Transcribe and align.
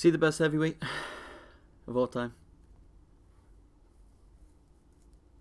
Is 0.00 0.04
he 0.04 0.08
the 0.10 0.16
best 0.16 0.38
heavyweight 0.38 0.78
of 1.86 1.94
all 1.94 2.06
time? 2.06 2.32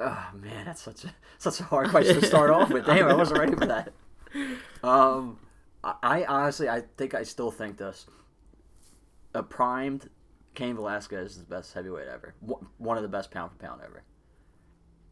Oh 0.02 0.28
man, 0.34 0.66
that's 0.66 0.82
such 0.82 1.06
a 1.06 1.16
such 1.38 1.62
a 1.62 1.64
hard 1.64 1.88
question 1.88 2.20
to 2.20 2.26
start 2.28 2.50
off 2.50 2.70
with. 2.70 2.86
Damn, 2.86 3.08
I 3.08 3.14
wasn't 3.14 3.40
ready 3.40 3.56
for 3.56 3.66
that. 3.68 3.94
Um, 4.84 5.40
I, 5.82 5.94
I 6.04 6.26
honestly, 6.26 6.68
I 6.68 6.82
think 6.98 7.14
I 7.14 7.24
still 7.24 7.52
think 7.52 7.78
this. 7.78 8.06
A 9.34 9.42
primed 9.44 10.10
Cain 10.56 10.76
Velasquez 10.76 11.32
is 11.32 11.38
the 11.38 11.46
best 11.46 11.74
heavyweight 11.74 12.10
ever. 12.10 12.36
One 12.78 12.98
of 12.98 13.02
the 13.04 13.10
best 13.10 13.32
pound 13.32 13.52
for 13.54 13.58
pound 13.58 13.80
ever. 13.84 14.04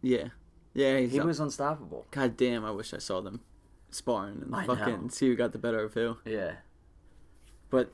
Yeah. 0.01 0.27
Yeah, 0.73 0.99
he's 0.99 1.13
He 1.13 1.19
up- 1.21 1.25
was 1.25 1.39
unstoppable. 1.39 2.05
God 2.11 2.35
damn, 2.35 2.65
I 2.65 2.71
wish 2.71 2.93
I 2.93 2.97
saw 2.97 3.21
them 3.21 3.39
sparring 3.91 4.41
and 4.43 4.53
I 4.55 4.65
fucking 4.65 5.01
know. 5.03 5.07
see 5.07 5.29
who 5.29 5.35
got 5.37 5.53
the 5.53 5.57
better 5.57 5.79
of 5.83 5.93
who. 5.93 6.17
Yeah. 6.25 6.55
But 7.69 7.93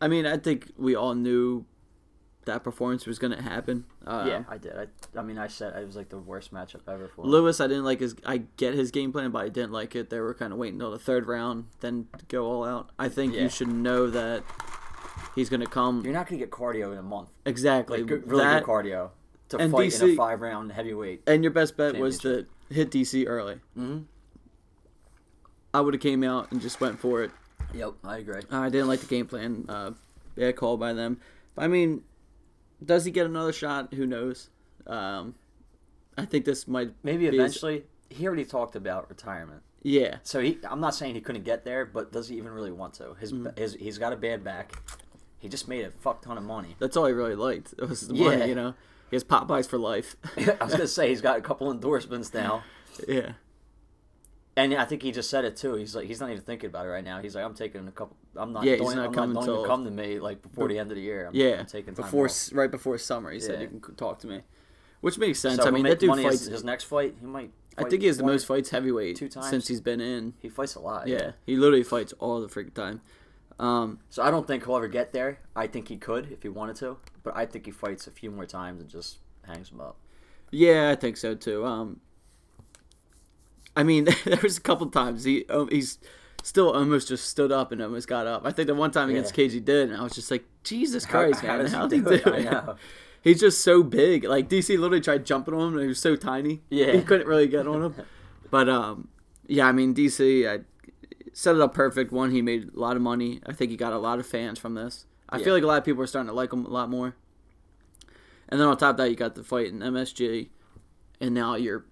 I 0.00 0.08
mean, 0.08 0.26
I 0.26 0.36
think 0.36 0.72
we 0.76 0.94
all 0.94 1.14
knew 1.14 1.64
that 2.46 2.62
performance 2.62 3.06
was 3.06 3.18
gonna 3.18 3.40
happen. 3.40 3.84
Uh, 4.06 4.24
yeah, 4.28 4.44
I 4.48 4.58
did. 4.58 4.72
I, 4.76 4.86
I 5.18 5.22
mean, 5.22 5.38
I 5.38 5.46
said 5.46 5.74
it 5.80 5.86
was 5.86 5.96
like 5.96 6.10
the 6.10 6.18
worst 6.18 6.52
matchup 6.52 6.80
ever 6.86 7.08
for 7.08 7.24
him. 7.24 7.30
Lewis, 7.30 7.60
I 7.60 7.66
didn't 7.68 7.84
like 7.84 8.00
his. 8.00 8.14
I 8.26 8.38
get 8.58 8.74
his 8.74 8.90
game 8.90 9.12
plan, 9.12 9.30
but 9.30 9.42
I 9.44 9.48
didn't 9.48 9.72
like 9.72 9.96
it. 9.96 10.10
They 10.10 10.20
were 10.20 10.34
kind 10.34 10.52
of 10.52 10.58
waiting 10.58 10.74
until 10.74 10.90
the 10.90 10.98
third 10.98 11.26
round, 11.26 11.66
then 11.80 12.08
go 12.28 12.46
all 12.46 12.64
out. 12.64 12.90
I 12.98 13.08
think 13.08 13.34
Yeah. 13.34 13.42
you 13.42 13.48
should 13.48 13.68
know 13.68 14.10
that 14.10 14.42
he's 15.34 15.48
gonna 15.48 15.66
come 15.66 16.02
You're 16.04 16.12
not 16.12 16.26
gonna 16.28 16.38
get 16.38 16.50
cardio 16.50 16.92
in 16.92 16.98
a 16.98 17.02
month. 17.02 17.30
exactly 17.46 17.98
Like 17.98 18.06
good, 18.08 18.28
really 18.30 18.44
that, 18.44 18.64
good 18.64 18.68
cardio 18.70 19.10
to 19.48 19.56
and 19.58 19.72
fight 19.72 19.94
in 20.00 20.10
a 20.10 20.14
five 20.16 20.40
round 20.42 20.70
heavyweight. 20.72 21.22
and 21.26 21.42
your 21.42 21.50
best 21.52 21.76
bet 21.78 21.96
was 21.96 22.18
to 22.20 22.46
hit 22.68 22.90
DC 22.90 23.24
early. 23.26 23.54
Mm-hmm. 23.78 24.00
I 25.72 25.80
would 25.80 25.94
have 25.94 26.00
came 26.02 26.22
out 26.22 26.52
and 26.52 26.60
just 26.60 26.80
went 26.80 26.98
for 27.00 27.22
it. 27.22 27.30
Yep, 27.76 27.94
I 28.04 28.18
agree. 28.18 28.42
I 28.50 28.68
didn't 28.68 28.88
like 28.88 29.00
the 29.00 29.06
game 29.06 29.26
plan. 29.26 29.64
Uh, 29.68 29.90
bad 30.36 30.56
call 30.56 30.76
by 30.76 30.92
them. 30.92 31.20
I 31.56 31.68
mean, 31.68 32.02
does 32.84 33.04
he 33.04 33.10
get 33.10 33.26
another 33.26 33.52
shot? 33.52 33.92
Who 33.94 34.06
knows? 34.06 34.48
Um, 34.86 35.34
I 36.16 36.24
think 36.24 36.44
this 36.44 36.68
might 36.68 36.92
Maybe 37.02 37.18
be 37.20 37.24
his- 37.26 37.34
eventually. 37.34 37.84
He 38.10 38.26
already 38.26 38.44
talked 38.44 38.76
about 38.76 39.08
retirement. 39.08 39.62
yeah, 39.82 40.18
So 40.22 40.40
he, 40.40 40.58
I'm 40.70 40.80
not 40.80 40.94
saying 40.94 41.14
he 41.16 41.20
couldn't 41.20 41.42
get 41.42 41.64
there, 41.64 41.84
but 41.84 42.12
does 42.12 42.28
he 42.28 42.36
even 42.36 42.52
really 42.52 42.70
want 42.70 42.94
to? 42.94 43.14
His, 43.14 43.32
Mm-hmm. 43.32 43.58
his 43.58 43.74
he's 43.74 43.98
got 43.98 44.12
a 44.12 44.16
bad 44.16 44.44
back. 44.44 44.72
He 45.40 45.48
just 45.48 45.66
made 45.68 45.84
a 45.84 45.90
fuck 45.90 46.22
ton 46.22 46.38
of 46.38 46.44
money. 46.44 46.76
that's 46.78 46.96
all 46.96 47.06
he 47.06 47.12
really 47.12 47.34
liked. 47.34 47.74
It 47.78 47.88
was 47.88 48.06
the 48.06 48.14
Yeah. 48.14 48.24
money, 48.36 48.48
you 48.48 48.54
know. 48.54 48.74
He 49.10 49.16
has 49.16 49.24
Popeyes 49.24 49.66
for 49.68 49.78
life. 49.78 50.16
I 50.36 50.64
was 50.64 50.72
gonna 50.74 50.86
say 50.98 51.08
he's 51.08 51.20
got 51.22 51.38
a 51.38 51.42
couple 51.42 51.70
endorsements 51.72 52.32
now, 52.32 52.62
yeah, 53.08 53.32
and 54.56 54.74
I 54.74 54.84
think 54.84 55.02
he 55.02 55.10
just 55.10 55.30
said 55.30 55.44
it 55.44 55.56
too. 55.56 55.74
He's 55.74 55.96
like 55.96 56.06
he's 56.06 56.20
not 56.20 56.30
even 56.30 56.42
thinking 56.42 56.68
about 56.68 56.86
it 56.86 56.90
right 56.90 57.04
now. 57.04 57.20
He's 57.20 57.34
like 57.34 57.44
I'm 57.44 57.54
taking 57.54 57.86
a 57.88 57.92
couple. 57.92 58.16
I'm 58.36 58.52
not. 58.52 58.64
Yeah, 58.64 58.76
he's 58.76 58.94
not 58.94 59.06
I'm 59.06 59.12
coming 59.12 59.34
not 59.34 59.46
to 59.46 59.64
come 59.66 59.84
to 59.84 59.90
me 59.90 60.18
like 60.20 60.42
before 60.42 60.68
the 60.68 60.78
end 60.78 60.90
of 60.90 60.96
the 60.96 61.02
year. 61.02 61.26
I'm, 61.26 61.34
yeah. 61.34 61.60
I'm 61.60 61.66
taking 61.66 61.94
time 61.94 62.04
before 62.04 62.26
off. 62.26 62.50
right 62.52 62.70
before 62.70 62.96
summer, 62.98 63.30
he 63.30 63.40
said 63.40 63.60
you 63.60 63.80
can 63.80 63.94
talk 63.96 64.20
to 64.20 64.26
me, 64.26 64.42
which 65.00 65.18
makes 65.18 65.40
sense. 65.40 65.56
So 65.56 65.68
I 65.68 65.70
mean, 65.70 65.84
that 65.84 65.98
dude 65.98 66.14
his- 66.16 66.24
fights. 66.24 66.46
His, 66.46 66.64
next 66.64 66.84
fight, 66.84 67.16
he 67.20 67.26
might. 67.26 67.50
I 67.76 67.88
think 67.88 68.02
he 68.02 68.06
has 68.06 68.18
the 68.18 68.22
one 68.24 68.34
most 68.34 68.46
fights 68.46 68.70
heavyweight 68.70 69.16
two 69.16 69.28
times? 69.28 69.50
since 69.50 69.66
he's 69.66 69.80
been 69.80 70.00
in. 70.00 70.34
He 70.40 70.48
fights 70.48 70.76
a 70.76 70.80
lot. 70.80 71.08
Yeah, 71.08 71.32
he 71.44 71.56
literally 71.56 71.82
fights 71.82 72.12
all 72.20 72.40
the 72.40 72.46
freaking 72.48 72.74
time. 72.74 73.00
Um, 73.58 74.00
So 74.10 74.22
I 74.22 74.30
don't 74.30 74.46
think 74.46 74.64
he'll 74.64 74.76
ever 74.76 74.88
get 74.88 75.12
there. 75.12 75.38
I 75.54 75.66
think 75.66 75.88
he 75.88 75.96
could 75.96 76.30
if 76.30 76.42
he 76.42 76.48
wanted 76.48 76.76
to, 76.76 76.98
but 77.22 77.36
I 77.36 77.46
think 77.46 77.66
he 77.66 77.72
fights 77.72 78.06
a 78.06 78.10
few 78.10 78.30
more 78.30 78.46
times 78.46 78.80
and 78.80 78.88
just 78.90 79.18
hangs 79.42 79.70
him 79.70 79.80
up. 79.80 79.96
Yeah, 80.50 80.90
I 80.90 80.94
think 80.94 81.16
so 81.16 81.34
too. 81.34 81.64
Um, 81.64 82.00
I 83.76 83.82
mean, 83.82 84.04
there 84.24 84.38
was 84.42 84.58
a 84.58 84.60
couple 84.60 84.86
times 84.88 85.24
he 85.24 85.44
um, 85.48 85.68
he's 85.70 85.98
still 86.42 86.70
almost 86.72 87.08
just 87.08 87.28
stood 87.28 87.50
up 87.50 87.72
and 87.72 87.80
almost 87.82 88.06
got 88.08 88.26
up. 88.26 88.42
I 88.44 88.50
think 88.50 88.66
the 88.68 88.74
one 88.74 88.90
time 88.90 89.08
against 89.10 89.32
Yeah. 89.32 89.44
Cage 89.44 89.52
he 89.52 89.60
did, 89.60 89.90
and 89.90 89.98
I 89.98 90.02
was 90.02 90.12
just 90.14 90.30
like, 90.30 90.44
Jesus 90.62 91.06
Christ, 91.06 91.40
how 91.40 91.56
man, 91.56 91.66
he 91.66 91.72
how 91.72 91.86
did 91.86 91.96
he 91.96 92.02
do 92.02 92.10
it? 92.12 92.26
It? 92.46 92.64
He's 93.22 93.40
just 93.40 93.62
so 93.62 93.82
big. 93.82 94.24
Like 94.24 94.50
DC 94.50 94.68
literally 94.78 95.00
tried 95.00 95.24
jumping 95.24 95.54
on 95.54 95.68
him, 95.68 95.72
and 95.74 95.82
he 95.82 95.88
was 95.88 95.98
so 95.98 96.14
tiny. 96.16 96.60
Yeah. 96.68 96.92
he 96.92 97.02
couldn't 97.02 97.26
really 97.26 97.48
get 97.48 97.66
on 97.66 97.82
him. 97.82 97.94
But 98.50 98.68
um, 98.68 99.08
yeah, 99.48 99.66
I 99.66 99.72
mean 99.72 99.94
DC, 99.94 100.46
I 100.48 100.60
set 101.32 101.56
it 101.56 101.60
up 101.60 101.74
perfect. 101.74 102.12
One, 102.12 102.30
he 102.30 102.40
made 102.40 102.70
a 102.76 102.78
lot 102.78 102.94
of 102.94 103.02
money. 103.02 103.40
I 103.46 103.52
think 103.52 103.72
he 103.72 103.76
got 103.76 103.92
a 103.92 103.98
lot 103.98 104.20
of 104.20 104.26
fans 104.26 104.60
from 104.60 104.74
this. 104.74 105.06
I 105.28 105.38
Yeah. 105.38 105.44
feel 105.44 105.54
like 105.54 105.64
a 105.64 105.66
lot 105.66 105.78
of 105.78 105.84
people 105.84 106.02
are 106.02 106.06
starting 106.06 106.28
to 106.28 106.34
like 106.34 106.52
him 106.52 106.64
a 106.64 106.68
lot 106.68 106.88
more. 106.88 107.16
And 108.48 108.60
then 108.60 108.68
on 108.68 108.76
top 108.76 108.90
of 108.92 108.96
that, 108.98 109.10
you 109.10 109.16
got 109.16 109.34
the 109.34 109.42
fight 109.42 109.68
in 109.68 109.80
MSG, 109.80 110.50
and 111.20 111.34
now 111.34 111.56
your 111.56 111.84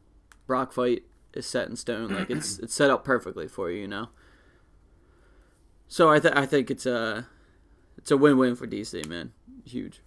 Brock 0.47 0.73
fight 0.73 1.03
is 1.35 1.47
set 1.47 1.69
in 1.69 1.77
stone. 1.77 2.09
Like 2.15 2.31
it's 2.31 2.59
it's 2.63 2.75
set 2.75 2.91
up 2.91 3.05
perfectly 3.05 3.49
for 3.49 3.71
you, 3.71 3.83
you 3.83 3.89
know. 3.89 4.09
So 5.89 6.11
I 6.11 6.19
th- 6.19 6.35
I 6.35 6.47
think 6.47 6.71
it's 6.71 6.87
a 6.87 7.27
it's 7.99 8.11
a 8.11 8.17
win 8.17 8.39
win 8.39 8.57
for 8.57 8.67
DC, 8.67 9.07
man. 9.07 9.33
Huge. 9.65 10.03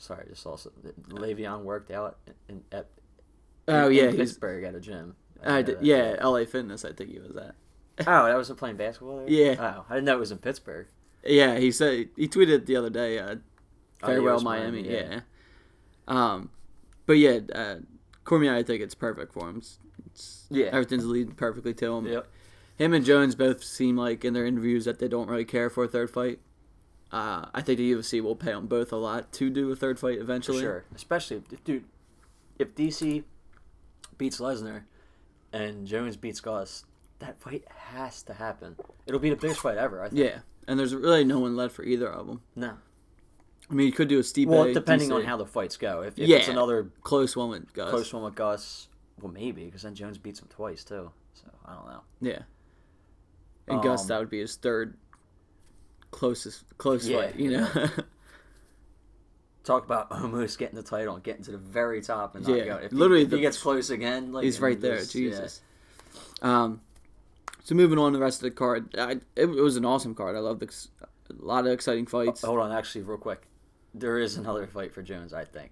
Sorry, 0.00 0.24
I 0.26 0.28
just 0.28 0.46
also 0.46 0.70
Le'Veon 1.08 1.62
worked 1.64 1.90
out 1.90 2.18
in, 2.48 2.62
at 2.70 2.86
Oh 3.66 3.88
in, 3.88 3.94
yeah, 3.96 4.02
in 4.04 4.16
Pittsburgh 4.16 4.64
at 4.64 4.74
a 4.74 4.80
gym. 4.80 5.16
I 5.44 5.60
know 5.60 5.62
did, 5.62 5.78
yeah, 5.82 6.16
LA 6.24 6.44
Fitness. 6.44 6.84
I 6.84 6.92
think 6.92 7.10
he 7.10 7.18
was 7.18 7.36
at. 7.36 7.54
Oh, 8.06 8.26
that 8.26 8.36
was 8.36 8.48
playing 8.52 8.76
basketball 8.76 9.18
there. 9.18 9.28
Yeah. 9.28 9.56
Oh, 9.58 9.84
I 9.90 9.94
didn't 9.94 10.06
know 10.06 10.16
it 10.16 10.20
was 10.20 10.30
in 10.30 10.38
Pittsburgh. 10.38 10.86
Yeah, 11.24 11.58
he 11.58 11.72
said 11.72 12.08
he 12.16 12.28
tweeted 12.28 12.66
the 12.66 12.76
other 12.76 12.90
day. 12.90 13.18
Uh, 13.18 13.36
Oh, 14.00 14.06
yeah, 14.10 14.14
farewell 14.14 14.40
Miami. 14.40 14.82
Miami, 14.82 14.94
Yeah. 14.94 15.08
yeah. 15.10 15.20
Um, 16.06 16.50
but 17.06 17.14
yeah, 17.14 17.40
uh, 17.52 17.74
Cormier, 18.28 18.54
I 18.54 18.62
think 18.62 18.82
it's 18.82 18.94
perfect 18.94 19.32
for 19.32 19.48
him. 19.48 19.56
It's, 19.58 19.78
it's, 20.06 20.46
Yeah. 20.50 20.66
everything's 20.66 21.06
leading 21.06 21.34
perfectly 21.34 21.72
to 21.74 21.94
him. 21.94 22.06
Yep. 22.06 22.26
Him 22.76 22.92
and 22.94 23.04
Jones 23.04 23.34
both 23.34 23.64
seem 23.64 23.96
like 23.96 24.24
in 24.24 24.34
their 24.34 24.44
interviews 24.46 24.84
that 24.84 24.98
they 24.98 25.08
don't 25.08 25.28
really 25.28 25.44
care 25.46 25.68
for 25.70 25.84
a 25.84 25.88
third 25.88 26.10
fight. 26.10 26.38
Uh, 27.10 27.46
I 27.54 27.62
think 27.62 27.78
the 27.78 27.90
UFC 27.92 28.20
will 28.20 28.36
pay 28.36 28.52
them 28.52 28.66
both 28.66 28.92
a 28.92 28.96
lot 28.96 29.32
to 29.32 29.48
do 29.50 29.72
a 29.72 29.76
third 29.76 29.98
fight 29.98 30.16
For 30.18 30.22
eventually. 30.22 30.60
sure. 30.60 30.84
Especially, 30.94 31.42
if, 31.50 31.64
dude, 31.64 31.84
if 32.58 32.74
DC 32.74 33.24
beats 34.18 34.38
Lesnar 34.40 34.82
and 35.52 35.86
Jones 35.86 36.16
beats 36.18 36.40
Goss, 36.40 36.84
that 37.20 37.40
fight 37.40 37.64
has 37.68 38.22
to 38.24 38.34
happen. 38.34 38.76
It'll 39.06 39.18
be 39.20 39.30
the 39.30 39.36
biggest 39.36 39.60
fight 39.60 39.78
ever, 39.78 40.02
I 40.04 40.10
think. 40.10 40.20
Yeah, 40.20 40.40
and 40.68 40.78
there's 40.78 40.94
really 40.94 41.24
no 41.24 41.38
one 41.40 41.56
left 41.56 41.74
for 41.74 41.82
either 41.82 42.08
of 42.08 42.26
them. 42.26 42.42
No. 42.54 42.74
I 43.70 43.74
mean, 43.74 43.86
you 43.86 43.92
could 43.92 44.08
do 44.08 44.18
a 44.18 44.22
Stipe. 44.22 44.46
Well, 44.46 44.72
depending 44.72 45.12
on 45.12 45.24
how 45.24 45.36
the 45.36 45.44
fights 45.46 45.76
go. 45.76 46.02
If, 46.02 46.18
if 46.18 46.26
Yeah. 46.28 46.38
it's 46.38 46.48
another 46.48 46.90
close 47.02 47.36
one 47.36 47.50
with 47.50 47.72
Gus. 47.74 47.90
close 47.90 48.12
one 48.12 48.22
with 48.24 48.34
Gus, 48.34 48.88
well, 49.20 49.30
maybe, 49.32 49.64
because 49.66 49.82
then 49.82 49.94
Jones 49.94 50.16
beats 50.18 50.40
him 50.40 50.48
twice, 50.48 50.84
too. 50.84 51.10
So, 51.34 51.44
I 51.66 51.74
don't 51.74 51.86
know. 51.86 52.00
Yeah. 52.20 52.42
And 53.66 53.82
Gus, 53.82 54.02
Um, 54.02 54.08
that 54.08 54.18
would 54.20 54.30
be 54.30 54.40
his 54.40 54.56
third 54.56 54.96
closest 56.10 56.64
close 56.78 57.06
Yeah, 57.06 57.26
fight. 57.26 57.36
You 57.36 57.50
know. 57.50 57.68
Talk 59.64 59.84
about 59.84 60.06
almost 60.12 60.58
getting 60.58 60.76
the 60.76 60.82
title 60.82 61.14
and 61.14 61.22
getting 61.22 61.44
to 61.44 61.50
the 61.52 61.58
very 61.58 62.00
top 62.00 62.34
and 62.34 62.46
Yeah, 62.48 62.64
go. 62.64 62.76
If 62.76 62.92
literally 62.92 63.20
he, 63.20 63.24
if 63.24 63.30
the- 63.30 63.36
he 63.36 63.42
gets 63.42 63.58
close 63.60 63.90
again, 63.90 64.32
like 64.32 64.44
He's 64.44 64.60
right 64.60 64.80
there. 64.80 64.96
just- 64.98 65.12
Jesus. 65.12 65.60
Um, 66.40 66.80
so 67.64 67.74
moving 67.74 67.98
on 67.98 68.12
to 68.12 68.18
the 68.18 68.24
rest 68.24 68.38
of 68.38 68.44
the 68.44 68.50
card, 68.52 68.94
I, 68.96 69.12
it, 69.12 69.20
it 69.36 69.46
was 69.46 69.76
an 69.76 69.84
awesome 69.84 70.14
card. 70.14 70.36
I 70.36 70.38
love 70.38 70.58
the 70.60 70.86
a 71.02 71.44
lot 71.44 71.66
of 71.66 71.72
exciting 71.72 72.06
fights. 72.06 72.42
yeah. 72.42 72.46
Hold 72.48 72.60
on, 72.60 72.72
actually, 72.72 73.02
real 73.02 73.18
quick. 73.18 73.42
There 73.94 74.18
is 74.18 74.36
another 74.36 74.66
fight 74.66 74.92
for 74.92 75.02
Jones, 75.02 75.32
I 75.32 75.44
think. 75.44 75.70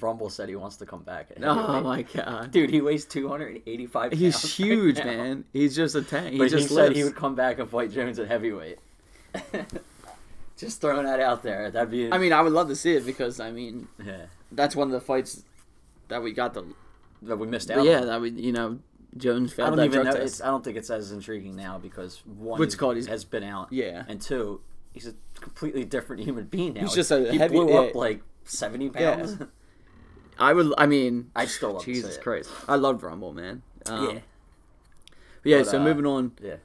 Rumble 0.00 0.28
said 0.28 0.48
he 0.48 0.56
wants 0.56 0.76
to 0.78 0.86
come 0.86 1.02
back. 1.02 1.28
Oh 1.42 1.80
my 1.84 2.02
god, 2.02 2.50
Dude, 2.50 2.70
he 2.70 2.80
weighs 2.80 3.04
285 3.04 4.10
pounds. 4.10 4.20
he's 4.20 4.34
right 4.44 4.50
huge, 4.68 4.98
now. 4.98 5.04
man. 5.04 5.44
He's 5.52 5.76
just 5.76 5.94
a 5.94 6.02
tank. 6.02 6.32
He 6.32 6.38
But 6.38 6.48
just 6.50 6.68
he 6.68 6.74
lives. 6.74 6.88
said 6.88 6.96
he 6.96 7.04
would 7.04 7.14
come 7.16 7.34
back 7.34 7.58
and 7.58 7.68
fight 7.70 7.90
Jones 7.92 8.18
at 8.18 8.26
heavyweight. 8.28 8.78
Just 10.56 10.80
throwing 10.80 11.04
that 11.04 11.18
out 11.20 11.42
there. 11.42 11.70
That'd 11.70 11.90
be. 11.90 12.12
I 12.12 12.18
mean, 12.18 12.32
I 12.32 12.40
would 12.40 12.52
love 12.52 12.68
to 12.68 12.76
see 12.76 12.94
it 12.94 13.04
because 13.04 13.40
I 13.40 13.50
mean 13.50 13.88
yeah, 14.04 14.26
that's 14.52 14.76
one 14.76 14.86
of 14.86 14.92
the 14.92 15.00
fights 15.00 15.42
that 16.08 16.22
we 16.22 16.32
got 16.32 16.54
the 16.54 16.64
that 17.22 17.36
we 17.38 17.46
missed 17.48 17.70
out. 17.70 17.84
yeah 17.84 18.00
on. 18.02 18.06
that 18.06 18.20
we 18.20 18.30
you 18.30 18.52
know 18.52 18.78
Jones 19.16 19.52
failed. 19.52 19.72
I 19.72 19.76
don't 19.76 19.84
even 19.86 20.04
know. 20.04 20.12
I 20.12 20.46
don't 20.46 20.62
think 20.62 20.76
it's 20.76 20.90
as 20.90 21.10
intriguing 21.10 21.56
now 21.56 21.78
because 21.78 22.22
one, 22.24 22.60
What's 22.60 22.76
called, 22.76 22.94
he's- 22.96 23.06
has 23.08 23.24
been 23.24 23.42
out. 23.42 23.72
Yeah. 23.72 24.04
and 24.06 24.20
two, 24.22 24.60
he's 24.94 25.06
a 25.06 25.14
completely 25.40 25.84
different 25.84 26.22
human 26.22 26.46
being 26.46 26.72
now. 26.74 26.80
He's 26.80 26.94
just 26.94 27.10
a 27.10 27.30
he 27.30 27.36
heavy- 27.36 27.54
blew 27.56 27.70
yeah. 27.70 27.80
up 27.80 27.94
like 27.94 28.22
seventy 28.44 28.86
Yeah. 28.94 29.16
pounds. 29.16 29.38
I 30.38 30.52
would. 30.52 30.72
I 30.78 30.86
mean, 30.86 31.30
I'd 31.36 31.48
still 31.48 31.74
love 31.74 31.84
Jesus. 31.84 32.16
Christ, 32.16 32.50
I 32.66 32.76
loved 32.76 33.02
Rumble, 33.02 33.32
man. 33.32 33.62
Um, 33.86 34.04
yeah, 34.04 34.20
but 35.42 35.50
yeah. 35.50 35.58
But, 35.58 35.66
so 35.66 35.80
uh, 35.80 35.84
moving 35.84 36.06
on, 36.06 36.32
yeah. 36.42 36.56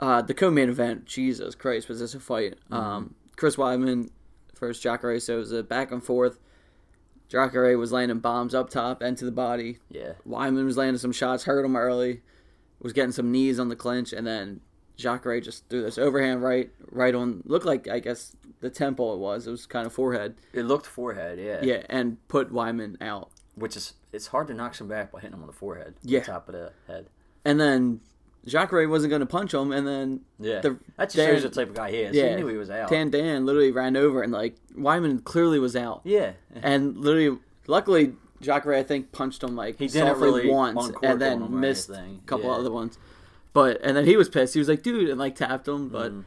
uh, 0.00 0.22
the 0.22 0.34
co-main 0.34 0.68
event. 0.68 1.04
Jesus 1.04 1.54
Christ, 1.54 1.88
was 1.88 2.00
this 2.00 2.14
a 2.14 2.20
fight? 2.20 2.54
Mm-hmm. 2.64 2.74
Um, 2.74 3.14
Chris 3.36 3.56
Weidman 3.56 4.10
versus 4.58 4.82
Jacare. 4.82 5.20
So 5.20 5.34
it 5.34 5.38
was 5.38 5.52
a 5.52 5.62
back 5.62 5.92
and 5.92 6.02
forth. 6.02 6.38
Jacare 7.28 7.78
was 7.78 7.92
landing 7.92 8.18
bombs 8.18 8.54
up 8.54 8.68
top 8.70 9.00
and 9.00 9.16
to 9.18 9.24
the 9.24 9.30
body. 9.30 9.78
Yeah, 9.88 10.14
Weidman 10.26 10.64
was 10.64 10.76
landing 10.76 10.98
some 10.98 11.12
shots, 11.12 11.44
hurt 11.44 11.64
him 11.64 11.76
early, 11.76 12.22
was 12.80 12.92
getting 12.92 13.12
some 13.12 13.30
knees 13.30 13.60
on 13.60 13.68
the 13.68 13.76
clinch, 13.76 14.12
and 14.12 14.26
then 14.26 14.60
Jacare 15.00 15.40
just 15.40 15.68
threw 15.68 15.82
this 15.82 15.98
overhand 15.98 16.42
right, 16.42 16.70
right 16.90 17.14
on. 17.14 17.42
Looked 17.46 17.66
like 17.66 17.88
I 17.88 17.98
guess 18.00 18.36
the 18.60 18.70
temple 18.70 19.14
it 19.14 19.18
was. 19.18 19.46
It 19.46 19.50
was 19.50 19.66
kind 19.66 19.86
of 19.86 19.92
forehead. 19.92 20.34
it 20.52 20.64
looked 20.64 20.86
forehead. 20.86 21.38
Yeah, 21.38 21.60
Yeah, 21.62 21.82
and 21.88 22.16
put 22.28 22.52
Weidman 22.52 23.00
out. 23.02 23.30
which 23.54 23.76
is 23.76 23.94
it's 24.12 24.28
hard 24.28 24.48
to 24.48 24.54
knock 24.54 24.74
some 24.74 24.88
back 24.88 25.10
by 25.12 25.20
hitting 25.20 25.34
him 25.34 25.40
on 25.42 25.46
the 25.46 25.52
forehead. 25.52 25.94
Yeah. 26.02 26.20
the 26.20 26.26
top 26.26 26.48
of 26.48 26.54
the 26.54 26.72
head. 26.86 27.06
And 27.44 27.58
then 27.60 28.00
Jacare 28.46 28.88
wasn't 28.88 29.10
going 29.10 29.20
to 29.20 29.26
punch 29.26 29.52
him, 29.54 29.70
and 29.72 29.86
then 29.86 30.20
Yeah, 30.38 30.60
The- 30.60 30.78
that 30.96 31.06
just 31.06 31.16
Dan- 31.16 31.34
shows 31.34 31.42
the 31.42 31.50
type 31.50 31.68
of 31.68 31.74
guy 31.74 31.90
he 31.90 31.98
is. 31.98 32.14
Yeah. 32.16 32.30
He 32.30 32.36
knew 32.36 32.46
he 32.48 32.56
was 32.56 32.70
out. 32.70 32.88
Tan 32.88 33.10
Dan 33.10 33.44
literally 33.46 33.70
ran 33.72 33.96
over, 33.96 34.22
and 34.22 34.32
like 34.32 34.56
Weidman 34.76 35.22
clearly 35.24 35.58
was 35.58 35.76
out, 35.76 36.00
yeah, 36.04 36.32
and 36.62 36.96
literally, 36.98 37.38
luckily, 37.66 38.14
Jacare 38.40 38.74
I 38.74 38.82
think 38.82 39.12
punched 39.12 39.42
him 39.42 39.54
like 39.56 39.78
He 39.78 39.86
didn't 39.88 40.08
softly 40.08 40.26
really 40.26 40.50
once, 40.50 40.90
and 41.02 41.20
then 41.20 41.42
him 41.42 41.60
missed 41.60 41.90
a 41.90 42.02
couple 42.26 42.46
Yeah. 42.46 42.56
other 42.56 42.70
ones. 42.70 42.98
But 43.52 43.80
and 43.82 43.96
then 43.96 44.04
he 44.06 44.16
was 44.16 44.28
pissed. 44.28 44.54
He 44.54 44.60
was 44.60 44.68
like, 44.68 44.82
"Dude," 44.82 45.08
and 45.08 45.18
like 45.18 45.34
tapped 45.34 45.66
him. 45.66 45.88
But 45.88 46.12
Mhm. 46.12 46.24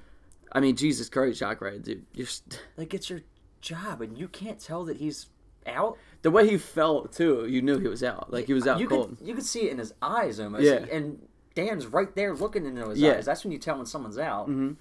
I 0.51 0.59
mean, 0.59 0.75
Jesus 0.75 1.09
Christ, 1.09 1.39
Jacare, 1.39 1.77
dude, 1.79 2.05
you're 2.13 2.27
st- 2.27 2.61
like 2.77 2.93
it's 2.93 3.09
your 3.09 3.21
job, 3.61 4.01
and 4.01 4.17
you 4.17 4.27
can't 4.27 4.59
tell 4.59 4.83
that 4.85 4.97
he's 4.97 5.27
out. 5.65 5.97
the 6.23 6.31
way 6.31 6.47
he 6.49 6.57
felt 6.57 7.11
too. 7.13 7.45
You 7.47 7.61
knew 7.61 7.79
he 7.79 7.87
was 7.87 8.03
out. 8.03 8.31
Like 8.31 8.45
he 8.47 8.53
was 8.53 8.67
out 8.67 8.79
you 8.79 8.87
cold. 8.87 9.17
Could, 9.17 9.27
you 9.27 9.33
could 9.35 9.45
see 9.45 9.67
it 9.67 9.71
in 9.71 9.77
his 9.77 9.93
eyes 10.01 10.39
almost. 10.39 10.63
Yeah. 10.63 10.85
and 10.91 11.25
Dan's 11.55 11.85
right 11.87 12.13
there 12.15 12.33
looking 12.35 12.65
into 12.65 12.89
his 12.89 12.99
Yeah. 12.99 13.13
eyes. 13.13 13.25
That's 13.25 13.43
when 13.43 13.51
you 13.53 13.59
tell 13.59 13.77
when 13.77 13.85
someone's 13.85 14.17
out. 14.17 14.49
Mhm. 14.49 14.75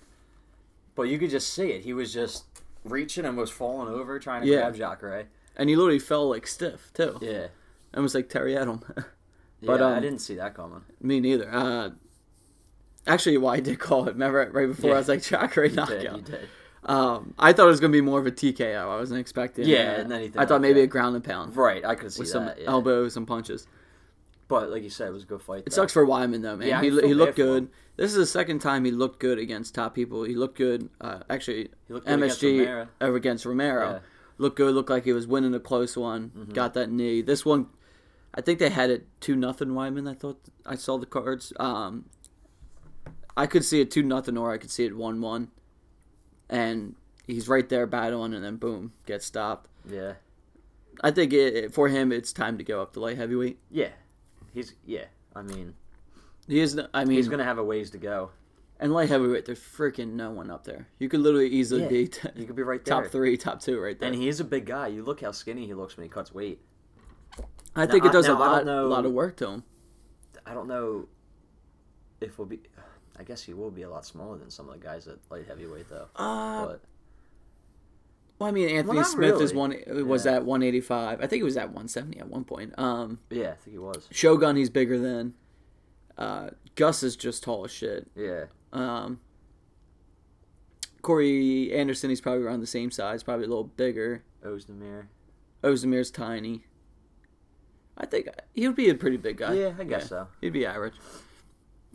But 0.95 1.03
you 1.05 1.19
could 1.19 1.31
just 1.31 1.53
see 1.53 1.71
it. 1.73 1.83
He 1.83 1.93
was 1.93 2.13
just 2.13 2.45
reaching 2.85 3.25
and 3.25 3.37
was 3.37 3.51
falling 3.51 3.89
over 3.93 4.19
trying 4.19 4.43
to 4.43 4.49
Yeah. 4.49 4.71
grab 4.71 4.75
Jacare. 4.77 5.29
and 5.57 5.69
he 5.69 5.77
literally 5.77 5.99
fell 5.99 6.29
like 6.31 6.47
stiff 6.47 6.91
too. 6.95 7.19
Yeah, 7.21 7.49
Almost 7.95 8.15
like 8.15 8.29
Terry 8.29 8.57
Adam. 8.57 8.81
but 8.87 9.05
But, 9.65 9.83
I 9.83 9.97
um, 9.97 10.03
didn't 10.03 10.19
see 10.21 10.35
that 10.37 10.55
coming. 10.55 10.83
Me 11.01 11.21
neither. 11.21 11.49
Uh, 11.53 11.91
actually, 13.07 13.39
why 13.39 13.55
I 13.55 13.61
did 13.61 13.79
call 13.79 14.07
it. 14.09 14.13
Remember 14.13 14.49
right 14.53 14.67
before 14.69 14.91
Yeah. 14.91 14.97
I 14.97 14.99
was 14.99 15.09
like 15.09 15.23
Chakra 15.23 15.69
did, 15.69 15.77
knockout. 15.77 16.03
you 16.03 16.23
did. 16.23 16.49
Um, 16.85 17.35
I 17.39 17.53
thought 17.53 17.65
it 17.65 17.71
was 17.71 17.81
gonna 17.81 17.93
be 17.93 18.01
more 18.01 18.19
of 18.19 18.27
a 18.27 18.33
TKO. 18.33 18.77
I 18.77 18.97
wasn't 18.97 19.21
expecting. 19.21 19.69
Yeah, 19.69 19.95
uh, 19.99 20.01
and 20.03 20.13
anything 20.13 20.41
I 20.41 20.45
thought 20.47 20.55
like 20.55 20.63
maybe 20.63 20.81
that. 20.81 20.85
a 20.85 20.89
ground 20.89 21.15
and 21.15 21.25
pound 21.25 21.57
Right, 21.57 21.85
I 21.85 21.95
could 21.95 22.13
see 22.13 22.21
with 22.21 22.29
some 22.29 22.47
that. 22.47 22.61
yeah. 22.61 22.69
elbows, 22.69 23.15
some 23.15 23.25
punches. 23.27 23.67
But 24.49 24.69
like 24.71 24.83
you 24.83 24.91
said, 24.91 25.09
it 25.09 25.13
was 25.13 25.23
a 25.23 25.27
good 25.27 25.41
fight. 25.43 25.61
It 25.61 25.71
though. 25.71 25.77
sucks 25.77 25.93
for 25.93 26.05
Weidman 26.05 26.43
though, 26.43 26.57
man. 26.57 26.69
Yeah, 26.69 26.81
he 26.83 26.91
he 26.91 27.15
looked 27.15 27.37
good. 27.37 27.69
This 27.97 28.11
is 28.11 28.17
the 28.17 28.27
second 28.27 28.59
time 28.61 28.85
he 28.85 28.91
looked 28.91 29.21
good 29.21 29.39
against 29.39 29.75
top 29.75 29.95
people. 29.95 30.25
He 30.25 30.35
looked 30.35 30.57
good. 30.59 30.89
Uh, 31.01 31.21
actually, 31.31 31.69
He 31.87 31.95
looked 31.95 32.07
good 32.07 32.19
against 32.23 32.41
MSG 32.43 32.59
Romero. 32.61 32.89
over 33.01 33.17
against 33.17 33.45
Romero 33.47 33.91
Yeah. 33.93 33.99
looked 34.39 34.57
good. 34.57 34.75
Looked 34.75 34.91
like 34.91 35.05
he 35.05 35.13
was 35.13 35.27
winning 35.27 35.55
a 35.55 35.61
close 35.61 35.97
one. 35.97 36.49
Got 36.53 36.75
that 36.75 36.91
knee. 36.91 37.23
This 37.23 37.47
one, 37.47 37.67
I 38.35 38.41
think 38.41 38.59
they 38.59 38.71
had 38.71 38.91
it 38.91 39.07
two 39.21 39.37
nothing 39.37 39.69
Weidman. 39.69 40.11
I 40.11 40.15
thought 40.15 40.41
I 40.67 40.75
saw 40.75 40.99
the 40.99 41.07
cards. 41.07 41.53
Um, 41.61 42.07
I 43.37 43.47
could 43.47 43.65
see 43.65 43.81
it 43.81 43.91
two 43.91 44.03
nothing, 44.03 44.37
or 44.37 44.53
I 44.53 44.59
could 44.59 44.71
see 44.71 44.85
it 44.85 44.97
one 44.97 45.21
one, 45.21 45.51
and 46.49 46.95
he's 47.27 47.49
right 47.49 47.69
there 47.69 47.87
battling, 47.87 48.35
and 48.35 48.45
then 48.45 48.57
boom, 48.57 48.93
gets 49.07 49.25
stopped. 49.27 49.69
Yeah, 49.89 50.15
I 51.03 51.11
think 51.11 51.33
it, 51.33 51.73
for 51.73 51.89
him, 51.89 52.13
it's 52.13 52.33
time 52.33 52.59
to 52.59 52.65
go 52.65 52.81
up 52.83 52.93
to 52.95 53.01
light 53.01 53.17
heavyweight. 53.17 53.59
yeah. 53.71 53.89
He's 54.53 54.75
yeah. 54.85 55.05
I 55.35 55.41
mean, 55.41 55.75
He 56.47 56.61
is. 56.61 56.75
no- 56.75 56.87
I 56.93 57.07
mean, 57.07 57.17
he's 57.17 57.29
gonna 57.29 57.45
have 57.45 57.57
a 57.57 57.65
ways 57.65 57.91
to 57.93 57.99
go. 57.99 58.31
and 58.79 58.93
light 58.93 59.09
heavyweight, 59.09 59.47
there's 59.47 59.61
freaking 59.61 60.13
no 60.13 60.31
one 60.31 60.51
up 60.51 60.65
there. 60.65 60.89
You 60.99 61.09
could 61.09 61.21
literally 61.21 61.49
easily 61.49 61.83
Yeah, 61.85 61.89
be 61.89 62.09
t- 62.09 62.29
You 62.37 62.45
could 62.45 62.57
be 62.57 62.63
right 62.63 62.85
there. 62.85 63.01
top 63.03 63.11
three, 63.11 63.37
top 63.39 63.61
two, 63.63 63.81
right 63.81 63.99
there. 63.99 64.09
And 64.11 64.15
he 64.21 64.29
is 64.29 64.41
a 64.41 64.45
big 64.45 64.67
guy. 64.67 64.89
You 64.89 65.05
look 65.05 65.23
how 65.23 65.31
skinny 65.33 65.67
he 65.67 65.73
looks 65.73 65.97
when 65.97 66.03
he 66.05 66.11
cuts 66.11 66.35
weight. 66.35 66.61
I 67.75 67.87
think 67.87 68.05
it 68.05 68.13
does 68.13 68.27
a 68.27 68.33
now, 68.35 68.43
I 68.43 68.47
lot, 68.47 68.65
know- 68.67 68.87
a 68.87 68.89
lot 68.89 69.07
of 69.07 69.13
work 69.13 69.37
to 69.39 69.49
him. 69.49 69.65
I 70.45 70.53
don't 70.53 70.69
know 70.69 71.07
if 72.21 72.37
we'll 72.39 72.47
be. 72.47 72.61
I 73.19 73.23
guess 73.25 73.43
he 73.43 73.53
will 73.55 73.71
be 73.71 73.83
a 73.83 73.91
lot 73.91 74.05
smaller 74.07 74.39
than 74.39 74.51
some 74.51 74.69
of 74.69 74.75
the 74.75 74.85
guys 74.85 75.07
at 75.09 75.19
light 75.31 75.47
heavyweight 75.47 75.89
though. 75.89 76.09
Uh, 76.17 76.67
But 76.67 76.81
well, 78.39 78.49
I 78.49 78.53
mean, 78.53 78.69
Anthony 78.71 78.99
not 78.99 79.07
Smith 79.07 79.41
is 79.41 79.55
one 79.55 79.77
was 80.07 80.25
Yeah. 80.27 80.37
at 80.37 80.45
185. 80.45 81.19
I 81.21 81.27
think 81.27 81.39
he 81.41 81.43
was 81.45 81.57
at 81.57 81.69
170 81.69 82.19
at 82.19 82.29
one 82.29 82.45
point. 82.45 82.77
Um, 82.79 83.21
yeah, 83.31 83.51
I 83.51 83.55
think 83.55 83.73
he 83.73 83.79
was. 83.79 84.09
Shogun, 84.11 84.57
he's 84.57 84.71
bigger 84.71 84.99
than. 84.99 85.35
Uh, 86.19 86.51
Gus 86.75 87.03
is 87.03 87.15
just 87.17 87.43
tall 87.43 87.65
as 87.65 87.71
shit. 87.71 88.11
Yeah, 88.17 88.47
Um, 88.73 89.21
Corey 91.03 91.73
Anderson, 91.73 92.11
he's 92.11 92.21
probably 92.21 92.45
around 92.45 92.61
the 92.61 92.67
same 92.67 92.91
size, 92.91 93.23
probably 93.23 93.45
a 93.47 93.49
little 93.49 93.65
bigger. 93.65 94.23
Ozdemir. 94.45 95.07
Ozdemir's 95.63 96.11
tiny. 96.11 96.65
I 97.97 98.07
think 98.07 98.29
he 98.55 98.67
would 98.67 98.77
be 98.77 98.89
a 98.89 98.95
pretty 98.95 99.17
big 99.17 99.37
guy. 99.39 99.55
Yeah, 99.55 99.75
I 99.79 99.85
guess 99.85 100.09
so. 100.09 100.29
He'd 100.41 100.53
be 100.53 100.65
average. 100.67 100.95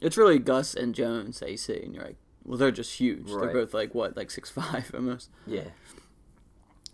It's 0.01 0.17
really 0.17 0.39
Gus 0.39 0.73
and 0.73 0.93
Jones 0.93 1.39
that 1.39 1.51
you 1.51 1.57
see, 1.57 1.81
and 1.81 1.93
you're 1.93 2.03
like, 2.03 2.17
well, 2.45 2.57
they're 2.57 2.71
just 2.71 2.99
huge. 2.99 3.27
They're 3.27 3.51
both 3.51 3.73
like 3.73 3.93
what, 3.93 4.15
like 4.15 4.31
six 4.31 4.49
five 4.51 4.91
almost. 4.93 5.29
Yeah. 5.45 5.63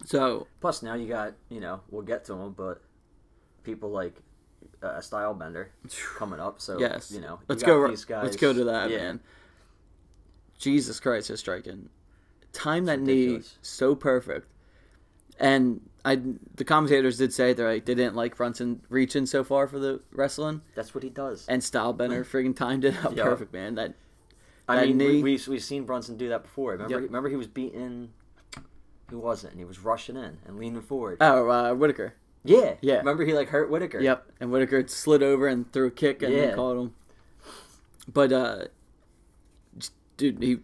So 0.06 0.48
Plus 0.60 0.84
now 0.84 0.96
you 0.96 1.08
got 1.08 1.34
you 1.50 1.60
know 1.60 1.82
we'll 1.90 2.02
get 2.02 2.26
to 2.26 2.34
them, 2.34 2.54
but 2.58 2.82
people 3.64 3.90
like 3.90 4.16
uh, 4.82 5.00
Style 5.02 5.34
Bender 5.34 5.72
coming 6.18 6.40
up. 6.40 6.60
So 6.60 6.80
yes, 6.80 7.12
you 7.12 7.22
know 7.22 7.40
you 7.40 7.46
let's 7.48 7.64
go. 7.64 7.88
These 7.88 8.06
guys, 8.06 8.24
Let's 8.24 8.38
go 8.38 8.54
to 8.54 8.64
that, 8.66 8.90
yeah. 8.90 8.98
man. 8.98 9.20
Jesus 10.58 11.00
Christ, 11.00 11.30
is 11.30 11.40
striking, 11.40 11.90
time 12.54 12.86
that 12.86 13.02
knee 13.02 13.42
so 13.62 13.96
perfect, 13.96 14.48
and 15.40 15.82
I 16.06 16.22
the 16.56 16.66
commentators 16.66 17.18
did 17.18 17.34
say 17.34 17.54
they're 17.54 17.72
like 17.74 17.86
they 17.86 17.96
didn't 17.96 18.16
like 18.16 18.36
Brunson 18.36 18.82
reaching 18.90 19.26
so 19.26 19.44
far 19.44 19.68
for 19.68 19.80
the 19.80 20.02
wrestling, 20.12 20.62
That's 20.76 20.94
what 20.94 21.04
he 21.04 21.10
does. 21.10 21.46
and 21.48 21.62
Stylebender 21.62 22.26
friggin' 22.26 22.56
timed 22.56 22.84
it 22.86 22.96
out 23.06 23.16
Yeah. 23.16 23.24
perfect, 23.24 23.54
man. 23.54 23.76
That 23.76 23.94
I 24.68 24.76
that 24.78 24.88
mean, 24.88 24.98
knee- 24.98 25.08
we, 25.24 25.38
we 25.38 25.40
we've 25.48 25.64
seen 25.64 25.86
Brunson 25.86 26.18
do 26.18 26.30
that 26.30 26.44
before. 26.44 26.72
Remember, 26.72 26.94
Yep. 26.96 27.02
remember 27.04 27.30
he 27.30 27.36
was 27.38 27.48
beating. 27.48 28.10
Who 29.10 29.20
was 29.20 29.44
it? 29.44 29.52
And 29.52 29.60
he 29.60 29.66
was 29.66 29.80
rushing 29.80 30.16
in 30.18 30.40
and 30.46 30.58
leaning 30.58 30.82
forward. 30.82 31.18
oh 31.22 31.50
uh, 31.50 31.74
Whittaker. 31.74 32.16
yeah, 32.44 32.76
yeah. 32.82 32.98
Remember 32.98 33.24
he 33.26 33.34
like 33.34 33.50
hurt 33.50 33.70
Whittaker. 33.70 34.00
Yep, 34.02 34.32
and 34.40 34.52
Whittaker 34.52 34.88
slid 34.88 35.22
over 35.24 35.48
and 35.48 35.72
threw 35.72 35.88
a 35.88 35.92
kick 35.92 36.22
and 36.24 36.34
Yeah. 36.34 36.56
caught 36.56 36.78
him. 36.78 36.94
But 38.12 38.32
uh, 38.34 38.66
dude, 40.18 40.42
he. 40.44 40.58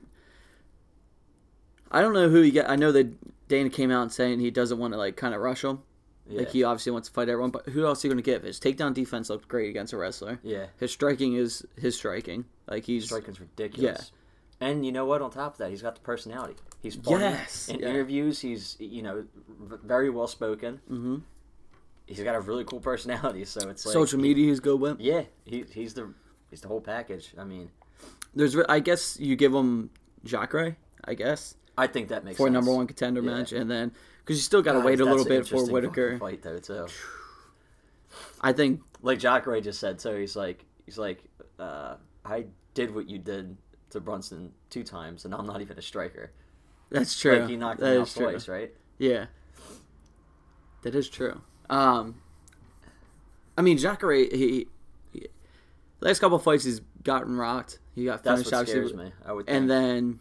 I 1.91 2.01
don't 2.01 2.13
know 2.13 2.29
who 2.29 2.41
he 2.41 2.51
got. 2.51 2.69
I 2.69 2.75
know 2.75 2.91
that 2.91 3.13
Dana 3.49 3.69
came 3.69 3.91
out 3.91 4.03
and 4.03 4.11
saying 4.11 4.39
he 4.39 4.49
doesn't 4.51 4.77
want 4.79 4.93
to 4.93 4.97
like 4.97 5.17
kind 5.17 5.35
of 5.35 5.41
rush 5.41 5.63
him. 5.65 5.79
Yeah. 6.27 6.39
Like 6.39 6.51
he 6.51 6.63
obviously 6.63 6.91
wants 6.91 7.09
to 7.09 7.13
fight 7.13 7.27
everyone, 7.27 7.49
but 7.49 7.67
who 7.67 7.85
else 7.85 8.05
are 8.05 8.07
you 8.07 8.13
going 8.13 8.23
to 8.23 8.31
give? 8.31 8.43
His 8.43 8.59
takedown 8.59 8.93
defense 8.93 9.29
looked 9.31 9.47
great 9.47 9.69
against 9.69 9.91
a 9.93 9.97
wrestler. 9.97 10.39
yeah. 10.43 10.67
His 10.77 10.91
striking 10.91 11.33
is 11.33 11.65
his 11.75 11.95
striking. 11.95 12.45
Like 12.67 12.85
he's 12.85 13.05
Striking's 13.05 13.39
ridiculous. 13.41 14.11
Yeah, 14.61 14.67
And 14.67 14.85
you 14.85 14.91
know 14.91 15.05
what? 15.05 15.21
On 15.23 15.31
top 15.31 15.53
of 15.53 15.57
that, 15.57 15.71
he's 15.71 15.81
got 15.81 15.95
the 15.95 16.01
personality. 16.01 16.53
He's 16.83 16.95
funny. 16.95 17.21
Yes, 17.21 17.67
In 17.67 17.79
yeah. 17.79 17.89
interviews, 17.89 18.39
he's 18.39 18.77
you 18.79 19.01
know 19.01 19.25
very 19.83 20.09
well 20.11 20.27
spoken. 20.27 20.79
Mm-hmm. 20.89 21.17
He's 22.05 22.19
got 22.23 22.35
a 22.35 22.39
really 22.41 22.63
cool 22.63 22.79
personality. 22.79 23.43
So 23.45 23.67
it's 23.69 23.85
like 23.85 23.93
social 23.93 24.19
media. 24.19 24.47
He's 24.47 24.59
good 24.59 24.79
with. 24.79 24.99
Yeah, 24.99 25.23
he, 25.45 25.65
he's 25.73 25.95
the 25.95 26.13
he's 26.51 26.61
the 26.61 26.67
whole 26.67 26.81
package. 26.81 27.33
I 27.39 27.43
mean, 27.43 27.71
There's, 28.35 28.55
I 28.55 28.79
guess 28.79 29.19
you 29.19 29.35
give 29.35 29.53
him 29.53 29.89
Jacare. 30.23 30.77
I 31.05 31.15
guess 31.15 31.55
I 31.79 31.87
think 31.87 32.09
that 32.09 32.23
makes 32.25 32.37
for 32.37 32.43
a 32.43 32.47
sense. 32.47 32.53
number 32.53 32.73
one 32.73 32.87
contender 32.87 33.21
Yeah. 33.21 33.31
match, 33.37 33.51
and 33.53 33.69
then 33.71 33.91
because 34.19 34.37
you 34.37 34.41
still 34.43 34.61
got 34.61 34.73
to 34.73 34.81
wait 34.81 34.99
a 34.99 35.05
little 35.05 35.25
bit 35.25 35.47
for 35.47 35.65
Whittaker. 35.65 36.17
fight 36.19 36.41
though 36.41 36.59
too. 36.59 36.87
I 38.41 38.53
think 38.53 38.81
Like 39.01 39.19
Jacare 39.19 39.61
just 39.61 39.79
said, 39.79 40.01
so 40.01 40.17
he's 40.17 40.35
like 40.35 40.65
he's 40.85 40.97
like 40.97 41.23
uh, 41.59 41.95
I 42.25 42.45
did 42.73 42.93
what 42.93 43.09
you 43.09 43.17
did 43.17 43.57
to 43.91 43.99
Brunson 43.99 44.51
two 44.69 44.83
times, 44.83 45.25
and 45.25 45.33
I'm 45.33 45.45
not 45.47 45.61
even 45.61 45.77
a 45.77 45.81
striker. 45.81 46.31
that's 46.89 47.19
true. 47.19 47.39
Like 47.39 47.49
he 47.49 47.55
knocked 47.55 47.79
That 47.79 47.95
him 47.95 48.01
out 48.01 48.07
true. 48.09 48.25
twice, 48.31 48.47
right? 48.47 48.73
Yeah, 48.97 49.25
that 50.83 50.95
is 50.95 51.09
true. 51.09 51.41
Um, 51.69 52.21
I 53.57 53.61
mean, 53.61 53.77
Jacare, 53.77 54.13
he, 54.13 54.67
he 55.13 55.27
last 56.01 56.19
couple 56.19 56.39
fights 56.39 56.63
he's 56.63 56.81
gotten 57.03 57.37
rocked. 57.37 57.79
He 57.95 58.05
got 58.05 58.23
That's 58.23 58.41
finished, 58.43 58.51
what 58.51 58.59
obviously, 58.61 58.87
scares 58.89 59.11
me. 59.11 59.11
I 59.25 59.33
would. 59.33 59.45
Think. 59.45 59.55
and 59.57 59.69
then, 59.69 60.19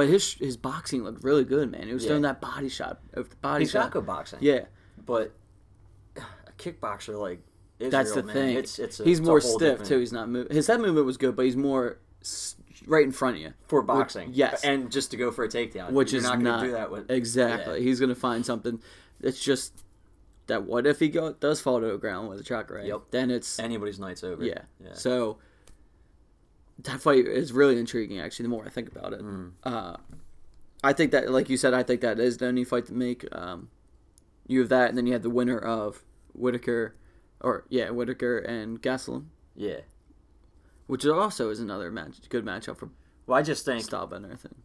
but 0.00 0.08
his 0.08 0.32
his 0.32 0.56
boxing 0.56 1.04
looked 1.04 1.22
really 1.22 1.44
good, 1.44 1.70
man. 1.70 1.86
He 1.86 1.92
was 1.92 2.04
Yeah. 2.04 2.08
throwing 2.08 2.22
that 2.22 2.40
body 2.40 2.70
shot 2.70 3.02
body 3.42 3.64
he's 3.64 3.72
shot. 3.72 3.90
good 3.90 4.06
boxing. 4.06 4.38
Yeah, 4.40 4.64
but 5.04 5.32
a 6.16 6.22
kickboxer 6.56 7.20
like 7.20 7.42
Israel, 7.78 7.90
that's 7.90 8.12
the 8.14 8.22
man, 8.22 8.34
thing. 8.34 8.56
It's 8.56 8.78
it's 8.78 8.98
a, 8.98 9.04
he's 9.04 9.18
it's 9.18 9.26
more 9.26 9.42
stiff 9.42 9.58
different- 9.58 9.88
too. 9.90 9.98
He's 9.98 10.10
not 10.10 10.30
move. 10.30 10.48
His 10.50 10.68
head 10.68 10.80
movement 10.80 11.04
was 11.04 11.18
good, 11.18 11.36
but 11.36 11.44
he's 11.44 11.54
more 11.54 11.98
right 12.86 13.04
in 13.04 13.12
front 13.12 13.36
of 13.36 13.42
you, 13.42 13.52
for 13.68 13.82
boxing. 13.82 14.30
yes. 14.32 14.64
and 14.64 14.90
just 14.90 15.10
to 15.10 15.18
go 15.18 15.30
for 15.30 15.44
a 15.44 15.48
takedown, 15.50 15.90
which 15.90 16.12
You're 16.12 16.20
is 16.20 16.24
not 16.24 16.40
not, 16.40 16.60
gonna 16.60 16.66
do 16.68 16.72
that 16.72 16.90
with 16.90 17.10
exactly. 17.10 17.82
He's 17.82 18.00
gonna 18.00 18.14
find 18.14 18.46
something. 18.46 18.80
It's 19.20 19.44
just 19.44 19.84
that 20.46 20.62
what 20.64 20.86
if 20.86 20.98
he 20.98 21.10
go, 21.10 21.34
does 21.34 21.60
fall 21.60 21.78
to 21.78 21.88
the 21.88 21.98
ground 21.98 22.30
with 22.30 22.40
a 22.40 22.42
Jacare? 22.42 22.86
Yep. 22.86 23.02
Then 23.10 23.30
it's 23.30 23.58
anybody's 23.58 23.98
night's 24.00 24.24
over. 24.24 24.42
Yeah. 24.42 24.62
yeah. 24.82 24.94
So 24.94 25.36
that 26.84 27.00
fight 27.00 27.26
is 27.26 27.52
really 27.52 27.78
intriguing. 27.78 28.20
Actually, 28.20 28.44
the 28.44 28.48
more 28.50 28.64
I 28.66 28.70
think 28.70 28.88
about 28.94 29.12
it, 29.12 29.20
Mm. 29.20 29.52
uh, 29.64 29.96
I 30.82 30.92
think 30.92 31.12
that, 31.12 31.30
like 31.30 31.50
you 31.50 31.56
said, 31.56 31.74
I 31.74 31.82
think 31.82 32.00
that 32.00 32.18
is 32.18 32.38
the 32.38 32.46
only 32.46 32.64
fight 32.64 32.86
to 32.86 32.94
make. 32.94 33.26
Um, 33.32 33.68
you 34.46 34.60
have 34.60 34.68
that, 34.70 34.88
and 34.88 34.96
then 34.98 35.06
you 35.06 35.12
have 35.12 35.22
the 35.22 35.30
winner 35.30 35.58
of 35.58 36.02
Whittaker, 36.34 36.94
or 37.40 37.64
yeah, 37.68 37.90
Whittaker 37.90 38.38
and 38.38 38.80
Gastelum, 38.82 39.26
yeah. 39.54 39.80
which 40.86 41.04
also 41.06 41.50
is 41.50 41.60
another 41.60 41.90
match, 41.90 42.16
good 42.28 42.44
matchup 42.44 42.76
for 42.78 42.88
Well, 43.26 43.38
I 43.38 43.42
just 43.42 43.64
think 43.64 43.84
Stylebender. 43.84 44.32
I 44.32 44.36
think. 44.36 44.56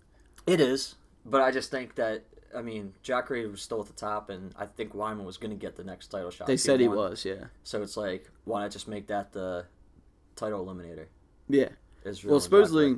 it 0.48 0.60
is, 0.62 0.96
but 1.26 1.42
I 1.42 1.52
just 1.52 1.70
think 1.70 1.96
that 1.96 2.24
I 2.56 2.62
mean 2.62 2.94
Jacare 3.04 3.48
was 3.50 3.62
still 3.62 3.82
at 3.82 3.88
the 3.88 3.94
top, 3.94 4.30
and 4.30 4.54
I 4.58 4.66
think 4.68 4.94
Weidman 4.94 5.26
was 5.26 5.38
going 5.38 5.52
to 5.52 5.58
get 5.58 5.76
the 5.76 5.84
next 5.84 6.08
title 6.08 6.32
shot. 6.32 6.48
They 6.48 6.58
said 6.58 6.80
he 6.80 6.88
won. 6.88 6.98
was, 6.98 7.26
yeah, 7.26 7.46
So 7.64 7.82
it's 7.84 7.98
like, 7.98 8.30
why 8.46 8.62
not 8.62 8.72
just 8.72 8.88
make 8.88 9.08
that 9.08 9.34
the 9.34 9.66
title 10.36 10.66
eliminator? 10.66 11.08
yeah. 11.50 11.70
Israel. 12.06 12.32
Well, 12.34 12.40
supposedly 12.40 12.98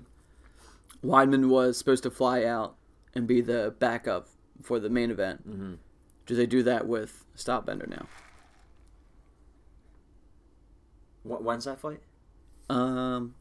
Weidman 1.03 1.49
was 1.49 1.77
supposed 1.77 2.03
to 2.03 2.11
fly 2.11 2.43
out 2.43 2.75
and 3.15 3.27
be 3.27 3.41
the 3.41 3.73
backup 3.79 4.27
for 4.61 4.79
the 4.79 4.89
main 4.89 5.11
event. 5.11 5.47
Mm-hmm. 5.49 5.73
Do 6.25 6.35
they 6.35 6.45
do 6.45 6.63
that 6.63 6.87
with 6.87 7.25
Stylebender 7.35 7.87
now? 7.87 8.05
Wh- 11.23 11.41
When's 11.41 11.65
that 11.65 11.79
fight? 11.79 12.01
Um, 12.69 13.33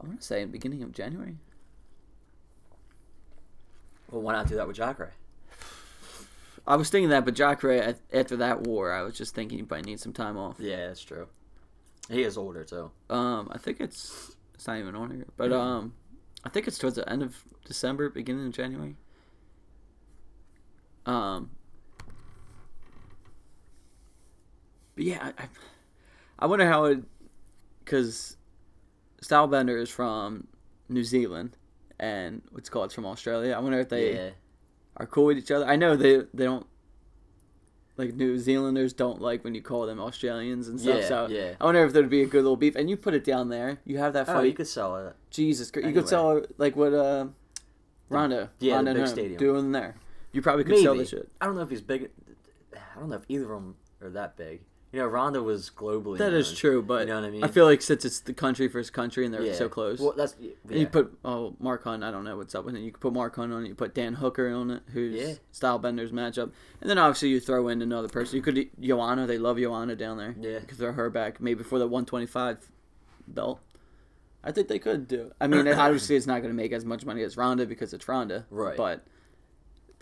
I 0.00 0.06
want 0.06 0.20
to 0.20 0.26
say 0.26 0.42
in 0.42 0.50
beginning 0.50 0.82
of 0.82 0.92
January. 0.92 1.36
Well, 4.10 4.22
why 4.22 4.34
not 4.34 4.48
do 4.48 4.54
that 4.56 4.68
with 4.68 4.76
Jacare? 4.76 5.14
I 6.66 6.76
was 6.76 6.88
thinking 6.88 7.10
that, 7.10 7.24
but 7.24 7.34
Jacare 7.34 7.96
after 8.12 8.36
that 8.36 8.62
war, 8.62 8.92
I 8.92 9.02
was 9.02 9.14
just 9.18 9.34
thinking 9.34 9.58
he 9.58 9.66
might 9.68 9.84
need 9.84 10.00
some 10.00 10.12
time 10.12 10.38
off. 10.38 10.56
Yeah, 10.58 10.86
that's 10.86 11.02
true. 11.02 11.26
He 12.10 12.22
is 12.22 12.36
older 12.36 12.64
too. 12.64 12.90
Um, 13.10 13.48
I 13.50 13.58
think 13.58 13.80
it's 13.80 14.36
it's 14.54 14.66
not 14.66 14.78
even 14.78 14.94
on 14.94 15.10
here, 15.10 15.26
but 15.36 15.52
um, 15.52 15.94
I 16.44 16.48
think 16.48 16.68
it's 16.68 16.78
towards 16.78 16.96
the 16.96 17.08
end 17.08 17.22
of 17.22 17.36
December, 17.64 18.08
beginning 18.10 18.46
of 18.46 18.52
January. 18.52 18.96
Um, 21.06 21.50
but 24.94 25.04
yeah, 25.04 25.32
I, 25.38 25.44
I, 26.38 26.46
wonder 26.46 26.66
how 26.66 26.84
it, 26.84 27.02
because 27.84 28.36
Stylebender 29.22 29.80
is 29.80 29.90
from 29.90 30.46
New 30.88 31.04
Zealand, 31.04 31.56
and 31.98 32.42
what's 32.52 32.70
called 32.70 32.86
it's 32.86 32.94
from 32.94 33.06
Australia. 33.06 33.54
I 33.54 33.58
wonder 33.58 33.80
if 33.80 33.88
they 33.88 34.14
yeah. 34.14 34.30
are 34.96 35.06
cool 35.06 35.26
with 35.26 35.38
each 35.38 35.50
other. 35.50 35.66
I 35.66 35.76
know 35.76 35.96
they 35.96 36.22
they 36.32 36.44
don't 36.44 36.66
like 37.96 38.14
New 38.14 38.38
Zealanders 38.38 38.92
don't 38.92 39.20
like 39.20 39.44
when 39.44 39.54
you 39.54 39.62
call 39.62 39.86
them 39.86 40.00
Australians 40.00 40.68
and 40.68 40.80
stuff. 40.80 41.00
Yeah, 41.00 41.08
so 41.08 41.26
yeah. 41.28 41.54
I 41.60 41.64
wonder 41.64 41.84
if 41.84 41.92
there'd 41.92 42.10
be 42.10 42.22
a 42.22 42.26
good 42.26 42.42
little 42.42 42.56
beef. 42.56 42.74
And 42.76 42.90
you 42.90 42.96
put 42.96 43.14
it 43.14 43.24
down 43.24 43.48
there. 43.50 43.78
You 43.84 43.98
have 43.98 44.12
that 44.14 44.28
Oh, 44.28 44.34
fight. 44.34 44.46
you 44.46 44.52
could 44.52 44.66
sell 44.66 44.96
it. 45.06 45.14
Jesus, 45.30 45.70
Christ. 45.70 45.86
you 45.88 45.94
could 45.94 46.08
sell 46.08 46.42
like 46.58 46.74
what 46.76 46.92
uh, 46.92 47.26
Ronda, 48.08 48.50
yeah, 48.58 48.72
the 48.72 48.76
Ronda 48.76 48.92
big 48.94 48.98
Nome 48.98 49.06
stadium. 49.06 49.38
doing 49.38 49.72
there. 49.72 49.94
You 50.32 50.42
probably 50.42 50.64
could 50.64 50.78
sell 50.78 50.94
Maybe. 50.94 51.04
the 51.04 51.10
shit. 51.10 51.28
I 51.40 51.46
don't 51.46 51.54
know 51.54 51.62
if 51.62 51.70
he's 51.70 51.80
big. 51.80 52.10
I 52.74 52.98
don't 52.98 53.08
know 53.08 53.16
if 53.16 53.24
either 53.28 53.44
of 53.44 53.50
them 53.62 53.76
are 54.02 54.10
that 54.10 54.36
big. 54.36 54.62
You 54.94 55.00
know, 55.00 55.06
Ronda 55.08 55.42
was 55.42 55.72
globally. 55.76 56.18
That 56.18 56.32
is 56.32 56.50
known. 56.50 56.56
true, 56.56 56.82
but 56.82 57.00
you 57.00 57.06
know 57.06 57.20
what 57.20 57.26
I 57.26 57.30
mean. 57.30 57.42
I 57.42 57.48
feel 57.48 57.64
like 57.64 57.82
since 57.82 58.04
it's 58.04 58.20
the 58.20 58.32
country 58.32 58.68
versus 58.68 58.90
country 58.90 59.24
and 59.24 59.34
they're 59.34 59.42
yeah. 59.42 59.54
so 59.54 59.68
close. 59.68 59.98
Well, 59.98 60.14
that's 60.16 60.36
yeah. 60.38 60.52
And 60.70 60.78
you 60.78 60.86
put 60.86 61.18
oh 61.24 61.56
Mark 61.58 61.82
Hunt, 61.82 62.04
I 62.04 62.12
don't 62.12 62.22
know 62.22 62.36
what's 62.36 62.54
up 62.54 62.64
with 62.64 62.76
it. 62.76 62.80
You 62.80 62.92
could 62.92 63.00
put 63.00 63.12
Mark 63.12 63.34
Hunt 63.34 63.52
on 63.52 63.64
it. 63.64 63.68
You 63.68 63.74
put 63.74 63.92
Dan 63.92 64.14
Hooker 64.14 64.48
on 64.54 64.70
it, 64.70 64.82
who's 64.92 65.16
Yeah. 65.16 65.34
Stylebender's 65.52 66.12
matchup, 66.12 66.52
and 66.80 66.88
then 66.88 66.96
obviously 66.96 67.30
you 67.30 67.40
throw 67.40 67.66
in 67.66 67.82
another 67.82 68.06
person. 68.06 68.36
You 68.36 68.42
could 68.42 68.70
Joanna. 68.78 69.26
They 69.26 69.36
love 69.36 69.58
Joanna 69.58 69.96
down 69.96 70.16
there. 70.16 70.36
Yeah. 70.40 70.60
throw 70.60 70.92
her 70.92 71.10
back 71.10 71.40
maybe 71.40 71.64
for 71.64 71.80
the 71.80 71.88
125 71.88 72.70
belt. 73.26 73.58
I 74.44 74.52
think 74.52 74.68
they 74.68 74.78
could 74.78 75.08
do. 75.08 75.22
it. 75.22 75.32
I 75.40 75.48
mean, 75.48 75.66
obviously 75.66 76.14
it's 76.14 76.28
not 76.28 76.38
going 76.40 76.52
to 76.52 76.56
make 76.56 76.70
as 76.70 76.84
much 76.84 77.04
money 77.04 77.24
as 77.24 77.36
Ronda 77.36 77.66
because 77.66 77.92
it's 77.92 78.06
Ronda, 78.06 78.46
Right. 78.48 78.76
But 78.76 79.04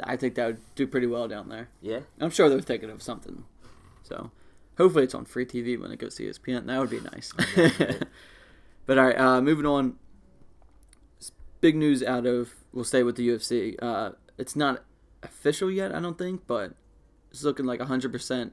I 0.05 0.17
think 0.17 0.35
that 0.35 0.47
would 0.49 0.75
do 0.75 0.87
pretty 0.87 1.07
well 1.07 1.29
down 1.29 1.49
there. 1.49 1.71
yeah. 1.81 2.01
I'm 2.21 2.29
sure 2.31 2.51
they're 2.51 2.61
thinking 2.61 2.91
of 2.91 3.01
something. 3.03 3.45
So 4.03 4.31
hopefully 4.79 5.05
it's 5.05 5.15
on 5.15 5.25
free 5.25 5.47
TV 5.47 5.81
when 5.81 5.91
it 5.93 5.99
goes 5.99 6.15
to 6.17 6.25
ESPN. 6.25 6.67
That 6.67 6.79
would 6.79 6.91
be 6.91 7.01
nice. 7.01 7.33
but 8.87 8.99
all 8.99 9.05
right, 9.07 9.19
uh, 9.19 9.41
moving 9.41 9.67
on. 9.67 9.97
Big 11.61 11.77
news 11.77 12.03
out 12.03 12.27
of 12.27 12.55
we'll 12.73 12.85
stay 12.85 13.03
with 13.03 13.17
the 13.17 13.29
UFC. 13.29 13.77
Uh, 13.81 14.13
it's 14.37 14.57
not 14.57 14.85
official 15.23 15.71
yet, 15.71 15.95
I 15.95 16.01
don't 16.01 16.19
think, 16.19 16.43
but 16.47 16.73
it's 17.31 17.45
looking 17.45 17.67
like 17.67 17.79
100% 17.81 18.51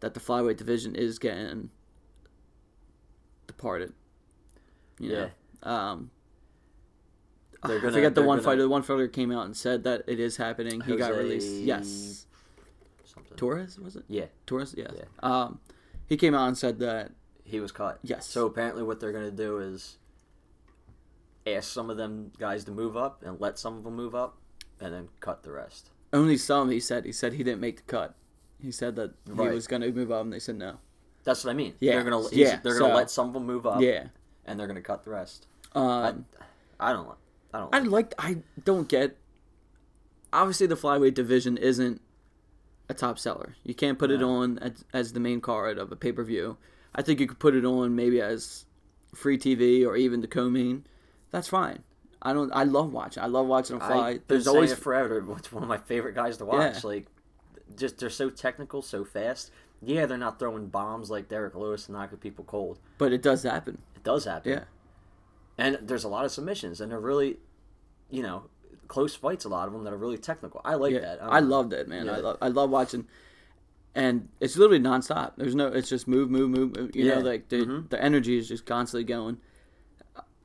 that 0.00 0.14
the 0.14 0.20
flyweight 0.20 0.56
division 0.56 0.94
is 0.94 1.18
getting 1.18 1.68
departed. 3.46 3.92
You 4.98 5.12
know? 5.12 5.30
Um, 5.62 6.10
They're 7.66 7.76
I 7.76 7.80
gonna- 7.80 7.92
forget 7.92 8.14
the 8.14 8.22
one 8.22 8.38
gonna- 8.38 8.42
fighter. 8.44 8.62
The 8.62 8.68
one 8.68 8.82
fighter 8.82 9.08
came 9.08 9.30
out 9.30 9.44
and 9.44 9.54
said 9.56 9.84
that 9.84 10.04
it 10.06 10.18
is 10.18 10.38
happening. 10.38 10.80
He 10.80 10.96
got 10.96 11.14
released. 11.14 11.52
Yes. 11.52 12.26
Torres 13.40 13.78
was 13.78 13.96
it? 13.96 14.04
Yeah, 14.06 14.26
Torres, 14.46 14.74
yes. 14.76 14.92
Yeah. 14.94 15.04
Um, 15.22 15.60
he 16.06 16.16
came 16.18 16.34
out 16.34 16.46
and 16.46 16.58
said 16.58 16.78
that 16.80 17.12
he 17.42 17.58
was 17.58 17.72
cut. 17.72 17.98
yes. 18.02 18.26
So 18.26 18.44
apparently, 18.46 18.82
what 18.82 19.00
they're 19.00 19.12
gonna 19.12 19.30
do 19.30 19.58
is 19.58 19.96
ask 21.46 21.72
some 21.72 21.88
of 21.88 21.96
them 21.96 22.32
guys 22.38 22.64
to 22.64 22.70
move 22.70 22.96
up 22.98 23.22
and 23.24 23.40
let 23.40 23.58
some 23.58 23.76
of 23.78 23.84
them 23.84 23.96
move 23.96 24.14
up, 24.14 24.36
and 24.78 24.92
then 24.92 25.08
cut 25.20 25.42
the 25.42 25.50
rest. 25.52 25.88
only 26.12 26.36
some. 26.36 26.70
He 26.70 26.80
said 26.80 27.04
he 27.06 27.12
said 27.12 27.32
he 27.32 27.42
didn't 27.42 27.60
make 27.60 27.78
the 27.78 27.82
cut. 27.84 28.14
He 28.62 28.70
said 28.70 28.94
that 28.96 29.14
he 29.26 29.32
was 29.32 29.66
going 29.66 29.80
to 29.80 29.90
move 29.90 30.12
up, 30.12 30.20
and 30.22 30.32
they 30.34 30.38
said 30.38 30.56
no. 30.56 30.76
That's 31.24 31.42
what 31.44 31.50
I 31.52 31.54
mean. 31.54 31.74
Yeah, 31.80 31.94
they're 31.94 32.04
gonna 32.10 32.28
yeah, 32.32 32.60
they're 32.62 32.78
gonna 32.78 32.92
so- 32.92 32.96
let 32.96 33.10
some 33.10 33.28
of 33.28 33.32
them 33.32 33.46
move 33.46 33.66
up. 33.66 33.80
Yeah. 33.80 34.08
and 34.44 34.60
they're 34.60 34.66
gonna 34.66 34.82
cut 34.82 35.02
the 35.04 35.10
rest. 35.10 35.46
Um, 35.74 36.26
I 36.78 36.92
don't. 36.92 37.08
I 37.54 37.58
don't. 37.58 37.74
I 37.74 37.78
like. 37.80 38.14
I 38.18 38.38
don't 38.64 38.86
get. 38.88 39.16
Obviously, 40.32 40.66
the 40.66 40.76
flyweight 40.76 41.14
division 41.14 41.56
isn't 41.56 42.00
a 42.90 42.94
top 42.94 43.18
seller. 43.18 43.54
You 43.64 43.74
can't 43.74 43.98
put 43.98 44.10
it 44.10 44.22
on 44.22 44.58
as, 44.58 44.84
as 44.92 45.12
the 45.12 45.20
main 45.20 45.40
card 45.40 45.78
of 45.78 45.92
a 45.92 45.96
pay 45.96 46.12
per 46.12 46.24
view. 46.24 46.56
I 46.94 47.02
think 47.02 47.20
you 47.20 47.26
could 47.26 47.38
put 47.38 47.54
it 47.54 47.64
on 47.64 47.94
maybe 47.94 48.20
as 48.20 48.66
free 49.14 49.38
TV 49.38 49.86
or 49.86 49.96
even 49.96 50.20
the 50.20 50.26
co-main. 50.26 50.84
That's 51.30 51.48
fine. 51.48 51.84
I 52.20 52.32
don't. 52.32 52.50
I 52.52 52.64
love 52.64 52.92
watching. 52.92 53.22
I 53.22 53.26
love 53.26 53.46
watching 53.46 53.78
them 53.78 53.86
fly. 53.88 54.08
I've 54.08 54.26
There's 54.26 54.48
always 54.48 54.74
forever. 54.74 55.24
It's 55.38 55.52
one 55.52 55.62
of 55.62 55.68
my 55.68 55.78
favorite 55.78 56.14
guys 56.14 56.36
to 56.38 56.44
watch. 56.44 56.74
Yeah. 56.74 56.80
Like, 56.84 57.06
just 57.76 57.98
they're 57.98 58.10
so 58.10 58.28
technical, 58.28 58.82
so 58.82 59.04
fast. 59.04 59.50
Yeah, 59.80 60.04
they're 60.04 60.18
not 60.18 60.38
throwing 60.38 60.66
bombs 60.66 61.10
like 61.10 61.28
Derek 61.28 61.54
Lewis 61.54 61.86
and 61.86 61.96
knocking 61.96 62.18
people 62.18 62.44
cold. 62.44 62.78
but 62.98 63.12
it 63.12 63.22
does 63.22 63.44
happen. 63.44 63.78
It 63.96 64.04
does 64.04 64.24
happen. 64.26 64.52
Yeah. 64.52 64.64
And 65.56 65.78
there's 65.82 66.04
a 66.04 66.08
lot 66.08 66.24
of 66.24 66.32
submissions, 66.32 66.80
and 66.80 66.90
they're 66.90 67.00
really, 67.00 67.38
you 68.10 68.22
know, 68.22 68.44
close 68.90 69.14
fights. 69.14 69.44
A 69.44 69.48
lot 69.48 69.66
of 69.68 69.72
them 69.72 69.84
that 69.84 69.92
are 69.92 69.96
really 69.96 70.18
technical. 70.18 70.60
I 70.64 70.74
like 70.74 70.92
Yeah, 70.92 71.00
that. 71.00 71.22
I 71.22 71.40
don't 71.40 71.48
loved 71.48 71.72
it, 71.72 71.88
man. 71.88 72.08
I 72.10 72.18
love 72.18 72.36
I 72.42 72.48
love 72.48 72.68
watching, 72.70 73.06
and 73.94 74.28
it's 74.40 74.56
literally 74.56 74.82
nonstop. 74.82 75.32
There's 75.36 75.54
no, 75.54 75.68
it's 75.68 75.88
just 75.88 76.06
move, 76.08 76.28
move, 76.30 76.50
move. 76.50 76.76
move. 76.76 76.90
You 76.96 77.06
know, 77.08 77.20
like 77.20 77.48
the 77.48 77.64
Mhm. 77.64 77.88
the 77.88 78.02
energy 78.02 78.36
is 78.36 78.48
just 78.48 78.66
constantly 78.66 79.04
going. 79.04 79.38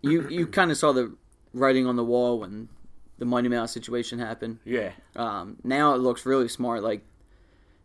You 0.01 0.29
you 0.29 0.45
kind 0.47 0.69
of 0.71 0.77
saw 0.77 0.91
the 0.93 1.15
writing 1.53 1.87
on 1.87 1.95
the 1.95 2.03
wall 2.03 2.39
when 2.39 2.69
the 3.17 3.25
Mighty 3.25 3.49
Mouse 3.49 3.71
situation 3.71 4.19
happened. 4.19 4.59
Yeah. 4.63 4.91
Um, 5.15 5.57
now 5.63 5.95
it 5.95 5.97
looks 5.99 6.25
really 6.25 6.47
smart, 6.47 6.83
like 6.83 7.01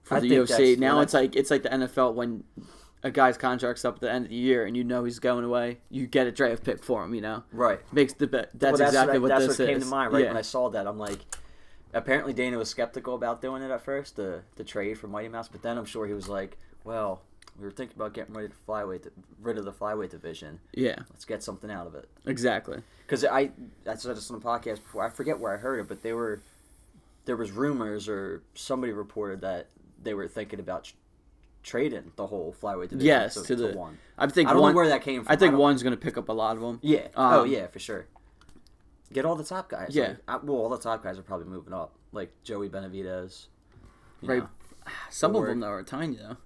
for 0.03 0.17
I 0.17 0.21
the 0.21 0.29
UFC. 0.31 0.77
Now 0.79 1.01
it's 1.01 1.15
like 1.15 1.35
it's 1.37 1.51
like 1.51 1.63
the 1.63 1.71
NFL 1.71 2.15
when 2.15 2.45
a 3.03 3.11
guy's 3.11 3.37
contract's 3.39 3.85
up 3.85 3.97
at 3.97 4.01
the 4.01 4.11
end 4.13 4.27
of 4.27 4.31
the 4.31 4.37
year 4.37 4.65
and 4.67 4.77
you 4.77 4.85
know 4.85 5.05
he's 5.05 5.19
going 5.19 5.45
away. 5.45 5.79
You 5.91 6.07
get 6.07 6.27
a 6.27 6.33
draft 6.33 6.65
pick 6.65 6.83
for 6.85 7.03
him. 7.05 7.15
You 7.15 7.21
know, 7.23 7.45
Right. 7.53 7.81
makes 7.93 8.13
the 8.13 8.27
bet. 8.27 8.51
That's, 8.55 8.73
Well, 8.73 8.79
that's 8.79 8.91
exactly 8.93 9.19
what, 9.19 9.31
what, 9.31 9.39
that's 9.39 9.49
this 9.57 9.59
what 9.59 9.69
is. 9.69 9.75
came 9.75 9.81
to 9.81 9.87
mind 9.87 10.13
right 10.13 10.23
yeah. 10.25 10.29
when 10.29 10.37
I 10.37 10.43
saw 10.43 10.69
that. 10.71 10.87
I'm 10.87 10.99
like, 10.99 11.19
apparently 11.95 12.33
Dana 12.33 12.59
was 12.59 12.69
skeptical 12.69 13.15
about 13.15 13.41
doing 13.41 13.63
it 13.63 13.71
at 13.71 13.83
first, 13.85 14.17
the 14.17 14.43
the 14.57 14.65
trade 14.65 14.99
for 14.99 15.09
Mighty 15.09 15.29
Mouse, 15.29 15.49
but 15.49 15.63
then 15.63 15.79
I'm 15.79 15.85
sure 15.87 16.07
he 16.07 16.13
was 16.15 16.29
like, 16.29 16.59
well, 16.85 17.23
we 17.59 17.65
were 17.65 17.71
thinking 17.73 17.97
about 17.97 18.15
getting 18.15 18.35
rid 18.35 18.51
of 18.51 18.57
the 18.67 18.73
flyweight, 18.73 19.09
rid 19.43 19.59
of 19.59 19.65
the 19.65 19.73
flyweight 19.73 20.11
division. 20.11 20.61
yeah, 20.75 20.97
Let's 21.11 21.25
get 21.25 21.43
something 21.43 21.71
out 21.71 21.87
of 21.87 21.95
it. 21.95 22.09
exactly. 22.27 22.83
Because 23.07 23.25
I, 23.25 23.51
I 23.89 23.97
said 23.97 24.17
this 24.17 24.31
on 24.31 24.39
the 24.39 24.45
podcast 24.47 24.77
before. 24.77 25.05
I 25.05 25.11
forget 25.11 25.41
where 25.41 25.53
I 25.53 25.57
heard 25.57 25.81
it, 25.81 25.89
but 25.89 26.03
they 26.03 26.13
were, 26.13 26.41
there 27.25 27.37
was 27.37 27.51
rumors 27.51 28.09
or 28.09 28.43
somebody 28.55 28.93
reported 28.93 29.41
that 29.41 29.67
they 30.03 30.15
were 30.15 30.29
thinking 30.29 30.61
about 30.61 30.93
tr- 31.63 31.71
trading 31.71 32.13
the 32.17 32.27
whole 32.27 32.55
flyweight 32.61 32.89
division. 32.91 33.07
Yes, 33.07 33.35
to, 33.35 33.43
to 33.45 33.57
the- 33.57 33.77
one. 33.77 33.99
I 34.19 34.27
think 34.27 34.49
I 34.49 34.53
don't 34.53 34.63
one, 34.63 34.73
know 34.73 34.77
where 34.77 34.89
that 34.89 35.03
came 35.03 35.25
from. 35.25 35.33
I 35.33 35.37
think 35.37 35.53
don't- 35.53 35.61
one's 35.61 35.83
going 35.83 35.95
to 35.95 36.01
pick 36.01 36.17
up 36.19 36.29
a 36.29 36.33
lot 36.33 36.57
of 36.57 36.63
them. 36.63 36.79
Yeah. 36.83 37.09
oh 37.17 37.43
Um, 37.43 37.51
yeah, 37.51 37.67
for 37.69 37.79
sure. 37.79 38.07
Get 39.13 39.25
all 39.25 39.35
the 39.35 39.45
top 39.45 39.69
guys. 39.69 39.89
Yeah. 39.93 40.09
Like, 40.09 40.19
I, 40.29 40.37
well, 40.39 40.57
all 40.57 40.69
the 40.69 40.79
top 40.79 41.03
guys 41.03 41.19
are 41.19 41.23
probably 41.23 41.47
moving 41.47 41.73
up, 41.73 41.95
like 42.13 42.33
Joey 42.45 42.69
Benavidez. 42.69 43.47
you 44.23 44.29
Right. 44.29 44.39
know. 44.43 44.49
Some 45.11 45.35
of 45.37 45.47
them 45.47 45.61
though 45.61 45.69
are 45.71 45.83
tiny 45.83 46.17
though. 46.17 46.37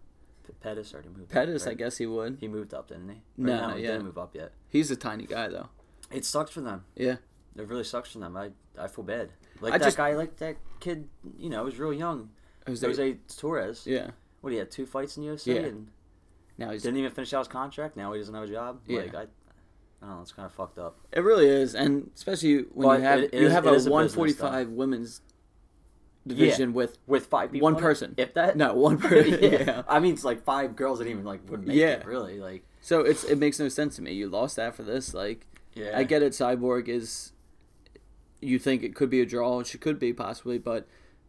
Pettis 0.60 0.92
already 0.94 1.08
moved. 1.10 1.30
Pettis, 1.30 1.66
up, 1.66 1.72
I 1.72 1.74
guess 1.74 1.98
he 1.98 2.06
would. 2.06 2.38
He 2.40 2.48
moved 2.48 2.72
up, 2.74 2.88
didn't 2.88 3.08
he? 3.08 3.16
Or 3.16 3.20
No, 3.46 3.68
he 3.70 3.82
yeah. 3.82 3.92
didn't 3.92 4.04
move 4.06 4.16
up 4.18 4.34
yet. 4.34 4.52
He's 4.68 4.90
a 4.90 4.96
tiny 4.96 5.26
guy 5.26 5.48
though. 5.48 5.68
It 6.10 6.24
sucks 6.24 6.50
for 6.52 6.60
them. 6.62 6.84
Yeah. 6.96 7.16
It 7.56 7.68
really 7.68 7.84
sucks 7.84 8.12
for 8.12 8.18
them. 8.18 8.36
I 8.36 8.50
I 8.78 8.88
feel 8.88 9.04
bad. 9.04 9.30
Like 9.60 9.74
I 9.74 9.78
that 9.78 9.84
just- 9.84 9.96
guy, 9.96 10.14
like 10.14 10.36
that 10.36 10.56
kid. 10.80 11.08
You 11.38 11.50
know, 11.50 11.64
was 11.64 11.78
real 11.78 11.92
young. 11.92 12.30
Jose, 12.66 12.86
Jose 12.86 13.18
Torres. 13.36 13.82
yeah. 13.86 14.10
What 14.44 14.52
he 14.52 14.58
had 14.58 14.70
two 14.70 14.86
fights 14.86 15.16
in 15.16 15.22
UFC 15.24 15.46
Yeah. 15.54 15.60
and 15.62 15.88
Now 16.58 16.70
he 16.70 16.78
didn't 16.78 16.98
even 16.98 17.10
finish 17.10 17.32
out 17.32 17.38
his 17.40 17.48
contract. 17.48 17.96
Now 17.96 18.12
he 18.12 18.18
doesn't 18.20 18.34
have 18.34 18.44
a 18.44 18.46
job. 18.52 18.80
Yeah. 18.86 19.00
Like 19.00 19.14
I, 19.14 19.22
I 19.22 19.26
don't 20.02 20.16
know. 20.16 20.22
It's 20.22 20.32
kind 20.32 20.46
of 20.46 20.52
fucked 20.52 20.78
up. 20.78 20.98
It 21.12 21.20
really 21.20 21.46
is, 21.48 21.74
and 21.74 22.10
especially 22.14 22.64
when 22.72 22.86
But 22.88 22.98
you 23.00 23.04
have 23.06 23.18
it- 23.20 23.30
it 23.34 23.40
you 23.40 23.46
is- 23.46 23.52
have 23.52 23.64
a 23.66 23.70
a 23.70 23.72
145 23.90 24.68
women's 24.68 25.22
division 26.26 26.72
with 26.72 26.98
With 27.06 27.26
five 27.26 27.52
people. 27.52 27.64
One 27.64 27.76
person. 27.76 28.14
if 28.16 28.34
that. 28.34 28.56
no 28.56 28.74
one 28.74 28.98
person. 28.98 29.38
yeah. 29.42 29.48
yeah. 29.62 29.82
I 29.88 29.98
mean, 30.00 30.14
it's 30.14 30.24
like 30.24 30.44
five 30.44 30.76
girls 30.76 30.98
that 30.98 31.06
even 31.08 31.24
like 31.24 31.40
wouldn't 31.48 31.68
make 31.68 31.76
Yeah. 31.76 31.94
it. 32.00 32.06
Really, 32.06 32.38
like. 32.38 32.64
So 32.80 33.00
it's 33.00 33.24
it 33.24 33.38
makes 33.38 33.58
no 33.58 33.68
sense 33.68 33.96
to 33.96 34.02
me. 34.02 34.12
You 34.12 34.28
lost 34.28 34.56
that 34.56 34.74
for 34.74 34.82
this. 34.82 35.14
Like 35.14 35.46
Yeah. 35.74 35.96
I 35.98 36.02
get 36.04 36.22
it. 36.22 36.32
Cyborg 36.32 36.88
is. 36.88 37.32
You 38.40 38.58
think 38.58 38.82
it 38.82 38.94
could 38.94 39.08
be 39.08 39.20
a 39.22 39.26
draw? 39.26 39.62
She 39.62 39.78
could 39.78 39.98
be 39.98 40.12
possibly, 40.12 40.58
but 40.58 40.86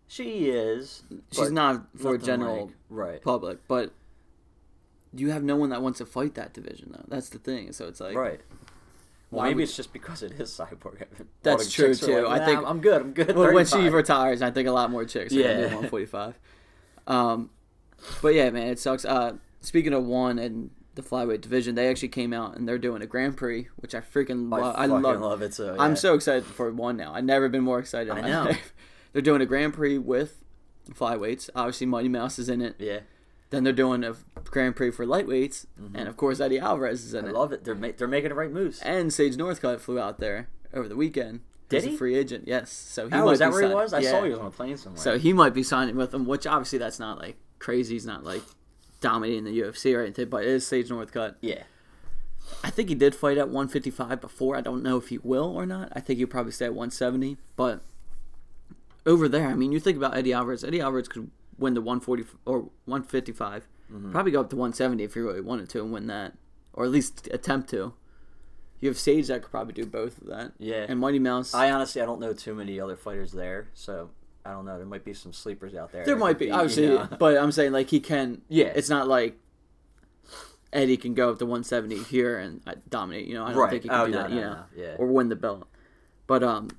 She 0.08 0.50
is. 0.50 1.04
she's 1.32 1.52
not 1.52 1.88
for 1.98 2.18
general 2.18 2.66
like- 2.68 2.76
right. 2.90 3.22
public. 3.22 3.60
But 3.68 3.92
you 5.14 5.32
have 5.32 5.44
no 5.44 5.56
one 5.56 5.70
that 5.70 5.82
wants 5.82 5.98
to 6.00 6.06
fight 6.06 6.36
that 6.36 6.54
division 6.54 6.92
though. 6.94 7.06
That's 7.08 7.30
the 7.30 7.40
thing. 7.40 7.72
So 7.72 7.88
it's 7.88 8.00
like 8.00 8.16
right. 8.16 8.42
Well, 9.32 9.44
maybe 9.44 9.56
would- 9.56 9.64
it's 9.64 9.76
just 9.76 9.92
because 9.94 10.22
it 10.24 10.34
is 10.40 10.50
cyborg. 10.52 11.04
That's 11.44 11.72
true, 11.72 11.96
too. 11.96 12.26
like, 12.28 12.34
I 12.34 12.38
"Nah, 12.40 12.46
think- 12.46 12.68
I'm- 12.68 12.80
good. 12.82 13.02
I'm 13.02 13.14
good. 13.14 13.36
Well, 13.36 13.54
when 13.54 13.66
she 13.66 13.90
retires, 13.90 14.42
I 14.42 14.52
think 14.52 14.68
a 14.68 14.72
lot 14.72 14.92
more 14.92 15.04
chicks 15.06 15.34
are 15.34 15.38
gonna 15.42 15.50
Yeah. 15.50 15.58
do 15.58 15.64
145. 15.76 16.40
Um, 17.08 17.50
but 18.22 18.34
yeah, 18.36 18.50
man, 18.52 18.68
it 18.68 18.80
sucks. 18.80 19.04
Uh, 19.06 19.34
speaking 19.62 19.94
of 19.94 20.06
one 20.06 20.38
and 20.38 20.70
the 20.94 21.02
flyweight 21.02 21.42
division, 21.42 21.76
they 21.76 21.90
actually 21.90 22.08
came 22.10 22.32
out 22.34 22.56
and 22.56 22.68
they're 22.68 22.78
doing 22.78 23.02
a 23.02 23.06
Grand 23.08 23.36
Prix, 23.36 23.68
which 23.78 23.96
I 23.96 24.00
freaking 24.02 24.54
I 24.54 24.58
love. 24.62 24.76
I 24.78 24.88
fucking 24.88 25.02
love. 25.02 25.22
love 25.22 25.42
it. 25.42 25.54
So 25.54 25.76
I'm 25.80 25.96
so 25.96 26.14
excited 26.14 26.46
for 26.46 26.72
one 26.72 26.96
now. 26.98 27.14
I've 27.14 27.26
never 27.26 27.50
been 27.50 27.64
more 27.64 27.80
excited. 27.80 28.12
I 28.12 28.22
know. 28.30 28.52
They're 29.16 29.22
doing 29.22 29.42
a 29.42 29.46
Grand 29.46 29.74
Prix 29.74 29.98
with 29.98 30.44
flyweights. 30.92 31.50
Obviously, 31.56 31.88
Mighty 31.88 32.10
Mouse 32.10 32.38
is 32.38 32.50
in 32.50 32.60
it. 32.62 32.76
yeah. 32.80 33.00
Then 33.50 33.64
they're 33.64 33.72
doing 33.72 34.04
a 34.04 34.14
Grand 34.44 34.76
Prix 34.76 34.92
for 34.92 35.06
lightweights, 35.06 35.68
and 35.94 36.10
of 36.10 36.18
course 36.18 36.42
Eddie 36.42 36.60
Alvarez 36.60 37.06
is 37.06 37.14
in 37.14 37.20
Mm-hmm. 37.24 37.28
I 37.28 37.30
it. 37.30 37.40
love 37.40 37.52
it. 37.54 37.64
They're 37.64 37.76
ma- 37.76 37.92
they're 37.96 38.08
making 38.10 38.30
the 38.30 38.36
right 38.36 38.52
moves. 38.52 38.82
And 38.82 39.14
Sage 39.14 39.38
Northcutt 39.38 39.80
flew 39.80 39.98
out 40.00 40.20
there 40.20 40.50
over 40.74 40.90
the 40.90 40.98
weekend. 40.98 41.40
Did 41.70 41.86
a 41.86 41.88
he? 41.92 41.96
free 41.96 42.16
agent? 42.18 42.44
Yes. 42.48 42.72
So 42.72 43.08
he 43.08 43.16
oh, 43.16 43.30
is 43.30 43.40
that 43.40 43.48
be 43.48 43.54
where 43.54 43.68
he 43.70 43.74
was? 43.74 43.94
I 43.94 44.00
yeah. 44.00 44.12
saw 44.12 44.24
he 44.24 44.32
was 44.32 44.40
on 44.40 44.48
a 44.48 44.52
plane 44.52 44.76
somewhere. 44.76 45.02
So 45.02 45.18
he 45.18 45.32
might 45.32 45.54
be 45.54 45.64
signing 45.64 45.96
with 45.96 46.12
them, 46.12 46.26
which 46.26 46.46
obviously 46.46 46.80
that's 46.80 47.00
not 47.00 47.18
like 47.20 47.38
crazy. 47.60 47.96
He's 47.96 48.06
not 48.06 48.26
like 48.26 48.42
dominating 49.00 49.46
the 49.46 49.58
UFC 49.58 49.96
or 49.96 50.02
anything, 50.02 50.28
but 50.28 50.44
it 50.44 50.50
is 50.50 50.68
Sage 50.68 50.90
Northcutt. 50.90 51.36
yeah. 51.42 51.64
I 52.64 52.70
think 52.70 52.90
he 52.90 52.96
did 52.96 53.16
fight 53.16 53.38
at 53.40 53.48
155 53.48 54.22
before. 54.22 54.56
I 54.58 54.62
don't 54.62 54.84
know 54.84 54.98
if 54.98 55.08
he 55.08 55.18
will 55.20 55.56
or 55.56 55.66
not. 55.66 55.92
I 55.96 56.00
think 56.00 56.20
he'll 56.20 56.28
probably 56.28 56.52
stay 56.52 56.66
at 56.66 56.74
170. 56.76 57.38
But 57.56 57.82
over 59.06 59.28
there, 59.28 59.48
I 59.48 59.54
mean, 59.56 59.72
you 59.72 59.80
think 59.80 59.98
about 59.98 60.16
Eddie 60.18 60.34
Alvarez. 60.34 60.64
Eddie 60.64 60.82
Alvarez 60.82 61.08
could 61.08 61.30
win 61.58 61.74
the 61.74 61.82
140 61.82 62.26
or 62.46 62.60
155. 62.86 63.68
Mm-hmm. 63.92 64.12
Probably 64.12 64.32
go 64.32 64.42
up 64.42 64.50
to 64.50 64.56
170 64.56 65.04
if 65.04 65.14
he 65.14 65.20
really 65.20 65.42
wanted 65.42 65.70
to 65.70 65.82
and 65.84 65.92
win 65.94 66.08
that, 66.08 66.34
or 66.74 66.86
at 66.86 66.92
least 66.92 67.28
attempt 67.32 67.70
to. 67.70 67.94
You 68.82 68.90
have 68.90 68.98
Sage 68.98 69.28
that 69.28 69.42
could 69.44 69.52
probably 69.52 69.74
do 69.74 69.86
both 69.86 70.20
of 70.22 70.28
that. 70.28 70.54
Yeah. 70.60 70.86
And 70.90 71.00
Mighty 71.00 71.20
Mouse. 71.20 71.54
I 71.54 71.72
honestly 71.72 72.02
I 72.02 72.06
don't 72.06 72.20
know 72.20 72.34
too 72.34 72.54
many 72.56 72.80
other 72.80 72.96
fighters 72.96 73.32
there, 73.32 73.70
so 73.74 74.10
I 74.44 74.52
don't 74.52 74.66
know. 74.66 74.78
There 74.78 74.86
might 74.86 75.06
be 75.06 75.14
some 75.14 75.34
sleepers 75.34 75.76
out 75.76 75.92
there. 75.92 76.04
There 76.06 76.16
might 76.18 76.38
be, 76.38 76.48
you 76.48 76.54
obviously, 76.54 76.88
know. 76.90 77.08
but 77.20 77.38
I'm 77.38 77.52
saying 77.52 77.72
like 77.72 77.90
he 77.90 78.00
can. 78.00 78.42
Yeah. 78.50 78.66
it's 78.76 78.90
not 78.90 79.08
like 79.08 79.38
Eddie 80.74 80.98
can 80.98 81.14
go 81.14 81.30
up 81.30 81.40
to 81.40 81.46
170 81.46 82.04
here 82.04 82.38
and 82.38 82.62
uh, 82.68 82.74
dominate. 82.90 83.28
You 83.28 83.36
know, 83.36 83.46
I 83.46 83.50
don't 83.50 83.58
Right. 83.60 83.70
think 83.72 83.84
he 83.84 83.90
can 83.90 84.00
Oh, 84.02 84.06
do 84.08 84.12
no, 84.12 84.18
that. 84.24 84.30
no, 84.30 84.36
you 84.36 84.42
know, 84.42 84.52
no. 84.54 84.64
Yeah. 84.76 84.96
or 84.98 85.08
win 85.08 85.30
the 85.30 85.36
belt. 85.38 85.68
But 86.28 86.44
um, 86.44 86.70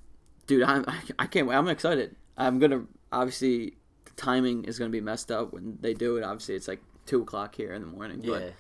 dude, 0.47 0.63
I'm 0.63 0.85
I 1.19 1.27
can't 1.27 1.47
wait. 1.47 1.57
I'm 1.57 1.69
excited. 1.69 2.17
I'm 2.37 2.59
gonna 2.59 2.85
obviously 3.13 3.77
the 4.05 4.13
timing 4.17 4.65
is 4.65 4.79
gonna 4.79 4.91
be 4.91 5.01
messed 5.01 5.31
up 5.31 5.53
when 5.53 5.79
they 5.81 5.95
do 5.95 6.17
it. 6.17 6.25
Obviously, 6.25 6.55
it's 6.55 6.69
like 6.69 6.83
two 7.07 7.23
o'clock 7.23 7.55
here 7.55 7.73
in 7.73 7.83
the 7.83 7.89
morning. 7.89 8.21
yeah. 8.23 8.31
But 8.39 8.53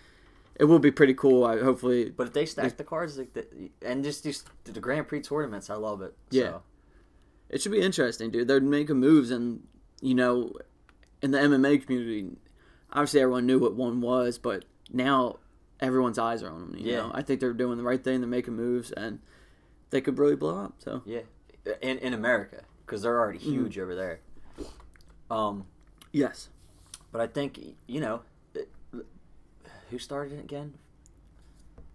it 0.58 0.64
will 0.64 0.78
be 0.78 0.90
pretty 0.90 1.14
cool. 1.14 1.44
I 1.44 1.58
hopefully. 1.60 2.10
But 2.10 2.28
if 2.28 2.32
they 2.32 2.46
stack 2.46 2.76
the 2.78 2.84
cards 2.84 3.18
like 3.18 3.34
the, 3.34 3.46
and 3.82 4.02
just 4.02 4.24
these 4.24 4.44
the 4.64 4.80
Grand 4.80 5.06
Prix 5.08 5.20
tournaments, 5.22 5.68
I 5.70 5.74
love 5.74 6.00
it. 6.02 6.14
Yeah. 6.30 6.42
So, 6.44 6.62
It 7.50 7.60
should 7.62 7.72
be 7.72 7.80
interesting, 7.80 8.30
dude. 8.30 8.48
They're 8.48 8.60
making 8.60 8.96
moves, 8.96 9.30
and 9.30 9.64
you 10.00 10.14
know, 10.14 10.52
in 11.22 11.30
the 11.32 11.38
MMA 11.38 11.84
community, 11.84 12.30
obviously 12.90 13.20
everyone 13.20 13.46
knew 13.46 13.58
what 13.58 13.74
one 13.74 14.00
was, 14.00 14.38
but 14.38 14.64
now 14.90 15.40
everyone's 15.80 16.18
eyes 16.18 16.42
are 16.42 16.50
on 16.50 16.60
them. 16.72 16.76
You 16.78 16.90
Yeah. 16.92 16.96
know, 17.02 17.10
I 17.14 17.20
think 17.20 17.40
they're 17.40 17.52
doing 17.52 17.76
the 17.76 17.84
right 17.84 18.02
thing. 18.02 18.20
They're 18.20 18.28
making 18.28 18.54
moves, 18.56 18.90
and 18.92 19.18
they 19.90 20.00
could 20.00 20.18
really 20.18 20.36
blow 20.36 20.56
up. 20.58 20.74
So 20.78 21.02
yeah, 21.04 21.20
in 21.82 21.98
in 21.98 22.14
America 22.14 22.62
because 22.84 23.02
they're 23.02 23.18
already 23.18 23.38
Mm-hmm. 23.38 23.50
huge 23.50 23.78
over 23.78 23.94
there. 23.94 24.20
Um, 25.30 25.66
yes, 26.12 26.48
but 27.12 27.20
I 27.20 27.26
think 27.26 27.58
you 27.86 28.00
know 28.00 28.22
it- 28.54 28.68
who 29.90 29.98
started 29.98 30.34
it 30.38 30.40
again. 30.44 30.74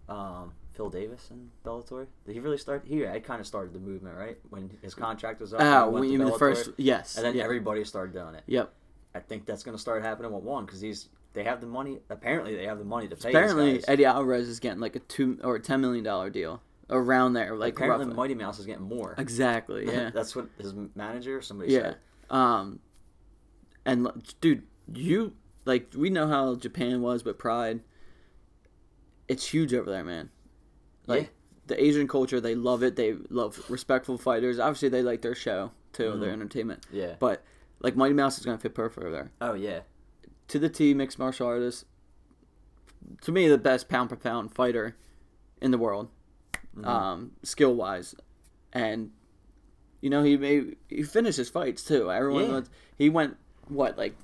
Um, 0.08 0.52
Phil 0.74 0.90
Davis 0.90 1.30
and 1.30 1.50
Bellator. 1.64 2.06
Did 2.26 2.32
he 2.34 2.40
really 2.40 2.58
start? 2.58 2.84
He 2.86 3.06
I 3.06 3.20
kind 3.20 3.40
of 3.40 3.46
started 3.46 3.72
the 3.72 3.78
movement 3.78 4.16
right 4.16 4.38
when 4.50 4.70
his 4.82 4.94
contract 4.94 5.40
was 5.40 5.52
up. 5.54 5.60
oh, 5.60 5.88
he 5.88 5.94
when 6.00 6.10
you 6.10 6.18
mean 6.18 6.28
the 6.28 6.38
first? 6.38 6.70
Yes, 6.76 7.16
and 7.16 7.24
then 7.24 7.34
yeah. 7.36 7.44
everybody 7.44 7.84
started 7.84 8.12
doing 8.14 8.34
it. 8.34 8.42
Yep. 8.46 8.72
I 9.14 9.20
think 9.20 9.44
that's 9.44 9.62
going 9.62 9.76
to 9.76 9.80
start 9.80 10.02
happening 10.02 10.32
with 10.32 10.42
one 10.42 10.64
because 10.64 10.80
these 10.80 11.08
they 11.34 11.44
have 11.44 11.60
the 11.60 11.66
money. 11.66 11.98
Apparently, 12.10 12.56
they 12.56 12.64
have 12.66 12.78
the 12.78 12.84
money 12.84 13.08
to 13.08 13.16
pay. 13.16 13.28
these 13.28 13.34
Apparently. 13.34 13.84
Eddie 13.88 14.04
Alvarez 14.06 14.48
is 14.48 14.58
getting 14.60 14.80
like 14.80 14.96
a 14.96 15.00
two 15.00 15.38
or 15.44 15.56
a 15.56 15.60
ten 15.60 15.80
million 15.80 16.04
dollar 16.04 16.30
deal 16.30 16.62
around 16.92 17.32
there. 17.32 17.56
Like 17.56 17.74
apparently 17.74 18.06
roughly. 18.06 18.16
Mighty 18.16 18.34
Mouse 18.34 18.58
is 18.60 18.66
getting 18.66 18.88
more. 18.88 19.14
exactly. 19.18 19.86
Yeah. 19.92 20.10
that's 20.10 20.36
what 20.36 20.48
his 20.58 20.72
manager 20.94 21.38
or 21.38 21.42
somebody 21.42 21.72
Yeah. 21.72 21.80
said. 21.80 21.96
Um, 22.30 22.78
and 23.84 24.08
dude, 24.40 24.62
you 24.94 25.34
like 25.64 25.88
we 25.96 26.10
know 26.10 26.28
how 26.28 26.54
Japan 26.54 27.02
was 27.02 27.24
with 27.24 27.38
Pride. 27.38 27.80
It's 29.28 29.46
huge 29.46 29.72
over 29.74 29.90
there, 29.90 30.04
man. 30.04 30.30
Like 31.06 31.22
Yeah. 31.22 31.28
the 31.68 31.82
Asian 31.84 32.06
culture, 32.08 32.40
they 32.40 32.54
love 32.54 32.82
it. 32.82 32.96
They 32.96 33.14
love 33.30 33.64
respectful 33.68 34.18
fighters. 34.18 34.58
Obviously, 34.58 34.88
they 34.88 35.02
like 35.02 35.22
their 35.22 35.34
show 35.34 35.72
too, 35.92 36.04
Mm-hmm. 36.10 36.20
their 36.20 36.30
entertainment. 36.30 36.86
Yeah. 36.92 37.16
But 37.18 37.42
like 37.80 37.96
Mighty 37.96 38.14
Mouse 38.14 38.38
is 38.38 38.44
gonna 38.44 38.58
fit 38.58 38.74
perfect 38.74 39.04
over 39.04 39.10
there. 39.12 39.32
Oh 39.40 39.54
yeah. 39.54 39.80
To 40.48 40.58
the 40.58 40.68
T, 40.68 40.94
mixed 40.94 41.18
martial 41.18 41.46
artist. 41.46 41.86
To 43.22 43.32
me, 43.32 43.48
the 43.48 43.58
best 43.58 43.88
pound 43.88 44.10
for 44.10 44.16
pound 44.16 44.54
fighter 44.54 44.96
in 45.60 45.70
the 45.70 45.78
world, 45.78 46.08
Mm-hmm. 46.76 46.86
um, 46.88 47.32
skill 47.42 47.74
wise, 47.74 48.14
and 48.72 49.10
you 50.00 50.08
know 50.10 50.22
he 50.22 50.36
made 50.36 50.76
he 50.88 51.02
finished 51.02 51.36
his 51.36 51.48
fights 51.50 51.82
too. 51.84 52.10
Everyone 52.10 52.44
Yeah. 52.46 52.52
went, 52.52 52.68
he 52.96 53.08
went 53.10 53.36
what 53.68 53.98
like 53.98 54.16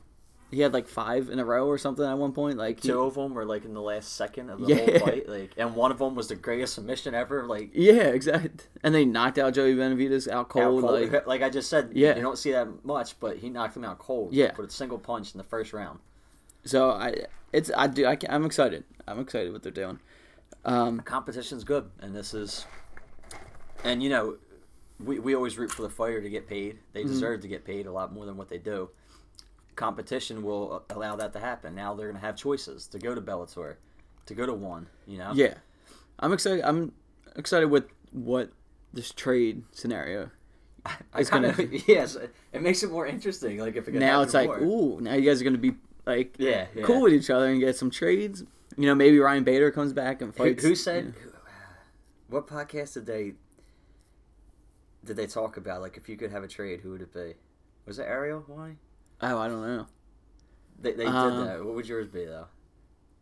he 0.51 0.61
had 0.63 0.73
like 0.73 0.89
five 0.89 1.29
in 1.29 1.39
a 1.39 1.45
row 1.45 1.67
or 1.67 1.77
something 1.77 2.07
at 2.07 2.17
one 2.17 2.33
point. 2.33 2.57
Like 2.57 2.83
he- 2.83 2.89
Two 2.89 3.03
of 3.03 3.15
them 3.17 3.35
were 3.35 3.45
like 3.45 3.67
in 3.67 3.75
the 3.75 3.83
last 3.83 4.15
second 4.15 4.49
of 4.49 4.61
the 4.61 4.69
Yeah. 4.75 4.77
whole 4.77 4.99
fight, 5.01 5.29
like, 5.37 5.53
and 5.59 5.75
one 5.77 5.91
of 5.91 5.99
them 5.99 6.15
was 6.15 6.29
the 6.29 6.37
greatest 6.37 6.73
submission 6.75 7.15
ever. 7.15 7.47
Like, 7.47 7.69
yeah, 7.75 8.05
exactly. 8.05 8.51
And 8.83 8.95
they 8.95 9.05
knocked 9.05 9.37
out 9.39 9.53
Joey 9.53 9.75
Benavidez 9.75 10.27
out 10.27 10.39
out 10.39 10.49
cold. 10.49 10.83
cold. 10.85 11.13
Like 11.13 11.27
Like, 11.27 11.43
I 11.43 11.51
just 11.51 11.69
said, 11.69 11.91
Yeah. 11.93 12.17
you 12.17 12.23
don't 12.23 12.39
see 12.39 12.53
that 12.53 12.83
much, 12.83 13.21
but 13.21 13.37
he 13.37 13.51
knocked 13.51 13.77
him 13.77 13.85
out 13.85 13.99
cold. 13.99 14.33
Yeah. 14.33 14.53
with 14.57 14.71
a 14.71 14.73
single 14.73 14.99
punch 14.99 15.35
in 15.35 15.39
the 15.39 15.45
first 15.45 15.75
round. 15.75 15.99
so, 16.65 16.93
I 16.93 17.27
it's 17.53 17.71
I 17.77 17.87
do 17.87 18.07
I, 18.07 18.17
I'm 18.31 18.47
excited. 18.47 18.85
I'm 19.07 19.21
excited 19.21 19.53
what 19.53 19.63
they're 19.63 19.71
doing. 19.71 20.01
Um, 20.65 21.01
Competition's 21.01 21.65
good, 21.65 21.91
and 22.01 22.15
this 22.15 22.35
is, 22.35 22.67
and 23.85 24.03
you 24.03 24.09
know, 24.11 24.37
we 25.03 25.19
we 25.19 25.35
always 25.35 25.57
root 25.59 25.71
for 25.71 25.83
the 25.83 25.91
fighter 25.91 26.21
to 26.21 26.29
get 26.31 26.47
paid. 26.49 26.79
They 26.93 27.01
Mm-hmm. 27.01 27.09
deserve 27.11 27.41
to 27.43 27.49
get 27.49 27.65
paid 27.65 27.87
a 27.87 27.93
lot 27.93 28.13
more 28.13 28.27
than 28.27 28.37
what 28.37 28.49
they 28.49 28.59
do. 28.59 28.91
Competition 29.77 30.43
will 30.43 30.83
allow 30.91 31.15
that 31.17 31.33
to 31.35 31.39
happen. 31.39 31.75
Now 31.75 31.95
they're 31.95 32.09
gonna 32.09 32.19
have 32.19 32.37
choices 32.37 32.87
to 32.89 32.99
go 32.99 33.15
to 33.15 33.21
Bellator, 33.21 33.77
to 34.27 34.35
go 34.35 34.45
to 34.45 34.53
one. 34.55 34.89
You 35.07 35.19
know. 35.19 35.31
yeah, 35.35 35.55
I'm 36.19 36.33
excited. 36.33 36.65
I'm 36.65 36.93
excited 37.37 37.67
with 37.71 37.85
what 38.11 38.51
this 38.93 39.13
trade 39.13 39.63
scenario 39.71 40.31
I 40.87 40.97
It's 41.21 41.31
kind 41.31 41.45
gonna- 41.45 41.63
of 41.63 41.89
yes. 41.89 42.17
It 42.53 42.63
makes 42.63 42.83
it 42.83 42.91
more 42.91 43.07
interesting. 43.07 43.59
Like 43.59 43.77
if 43.77 43.87
it 43.87 43.95
now 43.95 44.23
it's 44.23 44.35
like, 44.35 44.49
more. 44.49 44.61
ooh, 44.61 45.01
now 45.01 45.15
you 45.15 45.23
guys 45.23 45.41
are 45.41 45.45
gonna 45.45 45.59
be 45.59 45.75
like 46.07 46.35
Yeah, 46.39 46.67
yeah. 46.75 46.83
cool 46.83 47.03
with 47.03 47.13
each 47.13 47.31
other 47.31 47.47
and 47.47 47.61
get 47.61 47.77
some 47.77 47.91
trades. 47.91 48.43
You 48.77 48.87
know, 48.87 48.95
maybe 48.95 49.19
Ryan 49.19 49.45
Bader 49.45 49.71
comes 49.71 49.93
back 49.93 50.21
and 50.23 50.33
Who, 50.33 50.45
fights. 50.45 50.63
who 50.63 50.75
said? 50.75 51.15
What 52.29 52.47
podcast 52.47 52.95
did 52.95 53.07
they? 53.07 53.33
Did 55.05 55.17
they 55.17 55.27
talk 55.27 55.57
about 55.57 55.81
like 55.81 55.97
if 55.97 56.09
you 56.09 56.17
could 56.17 56.31
have 56.31 56.43
a 56.45 56.49
trade, 56.49 56.81
who 56.81 56.91
would 56.91 57.03
it 57.03 57.13
be? 57.13 57.35
Was 57.87 57.99
it 57.99 58.03
Ariel? 58.07 58.45
Why? 58.47 58.77
Oh, 59.23 59.39
I 59.39 59.49
don't 59.49 59.63
know. 59.63 59.87
They, 60.81 60.93
they 60.93 61.07
Um, 61.07 61.39
did 61.39 61.47
that. 61.49 61.65
What 61.65 61.75
would 61.75 61.89
yours 61.89 62.09
be 62.09 62.25
though? 62.25 62.47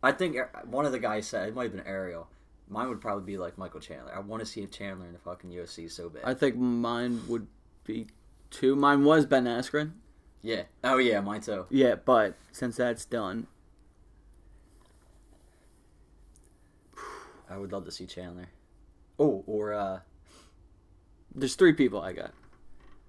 I 0.03 0.11
think 0.11 0.37
one 0.65 0.85
of 0.85 0.91
the 0.91 0.99
guys 0.99 1.27
said 1.27 1.47
it 1.47 1.55
might 1.55 1.63
have 1.63 1.71
been 1.71 1.87
Ariel. 1.87 2.27
Mine 2.69 2.89
would 2.89 2.99
probably 3.01 3.23
be 3.23 3.37
like 3.37 3.57
Michael 3.57 3.79
Chandler. 3.79 4.13
I 4.13 4.19
want 4.19 4.41
to 4.41 4.45
see 4.45 4.61
if 4.61 4.71
Chandler 4.71 5.05
in 5.07 5.13
the 5.13 5.19
fucking 5.19 5.49
UFC 5.49 5.89
so 5.89 6.09
bad. 6.09 6.23
I 6.25 6.33
think 6.33 6.57
mine 6.57 7.21
would 7.29 7.47
be 7.85 8.07
two. 8.51 8.75
Mine 8.75 9.05
was 9.05 9.25
Ben 9.25 9.45
Askren. 9.45 9.93
yeah. 10.41 10.63
Oh 10.83 10.97
yeah, 10.97 11.21
mine 11.21 11.41
too. 11.41 11.65
Yeah, 11.69 11.95
but 11.95 12.35
since 12.51 12.75
that's 12.75 13.05
done, 13.05 13.47
I 17.49 17.57
would 17.57 17.71
love 17.71 17.85
to 17.85 17.91
see 17.91 18.05
Chandler. 18.05 18.49
Oh, 19.19 19.43
or 19.47 19.73
uh, 19.73 19.99
there's 21.33 21.55
three 21.55 21.73
people 21.73 22.01
I 22.01 22.13
got, 22.13 22.31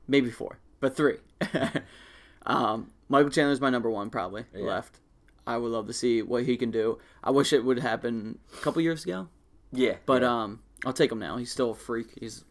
maybe 0.07 0.31
four, 0.31 0.59
but 0.81 0.97
three. 0.97 1.17
um, 2.47 2.91
Michael 3.09 3.31
Chandler's 3.31 3.61
my 3.61 3.71
number 3.71 3.91
one 3.91 4.11
probably 4.11 4.45
Yeah. 4.55 4.63
left. 4.65 5.01
I 5.47 5.57
would 5.57 5.71
love 5.73 5.87
to 5.87 5.93
see 5.95 6.21
what 6.23 6.45
he 6.45 6.57
can 6.57 6.71
do. 6.71 6.99
I 7.25 7.31
wish 7.31 7.53
it 7.53 7.65
would 7.65 7.79
happen 7.79 8.39
a 8.53 8.61
couple 8.61 8.83
years 8.83 9.05
ago, 9.05 9.29
yeah, 9.73 9.97
but 10.07 10.23
yeah. 10.23 10.43
um, 10.43 10.61
I'll 10.85 10.93
take 10.93 11.11
him 11.11 11.19
now. 11.19 11.37
He's 11.39 11.51
still 11.51 11.71
a 11.71 11.75
freak. 11.75 12.09
He's 12.21 12.45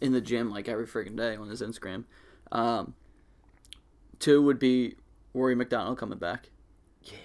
in 0.00 0.12
the 0.12 0.20
gym 0.20 0.50
like 0.50 0.68
every 0.68 0.86
freaking 0.86 1.16
day 1.16 1.34
on 1.36 1.48
his 1.48 1.60
Instagram. 1.62 2.04
Um, 2.52 2.94
two 4.20 4.40
would 4.42 4.58
be 4.60 4.94
Rory 5.34 5.54
MacDonald 5.56 5.98
coming 5.98 6.18
back, 6.18 6.50
yeah, 7.02 7.16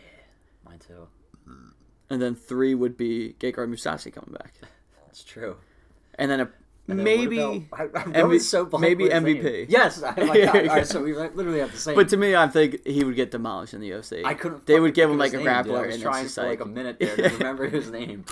mine 0.66 0.80
too. 0.80 1.08
And 2.10 2.22
then 2.22 2.36
three 2.36 2.74
would 2.76 2.98
be 2.98 3.36
Gegard 3.40 3.70
Mousasi 3.70 4.12
coming 4.14 4.34
back, 4.38 4.54
That's 5.06 5.24
true. 5.24 5.58
and 6.16 6.30
then 6.30 6.40
a 6.42 6.50
And 6.88 7.00
then 7.00 7.04
maybe 7.04 7.40
about- 7.40 7.96
I, 7.96 8.04
MV 8.12 8.42
so 8.42 8.70
maybe. 8.78 9.06
MVP. 9.08 9.68
Yes, 9.70 10.02
my 10.02 10.12
God. 10.14 10.30
All 10.58 10.64
right, 10.76 10.86
so 10.88 11.02
we 11.02 11.14
literally 11.16 11.60
have 11.60 11.72
the 11.72 11.78
same. 11.78 11.96
But 11.96 12.10
to 12.10 12.18
me, 12.18 12.36
I 12.36 12.48
think 12.50 12.86
he 12.86 13.04
would 13.06 13.16
get 13.16 13.32
demolished 13.32 13.74
in 13.74 13.80
the 13.82 13.90
UFC. 13.92 14.22
I 14.26 14.34
couldn't. 14.34 14.66
They 14.66 14.80
would 14.82 14.94
give 14.94 15.10
him 15.10 15.18
like 15.18 15.32
a 15.34 15.38
name, 15.38 15.46
dude. 15.46 15.54
I 15.54 15.64
grappler, 15.64 15.86
was 15.88 15.96
and 15.96 16.04
trying 16.04 16.28
for 16.28 16.42
like 16.42 16.50
like 16.60 16.60
a 16.60 16.66
minute 16.66 16.98
there 17.00 17.16
to 17.16 17.30
remember 17.38 17.70
his 17.70 17.90
name. 17.90 18.26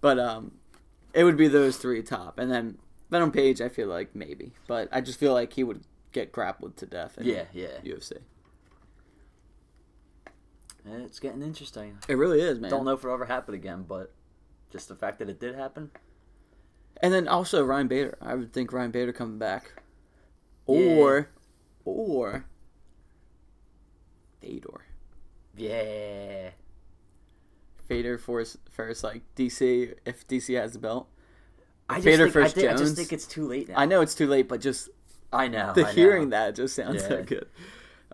But 0.00 0.18
um, 0.18 0.52
it 1.12 1.24
would 1.24 1.36
be 1.36 1.46
those 1.48 1.76
three 1.76 2.02
top, 2.02 2.38
and 2.38 2.50
then 2.50 2.78
Venom 3.10 3.30
Page. 3.32 3.60
I 3.60 3.68
feel 3.68 3.88
like 3.88 4.14
maybe, 4.16 4.52
but 4.66 4.88
I 4.90 5.00
just 5.02 5.18
feel 5.20 5.34
like 5.34 5.52
he 5.52 5.62
would 5.62 5.82
get 6.12 6.32
grappled 6.32 6.76
to 6.78 6.86
death. 6.86 7.18
In 7.18 7.26
Yeah, 7.26 7.44
yeah. 7.52 7.68
UFC. 7.84 8.12
It's 10.86 11.18
getting 11.18 11.42
interesting. 11.42 11.98
It 12.08 12.14
really 12.16 12.40
is, 12.40 12.58
man. 12.60 12.70
Don't 12.70 12.84
know 12.84 12.92
if 12.92 13.00
it'll 13.00 13.14
ever 13.14 13.24
happen 13.24 13.54
again, 13.54 13.84
but 13.88 14.12
just 14.70 14.88
the 14.88 14.94
fact 14.94 15.18
that 15.20 15.28
it 15.28 15.40
did 15.40 15.54
happen. 15.54 15.90
And 17.02 17.12
then 17.12 17.26
also 17.26 17.64
Ryan 17.64 17.88
Bader. 17.88 18.18
I 18.20 18.34
would 18.34 18.52
think 18.52 18.72
Ryan 18.72 18.90
Bader 18.90 19.12
coming 19.12 19.38
back, 19.38 19.82
Yeah. 20.68 20.74
or, 20.96 21.28
or 21.84 22.44
Fedor. 24.40 24.84
Yeah. 25.56 26.50
Fedor 27.88 28.18
first, 28.18 28.58
first 28.70 29.04
like 29.04 29.22
DC. 29.36 29.94
If 30.04 30.26
DC 30.26 30.58
has 30.60 30.72
the 30.72 30.78
belt, 30.78 31.08
I 31.88 31.96
just, 31.96 32.04
Vader 32.04 32.30
think, 32.30 32.46
I, 32.46 32.48
think, 32.48 32.70
I 32.70 32.74
just 32.74 32.96
think 32.96 33.12
it's 33.12 33.26
too 33.26 33.46
late 33.46 33.68
now. 33.68 33.74
I 33.76 33.86
know 33.86 34.00
it's 34.00 34.14
too 34.14 34.26
late, 34.26 34.48
but 34.48 34.60
just 34.60 34.88
I 35.32 35.48
know. 35.48 35.72
the 35.74 35.82
I 35.82 35.88
know. 35.88 35.92
hearing 35.92 36.30
that 36.30 36.54
just 36.54 36.74
sounds 36.76 37.02
so 37.04 37.22
good. 37.22 37.46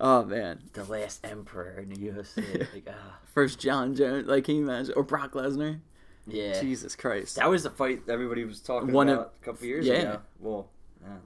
Oh 0.01 0.25
man, 0.25 0.63
The 0.73 0.85
last 0.85 1.21
emperor 1.25 1.79
in 1.79 1.91
the 1.91 1.97
UFC. 1.97 2.67
like, 2.75 2.89
ah, 2.89 3.19
first 3.35 3.61
Jon 3.61 3.95
Jones. 3.95 4.27
Like, 4.27 4.45
can 4.45 4.57
you 4.57 4.63
imagine? 4.63 4.95
Or 4.97 5.03
Brock 5.03 5.33
Lesnar? 5.33 5.81
yeah. 6.27 6.61
Jesus 6.61 6.97
Christ. 6.97 7.37
That 7.37 7.51
was 7.51 7.65
the 7.65 7.71
fight 7.71 8.03
everybody 8.09 8.45
was 8.45 8.61
talking 8.61 8.93
One 8.93 9.09
of- 9.09 9.19
about 9.19 9.35
a 9.41 9.45
couple 9.45 9.67
years 9.67 9.87
yeah. 9.87 9.95
ago. 9.95 10.21
Well, 10.39 10.71
yeah. 11.03 11.17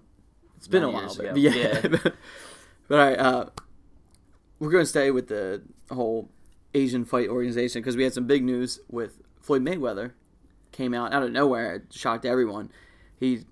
It's 0.57 0.67
been 0.69 0.83
a 0.83 0.91
while, 0.91 1.15
but 1.15 1.37
yeah. 1.37 1.51
Yeah. 1.53 1.81
but 1.93 2.15
all 2.91 2.97
right, 2.99 3.19
uh, 3.19 3.47
we're 4.59 4.71
going 4.71 4.83
to 4.83 4.89
stay 4.89 5.11
with 5.11 5.29
the 5.29 5.63
whole 5.91 6.31
Asian 6.75 7.05
fight 7.05 7.29
organization 7.29 7.83
because 7.83 7.97
we 7.97 8.03
had 8.03 8.15
some 8.15 8.27
big 8.27 8.43
news 8.43 8.81
with 8.89 9.21
Floyd 9.41 9.63
Mayweather. 9.63 10.13
Came 10.73 10.95
out 10.95 11.13
out 11.13 11.23
of 11.23 11.31
nowhere, 11.31 11.77
it 11.77 11.93
shocked 11.93 12.25
everyone. 12.25 12.73
He 13.21 13.45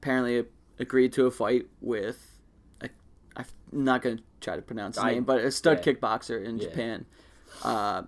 apparently 0.00 0.44
agreed 0.78 1.12
to 1.14 1.26
a 1.26 1.30
fight 1.30 1.66
with, 1.80 2.38
a, 2.80 2.90
I'm 3.36 3.44
not 3.72 4.02
going 4.02 4.18
to 4.18 4.22
try 4.42 4.56
to 4.56 4.62
pronounce 4.62 4.96
his 4.96 5.04
I- 5.04 5.12
name, 5.14 5.24
but 5.24 5.40
a 5.40 5.50
stud 5.50 5.84
yeah. 5.84 5.92
kickboxer 5.92 6.44
in 6.44 6.58
Yeah. 6.58 6.68
Japan. 6.68 7.06
Uh, 7.62 8.02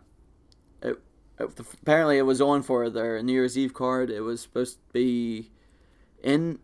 it, 0.83 0.99
it- 1.39 1.61
apparently, 1.83 2.19
it 2.19 2.23
was 2.23 2.41
on 2.41 2.63
for 2.63 2.91
their 2.91 3.23
New 3.23 3.33
Year's 3.33 3.57
Eve 3.57 3.75
card. 3.75 4.11
It 4.11 4.21
was 4.21 4.41
supposed 4.41 4.77
to 4.77 4.93
be 4.93 5.51
in 6.23 6.59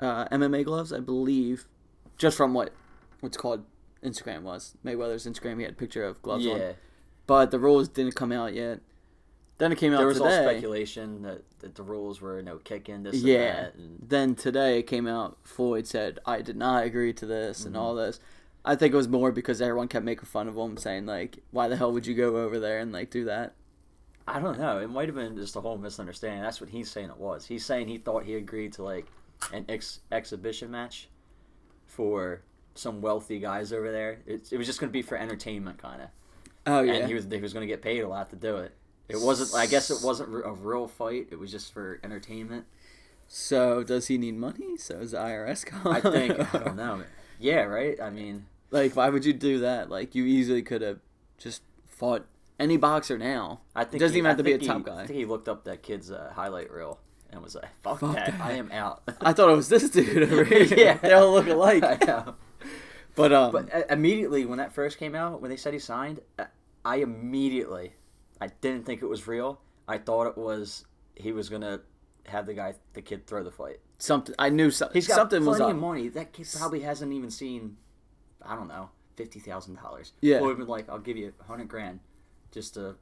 uh, 0.00 0.26
MMA 0.28 0.64
gloves, 0.64 0.92
I 0.92 1.00
believe, 1.00 1.66
just 2.16 2.36
from 2.36 2.54
what 2.54 2.72
what's 3.20 3.36
called 3.36 3.64
Instagram 4.02 4.42
was 4.42 4.76
Mayweather's 4.84 5.26
Instagram. 5.26 5.56
He 5.58 5.64
had 5.64 5.72
a 5.72 5.76
picture 5.76 6.04
of 6.04 6.22
gloves 6.22 6.46
on, 6.46 6.56
Yeah. 6.58 6.72
but 7.26 7.50
the 7.50 7.58
rules 7.58 7.88
didn't 7.88 8.14
come 8.14 8.30
out 8.32 8.54
yet. 8.54 8.80
Then 9.58 9.72
it 9.72 9.76
came 9.78 9.92
out 9.92 9.98
There 9.98 10.06
was 10.06 10.20
all 10.20 10.30
speculation 10.30 11.22
that, 11.22 11.42
that 11.58 11.74
the 11.74 11.82
rules 11.82 12.20
were 12.20 12.40
no 12.42 12.58
kicking, 12.58 13.02
this 13.02 13.16
yeah. 13.16 13.34
and 13.38 13.56
that. 13.66 13.74
And 13.74 13.98
Then 14.08 14.34
today 14.36 14.78
it 14.78 14.84
came 14.84 15.08
out. 15.08 15.36
Floyd 15.42 15.84
said, 15.88 16.20
"I 16.24 16.42
did 16.42 16.56
not 16.56 16.84
agree 16.84 17.12
to 17.14 17.26
this 17.26 17.64
and 17.64 17.74
Mm-hmm. 17.74 17.82
all 17.82 17.94
this." 17.96 18.20
I 18.64 18.74
think 18.76 18.92
it 18.92 18.96
was 18.96 19.08
more 19.08 19.32
because 19.32 19.62
everyone 19.62 19.88
kept 19.88 20.04
making 20.04 20.26
fun 20.26 20.48
of 20.48 20.56
him, 20.56 20.76
saying 20.76 21.06
like, 21.06 21.38
"Why 21.50 21.68
the 21.68 21.76
hell 21.76 21.92
would 21.92 22.06
you 22.06 22.14
go 22.14 22.36
over 22.36 22.58
there 22.58 22.78
and 22.80 22.92
like 22.92 23.10
do 23.10 23.24
that?" 23.24 23.54
I 24.26 24.40
don't 24.40 24.58
know. 24.58 24.78
It 24.78 24.90
might 24.90 25.08
have 25.08 25.14
been 25.14 25.36
just 25.36 25.56
a 25.56 25.60
whole 25.60 25.78
misunderstanding. 25.78 26.42
That's 26.42 26.60
what 26.60 26.68
he's 26.68 26.90
saying 26.90 27.08
it 27.08 27.16
was. 27.16 27.46
He's 27.46 27.64
saying 27.64 27.88
he 27.88 27.96
thought 27.96 28.24
he 28.24 28.34
agreed 28.34 28.74
to 28.74 28.82
like 28.82 29.06
an 29.54 29.64
ex- 29.70 30.00
exhibition 30.12 30.70
match 30.70 31.08
for 31.86 32.42
some 32.74 33.00
wealthy 33.00 33.38
guys 33.38 33.72
over 33.72 33.90
there. 33.90 34.20
It, 34.26 34.52
it 34.52 34.58
was 34.58 34.66
just 34.66 34.80
going 34.80 34.90
to 34.90 34.92
be 34.92 35.00
for 35.02 35.16
entertainment, 35.16 35.78
kind 35.78 36.02
of. 36.02 36.08
Oh 36.66 36.82
yeah, 36.82 36.94
And 36.94 37.08
he 37.08 37.14
was 37.14 37.26
he 37.30 37.40
was 37.40 37.54
going 37.54 37.66
to 37.66 37.72
get 37.72 37.80
paid 37.80 38.00
a 38.00 38.08
lot 38.08 38.28
to 38.30 38.36
do 38.36 38.56
it. 38.58 38.72
It 39.08 39.18
wasn't. 39.18 39.54
I 39.58 39.66
guess 39.66 39.90
it 39.90 40.04
wasn't 40.04 40.34
a 40.34 40.52
real 40.52 40.86
fight. 40.88 41.28
It 41.30 41.38
was 41.38 41.50
just 41.50 41.72
for 41.72 41.98
entertainment. 42.04 42.66
so 43.26 43.82
does 43.82 44.08
he 44.08 44.18
need 44.18 44.36
money? 44.36 44.76
So 44.76 44.96
is 44.98 45.12
the 45.12 45.18
IRS 45.18 45.64
calling? 45.64 45.96
I 45.96 46.00
think. 46.02 46.54
I 46.54 46.58
don't 46.58 46.76
know. 46.76 47.02
Yeah. 47.38 47.62
Right. 47.62 48.00
I 48.00 48.10
mean. 48.10 48.46
Like, 48.70 48.94
why 48.96 49.08
would 49.08 49.24
you 49.24 49.32
do 49.32 49.60
that? 49.60 49.88
Like, 49.88 50.14
you 50.14 50.24
easily 50.26 50.62
could 50.62 50.82
have 50.82 50.98
just 51.38 51.62
fought 51.86 52.26
any 52.60 52.76
boxer 52.76 53.16
now. 53.16 53.60
I 53.74 53.84
think 53.84 53.94
it 53.94 53.98
doesn't 54.00 54.14
he- 54.14 54.18
even 54.18 54.26
I 54.26 54.30
have 54.30 54.36
to 54.38 54.42
be 54.44 54.52
a 54.52 54.58
top 54.58 54.78
he- 54.78 54.84
guy. 54.84 55.02
I 55.02 55.06
think 55.06 55.18
he 55.18 55.24
looked 55.24 55.48
up 55.48 55.64
that 55.64 55.82
kid's 55.82 56.10
uh, 56.10 56.32
highlight 56.34 56.70
reel 56.70 57.00
and 57.30 57.42
was 57.42 57.54
like, 57.54 57.68
"Fuck, 57.82 58.00
Fuck 58.00 58.14
that. 58.14 58.26
that. 58.32 58.40
I 58.40 58.52
am 58.52 58.70
out." 58.72 59.02
I 59.22 59.32
thought 59.32 59.48
it 59.50 59.56
was 59.56 59.68
this 59.70 59.88
dude 59.88 60.22
over 60.30 60.44
here. 60.52 60.64
Yeah. 60.76 60.94
they 60.98 61.12
all 61.14 61.32
look 61.32 61.46
alike. 61.48 61.82
I. 61.82 62.32
But 63.14 63.32
um, 63.32 63.52
But 63.52 63.74
uh, 63.74 63.82
immediately 63.90 64.44
when 64.44 64.58
that 64.58 64.72
first 64.72 64.98
came 64.98 65.14
out, 65.14 65.40
when 65.40 65.50
they 65.50 65.56
said 65.56 65.72
he 65.72 65.78
signed, 65.80 66.20
uh, 66.38 66.44
I 66.84 66.96
immediately, 66.96 67.94
I 68.40 68.48
didn't 68.60 68.84
think 68.86 69.02
it 69.02 69.06
was 69.06 69.26
real. 69.26 69.60
I 69.88 69.98
thought 69.98 70.26
it 70.26 70.36
was 70.38 70.84
he 71.14 71.32
was 71.32 71.48
gonna 71.48 71.80
have 72.28 72.46
the 72.46 72.54
guy, 72.54 72.74
the 72.94 73.02
kid, 73.02 73.26
throw 73.26 73.42
the 73.42 73.50
fight. 73.50 73.80
something 73.98 74.34
I 74.38 74.48
knew 74.50 74.70
so, 74.70 74.88
He's 74.92 75.06
got 75.08 75.16
something 75.16 75.42
plenty 75.42 75.50
was 75.50 75.60
up. 75.60 75.70
of 75.70 75.76
money. 75.76 76.08
That 76.08 76.32
kid 76.32 76.46
probably 76.56 76.80
hasn't 76.80 77.12
even 77.12 77.30
seen, 77.30 77.76
I 78.42 78.54
don't 78.54 78.68
know, 78.68 78.90
fifty 79.16 79.40
thousand 79.40 79.76
dollars. 79.76 80.12
Yeah. 80.20 80.38
Floyd 80.38 80.58
been 80.58 80.66
like, 80.66 80.88
I'll 80.88 80.98
give 80.98 81.16
you 81.16 81.32
a 81.40 81.44
hundred 81.44 81.68
grand, 81.68 82.00
just 82.52 82.74
to, 82.74 82.96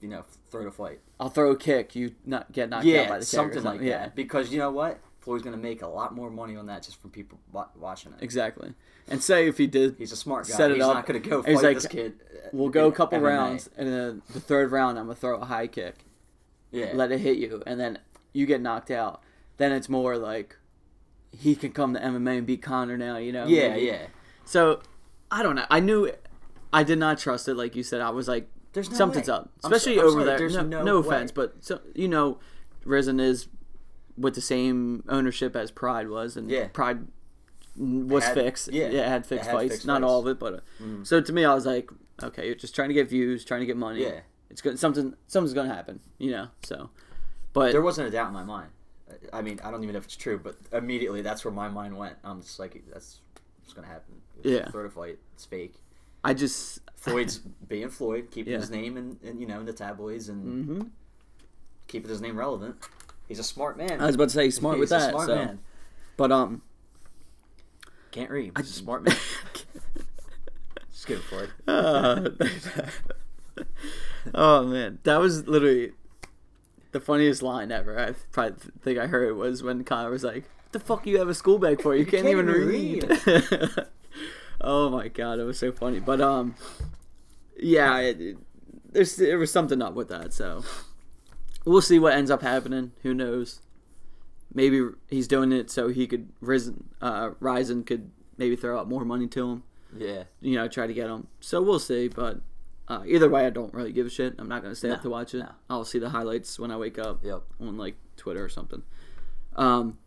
you 0.00 0.08
know, 0.08 0.24
throw 0.50 0.64
the 0.64 0.70
fight. 0.70 1.00
I'll 1.20 1.28
throw 1.30 1.50
a 1.50 1.56
kick. 1.56 1.94
You 1.94 2.14
not 2.24 2.50
get 2.52 2.70
knocked 2.70 2.82
out 2.84 2.86
Yeah, 2.86 3.08
by 3.08 3.18
the 3.18 3.24
kick 3.24 3.34
or 3.34 3.36
something 3.36 3.62
like 3.64 3.80
Yeah, 3.80 3.98
that. 3.98 4.16
Because 4.16 4.50
you 4.52 4.58
know 4.58 4.70
what, 4.70 4.98
Floyd's 5.20 5.42
gonna 5.42 5.56
make 5.56 5.82
a 5.82 5.88
lot 5.88 6.14
more 6.14 6.30
money 6.30 6.56
on 6.56 6.66
that 6.66 6.82
just 6.84 7.00
from 7.00 7.10
people 7.10 7.38
wa- 7.52 7.68
watching 7.76 8.12
it. 8.12 8.22
exactly. 8.22 8.72
And 9.10 9.22
say 9.22 9.48
if 9.48 9.56
he 9.58 9.66
did, 9.66 9.96
He's 9.98 10.12
a 10.12 10.16
smart 10.16 10.46
guy. 10.46 10.54
Set 10.54 10.70
it 10.70 10.74
He's 10.74 10.84
up. 10.84 10.94
not 10.94 11.06
gonna 11.06 11.18
go 11.18 11.42
He's 11.42 11.56
fight 11.56 11.64
like, 11.64 11.76
this 11.76 11.86
kid. 11.86 12.20
we'll 12.52 12.68
go 12.68 12.86
a 12.88 12.92
couple 12.92 13.18
MMA. 13.18 13.26
rounds, 13.28 13.68
and 13.76 13.88
then 13.88 14.22
the 14.32 14.40
third 14.40 14.70
round 14.70 14.98
I'm 14.98 15.04
gonna 15.06 15.14
throw 15.16 15.38
a 15.40 15.44
high 15.44 15.66
kick, 15.66 16.04
Yeah. 16.70 16.92
let 16.94 17.10
it 17.12 17.18
hit 17.20 17.38
you, 17.38 17.62
and 17.66 17.80
then 17.80 17.98
you 18.32 18.46
get 18.46 18.60
knocked 18.60 18.90
out. 18.90 19.22
Then 19.56 19.72
it's 19.72 19.88
more 19.88 20.16
like 20.16 20.56
he 21.32 21.54
can 21.56 21.72
come 21.72 21.94
to 21.94 22.00
MMA 22.00 22.38
and 22.38 22.46
beat 22.46 22.62
Conor 22.62 22.96
now. 22.96 23.16
You 23.16 23.32
know? 23.32 23.46
yeah, 23.46 23.70
maybe. 23.70 23.86
yeah. 23.86 24.06
So 24.44 24.80
I 25.30 25.42
don't 25.42 25.56
know. 25.56 25.66
I 25.70 25.80
knew 25.80 26.10
I 26.72 26.82
did 26.84 26.98
not 26.98 27.18
trust 27.18 27.48
it. 27.48 27.54
Like 27.54 27.74
you 27.76 27.82
said, 27.82 28.00
I 28.00 28.10
was 28.10 28.28
like, 28.28 28.48
There's 28.72 28.90
no 28.90 28.96
something's 28.96 29.28
way. 29.28 29.34
up, 29.34 29.50
especially 29.64 29.98
I'm 29.98 30.04
over 30.06 30.10
sorry, 30.12 30.24
there. 30.24 30.38
there's 30.38 30.56
No, 30.56 30.62
no 30.62 30.82
no 30.84 30.96
offense, 30.98 31.32
but 31.32 31.56
so, 31.60 31.80
you 31.94 32.08
know, 32.08 32.38
Rizin 32.84 33.20
is 33.20 33.48
with 34.16 34.34
the 34.34 34.40
same 34.40 35.04
ownership 35.08 35.54
as 35.54 35.70
Pride 35.70 36.08
was, 36.08 36.36
and 36.36 36.50
Yeah. 36.50 36.68
Pride 36.72 37.06
was 37.76 38.24
Had- 38.24 38.34
fixed. 38.34 38.72
yeah, 38.72 38.88
Yeah, 38.88 39.00
it 39.06 39.08
had 39.08 39.20
it 39.22 39.26
fixed 39.26 39.46
had 39.46 39.54
fights, 39.54 39.72
fixed 39.74 39.86
not 39.86 40.02
fights. 40.02 40.10
all 40.10 40.20
of 40.20 40.26
it, 40.26 40.38
but 40.38 40.54
uh, 40.54 40.60
Mm. 40.82 41.06
so 41.06 41.20
to 41.20 41.32
me, 41.32 41.44
I 41.44 41.54
was 41.54 41.66
like, 41.66 41.90
okay, 42.22 42.46
you're 42.46 42.54
just 42.56 42.74
trying 42.74 42.88
to 42.88 42.94
get 42.94 43.08
views, 43.08 43.44
trying 43.44 43.60
to 43.60 43.66
get 43.66 43.76
money. 43.76 44.02
Yeah. 44.02 44.20
it's 44.50 44.62
good. 44.62 44.78
Something, 44.78 45.14
something's 45.26 45.52
gonna 45.52 45.72
happen, 45.74 46.00
you 46.18 46.30
know. 46.30 46.48
So, 46.64 46.88
but 47.58 47.72
There 47.72 47.82
wasn't 47.82 48.08
a 48.08 48.10
doubt 48.10 48.28
in 48.28 48.34
my 48.34 48.44
mind. 48.44 48.70
I 49.32 49.40
mean, 49.42 49.58
I 49.64 49.70
don't 49.70 49.82
even 49.82 49.94
know 49.94 49.98
if 49.98 50.04
it's 50.04 50.16
true, 50.16 50.38
but 50.38 50.56
immediately 50.72 51.22
that's 51.22 51.44
where 51.44 51.52
my 51.52 51.68
mind 51.68 51.96
went. 51.96 52.16
I'm 52.24 52.42
just 52.42 52.58
like, 52.58 52.82
that's 52.92 53.20
what's 53.60 53.72
gonna 53.72 53.86
happen. 53.86 54.14
Yeah. 54.42 54.68
Throw 54.70 54.82
the 54.82 54.90
fight. 54.90 55.18
It's 55.34 55.44
fake. 55.44 55.74
I 56.22 56.34
just 56.34 56.80
Floyd's 56.94 57.38
being 57.38 57.88
Floyd, 57.88 58.28
keeping 58.30 58.52
Yeah. 58.52 58.58
his 58.60 58.70
name 58.70 58.96
and 58.96 59.40
you 59.40 59.46
know, 59.46 59.60
in 59.60 59.66
the 59.66 59.72
tabloids 59.72 60.28
and 60.28 60.66
hmm 60.66 60.82
keeping 61.86 62.10
his 62.10 62.20
name 62.20 62.38
relevant. 62.38 62.76
He's 63.28 63.38
a 63.38 63.44
smart 63.44 63.78
man. 63.78 63.98
I 64.00 64.06
was 64.06 64.14
about 64.14 64.24
to 64.28 64.34
say 64.34 64.44
he's 64.44 64.56
smart 64.56 64.78
with 64.78 64.90
He's 64.90 64.96
a 65.02 65.06
that. 65.06 65.10
smart 65.10 65.26
so. 65.26 65.34
man. 65.36 65.58
But 66.18 66.30
um, 66.32 66.60
Can't 68.10 68.30
read. 68.30 68.52
He's 68.58 68.68
a 68.70 68.72
smart 68.74 69.04
man. 69.04 69.16
Just 70.92 71.06
kidding, 71.06 71.22
Floyd. 71.22 71.50
Uh, 71.66 72.28
oh 74.34 74.66
man, 74.66 74.98
that 75.04 75.16
was 75.18 75.46
literally 75.48 75.92
the 76.92 77.00
funniest 77.00 77.42
line 77.42 77.70
ever. 77.72 77.98
I 77.98 78.12
probably 78.32 78.56
think 78.82 78.98
I 78.98 79.06
heard 79.06 79.36
was 79.36 79.62
when 79.62 79.84
Conor 79.84 80.10
was 80.10 80.24
like, 80.24 80.44
"The 80.72 80.80
fuck 80.80 81.06
you 81.06 81.18
have 81.18 81.28
a 81.28 81.34
school 81.34 81.58
bag 81.58 81.82
for? 81.82 81.94
You, 81.94 82.04
can't, 82.06 82.24
can't 82.24 82.28
even 82.28 82.48
even 82.48 82.66
read." 82.68 83.86
oh 84.60 84.88
my 84.90 85.08
god, 85.08 85.38
it 85.38 85.44
was 85.44 85.58
so 85.58 85.72
funny. 85.72 86.00
But 86.00 86.20
um, 86.20 86.54
yeah, 87.58 87.98
it, 87.98 88.20
it- 88.20 88.38
there's 88.90 89.16
there 89.16 89.38
was 89.38 89.52
something 89.52 89.82
up 89.82 89.92
with 89.94 90.08
that. 90.08 90.32
So 90.32 90.64
we'll 91.66 91.82
see 91.82 91.98
what 91.98 92.14
ends 92.14 92.30
up 92.30 92.40
happening. 92.42 92.92
Who 93.02 93.12
knows? 93.12 93.60
Maybe 94.54 94.80
he's 95.08 95.28
doing 95.28 95.52
it 95.52 95.70
so 95.70 95.88
he 95.88 96.06
could 96.06 96.30
Rizin 96.40 96.84
uh, 97.02 97.32
Rizin 97.38 97.84
could 97.84 98.10
maybe 98.38 98.56
throw 98.56 98.78
out 98.80 98.88
more 98.88 99.04
money 99.04 99.26
to 99.26 99.46
him 99.50 99.62
Yeah. 99.94 100.22
you 100.40 100.54
know, 100.56 100.68
try 100.68 100.86
to 100.86 100.94
get 100.94 101.08
him. 101.10 101.26
So 101.40 101.60
we'll 101.60 101.78
see. 101.80 102.08
But 102.08 102.40
uh, 102.88 103.02
either 103.06 103.28
way, 103.28 103.46
I 103.46 103.50
don't 103.50 103.72
really 103.74 103.92
give 103.92 104.06
a 104.06 104.10
shit. 104.10 104.34
I'm 104.38 104.48
not 104.48 104.62
gonna 104.62 104.74
stay 104.74 104.90
up 104.90 104.98
No, 104.98 105.02
to 105.04 105.10
watch 105.10 105.34
it. 105.34 105.38
no. 105.40 105.50
I'll 105.70 105.84
see 105.84 105.98
the 105.98 106.08
highlights 106.10 106.58
when 106.58 106.70
I 106.70 106.76
wake 106.76 106.98
up 106.98 107.24
Yep. 107.24 107.42
on 107.60 107.76
like 107.76 107.96
Twitter 108.16 108.42
or 108.44 108.48
something. 108.48 108.82
Um. 109.56 109.98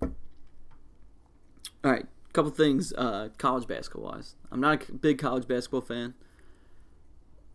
All 1.84 1.92
right, 1.92 2.06
couple 2.34 2.52
things. 2.52 2.94
Uh, 2.94 3.30
college 3.38 3.68
basketball 3.68 4.12
wise, 4.12 4.36
I'm 4.52 4.60
not 4.60 4.88
a 4.90 4.94
big 4.94 5.18
college 5.18 5.48
basketball 5.48 5.82
fan, 5.82 6.14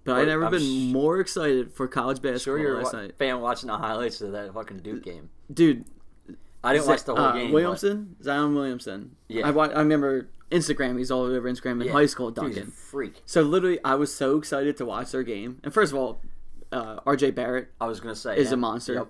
but 0.04 0.12
I've 0.12 0.18
Well, 0.18 0.26
never 0.26 0.44
I'm 0.46 0.50
been 0.50 0.60
sh- 0.90 0.92
more 0.92 1.20
excited 1.20 1.72
for 1.72 1.86
college 1.86 2.16
basketball 2.20 2.38
Sure, 2.56 2.58
you're 2.58 2.80
a 2.80 2.82
last 2.82 2.92
wa- 2.92 3.00
night, 3.02 3.18
fan 3.18 3.40
watching 3.40 3.68
the 3.68 3.76
highlights 3.78 4.20
of 4.20 4.32
that 4.32 4.52
fucking 4.52 4.78
Duke 4.78 5.02
game. 5.04 5.30
dude. 5.52 5.84
I 6.64 6.72
didn't 6.72 6.88
watch 6.88 7.04
the 7.04 7.14
whole 7.14 7.24
uh, 7.26 7.32
game. 7.34 7.46
but- 7.48 7.54
Williamson, 7.54 8.16
Zion 8.20 8.54
Williamson. 8.54 9.14
Yeah. 9.28 9.46
I, 9.46 9.50
wa- 9.52 9.66
I 9.72 9.78
remember 9.78 10.28
Instagram. 10.50 10.98
He's 10.98 11.10
all 11.10 11.22
over 11.22 11.50
Instagram 11.50 11.80
in 11.80 11.88
Yeah. 11.88 11.92
high 11.92 12.06
school 12.06 12.28
a 12.28 12.64
freak. 12.66 13.22
So 13.26 13.42
literally, 13.42 13.78
I 13.84 13.94
was 13.96 14.14
so 14.14 14.36
excited 14.36 14.76
to 14.78 14.84
watch 14.84 15.10
their 15.12 15.22
game. 15.22 15.58
And 15.64 15.72
first 15.74 15.92
of 15.92 15.98
all, 15.98 16.20
uh, 16.72 17.00
R.J. 17.06 17.32
Barrett 17.32 17.68
I 17.80 17.86
was 17.86 18.00
gonna 18.00 18.14
say 18.16 18.36
is 18.38 18.52
a 18.52 18.56
monster. 18.56 18.94
Yep. 18.94 19.08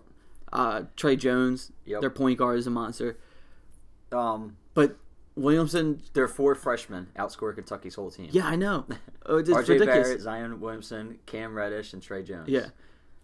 Uh, 0.53 0.83
Tre 0.97 1.17
Jones, 1.17 1.73
Yep. 1.87 2.01
their 2.01 2.11
point 2.11 2.39
guard, 2.39 2.59
is 2.59 2.67
a 2.67 2.71
monster. 2.71 3.19
Um, 4.13 4.57
But 4.75 4.97
Williamson, 5.35 6.01
their 6.15 6.29
four 6.29 6.55
freshmen 6.55 7.09
outscored 7.19 7.57
Kentucky's 7.57 7.95
whole 7.95 8.11
team. 8.11 8.29
yeah, 8.33 8.47
I 8.47 8.57
know. 8.57 8.87
Oh, 9.29 9.39
it's 9.39 9.51
R.J. 9.51 9.73
ridiculous. 9.73 10.07
Barrett, 10.07 10.21
Zion 10.21 10.61
Williamson, 10.61 11.19
Cam 11.27 11.55
Reddish, 11.57 11.93
and 11.93 12.01
Tre 12.01 12.23
Jones. 12.23 12.49
Yeah, 12.49 12.69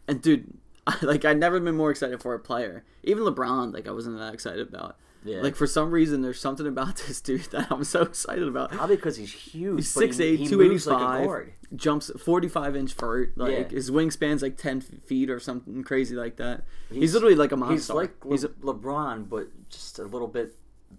and 0.09 0.20
dude, 0.20 0.53
like 1.03 1.25
I've 1.25 1.37
never 1.38 1.61
been 1.61 1.77
more 1.77 1.92
excited 1.92 2.20
for 2.20 2.35
a 2.35 2.40
player. 2.40 2.83
Even 3.05 3.22
LeBron, 3.22 3.72
like 3.72 3.87
I 3.87 3.92
wasn't 3.92 4.18
that 4.18 4.35
excited 4.35 4.66
about. 4.68 4.96
Yeah. 5.25 5.41
Like 5.41 5.55
for 5.57 5.67
some 5.67 5.91
reason, 5.91 6.23
there's 6.23 6.41
something 6.41 6.67
about 6.67 6.97
this 7.09 7.21
dude 7.21 7.43
that 7.53 7.71
I'm 7.71 7.85
so 7.85 8.03
excited 8.03 8.47
about. 8.47 8.71
Probably 8.73 8.97
because 8.97 9.17
he's 9.17 9.33
huge. 9.33 9.79
He's 9.79 9.95
but 9.95 10.05
he- 10.05 10.09
6'8", 10.11 10.37
he 10.37 10.39
like 10.39 10.49
285. 10.51 11.27
guard. 11.27 11.53
Jumps 11.77 12.11
45 12.19 12.77
inch 12.77 12.95
vert. 12.95 13.37
Like 13.39 13.53
Yeah. 13.53 13.69
his 13.69 13.91
wingspan's 13.91 14.43
like 14.43 14.57
10 14.57 14.81
feet 14.81 15.31
or 15.31 15.39
something 15.41 15.83
crazy 15.85 16.17
like 16.17 16.37
that. 16.37 16.65
He's, 16.91 16.99
He's- 16.99 17.13
literally 17.15 17.35
like 17.37 17.53
a 17.53 17.57
monster. 17.57 17.75
He's 17.75 17.91
like 17.91 18.25
Le- 18.25 18.31
he's 18.33 18.45
a, 18.45 18.49
LeBron, 18.49 19.29
but 19.29 19.49
just 19.71 19.99
a 19.99 20.05
little 20.05 20.29
bit 20.29 20.57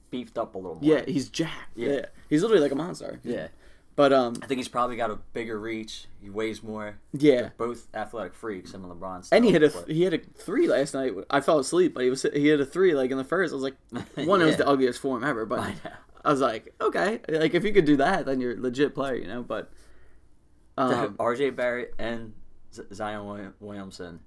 beefed 0.10 0.38
up 0.38 0.56
a 0.56 0.58
little 0.58 0.76
more. 0.76 0.84
yeah, 0.84 1.04
he's 1.06 1.30
jacked. 1.30 1.76
Yeah. 1.76 1.90
Yeah. 1.90 2.06
he's 2.30 2.42
literally 2.42 2.62
like 2.64 2.72
a 2.72 2.76
monster. 2.76 3.20
Yeah. 3.24 3.48
But 3.96 4.12
um, 4.12 4.34
I 4.42 4.48
think 4.48 4.58
he's 4.58 4.68
probably 4.68 4.96
got 4.96 5.12
a 5.12 5.18
bigger 5.34 5.60
reach. 5.60 6.08
He 6.20 6.30
weighs 6.30 6.64
more. 6.64 6.98
yeah. 7.12 7.50
Both 7.58 7.88
athletic 7.94 8.34
freaks, 8.34 8.74
him 8.74 8.84
and 8.84 8.92
LeBron. 9.00 9.28
And 9.32 9.46
he 9.46 9.52
hit 9.52 9.62
a 9.64 9.70
but- 9.70 9.88
he 9.90 10.04
hit 10.04 10.14
a 10.14 10.18
three 10.36 10.68
last 10.68 10.94
night. 10.96 11.14
I 11.30 11.42
fell 11.42 11.60
asleep, 11.60 11.94
but 11.94 12.04
he 12.04 12.10
was 12.10 12.24
he 12.24 12.48
hit 12.48 12.60
a 12.60 12.66
three 12.66 12.96
like 12.96 13.12
in 13.12 13.18
the 13.18 13.24
first. 13.24 13.52
I 13.54 13.56
was 13.56 13.64
like, 13.64 13.76
one, 14.28 14.42
it 14.42 14.46
was 14.46 14.58
the 14.58 14.68
ugliest 14.68 15.00
form 15.00 15.24
ever. 15.24 15.46
But 15.46 15.60
I. 15.60 15.76
I 16.26 16.32
was 16.32 16.40
like, 16.40 16.74
okay, 16.80 17.20
like 17.28 17.54
if 17.54 17.66
you 17.66 17.74
could 17.74 17.84
do 17.84 17.98
that, 17.98 18.26
then 18.26 18.40
you're 18.40 18.54
a 18.54 18.60
legit 18.60 18.96
player, 18.96 19.16
you 19.16 19.28
know. 19.28 19.44
But 19.44 19.70
um, 20.78 21.16
R.J. 21.20 21.50
Barrett 21.52 21.94
and 22.00 22.34
Zion 22.94 23.26
William- 23.26 23.54
Williamson, 23.60 24.22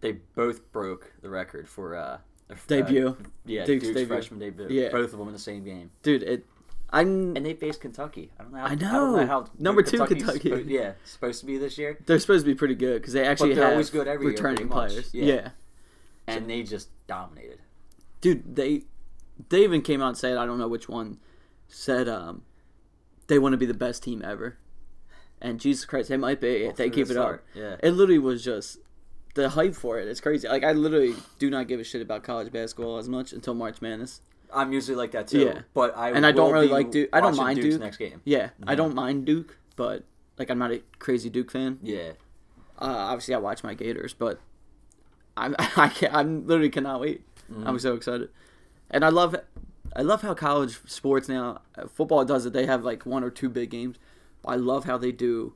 they 0.00 0.12
both 0.12 0.72
broke 0.72 1.12
the 1.20 1.28
record 1.28 1.68
for 1.68 1.94
uh, 1.96 2.18
uh, 2.50 2.54
Debut. 2.66 3.16
yeah, 3.44 3.64
Duke's 3.66 3.84
Duke's, 3.84 3.94
debut. 3.98 4.06
freshman 4.06 4.40
debut. 4.40 4.68
Yeah. 4.70 4.88
both 4.88 5.12
of 5.12 5.18
them 5.18 5.28
in 5.28 5.34
the 5.34 5.38
same 5.38 5.64
game, 5.64 5.90
dude, 6.02 6.22
it. 6.22 6.46
I'm. 6.92 7.36
and 7.36 7.44
they 7.46 7.54
faced 7.54 7.80
Kentucky. 7.80 8.30
I 8.38 8.42
don't 8.42 8.52
know. 8.52 8.58
How, 8.58 8.64
I 8.66 8.68
I 8.70 8.74
don't 8.74 8.92
know. 8.92 9.16
know 9.16 9.26
how 9.26 9.46
Number 9.58 9.82
two 9.82 9.98
Kentucky. 10.04 10.20
supposed- 10.50 10.68
yeah, 10.68 10.92
supposed 11.04 11.40
to 11.40 11.46
be 11.46 11.56
this 11.58 11.78
year, 11.78 11.98
They're 12.06 12.18
supposed 12.18 12.44
to 12.44 12.50
be 12.50 12.54
pretty 12.54 12.74
good 12.74 13.00
because 13.00 13.14
they 13.14 13.24
actually 13.26 13.54
have 13.54 13.72
always 13.72 13.90
good 13.90 14.06
every 14.08 14.26
year, 14.26 14.32
returning 14.34 14.68
much. 14.68 14.90
players. 14.90 15.14
Yeah. 15.14 15.24
yeah, 15.34 15.48
and 16.26 16.48
they 16.50 16.62
just 16.62 16.88
dominated. 17.06 17.60
dude, 18.20 18.54
they 18.56 18.82
they 19.48 19.64
even 19.64 19.80
came 19.82 20.02
out 20.02 20.08
and 20.08 20.16
said 20.18 20.36
I 20.36 20.46
don't 20.46 20.58
know 20.58 20.68
which 20.68 20.88
one 20.88 21.18
said 21.68 22.08
um 22.08 22.42
they 23.28 23.38
want 23.38 23.54
to 23.54 23.56
be 23.56 23.66
the 23.66 23.72
best 23.74 24.02
team 24.02 24.20
ever, 24.24 24.58
and 25.40 25.58
Jesus 25.58 25.84
Christ, 25.86 26.08
they 26.10 26.16
might 26.18 26.40
be 26.40 26.64
if 26.64 26.76
they 26.76 26.90
keep 26.90 27.06
the 27.08 27.14
it 27.14 27.16
up. 27.18 27.40
Yeah. 27.54 27.76
It 27.82 27.92
literally 27.92 28.18
was 28.18 28.44
just 28.44 28.78
the 29.34 29.48
hype 29.50 29.74
for 29.74 29.98
it. 29.98 30.06
It's 30.08 30.20
crazy. 30.20 30.46
Like 30.46 30.62
I 30.64 30.72
literally 30.72 31.14
do 31.38 31.48
not 31.48 31.66
give 31.68 31.80
a 31.80 31.84
shit 31.84 32.02
about 32.02 32.22
college 32.22 32.52
basketball 32.52 32.98
as 32.98 33.08
much 33.08 33.32
until 33.32 33.54
March 33.54 33.80
Madness. 33.80 34.20
I'm 34.54 34.72
usually 34.72 34.96
like 34.96 35.12
that 35.12 35.28
too. 35.28 35.40
Yeah. 35.40 35.60
But 35.74 35.96
I 35.96 36.10
And 36.10 36.26
I 36.26 36.32
don't 36.32 36.52
really 36.52 36.68
like 36.68 36.90
Duke- 36.90 37.10
I 37.12 37.20
don't 37.20 37.36
mind 37.36 37.56
Duke's 37.60 37.74
Duke. 37.74 37.82
next 37.82 37.96
game. 37.96 38.20
Yeah, 38.24 38.50
I 38.66 38.74
don't 38.74 38.94
mind 38.94 39.24
Duke, 39.24 39.56
but 39.76 40.04
like 40.38 40.50
I'm 40.50 40.58
not 40.58 40.72
a 40.72 40.82
crazy 40.98 41.30
Duke 41.30 41.50
fan. 41.50 41.78
Yeah. 41.82 42.12
Uh, 42.78 42.86
obviously, 42.86 43.34
I 43.34 43.38
watch 43.38 43.62
my 43.62 43.74
Gators, 43.74 44.12
but 44.14 44.40
I'm 45.36 45.54
I 45.76 45.88
can't, 45.88 46.14
I'm 46.14 46.46
literally 46.46 46.70
cannot 46.70 47.00
wait. 47.00 47.22
Mm-hmm. 47.50 47.66
I'm 47.66 47.78
so 47.78 47.94
excited, 47.94 48.30
and 48.90 49.04
I 49.04 49.08
love 49.08 49.36
I 49.94 50.02
love 50.02 50.22
how 50.22 50.34
college 50.34 50.80
sports 50.86 51.28
now 51.28 51.60
uh, 51.76 51.86
football 51.86 52.24
does 52.24 52.46
it. 52.46 52.52
They 52.52 52.66
have 52.66 52.84
like 52.84 53.04
one 53.06 53.22
or 53.24 53.30
two 53.30 53.48
big 53.48 53.70
games. 53.70 53.96
I 54.44 54.56
love 54.56 54.84
how 54.84 54.98
they 54.98 55.12
do 55.12 55.54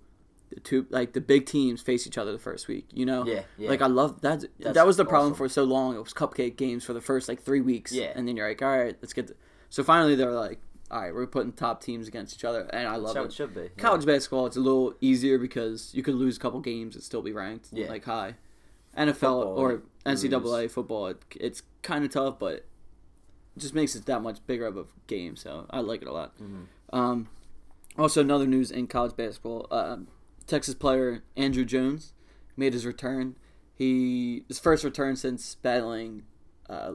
the 0.50 0.61
two 0.61 0.87
like 0.90 1.12
the 1.12 1.20
big 1.20 1.46
teams 1.46 1.82
face 1.82 2.06
each 2.06 2.18
other 2.18 2.32
the 2.32 2.38
first 2.38 2.68
week. 2.68 2.87
You 2.92 3.06
know, 3.06 3.26
Yeah, 3.26 3.42
yeah. 3.59 3.68
Like 3.68 3.82
I 3.82 3.87
love 3.87 4.20
that. 4.22 4.44
That's 4.59 4.74
that 4.74 4.87
was 4.87 4.96
the 4.96 5.04
problem 5.04 5.32
awesome. 5.32 5.46
for 5.46 5.48
so 5.48 5.64
long. 5.64 5.96
It 5.96 6.02
was 6.02 6.12
cupcake 6.12 6.56
games 6.56 6.85
for 6.85 6.92
the 6.92 7.00
first 7.00 7.28
like 7.28 7.42
three 7.42 7.61
weeks. 7.61 7.92
Yeah. 7.92 8.12
and 8.14 8.26
then 8.26 8.37
you're 8.37 8.48
like, 8.48 8.62
all 8.62 8.76
right, 8.76 8.96
let's 9.00 9.12
get. 9.12 9.28
The... 9.28 9.35
So 9.68 9.82
finally, 9.82 10.14
they're 10.14 10.30
like, 10.32 10.61
all 10.90 11.00
right, 11.00 11.12
we're 11.14 11.26
putting 11.26 11.52
top 11.52 11.82
teams 11.82 12.06
against 12.06 12.35
each 12.37 12.44
other, 12.44 12.62
and 12.72 12.87
I 12.87 12.96
love 12.96 13.14
That's 13.14 13.26
it. 13.26 13.28
it 13.28 13.32
should 13.32 13.54
be. 13.54 13.62
Yeah. 13.62 13.68
College 13.76 14.06
basketball, 14.06 14.46
it's 14.46 14.56
a 14.56 14.61
little 14.61 14.94
easier 15.00 15.38
because 15.38 15.92
you 15.94 16.02
could 16.02 16.14
lose 16.14 16.37
a 16.37 16.40
couple 16.40 16.61
games 16.61 16.94
and 16.94 17.02
still 17.02 17.22
be 17.22 17.32
ranked 17.32 17.68
Yeah. 17.72 17.88
like 17.88 18.04
high. 18.04 18.37
NFL 18.96 19.14
Football, 19.14 19.59
or 19.59 19.82
NCAA 20.06 20.70
football, 20.70 21.09
it, 21.09 21.22
it's 21.35 21.62
kind 21.82 22.04
of 22.04 22.11
tough, 22.11 22.38
but 22.38 22.54
it 22.54 22.64
just 23.59 23.74
makes 23.74 23.94
it 23.94 24.06
that 24.06 24.22
much 24.22 24.38
bigger 24.46 24.66
of 24.66 24.76
a 24.78 24.85
game. 25.06 25.37
So 25.37 25.66
I 25.68 25.80
like 25.80 26.00
it 26.02 26.09
a 26.09 26.12
lot. 26.12 26.35
Mm-hmm. 26.38 26.96
Um, 26.96 27.28
also, 27.98 28.20
another 28.20 28.46
news 28.46 28.70
in 28.70 28.87
college 28.87 29.16
basketball: 29.16 29.66
uh, 29.70 29.98
Texas 30.46 30.74
player 30.74 31.22
Andrew 31.37 31.64
Jones 31.64 32.12
made 32.56 32.72
his 32.72 32.87
return. 32.87 33.37
He 33.74 34.44
his 34.48 34.59
first 34.59 34.85
return 34.85 35.16
since 35.16 35.54
battling 35.56 36.22
uh, 36.68 36.92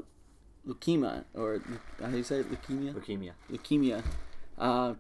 leukemia, 0.68 1.26
or 1.34 1.62
how 2.02 2.08
do 2.10 2.18
you 2.18 2.24
say 2.24 2.38
it? 2.40 2.52
leukemia? 2.52 2.94
Leukemia. 2.94 3.32
leukemia. 3.52 4.04
Uh, 4.58 4.94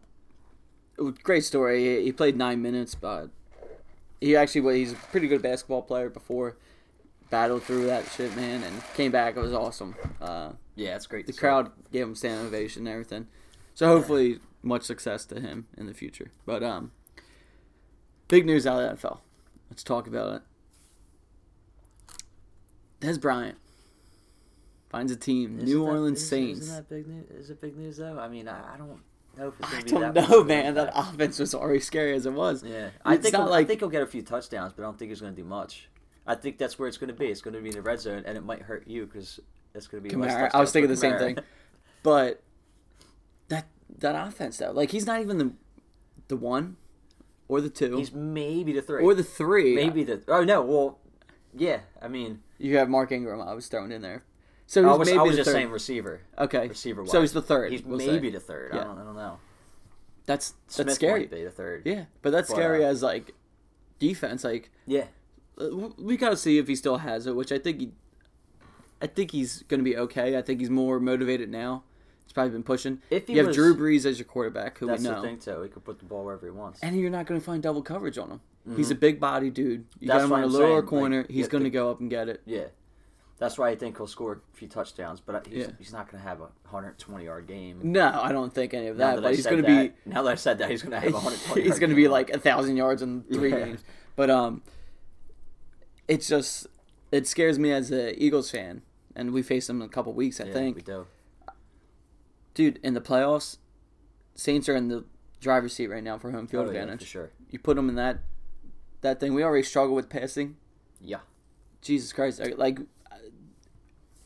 it 0.97 1.01
was 1.01 1.15
a 1.17 1.21
great 1.23 1.43
story. 1.43 1.83
He, 1.99 2.05
he 2.05 2.11
played 2.11 2.35
nine 2.35 2.61
minutes, 2.61 2.93
but 2.95 3.29
he 4.19 4.35
actually 4.35 4.61
was. 4.61 4.75
He's 4.75 4.91
a 4.93 4.95
pretty 4.95 5.27
good 5.27 5.41
basketball 5.41 5.81
player 5.81 6.09
before. 6.09 6.57
Battled 7.29 7.63
through 7.63 7.85
that 7.85 8.05
shit, 8.11 8.35
man, 8.35 8.61
and 8.61 8.83
came 8.93 9.09
back. 9.11 9.37
It 9.37 9.39
was 9.39 9.53
awesome. 9.53 9.95
Uh, 10.19 10.51
Yeah, 10.75 10.97
it's 10.97 11.07
great. 11.07 11.27
the 11.27 11.31
see. 11.31 11.39
crowd 11.39 11.71
gave 11.89 12.03
him 12.03 12.13
standing 12.13 12.45
ovation 12.45 12.85
and 12.85 12.89
everything. 12.93 13.27
So 13.73 13.87
hopefully, 13.87 14.39
much 14.61 14.83
success 14.83 15.25
to 15.27 15.39
him 15.39 15.65
in 15.77 15.85
the 15.85 15.93
future. 15.93 16.31
But 16.45 16.61
um, 16.61 16.91
big 18.31 18.45
news 18.45 18.65
out 18.65 18.81
of 18.81 18.99
the 19.01 19.07
NFL. 19.07 19.19
Let's 19.69 19.83
talk 19.83 20.07
about 20.07 20.35
it. 20.37 20.41
Dez 23.01 23.19
Bryant 23.19 23.57
finds 24.89 25.11
a 25.11 25.15
team, 25.15 25.57
Isn't 25.57 25.65
New 25.65 25.83
Orleans 25.85 26.25
Saints. 26.25 26.61
Isn't 26.61 26.75
that 26.75 26.89
big 26.89 27.07
news? 27.07 27.29
Is 27.31 27.49
it 27.49 27.61
big 27.61 27.77
news 27.77 27.97
though? 27.97 28.17
I 28.19 28.27
mean, 28.27 28.47
I, 28.47 28.73
I 28.73 28.77
don't 28.77 28.99
know 29.37 29.47
if 29.49 29.59
it's 29.59 29.67
I 29.67 29.71
gonna 29.71 29.83
be 29.83 29.91
don't 29.91 30.13
that 30.13 30.29
know, 30.29 30.43
man. 30.43 30.73
That 30.75 30.91
offense 30.95 31.39
was 31.39 31.53
already 31.55 31.79
scary 31.79 32.13
as 32.15 32.25
it 32.25 32.33
was. 32.33 32.63
Yeah, 32.63 32.89
I 33.03 33.15
It's 33.15 33.23
think 33.23 33.33
not 33.33 33.43
he'll, 33.43 33.51
like- 33.51 33.65
I 33.65 33.67
think 33.67 33.79
he'll 33.81 33.89
get 33.89 34.03
a 34.03 34.07
few 34.07 34.21
touchdowns, 34.21 34.73
but 34.73 34.83
I 34.83 34.85
don't 34.85 34.97
think 34.97 35.09
he's 35.09 35.21
going 35.21 35.35
to 35.35 35.41
do 35.41 35.47
much. 35.47 35.89
I 36.27 36.35
think 36.35 36.57
that's 36.59 36.77
where 36.77 36.87
it's 36.87 36.97
going 36.97 37.07
to 37.09 37.15
be. 37.15 37.25
It's 37.27 37.41
going 37.41 37.55
to 37.55 37.61
be 37.61 37.69
in 37.69 37.75
the 37.75 37.81
red 37.81 37.99
zone, 37.99 38.23
and 38.25 38.37
it 38.37 38.43
might 38.45 38.61
hurt 38.61 38.87
you 38.87 39.07
because 39.07 39.39
it's 39.73 39.87
going 39.87 40.03
to 40.03 40.09
be. 40.09 40.15
less 40.15 40.33
Kamara. 40.33 40.51
I 40.53 40.59
was 40.61 40.71
thinking 40.71 40.89
the 40.89 40.95
same 40.97 41.17
thing. 41.17 41.37
But 42.03 42.43
that 43.47 43.67
that 43.99 44.27
offense 44.27 44.57
though, 44.57 44.71
like 44.71 44.91
he's 44.91 45.05
not 45.07 45.21
even 45.21 45.37
the 45.39 45.53
the 46.27 46.37
one 46.37 46.77
or 47.51 47.59
the 47.59 47.69
two 47.69 47.97
He's 47.97 48.13
maybe 48.13 48.71
the 48.71 48.81
three, 48.81 49.03
or 49.03 49.13
the 49.13 49.25
three. 49.25 49.75
maybe 49.75 50.05
the. 50.05 50.21
Oh 50.29 50.45
no, 50.45 50.61
well, 50.61 50.99
yeah. 51.53 51.81
I 52.01 52.07
mean, 52.07 52.39
you 52.57 52.77
have 52.77 52.87
Mark 52.87 53.11
Ingram. 53.11 53.41
I 53.41 53.53
was 53.53 53.67
thrown 53.67 53.91
in 53.91 54.01
there. 54.01 54.23
So 54.67 54.87
I 54.87 54.89
he's 54.91 54.99
was, 54.99 55.07
maybe 55.09 55.19
I 55.19 55.21
was 55.23 55.31
the 55.31 55.37
just 55.37 55.47
third. 55.49 55.53
saying 55.57 55.69
receiver, 55.69 56.21
okay. 56.39 56.69
receiver. 56.69 57.05
So 57.05 57.19
he's 57.19 57.33
the 57.33 57.41
third. 57.41 57.73
He's 57.73 57.83
we'll 57.83 57.99
say. 57.99 58.07
maybe 58.07 58.29
the 58.29 58.39
third. 58.39 58.71
Yeah. 58.73 58.79
I 58.79 58.83
don't. 58.85 58.97
I 58.99 59.03
don't 59.03 59.15
know. 59.17 59.37
That's 60.25 60.51
that's 60.67 60.75
Smith 60.75 60.93
scary. 60.93 61.19
might 61.19 61.31
be 61.31 61.43
the 61.43 61.51
third. 61.51 61.81
Yeah, 61.83 62.05
but 62.21 62.31
that's 62.31 62.49
But, 62.49 62.55
scary 62.55 62.85
uh, 62.85 62.87
as 62.87 63.03
like 63.03 63.33
defense. 63.99 64.45
Like 64.45 64.71
Yeah. 64.87 65.07
uh, 65.59 65.89
we 65.97 66.15
gotta 66.15 66.37
see 66.37 66.57
if 66.57 66.69
he 66.69 66.75
still 66.77 66.99
has 66.99 67.27
it, 67.27 67.35
which 67.35 67.51
I 67.51 67.59
think 67.59 67.81
he. 67.81 67.91
I 69.01 69.07
think 69.07 69.31
he's 69.31 69.63
gonna 69.63 69.83
be 69.83 69.97
okay. 69.97 70.37
I 70.37 70.41
think 70.41 70.61
he's 70.61 70.69
more 70.69 71.01
motivated 71.01 71.49
now. 71.49 71.83
He's 72.31 72.33
probably 72.35 72.51
been 72.51 72.63
pushing. 72.63 73.01
If 73.09 73.29
you 73.29 73.39
have 73.39 73.47
was- 73.47 73.55
Drew 73.57 73.75
Brees 73.75 74.05
as 74.05 74.17
your 74.17 74.25
quarterback, 74.25 74.77
who 74.77 74.87
That's 74.87 75.03
we 75.03 75.09
know, 75.09 75.21
the 75.21 75.27
thing 75.27 75.37
too. 75.37 75.63
He 75.63 75.67
could 75.67 75.83
put 75.83 75.99
the 75.99 76.05
ball 76.05 76.23
wherever 76.23 76.45
he 76.45 76.51
wants. 76.51 76.79
and 76.81 76.97
you're 76.97 77.09
not 77.09 77.25
going 77.25 77.37
to 77.37 77.45
find 77.45 77.61
double 77.61 77.81
coverage 77.81 78.17
on 78.17 78.29
him. 78.31 78.41
He's 78.77 78.89
a 78.89 78.95
big 78.95 79.19
body 79.19 79.49
dude. 79.49 79.85
You 79.99 80.07
Mm-hmm. 80.07 80.07
That's 80.07 80.19
got 80.19 80.25
him 80.27 80.31
on 80.31 80.43
a 80.43 80.47
lower 80.47 80.63
saying, 80.67 80.75
like, 80.77 80.85
corner. 80.85 81.25
he's 81.29 81.49
going 81.49 81.65
to 81.65 81.69
go 81.69 81.91
up 81.91 81.99
and 81.99 82.09
get 82.09 82.29
it. 82.29 82.41
Yeah. 82.45 82.67
That's 83.37 83.57
why 83.57 83.67
I 83.69 83.75
think 83.75 83.97
he'll 83.97 84.07
score 84.07 84.33
a 84.53 84.55
few 84.55 84.69
touchdowns, 84.69 85.19
but 85.19 85.45
he's, 85.45 85.57
Yeah. 85.57 85.71
he's 85.77 85.91
not 85.91 86.09
going 86.09 86.23
to 86.23 86.29
have 86.29 86.39
a 86.39 86.47
120 86.69 87.25
yard 87.25 87.47
game. 87.47 87.79
No, 87.83 88.17
I 88.23 88.31
don't 88.31 88.53
think 88.53 88.73
any 88.73 88.87
of 88.87 88.95
that. 88.95 89.15
that 89.15 89.21
but 89.23 89.27
I 89.27 89.35
he's 89.35 89.45
going 89.45 89.61
to 89.61 89.67
be. 89.67 89.91
now 90.05 90.21
that 90.23 90.31
I 90.31 90.35
said 90.35 90.59
that, 90.59 90.69
he's 90.71 90.83
going 90.83 90.91
to 90.91 90.99
have 91.01 91.09
a 91.09 91.17
120. 91.17 91.61
he's 91.67 91.79
going 91.79 91.89
to 91.89 91.95
be 91.97 92.07
like 92.07 92.29
a 92.29 92.39
thousand 92.39 92.77
yards 92.77 93.01
in 93.01 93.23
three 93.23 93.49
Yeah. 93.51 93.65
games. 93.65 93.83
But 94.15 94.29
um, 94.29 94.61
it's 96.07 96.29
just 96.29 96.67
it 97.11 97.27
scares 97.27 97.59
me 97.59 97.71
as 97.73 97.91
a 97.91 98.17
Eagles 98.21 98.51
fan, 98.51 98.83
and 99.17 99.31
we 99.33 99.41
face 99.41 99.67
them 99.67 99.81
in 99.81 99.87
a 99.87 99.89
couple 99.89 100.13
weeks. 100.13 100.39
I 100.39 100.45
yeah, 100.45 100.53
think, 100.53 100.75
we 100.77 100.81
do. 100.83 101.05
Dude, 102.53 102.79
in 102.83 102.93
the 102.93 103.01
playoffs, 103.01 103.57
Saints 104.35 104.67
are 104.69 104.75
in 104.75 104.87
the 104.87 105.05
driver's 105.39 105.73
seat 105.73 105.87
right 105.87 106.03
now 106.03 106.17
for 106.17 106.31
home 106.31 106.47
field 106.47 106.67
Oh, 106.67 106.71
yeah, 106.71 106.79
advantage. 106.81 107.01
for 107.01 107.05
sure. 107.07 107.31
You 107.49 107.59
put 107.59 107.75
them 107.75 107.89
in 107.89 107.95
that 107.95 108.19
that 109.01 109.19
thing. 109.19 109.33
We 109.33 109.43
already 109.43 109.63
struggle 109.63 109.95
with 109.95 110.09
passing. 110.09 110.57
Yeah. 110.99 111.19
Jesus 111.81 112.13
Christ! 112.13 112.39
Like, 112.57 112.79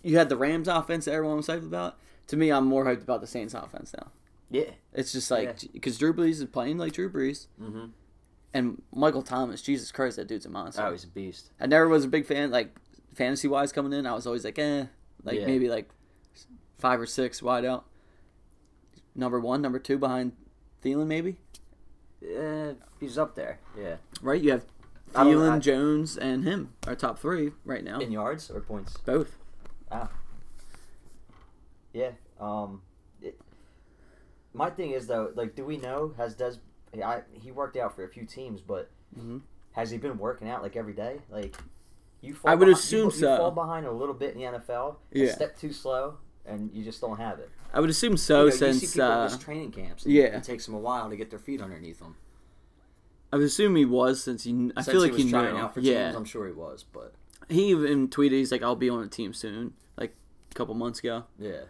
you 0.04 0.18
had 0.18 0.30
the 0.30 0.38
Rams 0.38 0.68
offense 0.68 1.06
that 1.06 1.14
everyone 1.14 1.38
was 1.38 1.48
hyped 1.48 1.66
about. 1.66 1.98
To 2.28 2.38
me, 2.38 2.52
I'm 2.52 2.66
more 2.66 2.86
hyped 2.86 3.02
about 3.04 3.22
the 3.22 3.28
Saints 3.28 3.54
offense 3.54 3.94
now. 3.96 4.12
Yeah. 4.50 4.72
It's 4.94 5.12
just 5.12 5.32
like 5.32 5.72
because 5.74 5.98
Drew 5.98 6.14
Brees 6.14 6.42
is 6.42 6.46
playing 6.46 6.78
like 6.78 6.94
Drew 6.94 7.10
Brees, 7.12 7.48
Mm-hmm. 7.62 7.86
and 8.54 8.82
Michael 8.94 9.22
Thomas. 9.24 9.62
Jesus 9.62 9.92
Christ, 9.92 10.18
that 10.18 10.28
dude's 10.28 10.46
a 10.46 10.50
monster. 10.50 10.84
Oh, 10.86 10.92
he's 10.92 11.04
a 11.04 11.08
beast. 11.08 11.52
I 11.60 11.66
never 11.68 11.88
was 11.88 12.04
a 12.06 12.08
big 12.08 12.26
fan, 12.26 12.52
like 12.52 12.76
fantasy 13.16 13.48
wise 13.48 13.72
coming 13.72 13.94
in. 13.94 14.06
I 14.06 14.14
was 14.14 14.28
always 14.28 14.44
like, 14.44 14.60
eh, 14.60 14.86
like 15.24 15.40
Yeah. 15.40 15.46
maybe 15.48 15.70
like 15.70 15.90
five 16.78 17.00
or 17.00 17.06
six 17.06 17.42
wide 17.42 17.66
out. 17.66 17.86
Number 19.16 19.40
one, 19.40 19.62
number 19.62 19.80
two 19.80 19.98
behind 19.98 20.34
Thielen, 20.84 21.08
maybe. 21.08 21.38
Eh, 22.22 22.74
he's 23.00 23.18
up 23.18 23.36
there. 23.36 23.60
Yeah. 23.80 23.96
Right? 24.22 24.42
You 24.42 24.52
have 24.52 24.66
I 25.14 25.24
don't- 25.24 25.34
Thielen, 25.36 25.52
I- 25.54 25.60
Jones, 25.60 26.18
and 26.18 26.44
him 26.44 26.74
are 26.86 26.96
top 26.96 27.20
three 27.20 27.52
right 27.64 27.84
now. 27.84 28.00
In 28.00 28.12
yards 28.12 28.50
or 28.52 28.60
points? 28.62 28.98
Both. 28.98 29.38
Ah. 29.92 30.10
Yeah. 31.94 32.12
Um. 32.40 32.82
It, 33.22 33.40
my 34.54 34.70
thing 34.70 34.92
is 34.92 35.08
though, 35.08 35.32
like, 35.36 35.56
do 35.56 35.64
we 35.64 35.78
know 35.78 36.14
has 36.18 36.36
Dez? 36.36 36.60
I, 37.04 37.22
he 37.32 37.52
worked 37.52 37.78
out 37.78 37.96
for 37.96 38.04
a 38.04 38.10
few 38.10 38.26
teams, 38.26 38.62
but 38.62 38.90
Mhm. 39.18 39.42
has 39.74 39.92
he 39.92 39.98
been 39.98 40.18
working 40.18 40.50
out 40.50 40.62
like 40.62 40.76
every 40.76 40.94
day? 40.94 41.20
Like, 41.30 41.56
you 42.22 42.34
fall. 42.34 42.52
I 42.52 42.56
would 42.56 42.66
behind- 42.66 42.78
assume 42.78 43.06
you, 43.06 43.12
so. 43.12 43.32
You 43.32 43.38
fall 43.38 43.52
behind 43.52 43.86
a 43.86 43.92
little 43.92 44.14
bit 44.16 44.34
in 44.36 44.40
the 44.42 44.46
NFL. 44.60 44.98
a 45.14 45.20
Yeah. 45.20 45.32
step 45.34 45.58
too 45.58 45.72
slow, 45.72 46.18
and 46.46 46.72
you 46.74 46.84
just 46.84 47.00
don't 47.02 47.18
have 47.18 47.40
it. 47.40 47.50
I 47.76 47.80
would 47.82 47.90
assume 47.90 48.16
so 48.18 48.36
you 48.36 48.40
know, 48.40 48.46
you 48.46 48.52
since 48.52 48.80
see 48.80 48.98
people 49.00 49.12
uh, 49.12 49.24
miss 49.26 49.38
training 49.38 49.72
camps. 49.72 50.06
And 50.06 50.14
yeah. 50.14 50.38
It 50.38 50.44
takes 50.44 50.66
them 50.66 50.74
a 50.76 50.80
while 50.80 51.10
to 51.10 51.16
get 51.18 51.30
their 51.30 51.40
feet 51.40 51.62
underneath 51.62 52.00
them. 52.00 52.16
I 53.34 53.38
would 53.38 53.46
assume 53.46 53.76
he 53.76 53.86
was 53.86 54.24
since 54.24 54.44
he. 54.46 54.52
I 54.78 54.82
Since 54.82 54.94
feel 54.94 55.02
like 55.02 55.12
he 55.12 55.16
was 55.18 55.24
he 55.26 55.30
trying 55.32 55.54
knew. 55.56 55.60
out 55.60 55.74
for 55.74 55.82
yeah, 55.82 56.06
teams. 56.06 56.16
I'm 56.16 56.26
sure 56.26 56.48
he 56.48 56.54
was, 56.54 56.84
but 56.84 57.14
he 57.50 57.66
even 57.72 58.08
tweeted 58.08 58.32
he's 58.32 58.52
like, 58.52 58.64
"I'll 58.64 58.76
be 58.78 58.90
on 58.90 59.04
a 59.04 59.08
team 59.08 59.34
soon," 59.34 59.74
like 59.98 60.16
a 60.52 60.54
couple 60.54 60.74
months 60.74 61.00
ago. 61.00 61.26
yeah. 61.38 61.62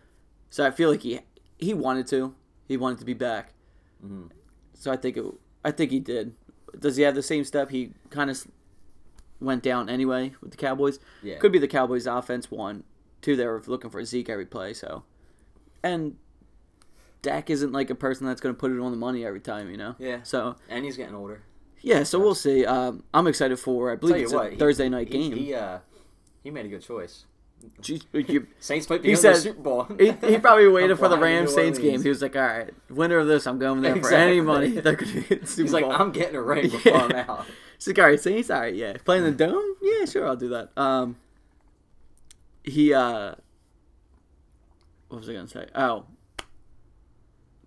So 0.51 0.65
I 0.65 0.69
feel 0.71 0.89
like 0.91 1.01
he 1.01 1.19
he 1.57 1.73
wanted 1.73 2.05
to. 2.07 2.35
He 2.67 2.77
wanted 2.77 2.99
to 2.99 3.05
be 3.05 3.13
back. 3.15 3.53
Mhm. 4.05 4.29
So 4.75 4.91
I 4.91 4.95
think 4.97 5.17
it. 5.17 5.25
I 5.63 5.71
think 5.71 5.89
he 5.91 5.99
did. 5.99 6.35
Does 6.77 6.97
he 6.97 7.03
have 7.03 7.15
the 7.15 7.23
same 7.23 7.43
step? 7.43 7.71
He 7.71 7.93
kind 8.11 8.29
of 8.29 8.45
went 9.39 9.63
down 9.63 9.89
anyway 9.89 10.33
with 10.41 10.51
the 10.51 10.57
Cowboys. 10.57 10.99
Yeah. 11.23 11.37
Could 11.39 11.51
be 11.51 11.59
the 11.59 11.67
Cowboys' 11.67 12.05
offense. 12.05 12.51
One, 12.51 12.83
two. 13.21 13.35
They 13.35 13.45
were 13.47 13.63
looking 13.65 13.89
for 13.89 13.99
a 13.99 14.05
Zeke 14.05 14.29
every 14.29 14.45
play. 14.45 14.73
So, 14.73 15.03
and 15.85 16.15
Dak 17.21 17.49
isn't 17.49 17.71
like 17.71 17.89
a 17.89 17.95
person 17.95 18.25
that's 18.27 18.41
going 18.41 18.53
to 18.53 18.59
put 18.59 18.71
it 18.71 18.79
on 18.79 18.91
the 18.91 18.97
money 18.97 19.25
every 19.25 19.39
time. 19.39 19.69
You 19.71 19.77
know. 19.77 19.95
Yeah. 19.99 20.19
So 20.23 20.55
And 20.69 20.83
he's 20.85 20.97
getting 20.97 21.15
older. 21.15 21.41
yeah. 21.81 22.03
So 22.03 22.19
we'll 22.19 22.35
see. 22.35 22.65
Um, 22.65 23.03
I'm 23.13 23.27
excited 23.27 23.57
for. 23.59 23.91
I 23.91 23.95
believe 23.95 24.23
it's 24.23 24.33
what, 24.33 24.47
a 24.47 24.49
he- 24.51 24.55
Thursday 24.57 24.89
night 24.89 25.07
he, 25.07 25.13
game. 25.19 25.33
He, 25.37 25.53
uh, 25.53 25.79
he 26.43 26.51
made 26.51 26.65
a 26.65 26.69
good 26.69 26.81
choice. 26.81 27.25
You- 27.83 28.45
Saints 28.59 28.87
might 28.89 29.01
be 29.01 29.09
He 29.09 29.15
said- 29.15 29.37
Super 29.37 29.61
Bowl. 29.61 29.87
he, 29.97 30.11
he 30.11 30.37
probably 30.45 30.67
waited 30.67 30.99
for 30.99 31.07
the 31.07 31.17
Rams 31.17 31.51
Saints 31.53 31.79
game. 31.79 32.03
He 32.03 32.09
was 32.09 32.21
like, 32.21 32.35
"All 32.35 32.41
right, 32.43 32.71
winner 32.89 33.17
of 33.17 33.27
this, 33.27 33.47
I'm 33.47 33.57
going 33.57 33.81
there 33.81 33.93
for 33.93 33.97
Exactly. 33.99 34.31
any 34.37 34.41
money. 34.41 34.67
They're 34.83 34.95
get 34.95 35.41
the 35.41 35.47
Super 35.47 35.61
He's 35.63 35.73
like, 35.73 35.85
I'm 35.85 36.11
getting 36.11 36.35
a 36.35 36.41
ring 36.41 36.69
before 36.69 36.91
Yeah. 36.91 37.03
I'm 37.05 37.11
out. 37.13 37.45
He's 37.77 37.87
like, 37.87 37.97
all 37.99 38.05
right, 38.05 38.19
Saints, 38.19 38.51
all 38.51 38.59
right, 38.59 38.75
yeah. 38.75 38.93
Playing 39.03 39.23
the 39.23 39.31
dome? 39.31 39.75
Yeah, 39.81 40.05
sure, 40.05 40.27
I'll 40.27 40.35
do 40.35 40.49
that. 40.49 40.69
Um, 40.77 41.15
he, 42.63 42.93
uh, 42.93 43.35
what 45.15 45.21
was 45.21 45.29
I 45.29 45.33
going 45.33 45.47
to 45.47 45.51
say? 45.51 45.65
Oh, 45.73 46.05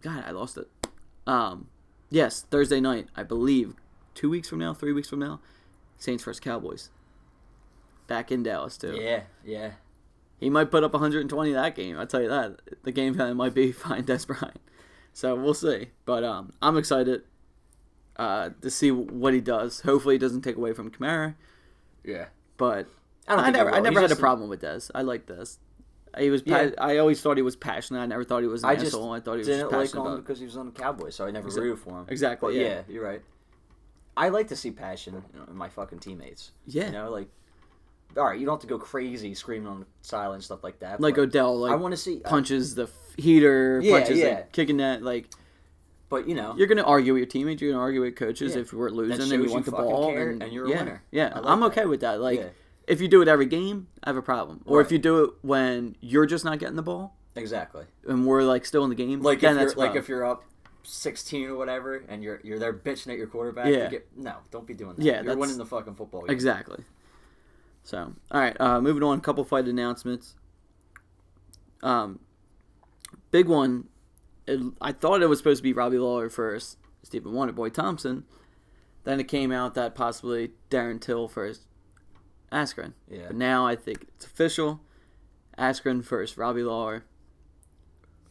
God, 0.02 0.22
I 0.26 0.32
lost 0.32 0.58
it. 0.58 0.68
Um, 1.26 1.68
yes, 2.10 2.42
Thursday 2.42 2.78
night, 2.78 3.08
I 3.16 3.22
believe, 3.22 3.74
two 4.14 4.28
weeks 4.28 4.50
from 4.50 4.58
now, 4.58 4.74
three 4.74 4.92
weeks 4.92 5.08
from 5.08 5.20
now, 5.20 5.40
Saints 5.96 6.22
versus 6.22 6.40
Cowboys. 6.40 6.90
Back 8.06 8.30
in 8.30 8.42
Dallas, 8.42 8.76
too. 8.76 8.98
Yeah, 9.00 9.22
yeah. 9.42 9.72
He 10.38 10.50
might 10.50 10.70
put 10.70 10.84
up 10.84 10.92
120 10.92 11.52
that 11.52 11.74
game. 11.74 11.98
I'll 11.98 12.06
tell 12.06 12.20
you 12.20 12.28
that. 12.28 12.60
The 12.82 12.92
game 12.92 13.14
plan 13.14 13.34
might 13.38 13.54
be 13.54 13.72
find 13.72 14.06
Dez 14.06 14.26
Bryant. 14.26 14.60
So 15.14 15.34
we'll 15.34 15.54
see. 15.54 15.88
But 16.04 16.24
um, 16.24 16.52
I'm 16.60 16.76
excited 16.76 17.22
uh, 18.16 18.50
to 18.60 18.70
see 18.70 18.90
what 18.90 19.32
he 19.32 19.40
does. 19.40 19.80
Hopefully, 19.80 20.16
he 20.16 20.18
doesn't 20.18 20.42
take 20.42 20.56
away 20.56 20.74
from 20.74 20.90
Kamara. 20.90 21.34
Yeah. 22.04 22.26
But 22.58 22.88
I 23.26 23.36
don't 23.36 23.44
I, 23.46 23.50
never, 23.50 23.74
I 23.74 23.80
never 23.80 24.00
He's 24.00 24.10
had 24.10 24.18
a 24.18 24.20
problem 24.20 24.50
with 24.50 24.60
Dez. 24.60 24.90
I 24.94 25.00
like 25.00 25.24
Dez. 25.24 25.56
He 26.16 26.30
was. 26.30 26.42
Pa- 26.42 26.60
Yeah. 26.60 26.70
I 26.78 26.98
always 26.98 27.20
thought 27.20 27.36
he 27.36 27.42
was 27.42 27.56
passionate. 27.56 28.00
I 28.00 28.06
never 28.06 28.24
thought 28.24 28.40
he 28.42 28.48
was 28.48 28.62
an 28.64 28.70
I 28.70 28.74
just 28.74 28.86
asshole. 28.94 29.12
I 29.12 29.20
thought 29.20 29.32
he 29.32 29.38
was 29.38 29.46
didn't 29.48 29.62
just 29.62 29.72
like 29.72 29.80
passionate 29.86 30.00
him 30.02 30.06
about. 30.12 30.22
because 30.24 30.38
he 30.38 30.44
was 30.46 30.56
on 30.56 30.66
the 30.66 30.72
Cowboys, 30.72 31.14
so 31.14 31.26
I 31.26 31.30
never 31.30 31.48
Exa- 31.48 31.56
rooted 31.60 31.78
for 31.80 31.90
him. 32.00 32.06
Exactly. 32.08 32.58
Yeah. 32.60 32.66
yeah, 32.68 32.82
you're 32.88 33.04
right. 33.04 33.22
I 34.16 34.30
like 34.30 34.48
to 34.48 34.56
see 34.56 34.70
passion 34.70 35.22
in 35.48 35.54
my 35.56 35.68
fucking 35.68 35.98
teammates. 36.00 36.52
Yeah. 36.66 36.86
You 36.86 36.92
know, 36.92 37.10
like, 37.10 37.28
all 38.16 38.24
right, 38.24 38.38
you 38.38 38.46
don't 38.46 38.54
have 38.54 38.60
to 38.62 38.66
go 38.66 38.78
crazy 38.78 39.34
screaming 39.34 39.68
on 39.68 39.80
the 39.80 39.86
sideline 40.02 40.36
and 40.36 40.44
stuff 40.44 40.64
like 40.64 40.80
that. 40.80 41.00
Like 41.00 41.18
Odell, 41.18 41.58
like 41.60 41.72
I 41.72 41.76
want 41.76 41.92
to 41.92 41.96
see. 41.98 42.22
uh, 42.24 42.28
punches 42.28 42.74
the 42.74 42.84
f- 42.84 42.90
heater, 43.16 43.80
Yeah, 43.82 43.98
punches 43.98 44.18
yeah. 44.18 44.34
the 44.40 44.42
kicking 44.50 44.78
that, 44.78 45.02
Like 45.02 45.28
but 46.08 46.26
you 46.26 46.34
know, 46.34 46.54
you're 46.56 46.66
gonna 46.66 46.82
argue 46.82 47.12
with 47.12 47.20
your 47.20 47.26
teammates. 47.26 47.60
You're 47.60 47.72
gonna 47.72 47.82
argue 47.82 48.00
with 48.00 48.16
coaches 48.16 48.54
Yeah. 48.54 48.62
if 48.62 48.72
we're 48.72 48.88
losing 48.90 49.20
and 49.20 49.30
you 49.30 49.44
you 49.44 49.52
want 49.52 49.66
the 49.66 49.72
ball. 49.72 50.08
and, 50.16 50.42
and 50.42 50.52
you're 50.52 50.64
a 50.66 50.70
yeah, 50.70 50.78
winner. 50.78 51.02
Yeah, 51.12 51.34
like 51.34 51.44
I'm 51.44 51.60
that. 51.60 51.66
okay 51.66 51.84
with 51.84 52.00
that. 52.00 52.18
Like 52.20 52.38
Yeah. 52.40 52.46
If 52.88 53.00
you 53.00 53.08
do 53.08 53.22
it 53.22 53.28
every 53.28 53.46
game, 53.46 53.88
I 54.02 54.10
have 54.10 54.16
a 54.16 54.22
problem. 54.22 54.62
Or 54.66 54.80
if 54.80 54.90
you 54.90 54.98
do 54.98 55.24
it 55.24 55.30
when 55.42 55.96
you're 56.00 56.26
just 56.26 56.44
not 56.44 56.58
getting 56.58 56.76
the 56.76 56.82
ball 56.82 57.16
exactly. 57.36 57.84
and 58.06 58.26
we're 58.26 58.42
like 58.42 58.64
still 58.64 58.84
in 58.84 58.90
the 58.90 58.96
game, 58.96 59.22
Like 59.22 59.40
then 59.40 59.52
if 59.52 59.58
that's 59.58 59.76
you're 59.76 59.86
like 59.86 59.96
if 59.96 60.08
you're 60.08 60.24
up. 60.24 60.44
16 60.84 61.48
or 61.48 61.56
whatever, 61.56 62.02
and 62.08 62.22
you're 62.22 62.40
you're 62.42 62.58
there 62.58 62.72
bitching 62.72 63.12
at 63.12 63.18
your 63.18 63.26
quarterback. 63.26 63.66
Yeah. 63.66 63.84
You 63.84 63.90
get, 63.90 64.08
no, 64.16 64.36
don't 64.50 64.66
be 64.66 64.72
doing 64.72 64.96
that. 64.96 65.04
Yeah, 65.04 65.20
you're 65.20 65.36
winning 65.36 65.58
the 65.58 65.66
fucking 65.66 65.96
football 65.96 66.22
game. 66.22 66.30
Exactly. 66.30 66.82
So, 67.82 68.14
all 68.30 68.40
right, 68.40 68.58
uh, 68.58 68.80
moving 68.80 69.02
on. 69.02 69.18
A 69.18 69.20
couple 69.20 69.44
fight 69.44 69.66
announcements. 69.66 70.34
Um, 71.82 72.20
big 73.30 73.48
one. 73.48 73.88
It, 74.46 74.60
I 74.80 74.92
thought 74.92 75.20
it 75.20 75.26
was 75.26 75.38
supposed 75.38 75.58
to 75.58 75.62
be 75.62 75.74
Robbie 75.74 75.98
Lawler 75.98 76.30
first, 76.30 76.78
Stephen 77.02 77.32
Wonderboy 77.32 77.72
Thompson. 77.74 78.24
Then 79.04 79.20
it 79.20 79.28
came 79.28 79.52
out 79.52 79.74
that 79.74 79.94
possibly 79.94 80.52
Darren 80.70 81.00
Till 81.00 81.28
first, 81.28 81.66
Askren. 82.52 82.92
Yeah. 83.10 83.26
But 83.28 83.36
now 83.36 83.66
I 83.66 83.76
think 83.76 84.06
it's 84.16 84.26
official. 84.26 84.80
Askren 85.58 86.04
first, 86.04 86.36
Robbie 86.36 86.62
Lawler. 86.62 87.04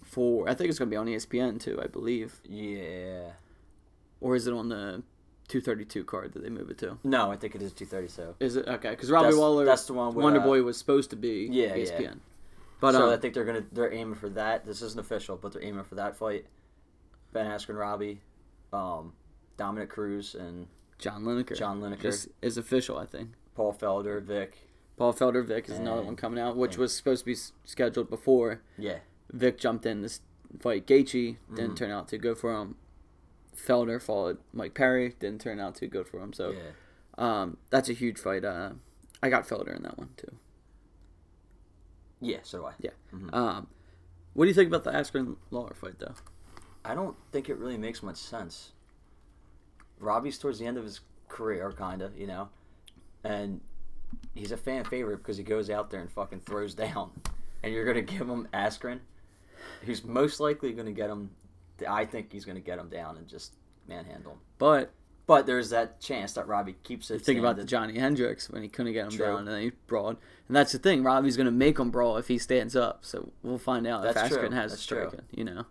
For 0.04 0.50
I 0.50 0.54
think 0.54 0.70
it's 0.70 0.80
going 0.80 0.90
to 0.90 0.94
be 0.94 0.98
on 0.98 1.08
ESPN 1.08 1.60
too, 1.60 1.80
I 1.84 1.88
believe. 1.88 2.40
Yeah. 2.48 3.32
Or 4.22 4.36
is 4.36 4.48
it 4.48 4.54
on 4.54 4.70
the 4.70 5.04
232 5.50 6.04
card 6.06 6.34
that 6.34 6.44
they 6.44 6.50
move 6.50 6.70
it 6.70 6.78
to? 6.80 6.98
No, 7.04 7.30
I 7.32 7.36
think 7.36 7.56
it 7.56 7.62
is 7.62 7.74
230. 7.74 8.08
So. 8.08 8.36
Is 8.40 8.56
it 8.56 8.68
okay? 8.68 8.92
Because 8.92 9.12
Robbie 9.12 9.26
That's- 9.26 9.40
Lawler, 9.40 9.66
that's 9.66 9.86
the 9.86 9.94
one 9.94 10.16
Wonder 10.16 10.40
uh, 10.40 10.44
Boy 10.44 10.64
was 10.64 10.78
supposed 10.78 11.10
to 11.10 11.16
be 11.16 11.50
Yeah, 11.52 11.76
yeah. 11.76 11.86
ESPN. 11.86 12.20
But 12.80 12.94
so 12.94 13.08
um, 13.08 13.14
I 13.14 13.18
think 13.18 13.34
they're 13.34 13.44
gonna 13.44 13.66
they're 13.72 13.92
aiming 13.92 14.16
for 14.16 14.30
that. 14.30 14.66
This 14.66 14.82
isn't 14.84 15.00
official, 15.00 15.36
but 15.36 15.52
they're 15.52 15.64
aiming 15.64 15.84
for 15.84 15.96
that 15.96 16.16
fight. 16.16 16.46
Ben 17.34 17.48
Askren, 17.48 17.78
Robbie, 17.78 18.22
um, 18.72 19.14
Dominic 19.58 19.90
Cruz, 19.90 20.36
and 20.36 20.68
John 21.00 21.24
Lineker, 21.24 21.58
John 21.58 21.82
Lineker. 21.82 22.28
is 22.42 22.58
official. 22.58 22.98
I 23.00 23.06
think 23.08 23.30
Paul 23.58 23.74
Felder, 23.74 24.22
Vick. 24.22 24.70
Paul 24.98 25.14
Felder 25.14 25.44
Vick 25.44 25.68
is 25.68 25.80
another 25.80 25.98
And- 26.02 26.06
one 26.10 26.16
coming 26.16 26.40
out, 26.40 26.56
which 26.56 26.74
and- 26.74 26.82
was 26.82 26.96
supposed 26.96 27.22
to 27.22 27.26
be 27.26 27.32
s- 27.32 27.54
scheduled 27.66 28.08
before. 28.08 28.62
Yeah, 28.78 29.00
Vick 29.32 29.58
jumped 29.58 29.84
in 29.88 30.02
this 30.04 30.22
fight 30.60 30.86
Gaethje, 30.86 31.38
didn't 31.56 31.72
Mhm. 31.72 31.76
turn 31.78 31.90
out 31.92 32.08
to 32.10 32.20
good 32.20 32.38
for 32.38 32.54
him. 32.54 32.76
Felder 33.56 34.00
followed 34.00 34.38
Mike 34.54 34.76
Perry, 34.76 35.16
didn't 35.20 35.42
turn 35.42 35.60
out 35.60 35.74
too 35.76 35.88
good 35.88 36.08
for 36.08 36.20
him. 36.22 36.34
So 36.34 36.52
yeah. 36.52 36.72
um, 37.18 37.58
that's 37.72 37.90
a 37.90 37.94
huge 37.94 38.20
fight. 38.20 38.46
Uh, 38.46 38.74
I 39.24 39.30
got 39.32 39.48
Felder 39.48 39.76
in 39.76 39.82
that 39.82 39.98
one 39.98 40.10
too. 40.18 40.38
Yeah, 42.22 42.40
so 42.44 42.60
do 42.60 42.66
I. 42.66 42.74
Yeah. 42.80 42.92
Mhm. 43.12 43.34
Um, 43.34 43.68
what 44.34 44.46
do 44.46 44.50
you 44.50 44.54
think 44.54 44.68
about 44.68 44.84
the 44.84 44.92
Askren 44.92 45.38
Lawler 45.50 45.74
fight 45.74 45.98
though? 45.98 46.14
I 46.86 46.94
don't 46.94 47.18
think 47.32 47.50
it 47.50 47.58
really 47.58 47.78
makes 47.78 48.04
much 48.04 48.18
sense. 48.18 48.74
Robbie's 50.00 50.38
towards 50.38 50.60
the 50.60 50.68
end 50.68 50.78
of 50.78 50.84
his 50.84 51.02
career, 51.28 51.72
kinda, 51.72 52.12
you 52.16 52.28
know, 52.28 52.50
and 53.28 53.62
he's 54.36 54.52
a 54.52 54.58
fan 54.58 54.84
favorite 54.84 55.18
because 55.18 55.38
he 55.38 55.44
goes 55.44 55.70
out 55.70 55.90
there 55.90 56.00
and 56.00 56.12
fucking 56.12 56.42
throws 56.42 56.74
down, 56.74 57.12
and 57.64 57.74
you're 57.74 57.86
gonna 57.86 58.02
give 58.02 58.28
him 58.30 58.48
Askren, 58.54 59.00
who's 59.86 60.04
most 60.04 60.40
likely 60.40 60.74
gonna 60.74 60.92
get 60.92 61.10
him. 61.10 61.30
I 61.88 62.06
think 62.06 62.32
he's 62.32 62.46
gonna 62.46 62.60
get 62.60 62.80
him 62.80 62.90
down 62.90 63.18
and 63.18 63.28
just 63.28 63.56
manhandle 63.88 64.34
him. 64.34 64.40
But 64.58 64.92
But 65.28 65.46
there's 65.46 65.70
that 65.72 66.00
chance 66.00 66.34
that 66.34 66.48
Robbie 66.48 66.76
keeps 66.84 67.12
it. 67.12 67.22
think 67.22 67.40
about 67.40 67.58
the. 67.58 67.66
Johnny 67.66 68.00
Hendricks 68.00 68.50
when 68.50 68.64
he 68.64 68.70
couldn't 68.70 68.94
get 68.94 69.06
him 69.06 69.12
True. 69.12 69.26
down 69.26 69.40
and 69.40 69.48
then 69.48 69.62
he 69.62 69.72
brawled. 69.88 70.18
And 70.48 70.56
that's 70.56 70.72
the 70.72 70.80
thing, 70.80 71.04
Robbie's 71.04 71.36
going 71.36 71.46
to 71.46 71.52
make 71.52 71.78
him 71.78 71.92
brawl 71.92 72.16
if 72.16 72.30
he 72.30 72.38
stands 72.38 72.76
up. 72.76 73.04
So 73.04 73.34
we'll 73.44 73.58
find 73.58 73.86
out 73.86 74.04
That's 74.04 74.32
if 74.32 74.40
true. 74.40 74.50
Has 74.50 74.72
That's 74.72 74.86
true. 74.86 75.12
You 75.32 75.44
know, 75.44 75.66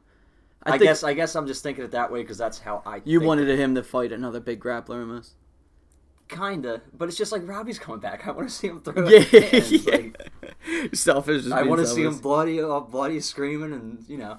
I, 0.62 0.72
think 0.72 0.82
guess 0.82 1.02
I 1.02 1.14
guess 1.14 1.34
I'm 1.34 1.46
just 1.46 1.62
thinking 1.62 1.84
it 1.84 1.92
that 1.92 2.12
way 2.12 2.20
because 2.20 2.36
that's 2.36 2.58
how 2.58 2.82
I. 2.84 3.00
you 3.04 3.20
wanted 3.20 3.48
him 3.58 3.74
to 3.76 3.82
fight 3.82 4.12
another 4.12 4.40
big 4.40 4.60
grappler 4.60 5.00
almost. 5.00 5.32
Kinda, 6.28 6.82
but 6.96 7.08
it's 7.08 7.16
just 7.16 7.32
like 7.32 7.46
Robbie's 7.46 7.78
coming 7.78 8.00
back. 8.00 8.26
I 8.26 8.30
want 8.30 8.48
to 8.48 8.54
see 8.54 8.68
him 8.68 8.80
throw. 8.80 9.08
Yeah, 9.08 9.24
yeah. 9.30 9.96
like- 9.96 10.30
selfish. 10.94 11.50
I 11.50 11.62
want 11.62 11.80
to 11.80 11.86
see 11.86 12.02
him 12.02 12.18
bloody, 12.18 12.60
all 12.60 12.80
bloody, 12.80 13.20
screaming, 13.20 13.72
and 13.72 14.04
you 14.08 14.18
know. 14.18 14.38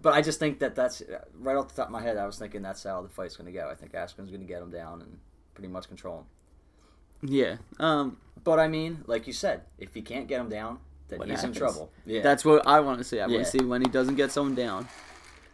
But 0.00 0.14
I 0.14 0.22
just 0.22 0.38
think 0.38 0.60
that 0.60 0.74
that's 0.74 1.02
right 1.38 1.56
off 1.56 1.68
the 1.68 1.74
top 1.74 1.86
of 1.86 1.92
my 1.92 2.00
head. 2.00 2.16
I 2.16 2.26
was 2.26 2.38
thinking 2.38 2.62
that's 2.62 2.84
how 2.84 3.02
the 3.02 3.08
fight's 3.08 3.36
going 3.36 3.52
to 3.52 3.52
go. 3.52 3.68
I 3.68 3.74
think 3.74 3.92
Askren's 3.92 4.30
going 4.30 4.40
to 4.40 4.46
get 4.46 4.62
him 4.62 4.70
down 4.70 5.02
and 5.02 5.18
pretty 5.54 5.68
much 5.68 5.88
control 5.88 6.18
him. 6.20 6.24
Yeah, 7.20 7.56
um, 7.80 8.16
But 8.44 8.60
I 8.60 8.68
mean, 8.68 9.02
like 9.06 9.26
you 9.26 9.32
said, 9.32 9.62
if 9.76 9.92
he 9.92 10.02
can't 10.02 10.28
get 10.28 10.40
him 10.40 10.48
down, 10.48 10.78
then 11.08 11.20
he's 11.22 11.40
happens? 11.40 11.56
in 11.56 11.60
trouble. 11.60 11.90
Yeah, 12.06 12.22
that's 12.22 12.44
what 12.44 12.64
I 12.64 12.78
want 12.78 12.98
to 12.98 13.04
see. 13.04 13.18
I 13.20 13.26
want 13.26 13.44
to 13.44 13.50
see 13.50 13.64
when 13.64 13.82
he 13.82 13.88
doesn't 13.88 14.14
get 14.14 14.30
someone 14.30 14.54
down. 14.54 14.88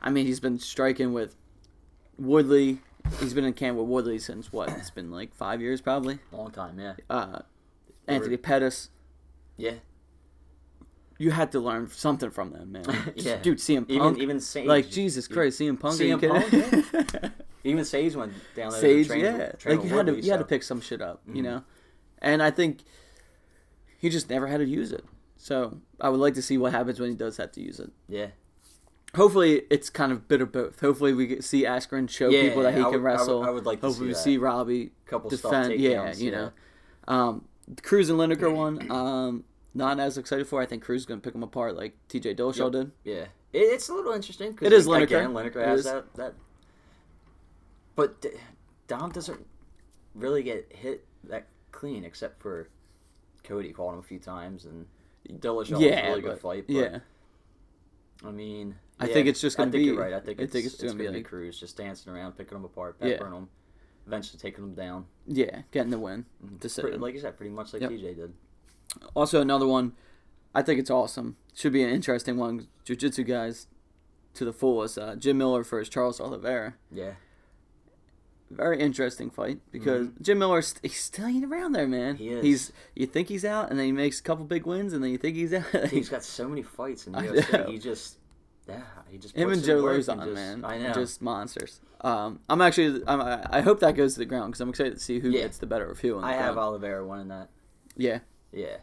I 0.02 0.10
mean, 0.10 0.26
he's 0.26 0.40
been 0.40 0.58
striking 0.58 1.14
with 1.14 1.34
Woodley. 2.18 2.80
He's 3.20 3.34
been 3.34 3.44
in 3.44 3.52
camp 3.52 3.78
with 3.78 3.86
Woodley 3.86 4.18
since 4.18 4.52
what? 4.52 4.68
It's 4.70 4.90
been 4.90 5.11
like 5.11 5.34
five 5.34 5.61
years 5.61 5.80
probably. 5.80 6.18
long 6.32 6.50
time. 6.50 6.78
Yeah, 6.78 6.94
Uh, 7.09 7.40
Anthony 8.07 8.36
Pettis. 8.36 8.90
yeah. 9.57 9.70
You 9.70 9.78
you 11.16 11.30
had 11.30 11.52
to 11.52 11.61
learn 11.61 11.88
something 11.90 12.30
from 12.30 12.50
them, 12.50 12.72
man. 12.72 12.84
Yeah. 13.16 13.36
dude, 13.40 13.59
CM 13.59 13.84
Even 13.88 13.98
Punk, 14.00 14.18
even 14.18 14.40
Sage, 14.40 14.66
like 14.66 14.90
Jesus 14.90 15.28
Christ, 15.28 15.61
CM 15.61 15.78
Punk, 15.78 16.00
you 16.00 16.16
CM 16.18 16.20
kidding? 16.90 17.30
even 17.64 17.84
Sage 17.84 18.16
went 18.16 18.32
down 18.57 18.72
there. 18.72 18.80
Sage, 18.80 19.07
train, 19.07 19.20
yeah, 19.24 19.52
train 19.52 19.76
like 19.78 19.86
you 19.88 19.96
had 19.96 20.07
to 20.07 20.20
you 20.20 20.30
had 20.32 20.38
to 20.40 20.44
pick 20.44 20.64
some 20.64 20.80
shit 20.80 21.00
up, 21.00 21.22
you 21.26 21.34
Mhm. 21.40 21.44
know, 21.44 21.64
and 22.18 22.42
I 22.42 22.50
think 22.50 22.80
he 23.98 24.09
just 24.11 24.28
never 24.28 24.48
had 24.48 24.59
to 24.59 24.66
use 24.66 24.90
it. 24.92 25.05
So 25.36 25.80
I 26.00 26.09
would 26.09 26.20
like 26.20 26.34
to 26.34 26.42
see 26.42 26.59
what 26.59 26.72
happens 26.72 26.98
when 26.98 27.11
he 27.11 27.16
does 27.16 27.36
have 27.36 27.52
to 27.52 27.61
use 27.61 27.78
it. 27.78 27.92
Yeah, 28.09 28.28
Hopefully, 29.14 29.62
it's 29.70 29.90
kind 29.90 30.10
of 30.12 30.26
bit 30.28 30.40
of 30.40 30.50
both. 30.52 30.80
Hopefully, 30.80 31.12
we 31.14 31.26
get, 31.26 31.44
see 31.44 31.64
Askren 31.64 32.08
show 32.10 32.28
Yeah, 32.30 32.42
people 32.48 32.62
that 32.62 32.74
he 32.74 32.80
I 32.80 32.84
can 32.84 32.84
would- 32.84 32.94
I 32.94 32.96
would- 32.96 33.02
wrestle. 33.02 33.42
I 33.44 33.50
would 33.50 33.64
like 33.66 33.80
to 33.80 33.86
Hopefully, 33.86 34.12
see 34.14 34.30
we 34.30 34.34
see 34.34 34.38
Robbie 34.38 34.92
couple 35.06 35.30
stuff 35.30 35.50
defend. 35.52 35.80
Yeah, 35.80 35.90
takedowns, 36.08 36.18
you 36.20 36.30
know. 36.32 36.50
Um, 37.06 37.44
Cruz 37.82 38.10
and 38.10 38.18
Lineker 38.18 38.54
one, 38.54 38.90
um, 38.90 39.44
not 39.74 39.98
as 40.00 40.18
excited 40.18 40.46
for. 40.46 40.60
I 40.60 40.66
think 40.66 40.82
Cruz 40.82 41.02
is 41.02 41.06
going 41.06 41.20
to 41.20 41.24
pick 41.24 41.34
him 41.34 41.42
apart 41.42 41.76
like 41.76 41.96
T.J. 42.08 42.34
Dillashaw 42.34 42.72
Yep. 42.72 42.72
did. 42.72 42.92
Yeah, 43.04 43.26
it's 43.52 43.88
a 43.88 43.94
little 43.94 44.12
interesting. 44.12 44.54
'cause 44.54 44.66
It 44.66 44.72
is 44.72 44.86
Lineker. 44.86 45.02
Again, 45.04 45.32
Lineker 45.32 45.64
has 45.64 45.84
that 45.84 46.12
that. 46.14 46.34
But 47.96 48.20
D- 48.20 48.30
Dom 48.88 49.10
doesn't 49.12 49.46
really 50.14 50.42
get 50.42 50.72
hit 50.74 51.04
that 51.24 51.46
clean, 51.72 52.04
except 52.04 52.42
for 52.42 52.68
Cody 53.44 53.72
called 53.72 53.94
him 53.94 54.00
a 54.00 54.02
few 54.02 54.18
times, 54.18 54.64
and 54.64 54.86
Dillashaw 55.40 55.54
was 55.54 55.70
a 55.72 55.78
yeah, 55.84 56.08
really 56.08 56.20
good 56.22 56.38
fight. 56.38 56.66
But, 56.66 56.74
yeah. 56.76 56.98
I 58.24 58.30
mean, 58.30 58.76
I 59.01 59.07
yeah, 59.07 59.12
think 59.12 59.26
it's 59.28 59.40
just 59.40 59.57
gonna 59.57 59.70
think 59.72 59.82
be- 59.82 59.86
You're 59.86 59.99
right. 60.01 60.12
I 60.12 60.20
think 60.20 60.38
I 60.40 60.45
it's, 60.45 60.53
think 60.53 60.66
it's 60.66 60.74
it's, 60.74 60.82
gonna 60.84 60.95
gonna, 60.95 61.11
be 61.11 61.16
like- 61.18 61.26
Cruz 61.26 61.59
just 61.59 61.76
dancing 61.76 62.12
around, 62.12 62.32
picking 62.36 62.55
them 62.57 62.64
apart, 62.64 62.97
Yeah. 63.01 63.12
peppering 63.12 63.32
them, 63.32 63.49
eventually 64.07 64.38
taking 64.38 64.64
them 64.64 64.74
down. 64.74 65.07
Yeah, 65.26 65.62
getting 65.72 65.90
the 65.90 65.99
win. 65.99 66.26
Mhm. 66.45 66.61
Decision. 66.61 66.90
Pretty- 66.90 66.99
like 67.03 67.14
you 67.14 67.20
said, 67.20 67.36
pretty 67.36 67.51
much 67.53 67.72
like 67.72 67.82
Yep. 67.82 67.90
TJ 67.90 68.14
did. 68.14 68.34
Also, 69.14 69.40
another 69.40 69.66
one. 69.66 69.92
I 70.55 70.62
think 70.62 70.78
it's 70.78 70.90
awesome. 70.90 71.36
Should 71.55 71.72
be 71.72 71.82
an 71.82 71.90
interesting 71.90 72.36
one. 72.36 72.68
Jiu-jitsu 72.84 73.24
guys 73.24 73.66
to 74.34 74.45
the 74.45 74.53
fullest. 74.53 74.97
Uh, 74.99 75.16
Jim 75.16 75.38
Miller 75.38 75.64
versus 75.64 75.88
Charles 75.88 76.20
Oliveira. 76.20 76.74
Yeah, 76.92 77.14
Very 78.51 78.78
interesting 78.78 79.30
fight 79.30 79.61
because 79.72 80.09
Jim 80.20 80.38
Miller 80.38 80.62
he's 80.82 81.01
still 81.01 81.24
hanging 81.24 81.45
around 81.45 81.72
there, 81.72 81.88
man. 81.88 82.14
Mm-hmm. 82.14 82.22
He 82.22 82.28
is. 82.30 82.42
He's 82.45 82.72
you 82.95 83.07
think 83.07 83.26
he's 83.28 83.45
out, 83.45 83.70
and 83.70 83.78
then 83.78 83.86
he 83.86 83.92
makes 83.92 84.20
a 84.20 84.22
couple 84.22 84.45
big 84.45 84.64
wins, 84.66 84.92
and 84.92 85.03
then 85.03 85.11
you 85.11 85.18
think 85.18 85.34
he's 85.34 85.53
out. 85.55 85.64
he's 85.90 86.09
got 86.09 86.22
so 86.22 86.49
many 86.49 86.62
fights 86.62 87.09
in 87.09 87.16
I 87.16 87.26
UFC. 87.26 87.68
He 87.70 87.78
just, 87.78 88.18
yeah, 88.68 88.82
he 89.08 89.18
just 89.18 89.34
Him 89.36 89.50
and 89.52 89.62
Joe 89.62 89.82
Lauzon, 89.82 90.18
just- 90.24 90.30
man, 90.34 90.64
I 90.64 90.78
know. 90.78 90.92
just 90.92 91.20
monsters. 91.22 91.80
Um, 92.00 92.40
I'm 92.50 92.60
actually, 92.60 93.02
I'm, 93.06 93.20
I 93.20 93.46
I 93.50 93.60
hope 93.62 93.80
that 93.80 93.94
goes 93.96 94.14
to 94.14 94.18
the 94.20 94.26
ground 94.26 94.52
because 94.52 94.60
I'm 94.60 94.68
excited 94.68 94.94
to 94.94 94.98
see 95.00 95.20
who 95.20 95.30
Yeah. 95.30 95.42
gets 95.42 95.58
the 95.58 95.66
better 95.66 95.90
of 95.90 96.00
who. 96.00 96.18
I 96.20 96.32
have 96.32 96.54
ground. 96.54 96.58
Oliveira 96.58 97.06
winning 97.06 97.28
that. 97.28 97.48
yeah, 97.96 98.18
Yeah, 98.52 98.76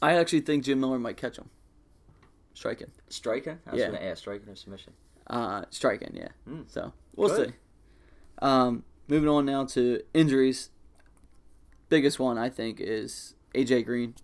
I 0.00 0.14
actually 0.14 0.40
think 0.42 0.64
Jim 0.64 0.78
Miller 0.80 0.98
might 1.00 1.16
catch 1.16 1.36
him. 1.36 1.50
Striking, 2.54 2.90
striking. 3.08 3.58
I 3.66 3.70
was 3.72 3.80
Yeah. 3.80 3.86
gonna 3.86 3.98
ask 4.00 4.18
striking 4.18 4.48
or 4.48 4.54
submission. 4.56 4.92
uh, 5.28 5.64
striking, 5.70 6.12
yeah. 6.14 6.28
Hmm. 6.44 6.62
So 6.68 6.92
we'll 7.16 7.28
Good. 7.28 7.48
see. 7.50 7.54
Um, 8.40 8.84
moving 9.08 9.28
on 9.28 9.44
now 9.44 9.64
to 9.66 10.00
injuries. 10.14 10.70
Biggest 11.88 12.18
one 12.18 12.38
I 12.38 12.48
think 12.48 12.80
is 12.80 13.34
AJ 13.54 13.82
Green. 13.84 14.14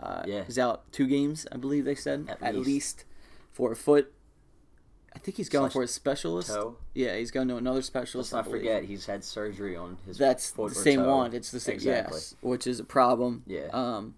Uh, 0.00 0.22
Yeah. 0.26 0.44
he's 0.44 0.58
out 0.58 0.90
two 0.92 1.06
games, 1.06 1.46
I 1.52 1.56
believe 1.58 1.84
they 1.84 1.94
said 1.94 2.26
At 2.28 2.42
at, 2.42 2.54
least. 2.54 2.66
least. 2.66 3.04
for 3.52 3.70
a 3.72 3.76
foot. 3.76 4.12
I 5.14 5.18
think 5.20 5.36
he's 5.36 5.48
going 5.48 5.70
for 5.70 5.82
a 5.82 5.86
specialist. 5.88 6.48
Toe. 6.48 6.76
Yeah, 6.92 7.16
he's 7.16 7.30
going 7.30 7.48
to 7.48 7.56
another 7.56 7.82
specialist. 7.82 8.32
Let's 8.32 8.46
not 8.46 8.50
forget 8.50 8.84
he's 8.84 9.06
had 9.06 9.24
surgery 9.24 9.76
on 9.76 9.96
his. 10.06 10.18
That's 10.18 10.50
the 10.50 10.68
same 10.70 11.00
toe. 11.00 11.16
one. 11.16 11.34
It's 11.34 11.50
the 11.50 11.60
same, 11.60 11.74
Exactly. 11.76 12.16
yes, 12.16 12.34
which 12.40 12.66
is 12.66 12.80
a 12.80 12.84
problem. 12.84 13.42
Yeah. 13.46 13.68
Um, 13.72 14.14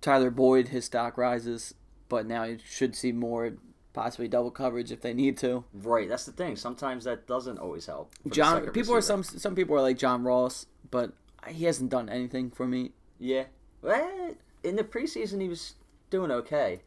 Tyler 0.00 0.30
Boyd, 0.30 0.68
his 0.68 0.84
stock 0.84 1.18
rises, 1.18 1.74
but 2.08 2.26
now 2.26 2.44
he 2.44 2.58
should 2.64 2.94
see 2.94 3.12
more, 3.12 3.54
possibly 3.92 4.28
double 4.28 4.50
coverage 4.50 4.92
if 4.92 5.00
they 5.00 5.12
need 5.12 5.36
to. 5.38 5.64
Right. 5.74 6.08
That's 6.08 6.24
the 6.26 6.32
thing. 6.32 6.54
Sometimes 6.56 7.04
that 7.04 7.26
doesn't 7.26 7.58
always 7.58 7.86
help. 7.86 8.12
John, 8.30 8.66
people 8.70 8.94
are 8.94 9.00
some 9.00 9.22
some 9.24 9.54
people 9.54 9.74
are 9.76 9.82
like 9.82 9.98
John 9.98 10.22
Ross, 10.22 10.66
but 10.90 11.12
he 11.48 11.64
hasn't 11.64 11.90
done 11.90 12.08
anything 12.08 12.50
for 12.50 12.66
me 12.66 12.92
Yeah. 13.18 13.44
Well, 13.82 14.34
in 14.62 14.76
the 14.76 14.84
preseason 14.84 15.40
he 15.40 15.48
was 15.48 15.74
doing 16.10 16.30
okay, 16.30 16.82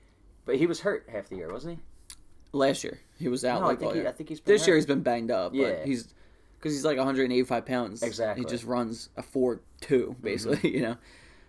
but 0.46 0.56
he 0.56 0.66
was 0.66 0.82
hurt 0.82 1.08
half 1.12 1.28
the 1.30 1.38
year, 1.38 1.52
wasn't 1.52 1.78
he? 1.78 1.84
Last 2.52 2.84
year. 2.84 3.00
He 3.18 3.28
was 3.28 3.44
out 3.46 3.60
No, 3.62 3.66
I 3.66 3.70
like 3.70 3.80
think 3.80 3.92
all 3.92 3.98
he. 4.00 4.08
I 4.08 4.12
think 4.12 4.30
he's 4.30 4.40
This 4.42 4.66
year 4.68 4.76
he's 4.76 4.86
been 4.86 5.02
banged 5.02 5.32
up, 5.32 5.54
Yeah. 5.54 5.70
but 5.72 5.86
he's 5.86 6.14
because 6.58 6.74
he's 6.74 6.84
like 6.86 6.98
185 6.98 7.66
pounds. 7.66 8.04
Exactly. 8.04 8.44
He 8.44 8.50
just 8.50 8.64
runs 8.66 9.10
a 9.18 9.22
four 9.24 9.62
two 9.82 10.10
Mm-hmm. 10.12 10.24
basically, 10.24 10.74
you 10.76 10.82
know. 10.82 10.98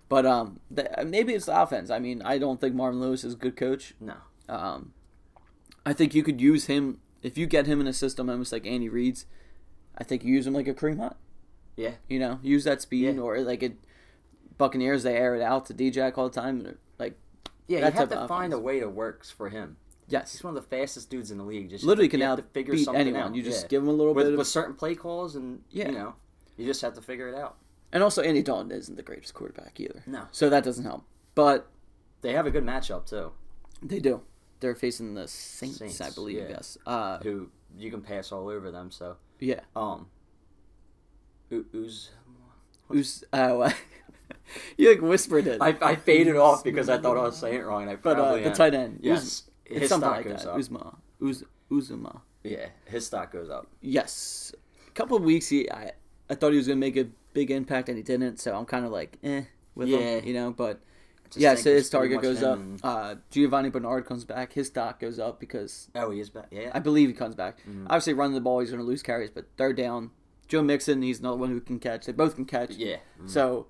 But 0.08 0.26
um, 0.26 0.58
the, 0.70 0.88
maybe 1.06 1.34
it's 1.34 1.46
the 1.46 1.60
offense. 1.60 1.90
I 1.90 1.98
mean, 2.00 2.22
I 2.22 2.38
don't 2.38 2.60
think 2.60 2.74
Marvin 2.74 3.00
Lewis 3.00 3.22
is 3.24 3.34
a 3.34 3.36
good 3.36 3.56
coach. 3.56 3.94
no. 4.00 4.14
Um, 4.48 4.92
I 5.86 5.92
think 5.92 6.14
you 6.14 6.22
could 6.24 6.40
use 6.40 6.66
him 6.66 6.98
if 7.22 7.38
you 7.38 7.46
get 7.46 7.66
him 7.66 7.80
in 7.80 7.86
a 7.86 7.92
system 7.92 8.28
almost 8.28 8.52
like 8.52 8.66
Andy 8.66 8.88
Reid's. 8.88 9.24
I 9.96 10.02
think 10.04 10.24
you 10.24 10.34
use 10.34 10.46
him 10.46 10.52
like 10.54 10.66
a 10.68 10.74
Kareem 10.74 10.98
Hunt. 10.98 11.16
Yeah. 11.76 11.92
You 12.08 12.18
know, 12.18 12.38
use 12.42 12.64
that 12.64 12.82
speed 12.82 13.14
Yeah. 13.14 13.20
or 13.22 13.40
like 13.40 13.62
it. 13.62 13.76
Buccaneers 14.58 15.04
they 15.04 15.16
air 15.16 15.34
it 15.36 15.42
out 15.42 15.66
to 15.66 15.74
DJ 15.74 16.16
all 16.18 16.28
the 16.28 16.38
time. 16.40 16.76
Like 16.98 17.14
Yeah, 17.66 17.78
you 17.86 17.92
have 17.92 18.08
to 18.10 18.28
find 18.28 18.52
a 18.52 18.58
way 18.58 18.80
that 18.80 18.90
works 18.90 19.30
for 19.30 19.48
him. 19.48 19.76
Yes, 20.10 20.32
He's 20.32 20.44
one 20.44 20.56
of 20.56 20.62
the 20.62 20.68
fastest 20.68 21.08
dudes 21.10 21.30
in 21.30 21.38
the 21.38 21.44
league. 21.44 21.70
Just 21.70 21.84
literally 21.84 22.08
can 22.08 22.20
to 22.20 22.42
figure 22.52 22.74
beat 22.74 22.84
something 22.84 23.00
anyone. 23.00 23.22
out. 23.22 23.34
You 23.34 23.42
just 23.42 23.62
yeah. 23.64 23.68
give 23.68 23.82
him 23.82 23.88
a 23.88 23.92
little 23.92 24.12
with, 24.12 24.26
bit 24.26 24.32
of 24.34 24.38
with 24.38 24.46
certain 24.48 24.74
play 24.74 24.94
calls, 24.94 25.36
and 25.36 25.62
Yeah. 25.70 25.88
you 25.88 25.92
know, 25.94 26.14
you 26.56 26.66
just 26.66 26.82
have 26.82 26.94
to 26.94 27.00
figure 27.02 27.28
it 27.28 27.34
out. 27.34 27.56
And 27.92 28.02
also, 28.02 28.22
Andy 28.22 28.42
Dalton 28.42 28.70
isn't 28.70 28.96
the 28.96 29.02
greatest 29.02 29.34
quarterback 29.34 29.80
either. 29.80 30.02
No. 30.06 30.24
So 30.30 30.48
that 30.50 30.62
doesn't 30.64 30.84
help. 30.84 31.04
But 31.34 31.68
They 32.20 32.32
have 32.34 32.46
a 32.46 32.50
good 32.50 32.64
matchup 32.64 33.06
too. 33.06 33.32
they 33.82 33.98
do. 33.98 34.22
They're 34.60 34.74
facing 34.74 35.14
the 35.14 35.26
Saints, 35.26 35.78
Saints, 35.78 36.00
I 36.02 36.10
believe. 36.10 36.38
yeah. 36.38 36.48
Yes. 36.50 36.76
Uh, 36.86 37.18
Who 37.20 37.48
you 37.78 37.90
can 37.90 38.02
pass 38.02 38.30
all 38.30 38.48
over 38.48 38.70
them. 38.70 38.90
So, 38.90 39.16
yeah. 39.38 39.60
um, 39.74 40.08
who, 41.48 41.64
who's 41.72 42.10
Who's 42.88 43.24
uh, 43.32 43.70
you 44.76 44.90
like 44.90 45.00
whispered 45.00 45.46
it. 45.46 45.58
I, 45.62 45.76
I 45.80 45.94
faded 45.96 46.36
off 46.36 46.64
because 46.64 46.88
I 46.88 46.98
thought 47.02 47.16
I 47.16 47.22
was 47.22 47.36
saying 47.38 47.60
it 47.60 47.64
wrong, 47.64 47.82
and 47.82 47.90
I 47.92 47.96
but 47.96 48.18
uh, 48.18 48.34
the 48.34 48.46
am. 48.48 48.52
tight 48.52 48.74
end. 48.74 48.98
Yes, 49.02 49.44
his 49.70 49.82
it's 49.82 49.88
something 49.88 50.08
stock 50.10 50.16
like 50.16 50.26
goes 50.28 50.42
that. 50.44 50.50
up. 50.50 50.58
Uzma. 50.58 50.96
Uz- 51.22 51.44
Uzuma. 51.70 52.20
Yeah, 52.42 52.68
his 52.86 53.06
stock 53.06 53.32
goes 53.32 53.48
up. 53.50 53.66
Yes. 53.80 54.52
A 54.88 54.90
couple 54.92 55.16
of 55.16 55.22
weeks, 55.22 55.48
he 55.48 55.70
I, 55.70 55.92
I 56.28 56.34
thought 56.34 56.50
he 56.52 56.56
was 56.58 56.66
gonna 56.66 56.80
make 56.80 56.96
a 56.96 57.06
big 57.32 57.50
impact, 57.50 57.88
and 57.88 57.96
he 57.96 58.02
didn't. 58.02 58.40
So 58.40 58.54
I'm 58.56 58.64
kind 58.66 58.84
of 58.84 58.90
like, 58.92 59.18
eh, 59.22 59.42
with 59.74 59.88
Yeah. 59.88 59.98
him, 59.98 60.24
you 60.26 60.34
know. 60.34 60.50
But 60.50 60.80
yes, 61.36 61.62
think 61.62 61.76
his 61.76 61.90
target 61.90 62.20
goes 62.22 62.42
up. 62.42 62.58
him 62.58 62.70
and- 62.72 62.80
Uh, 62.84 63.14
Giovani 63.30 63.70
Bernard 63.70 64.04
comes 64.06 64.24
back. 64.24 64.52
His 64.54 64.66
stock 64.68 64.98
goes 64.98 65.18
up 65.18 65.38
because 65.38 65.88
Oh, 65.94 66.10
he 66.10 66.18
is 66.20 66.30
back. 66.30 66.48
Yeah, 66.50 66.70
I 66.74 66.80
believe 66.80 67.08
he 67.08 67.14
comes 67.14 67.34
back. 67.36 67.58
Mm-hmm. 67.60 67.86
Obviously, 67.86 68.14
running 68.14 68.34
the 68.34 68.40
ball, 68.40 68.60
he's 68.60 68.70
going 68.70 68.80
to 68.82 68.86
lose 68.86 69.02
carries, 69.02 69.30
but 69.30 69.46
third 69.56 69.76
down, 69.76 70.10
Joe 70.48 70.62
Mixon, 70.62 71.02
he's 71.02 71.20
another 71.20 71.36
one 71.36 71.50
who 71.50 71.60
can 71.60 71.78
catch. 71.78 72.06
They 72.06 72.12
both 72.12 72.34
can 72.34 72.46
catch. 72.46 72.72
yeah. 72.74 72.96
So 73.26 73.68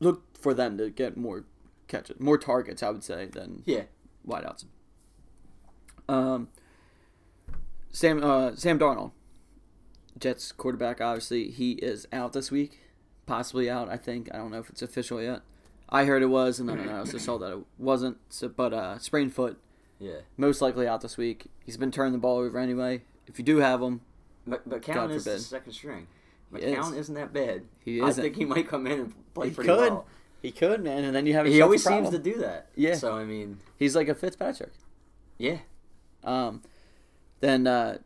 look 0.00 0.24
for 0.36 0.54
them 0.54 0.78
to 0.78 0.90
get 0.90 1.16
more 1.16 1.44
catches, 1.86 2.18
more 2.18 2.38
targets, 2.38 2.82
I 2.82 2.90
would 2.90 3.04
say, 3.04 3.26
than 3.26 3.62
Yeah. 3.64 3.84
Wideouts. 4.26 4.64
Um, 6.08 6.48
Sam 7.90 8.22
uh, 8.22 8.54
Sam 8.56 8.78
Darnold, 8.78 9.12
Jets 10.18 10.52
quarterback. 10.52 11.00
Obviously, 11.00 11.50
he 11.50 11.72
is 11.72 12.06
out 12.12 12.32
this 12.32 12.50
week, 12.50 12.80
possibly 13.26 13.68
out. 13.70 13.88
I 13.88 13.96
think 13.96 14.28
I 14.32 14.38
don't 14.38 14.50
know 14.50 14.58
if 14.58 14.70
it's 14.70 14.82
official 14.82 15.22
yet. 15.22 15.40
I 15.88 16.04
heard 16.06 16.22
it 16.22 16.26
was, 16.26 16.58
and 16.58 16.68
then 16.68 16.88
I 16.88 16.98
also 16.98 17.18
saw 17.18 17.38
that 17.38 17.52
it 17.52 17.58
wasn't. 17.78 18.16
So, 18.30 18.48
but 18.48 18.72
uh, 18.72 18.98
sprained 18.98 19.34
foot, 19.34 19.58
Yeah. 19.98 20.20
most 20.38 20.62
likely 20.62 20.88
out 20.88 21.02
this 21.02 21.18
week. 21.18 21.46
He's 21.64 21.76
been 21.76 21.90
turning 21.90 22.12
the 22.12 22.18
ball 22.18 22.38
over 22.38 22.58
anyway. 22.58 23.02
If 23.26 23.38
you 23.38 23.44
do 23.44 23.58
have 23.58 23.82
him, 23.82 24.00
But 24.46 24.66
but 24.68 24.82
God 24.82 25.10
is 25.10 25.24
the 25.24 25.38
second 25.38 25.72
string. 25.72 26.06
McCown 26.52 26.92
is. 26.92 26.98
isn't 26.98 27.14
that 27.14 27.32
bad. 27.32 27.62
He 27.84 28.00
isn't. 28.00 28.22
think 28.22 28.36
he 28.36 28.44
might 28.44 28.68
come 28.68 28.86
in 28.86 29.00
and 29.00 29.34
play 29.34 29.48
he 29.48 29.54
pretty 29.54 29.68
could, 29.68 29.92
well. 29.92 30.06
He 30.42 30.50
could, 30.50 30.82
man, 30.82 31.04
and 31.04 31.14
then 31.14 31.24
you 31.24 31.34
have 31.34 31.46
He 31.46 31.62
always 31.62 31.84
seems 31.84 32.10
to 32.10 32.18
do 32.18 32.38
that. 32.38 32.68
Yeah. 32.74 32.96
So 32.96 33.14
I 33.14 33.24
mean, 33.24 33.58
He's 33.78 33.94
like 33.96 34.08
a 34.08 34.14
Fitzpatrick. 34.14 34.72
yeah. 35.38 35.58
Um, 36.24 36.62
then 37.40 37.66
uh, 37.66 37.98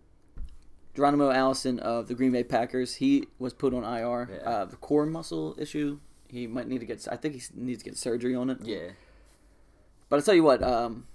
Geronimo 0.95 1.30
Allison 1.30 1.78
of 1.80 2.09
the 2.09 2.14
Green 2.14 2.32
Bay 2.32 2.45
Packers, 2.45 2.95
he 2.97 3.26
was 3.39 3.53
put 3.53 3.74
on 3.74 3.84
IR. 3.84 4.28
Yeah. 4.32 4.49
Uh, 4.49 4.64
the 4.66 4.76
core 4.76 5.05
muscle 5.07 5.55
issue, 5.59 5.99
he 6.28 6.47
might 6.47 6.68
need 6.68 6.80
to 6.80 6.87
get. 6.87 7.07
I 7.11 7.16
think 7.16 7.34
he 7.34 7.43
needs 7.55 7.82
to 7.82 7.91
get 7.91 7.99
surgery 7.99 8.34
on 8.34 8.51
it. 8.51 8.59
Yeah. 8.62 8.91
But 10.09 10.18
I 10.18 10.22
tell 10.22 10.34
you 10.34 10.45
what, 10.45 10.62
um, 10.62 11.07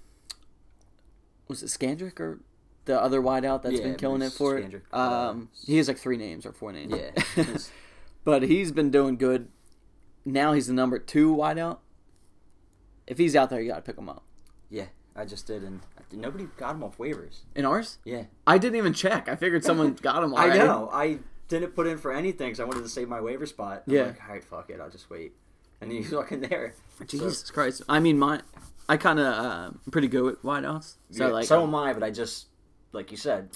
was 1.48 1.62
it 1.62 1.66
Scandrick 1.66 2.20
or 2.20 2.40
the 2.84 3.00
other 3.00 3.20
wideout 3.20 3.62
that's 3.62 3.76
Yeah, 3.76 3.84
been 3.84 3.96
killing 3.96 4.22
it 4.22 4.32
for 4.32 4.58
it? 4.58 4.82
Um, 4.92 5.48
he 5.64 5.76
has 5.78 5.88
like 5.88 5.98
three 5.98 6.16
names 6.16 6.46
or 6.46 6.52
four 6.52 6.72
names. 6.72 6.92
Yeah. 6.94 7.44
but 8.24 8.42
he's 8.42 8.70
been 8.72 8.90
doing 8.90 9.16
good. 9.16 9.48
Now 10.24 10.52
he's 10.52 10.66
the 10.68 10.72
number 10.72 10.98
two 10.98 11.34
wideout. 11.34 11.78
If 13.06 13.18
he's 13.18 13.34
out 13.34 13.50
there, 13.50 13.60
you 13.60 13.70
got 13.70 13.76
to 13.76 13.82
pick 13.82 13.98
him 13.98 14.08
up. 14.08 14.24
yeah. 14.70 14.86
I 15.14 15.26
just 15.26 15.46
did, 15.46 15.62
and 15.62 15.80
nobody 16.10 16.48
got 16.56 16.74
him 16.74 16.82
off 16.82 16.96
waivers. 16.96 17.40
In 17.54 17.66
ours, 17.66 17.98
Yeah. 18.02 18.24
I 18.46 18.56
didn't 18.56 18.76
even 18.76 18.94
check. 18.94 19.28
I 19.28 19.36
figured 19.36 19.62
someone 19.62 19.92
got 20.00 20.24
him. 20.24 20.34
I 20.34 20.56
know. 20.56 20.88
I 20.90 21.18
didn't 21.48 21.74
put 21.74 21.86
in 21.86 21.98
for 21.98 22.12
anything 22.12 22.46
because 22.46 22.60
I 22.60 22.64
wanted 22.64 22.84
to 22.84 22.88
save 22.88 23.10
my 23.10 23.20
waiver 23.20 23.44
spot. 23.44 23.82
I'm 23.86 23.92
Yeah. 23.92 24.02
Like, 24.04 24.22
all 24.24 24.32
right, 24.32 24.42
fuck 24.44 24.70
it. 24.70 24.80
I'll 24.80 24.88
just 24.88 25.10
wait. 25.10 25.34
and 25.82 25.92
he's 25.92 26.08
fucking 26.12 26.40
there. 26.40 26.74
Jesus 27.06 27.50
Christ! 27.50 27.82
I 27.90 28.00
mean, 28.00 28.18
my 28.18 28.40
I 28.88 28.96
kind 28.96 29.18
of 29.18 29.26
uh, 29.26 29.70
pretty 29.90 30.08
good 30.08 30.22
with 30.24 30.42
wideouts. 30.42 30.94
So 31.10 31.18
So 31.18 31.28
like, 31.28 31.44
so 31.44 31.62
am 31.62 31.74
I, 31.74 31.92
but 31.92 32.02
I 32.02 32.10
just 32.10 32.46
like 32.92 33.10
you 33.10 33.18
said, 33.18 33.50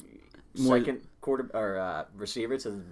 second 0.54 1.00
quarter 1.22 1.50
or 1.54 1.78
uh, 1.78 2.04
receiver 2.16 2.58
to 2.58 2.82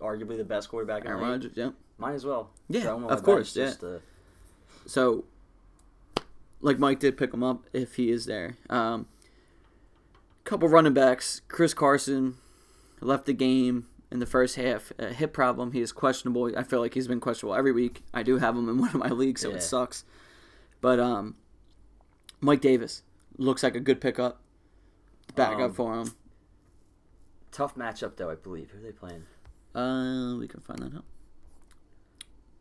arguably 0.00 0.36
the 0.36 0.44
best 0.44 0.68
quarterback 0.68 1.02
in 1.04 1.10
the 1.10 1.16
Aaron. 1.16 1.30
Rodgers, 1.30 1.52
yeah. 1.54 1.70
Might 1.98 2.14
as 2.14 2.24
well. 2.24 2.50
Yeah, 2.68 2.88
of 2.90 3.22
course, 3.22 3.52
to- 3.54 4.00
So, 4.86 5.24
like 6.60 6.78
Mike 6.78 6.98
did 7.00 7.16
pick 7.16 7.32
him 7.32 7.42
up 7.42 7.64
if 7.72 7.94
he 7.96 8.10
is 8.10 8.26
there. 8.26 8.56
Um, 8.68 9.06
couple 10.44 10.68
running 10.68 10.92
backs. 10.94 11.40
Chris 11.48 11.72
Carson 11.74 12.36
left 13.00 13.26
the 13.26 13.32
game 13.32 13.86
in 14.10 14.18
the 14.18 14.26
first 14.26 14.56
half. 14.56 14.92
A 14.98 15.12
hip 15.12 15.32
problem. 15.32 15.72
He 15.72 15.80
is 15.80 15.92
questionable. 15.92 16.52
I 16.56 16.62
feel 16.64 16.80
like 16.80 16.94
he's 16.94 17.08
been 17.08 17.20
questionable 17.20 17.54
every 17.54 17.72
week. 17.72 18.02
I 18.12 18.22
do 18.22 18.38
have 18.38 18.56
him 18.56 18.68
in 18.68 18.78
one 18.78 18.88
of 18.90 18.96
my 18.96 19.08
leagues, 19.08 19.40
so 19.42 19.50
Yeah. 19.50 19.56
it 19.56 19.62
sucks. 19.62 20.04
But 20.80 21.00
um, 21.00 21.36
Mike 22.40 22.60
Davis 22.60 23.02
looks 23.38 23.62
like 23.62 23.74
a 23.76 23.80
good 23.80 24.00
pickup. 24.00 24.40
Backup 25.34 25.60
Um, 25.70 25.72
for 25.72 25.98
him. 26.00 26.10
tough 27.50 27.74
matchup 27.76 28.16
though. 28.16 28.30
I 28.30 28.34
believe 28.34 28.70
who 28.70 28.78
are 28.78 28.82
they 28.82 28.92
playing? 28.92 29.24
Uh, 29.74 30.36
we 30.38 30.46
can 30.48 30.60
find 30.60 30.78
that 30.80 30.94
out. 30.96 31.04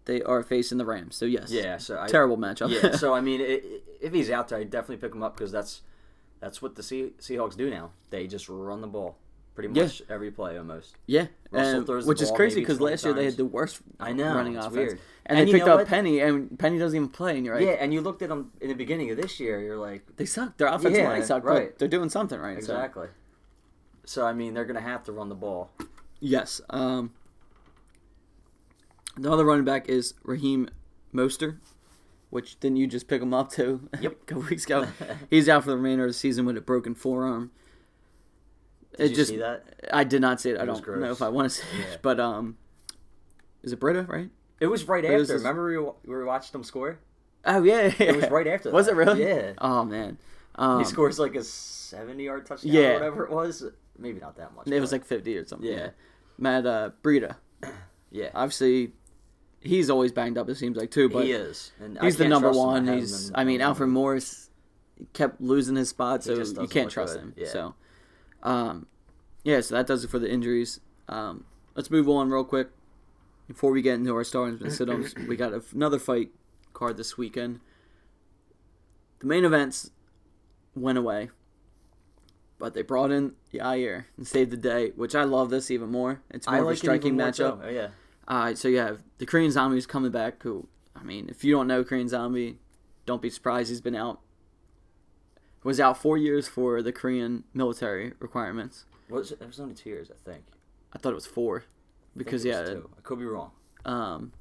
They 0.05 0.22
are 0.22 0.43
facing 0.43 0.78
the 0.80 0.86
Rams, 0.86 1.16
so 1.16 1.26
yes. 1.26 1.49
Yeah, 1.51 1.78
so 1.78 1.97
I, 1.99 2.07
Terrible 2.07 2.38
matchup. 2.38 2.70
yeah, 2.72 2.95
so 2.97 3.14
I 3.14 3.22
mean, 3.28 3.39
i 3.41 3.43
i 3.45 3.61
if 4.01 4.11
he's 4.14 4.30
out 4.30 4.49
there, 4.49 4.59
I 4.59 4.64
definitely 4.66 4.97
pick 4.97 5.14
him 5.16 5.24
up 5.24 5.38
because 5.38 5.51
that's 5.51 5.82
that's 6.41 6.61
what 6.61 6.76
the 6.76 6.84
sea- 6.84 7.14
Seahawks 7.20 7.55
do 7.55 7.70
now. 7.70 7.91
They 8.09 8.28
just 8.28 8.49
run 8.49 8.82
the 8.82 8.88
ball 8.88 9.18
pretty 9.55 9.70
Yeah. 9.74 9.84
much 9.84 10.01
every 10.09 10.30
play 10.32 10.57
almost. 10.57 10.95
Yeah, 11.05 11.28
Russell 11.51 11.78
and- 11.78 11.86
throws 11.86 12.03
the 12.03 12.09
which 12.09 12.22
is 12.22 12.32
crazy 12.32 12.59
because 12.59 12.80
20 12.80 12.91
last 12.91 13.05
year 13.05 13.14
they 13.14 13.24
had 13.26 13.38
the 13.38 13.45
worst 13.45 13.80
I 13.99 14.11
know, 14.11 14.34
running 14.36 14.57
offense, 14.57 14.74
weird. 14.76 14.99
and, 15.26 15.39
And 15.39 15.47
they 15.47 15.53
picked 15.53 15.68
up 15.70 15.78
what? 15.80 15.88
Penny, 15.88 16.20
and 16.20 16.59
Penny 16.59 16.78
doesn't 16.80 16.95
even 16.97 17.07
play, 17.07 17.38
and 17.38 17.45
you're 17.45 17.55
like, 17.55 17.64
Yeah, 17.66 17.74
and 17.74 17.93
you 17.93 18.01
looked 18.01 18.22
at 18.24 18.28
them 18.30 18.51
in 18.59 18.68
the 18.68 18.74
beginning 18.74 19.09
of 19.11 19.16
this 19.18 19.39
year. 19.39 19.61
You're 19.61 19.78
like, 19.78 20.03
they 20.18 20.26
suck. 20.26 20.57
Their 20.57 20.68
offensive 20.68 20.99
Yeah, 21.01 21.07
line 21.07 21.24
suck, 21.24 21.45
right. 21.45 21.78
they're 21.80 21.88
doing 21.88 22.09
something 22.09 22.39
right. 22.39 22.55
so- 22.55 22.74
exactly. 22.74 23.07
So 24.05 24.26
I 24.26 24.34
mean, 24.34 24.53
they're 24.53 24.66
gonna 24.66 24.82
have 24.82 25.03
to 25.05 25.14
run 25.14 25.30
the 25.30 25.36
ball. 25.36 25.70
Yes. 26.26 26.61
Um, 26.69 27.11
the 29.17 29.30
other 29.32 29.43
running 29.45 29.65
back 29.65 29.89
is 29.89 30.13
Raheem 30.24 30.69
Mostert, 31.13 31.57
which 32.30 32.59
didn't 32.61 32.78
you 32.78 32.88
just 32.88 33.07
pick 33.09 33.21
him 33.21 33.34
up 33.34 33.51
too? 33.51 33.89
Yep. 34.01 34.11
a 34.13 34.26
couple 34.26 34.43
weeks 34.43 34.65
ago. 34.65 34.88
He's 35.30 35.49
out 35.49 35.63
for 35.65 35.71
the 35.71 35.76
remainder 35.78 36.05
of 36.05 36.09
the 36.09 36.13
season 36.13 36.45
with 36.45 36.55
a 36.57 36.61
broken 36.61 36.95
forearm. 36.95 37.51
Did 38.97 39.05
it 39.05 39.09
you 39.09 39.15
just, 39.17 39.30
see 39.32 39.38
that? 39.38 39.82
I 39.91 40.03
did 40.05 40.21
not 40.21 40.39
see 40.39 40.51
it. 40.51 40.59
I 40.59 40.63
It 40.63 40.69
was 40.69 40.80
don't 40.80 41.01
know 41.01 41.11
if 41.11 41.21
I 41.21 41.28
want 41.30 41.51
to 41.51 41.57
see 41.57 41.65
Yeah. 41.78 41.86
it, 41.93 41.99
but 42.01 42.19
um, 42.19 42.57
is 43.63 43.74
it 43.74 43.80
Breida 43.80 44.07
right? 44.07 44.30
It 44.61 44.67
was 44.67 44.88
right 44.88 45.03
But 45.03 45.11
after. 45.19 45.36
Remember 45.38 45.93
we, 46.05 46.15
we 46.15 46.24
watched 46.24 46.53
them 46.53 46.63
score? 46.63 46.99
Oh 47.43 47.63
yeah, 47.63 47.91
It 47.99 48.15
was 48.15 48.30
right 48.30 48.47
after. 48.47 48.71
Was 48.71 48.86
that. 48.86 48.93
it 48.93 48.95
really? 48.95 49.24
Yeah. 49.24 49.53
Oh 49.57 49.84
man. 49.84 50.17
Um, 50.55 50.80
he 50.80 50.86
scores 50.86 51.19
like 51.19 51.36
a 51.36 51.43
seventy-yard 51.43 52.45
touchdown 52.45 52.71
Yeah. 52.71 52.89
or 52.91 52.93
whatever 52.93 53.24
it 53.26 53.32
was. 53.32 53.65
Maybe 53.97 54.19
not 54.21 54.38
that 54.38 54.55
much. 54.55 54.67
It 54.67 54.80
was 54.80 54.91
like 54.91 55.03
50 55.05 55.38
or 55.38 55.45
something. 55.45 55.69
Yeah. 55.69 55.76
Yeah. 55.78 55.89
Matt 56.38 56.65
uh, 56.65 56.91
Breida. 57.01 57.36
yeah. 58.11 58.29
Obviously, 58.34 58.93
he's 59.61 59.89
always 59.89 60.11
banged 60.11 60.38
up, 60.38 60.49
it 60.49 60.55
seems 60.55 60.77
like, 60.77 60.91
too. 60.91 61.09
But 61.09 61.25
he 61.25 61.31
is. 61.31 61.71
And 61.79 61.97
he's 62.01 62.17
the 62.17 62.27
number 62.27 62.51
one. 62.51 62.88
He's, 62.88 63.31
I 63.34 63.43
mean, 63.43 63.61
Alfred 63.61 63.89
Morris 63.89 64.49
kept 65.13 65.41
losing 65.41 65.75
his 65.75 65.89
spot, 65.89 66.23
so 66.23 66.34
you 66.34 66.67
can't 66.67 66.89
trust 66.89 67.15
good. 67.15 67.21
him. 67.21 67.34
Yeah. 67.36 67.47
So, 67.47 67.75
um, 68.43 68.88
yeah, 69.43 69.61
so 69.61 69.75
that 69.75 69.88
does 69.88 70.03
it 70.03 70.09
for 70.09 70.19
the 70.19 70.29
injuries. 70.29 70.79
Um, 71.07 71.45
let's 71.75 71.91
move 71.91 72.07
on 72.09 72.29
real 72.29 72.43
quick 72.43 72.69
before 73.47 73.71
we 73.71 73.81
get 73.81 73.95
into 73.95 74.15
our 74.15 74.23
starters 74.23 74.61
and 74.61 74.71
sit-ups. 74.71 75.15
we 75.27 75.36
got 75.36 75.53
another 75.73 75.99
fight 75.99 76.29
card 76.73 76.97
this 76.97 77.17
weekend. 77.17 77.59
The 79.19 79.27
main 79.27 79.45
events 79.45 79.91
went 80.75 80.97
away, 80.97 81.29
but 82.64 82.74
they 82.74 82.82
brought 82.82 83.11
in 83.11 83.34
Yair 83.53 84.05
and 84.16 84.26
saved 84.26 84.49
the 84.49 84.55
day, 84.55 84.91
which 84.95 85.16
I 85.16 85.26
love 85.26 85.49
this 85.49 85.70
even 85.70 85.91
more. 85.91 86.22
It's 86.30 86.47
more 86.47 86.55
I 86.55 86.59
of 86.59 86.66
like 86.68 86.76
a 86.76 86.78
striking 86.78 87.20
it 87.20 87.22
even 87.22 87.45
more, 87.45 87.57
matchup. 87.57 87.59
Oh, 87.61 87.70
yeah. 87.70 87.88
Uh, 88.26 88.55
so 88.55 88.70
you 88.70 88.78
have 88.78 89.03
the 89.18 89.26
Korean 89.26 89.51
Zombie's 89.51 89.86
coming 89.86 90.11
back. 90.11 90.41
Who, 90.43 90.70
I 90.95 91.03
mean, 91.03 91.28
if 91.28 91.43
you 91.43 91.51
don't 91.53 91.68
know 91.68 91.84
Korean 91.84 92.07
Zombie, 92.07 92.59
don't 93.05 93.22
be 93.22 93.30
surprised. 93.30 93.68
He's 93.68 93.82
been 93.82 93.97
out. 93.97 94.22
Was 95.66 95.82
out 95.82 95.97
four 95.97 96.18
years 96.18 96.47
for 96.47 96.82
the 96.82 96.93
Korean 96.93 97.43
military 97.53 98.14
requirements. 98.20 98.86
Was 99.09 99.34
it, 99.34 99.41
it 99.41 99.47
was 99.47 99.59
only 99.59 99.76
two 99.76 99.89
years, 99.89 100.09
I 100.09 100.32
think. 100.32 100.43
I 100.93 100.99
thought 100.99 101.11
it 101.11 101.16
was 101.16 101.26
four, 101.26 101.66
I 101.66 102.18
because 102.18 102.45
was 102.45 102.55
yeah. 102.55 102.64
two. 102.64 102.89
I 102.97 103.01
could 103.01 103.20
be 103.20 103.26
wrong. 103.26 103.51
Um, 103.84 104.32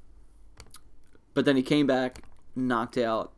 but 1.33 1.43
then 1.43 1.57
he 1.57 1.61
came 1.61 1.87
back, 1.87 2.23
knocked 2.55 2.97
out 2.97 3.33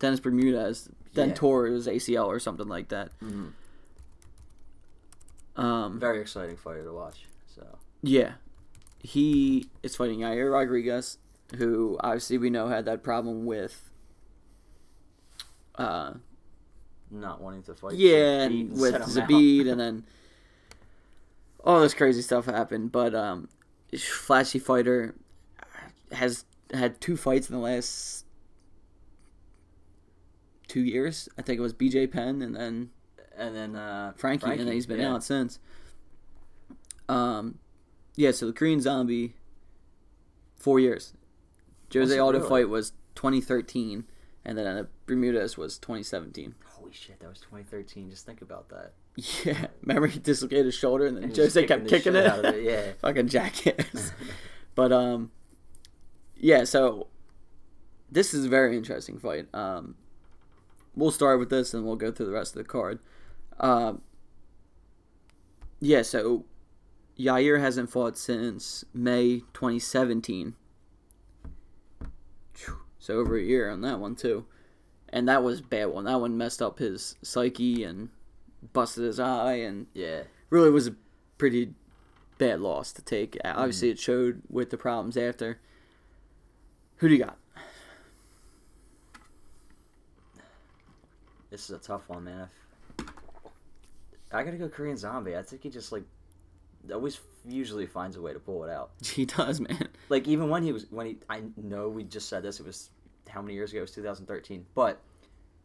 Dennis 0.00 0.20
Bermudez, 0.20 0.90
then 1.14 1.30
Yeah. 1.30 1.34
tore 1.34 1.64
his 1.64 1.86
ACL 1.86 2.26
or 2.26 2.38
something 2.38 2.68
like 2.68 2.88
that. 2.88 3.18
Mhm. 3.20 3.52
Um, 5.58 5.98
Very 5.98 6.20
exciting 6.20 6.56
fighter 6.56 6.84
to 6.84 6.92
watch. 6.92 7.26
So 7.54 7.66
Yeah. 8.02 8.34
He 9.00 9.68
is 9.82 9.96
fighting 9.96 10.20
Yair 10.20 10.52
Rodriguez, 10.52 11.18
who 11.56 11.96
obviously 12.00 12.38
we 12.38 12.50
know 12.50 12.68
had 12.68 12.84
that 12.86 13.02
problem 13.02 13.44
with 13.46 13.90
uh 15.76 16.14
not 17.10 17.40
wanting 17.40 17.62
to 17.64 17.74
fight. 17.74 17.94
yeah, 17.94 18.42
and 18.42 18.72
with. 18.72 18.94
Zabit 18.94 19.70
and 19.70 19.80
then 19.84 20.04
all 21.64 21.80
this 21.80 21.94
crazy 21.94 22.22
stuff 22.22 22.46
happened, 22.46 22.92
but 22.92 23.14
um 23.14 23.48
flashy 23.96 24.58
fighter 24.58 25.14
has 26.12 26.44
had 26.72 27.00
two 27.00 27.16
fights 27.16 27.48
in 27.48 27.54
the 27.54 27.60
last 27.62 28.24
two 30.66 30.82
years. 30.82 31.28
I 31.38 31.42
think 31.42 31.58
it 31.58 31.62
was 31.62 31.72
BJ 31.72 32.10
Penn 32.10 32.42
and 32.42 32.54
then 32.54 32.90
and 33.38 33.54
then 33.54 33.76
uh, 33.76 34.12
Frankie, 34.16 34.50
and 34.50 34.60
then 34.60 34.72
he's 34.72 34.86
been 34.86 35.00
yeah. 35.00 35.14
out 35.14 35.24
since. 35.24 35.58
Um, 37.08 37.58
yeah. 38.16 38.32
So 38.32 38.46
the 38.46 38.52
Korean 38.52 38.80
Zombie, 38.80 39.34
four 40.56 40.80
years. 40.80 41.14
Jose 41.92 42.18
Aldo 42.18 42.38
really? 42.38 42.50
fight 42.50 42.68
was 42.68 42.92
2013, 43.14 44.04
and 44.44 44.58
then 44.58 44.66
uh, 44.66 44.84
Bermudez 45.06 45.56
was 45.56 45.78
2017. 45.78 46.54
Holy 46.66 46.92
shit, 46.92 47.18
that 47.20 47.28
was 47.28 47.40
2013. 47.40 48.10
Just 48.10 48.26
think 48.26 48.42
about 48.42 48.68
that. 48.68 48.92
Yeah, 49.44 49.66
remember 49.82 50.06
he 50.06 50.18
dislocated 50.18 50.66
his 50.66 50.74
shoulder, 50.74 51.06
and 51.06 51.16
then 51.16 51.24
And 51.24 51.36
Jose 51.36 51.66
kept 51.66 51.88
kicking 51.88 52.14
it. 52.14 52.26
out 52.26 52.44
of 52.44 52.54
it, 52.54 52.64
Yeah. 52.64 52.92
Fucking 53.00 53.28
jackass. 53.28 54.12
but 54.74 54.92
um, 54.92 55.30
yeah. 56.36 56.64
So 56.64 57.08
this 58.10 58.32
is 58.34 58.44
a 58.44 58.48
very 58.48 58.76
interesting 58.76 59.18
fight. 59.18 59.52
Um, 59.54 59.96
we'll 60.94 61.10
start 61.10 61.38
with 61.38 61.50
this, 61.50 61.74
and 61.74 61.84
we'll 61.84 61.96
go 61.96 62.12
through 62.12 62.26
the 62.26 62.32
rest 62.32 62.54
of 62.54 62.62
the 62.62 62.68
card. 62.68 62.98
Um, 63.60 64.02
yeah. 65.80 66.02
So 66.02 66.44
Yair 67.18 67.60
hasn't 67.60 67.90
fought 67.90 68.16
since 68.18 68.84
May 68.94 69.40
2017. 69.54 70.54
So 73.00 73.14
over 73.14 73.36
a 73.36 73.42
year 73.42 73.70
on 73.70 73.80
that 73.82 74.00
one 74.00 74.16
too, 74.16 74.44
and 75.08 75.26
that 75.28 75.42
was 75.42 75.60
a 75.60 75.62
bad 75.62 75.86
one. 75.86 76.04
That 76.04 76.20
one 76.20 76.36
messed 76.36 76.60
up 76.60 76.78
his 76.78 77.16
psyche 77.22 77.82
and 77.84 78.10
busted 78.74 79.04
his 79.04 79.18
eye, 79.18 79.54
and 79.54 79.86
Yeah. 79.94 80.24
really 80.50 80.70
was 80.70 80.88
a 80.88 80.94
pretty 81.38 81.72
bad 82.36 82.60
loss 82.60 82.92
to 82.92 83.02
take. 83.02 83.32
Mm-hmm. 83.32 83.58
Obviously, 83.58 83.88
it 83.90 83.98
showed 83.98 84.42
with 84.50 84.68
the 84.70 84.76
problems 84.76 85.16
after. 85.16 85.58
Who 86.96 87.08
do 87.08 87.14
you 87.14 87.24
got? 87.24 87.38
This 91.50 91.70
is 91.70 91.70
a 91.70 91.78
tough 91.78 92.08
one, 92.08 92.24
man. 92.24 92.42
I 92.42 92.48
gotta 94.30 94.56
go 94.56 94.68
Korean 94.68 94.96
Zombie. 94.96 95.36
I 95.36 95.42
think 95.42 95.62
he 95.62 95.70
just 95.70 95.92
like 95.92 96.04
always 96.92 97.18
usually 97.46 97.86
finds 97.86 98.16
a 98.16 98.20
way 98.22 98.32
to 98.32 98.38
pull 98.38 98.64
it 98.64 98.70
out. 98.70 98.90
He 99.04 99.24
does, 99.24 99.60
man. 99.60 99.88
Like 100.08 100.26
even 100.28 100.48
when 100.48 100.62
he 100.62 100.72
was 100.72 100.86
when 100.90 101.06
he 101.06 101.16
I 101.28 101.42
know 101.56 101.88
we 101.88 102.04
just 102.04 102.28
said 102.28 102.42
this. 102.42 102.60
It 102.60 102.66
was 102.66 102.90
how 103.28 103.42
many 103.42 103.54
years 103.54 103.70
ago? 103.72 103.78
It 103.78 103.82
was 103.82 103.90
2013. 103.92 104.64
But 104.74 105.00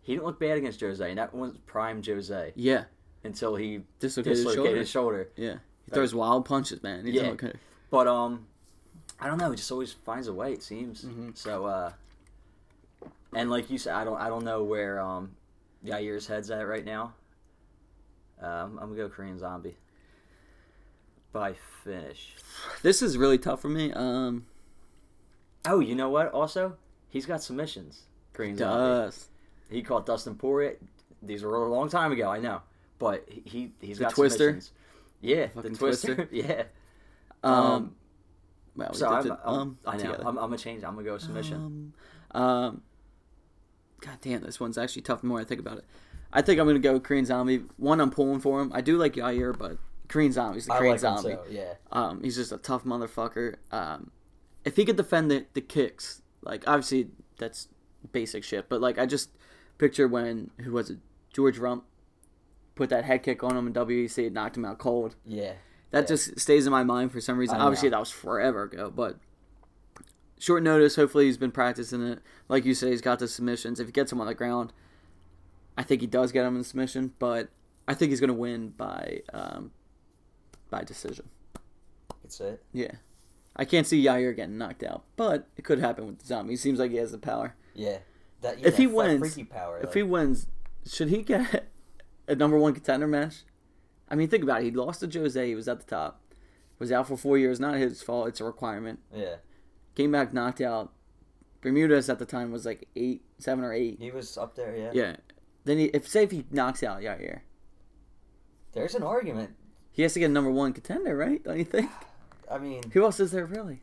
he 0.02 0.14
didn't 0.14 0.26
look 0.26 0.40
bad 0.40 0.58
against 0.58 0.82
Jose, 0.82 1.08
and 1.10 1.18
that 1.18 1.34
was 1.34 1.54
prime 1.66 2.02
Jose 2.04 2.52
Yeah, 2.56 2.84
until 3.24 3.56
he 3.56 3.82
dislocated, 4.00 4.38
his 4.38 4.46
dislocated 4.46 4.66
shoulder. 4.66 4.80
his 4.80 4.90
shoulder. 4.90 5.30
Yeah, 5.38 5.58
he 5.86 5.92
throws 5.92 6.14
wild 6.14 6.46
punches, 6.46 6.84
man. 6.84 7.06
He 7.06 7.12
Yeah. 7.14 7.32
good. 7.36 7.58
But 7.90 8.08
um, 8.08 8.48
I 9.20 9.28
don't 9.28 9.38
know. 9.38 9.52
He 9.52 9.56
just 9.56 9.72
always 9.72 9.94
finds 9.94 10.28
a 10.28 10.34
way. 10.34 10.52
It 10.52 10.64
seems 10.64 11.06
Mhm. 11.06 11.38
so. 11.38 11.66
uh 11.66 11.92
And 13.34 13.50
like 13.50 13.70
you 13.70 13.78
said, 13.78 13.94
I 13.94 14.04
don't 14.04 14.20
I 14.20 14.28
don't 14.28 14.44
know 14.44 14.64
where 14.64 15.00
um 15.00 15.36
Yair's 15.86 16.28
head's 16.28 16.52
at 16.52 16.68
right 16.68 16.84
now. 16.86 17.14
Um, 18.44 18.78
I'm 18.82 18.90
gonna 18.90 18.96
go 18.96 19.10
Korean 19.10 19.38
Zombie 19.40 19.78
by 21.32 21.54
finish. 21.84 22.36
This 22.82 23.02
is 23.02 23.18
really 23.18 23.38
tough 23.38 23.62
for 23.62 23.70
me. 23.70 23.92
Um, 23.94 24.46
Oh, 25.66 25.80
you 25.80 25.96
know 25.96 26.10
what? 26.10 26.32
Also, 26.34 26.76
he's 27.08 27.26
got 27.26 27.42
submissions. 27.42 28.04
Korean 28.34 28.58
Zombie. 28.58 29.16
He 29.70 29.82
caught 29.82 30.06
Dustin 30.06 30.36
Poirier. 30.36 30.76
These 31.22 31.42
were 31.44 31.56
a 31.56 31.70
long 31.72 31.88
time 31.88 32.12
ago, 32.12 32.30
I 32.30 32.40
know, 32.40 32.62
but 33.00 33.24
he, 33.30 33.42
he 33.46 33.72
he's 33.80 33.98
The 33.98 34.04
got 34.06 34.14
Twister? 34.14 34.38
submissions. 34.50 34.72
Yeah, 35.22 35.48
the 35.56 35.70
Twister. 35.70 36.16
Twister. 36.16 36.28
yeah. 36.36 36.64
um, 37.44 37.54
Um, 37.54 37.96
well, 38.76 38.90
we 38.92 38.98
so 38.98 39.08
I'm, 39.08 39.26
it, 39.26 39.32
I'm- 39.32 39.40
um, 39.46 39.78
I 39.86 39.98
know. 39.98 40.14
I'm, 40.20 40.28
I'm 40.28 40.36
gonna 40.36 40.58
change. 40.58 40.84
I'm 40.84 40.96
gonna 40.96 41.06
go 41.06 41.18
submission. 41.18 41.94
Um, 42.32 42.42
Um, 42.42 42.82
God 44.02 44.18
damn, 44.22 44.42
this 44.42 44.60
one's 44.60 44.78
actually 44.78 45.04
tough 45.04 45.22
the 45.22 45.28
more 45.28 45.40
I 45.40 45.46
think 45.46 45.62
about 45.62 45.78
it. 45.78 45.86
I 46.34 46.42
think 46.42 46.60
I'm 46.60 46.66
gonna 46.68 46.80
go 46.80 47.00
Korean 47.00 47.26
Zombie. 47.26 47.64
One, 47.78 48.02
I'm 48.02 48.10
pulling 48.10 48.40
for 48.40 48.60
him. 48.62 48.72
I 48.74 48.82
do 48.82 48.98
like 48.98 49.14
Yair, 49.14 49.58
but 49.58 49.78
Korean 50.08 50.32
Zombie's 50.32 50.66
the 50.66 50.74
I 50.74 50.78
Korean 50.80 50.94
like 50.96 51.02
him 51.04 51.18
Zombie. 51.24 51.36
too. 51.50 51.54
Yeah. 51.56 51.74
Um, 51.92 52.24
he's 52.24 52.36
just 52.36 52.52
a 52.52 52.58
tough 52.58 52.84
motherfucker. 52.84 53.56
Um, 53.72 54.12
if 54.66 54.76
he 54.76 54.84
could 54.86 54.96
defend 54.98 55.30
the, 55.30 55.46
the 55.54 55.62
kicks, 55.62 56.22
like 56.42 56.64
obviously 56.68 57.08
that's 57.38 57.68
basic 58.12 58.44
shit, 58.44 58.68
but 58.68 58.82
like 58.82 58.98
I 58.98 59.06
just 59.06 59.30
picture 59.78 60.08
when 60.08 60.50
who 60.62 60.72
was 60.74 60.90
it, 60.90 60.98
George 61.34 61.58
Roop, 61.60 61.84
put 62.76 62.90
that 62.90 63.06
head 63.06 63.22
kick 63.24 63.44
on 63.44 63.56
him 63.56 63.68
in 63.68 63.74
WEC, 63.74 64.18
it 64.26 64.34
knocked 64.34 64.58
him 64.58 64.66
out 64.66 64.80
cold. 64.80 65.16
Yeah. 65.26 65.54
That 65.92 66.02
Yeah. 66.02 66.08
just 66.08 66.40
stays 66.40 66.66
in 66.66 66.72
my 66.72 66.84
mind 66.84 67.12
for 67.12 67.22
some 67.22 67.38
reason. 67.38 67.58
Obviously 67.58 67.90
that 67.90 68.00
was 68.00 68.10
forever 68.10 68.64
ago, 68.64 68.90
but 68.90 69.18
short 70.40 70.64
notice. 70.64 70.96
Hopefully 70.96 71.26
he's 71.26 71.38
been 71.38 71.52
practicing 71.52 72.02
it. 72.06 72.20
Like 72.50 72.66
you 72.66 72.74
say, 72.74 72.90
he's 72.90 73.02
got 73.02 73.20
the 73.20 73.28
submissions. 73.28 73.80
If 73.80 73.88
he 73.88 73.92
gets 73.92 74.12
him 74.12 74.20
on 74.20 74.28
the 74.28 74.34
ground, 74.34 74.74
I 75.78 75.84
think 75.84 76.02
he 76.02 76.08
does 76.08 76.32
get 76.32 76.46
him 76.46 76.56
in 76.56 76.64
submission, 76.64 77.14
but 77.20 77.50
I 77.88 77.94
think 77.94 78.10
he's 78.12 78.20
gonna 78.20 78.34
win 78.34 78.70
by 78.70 79.22
um, 79.34 79.72
by 80.70 80.84
decision. 80.84 81.30
That's 82.22 82.40
it. 82.40 82.64
Yeah. 82.72 82.92
I 83.56 83.66
can't 83.66 83.86
see 83.86 84.04
Yair 84.04 84.36
getting 84.36 84.58
knocked 84.58 84.84
out, 84.84 85.04
but 85.16 85.48
it 85.58 85.64
could 85.64 85.80
happen 85.80 86.08
with 86.08 86.20
the 86.20 86.26
zombie. 86.26 86.54
He 86.54 86.58
seems 86.58 86.80
like 86.80 86.90
he 86.92 86.98
has 86.98 87.12
the 87.12 87.18
power. 87.20 87.56
Yeah. 87.76 88.00
That, 88.42 88.60
yeah, 88.60 88.68
If 88.68 88.78
he 88.78 88.88
wins- 88.88 89.20
freaky 89.20 89.44
power. 89.44 89.78
If 89.78 89.86
like- 89.88 89.96
he 89.96 90.04
wins, 90.04 90.48
should 90.88 91.10
he 91.10 91.22
get 91.22 91.70
a 92.28 92.36
number 92.36 92.58
one 92.58 92.74
contender 92.74 93.06
match? 93.08 93.44
I 94.10 94.16
mean, 94.16 94.28
think 94.28 94.44
about 94.44 94.62
it. 94.62 94.66
He 94.66 94.72
lost 94.72 95.02
to 95.02 95.20
Jose. 95.20 95.48
He 95.48 95.54
was 95.56 95.68
at 95.68 95.80
the 95.82 95.86
top. 95.86 96.20
Was 96.80 96.92
out 96.92 97.08
for 97.08 97.16
four 97.16 97.38
years. 97.38 97.60
Not 97.60 97.76
his 97.76 98.02
fault. 98.02 98.28
It's 98.28 98.42
a 98.42 98.44
requirement. 98.44 99.00
yeah, 99.14 99.36
Came 99.96 100.12
back 100.12 100.34
knocked 100.34 100.60
out. 100.62 100.92
Bermudez 101.62 102.10
at 102.10 102.20
the 102.20 102.26
time 102.26 102.52
was 102.52 102.66
like 102.66 102.88
eight, 102.96 103.24
seven 103.38 103.64
or 103.64 103.72
eight. 103.72 103.98
he 104.00 104.12
was 104.12 104.38
up 104.38 104.56
there. 104.56 104.76
Yeah. 104.76 104.92
Yeah. 104.94 105.16
Then 105.66 105.78
he, 105.78 105.86
if 105.86 106.08
say 106.08 106.24
if 106.24 106.32
he 106.32 106.46
knocks 106.52 106.84
out 106.84 107.02
Yair, 107.02 107.42
There's 108.74 108.96
an 108.96 109.04
argument. 109.04 109.56
he 109.92 110.02
has 110.04 110.14
to 110.14 110.20
get 110.20 110.26
a 110.26 110.34
number 110.34 110.52
one 110.52 110.74
contender, 110.74 111.16
right? 111.16 111.42
Don't 111.44 111.58
you 111.58 111.64
think? 111.66 111.90
I 112.52 112.58
mean, 112.58 112.84
Who 112.92 113.04
else 113.04 113.20
is 113.20 113.32
there 113.32 113.46
really? 113.46 113.82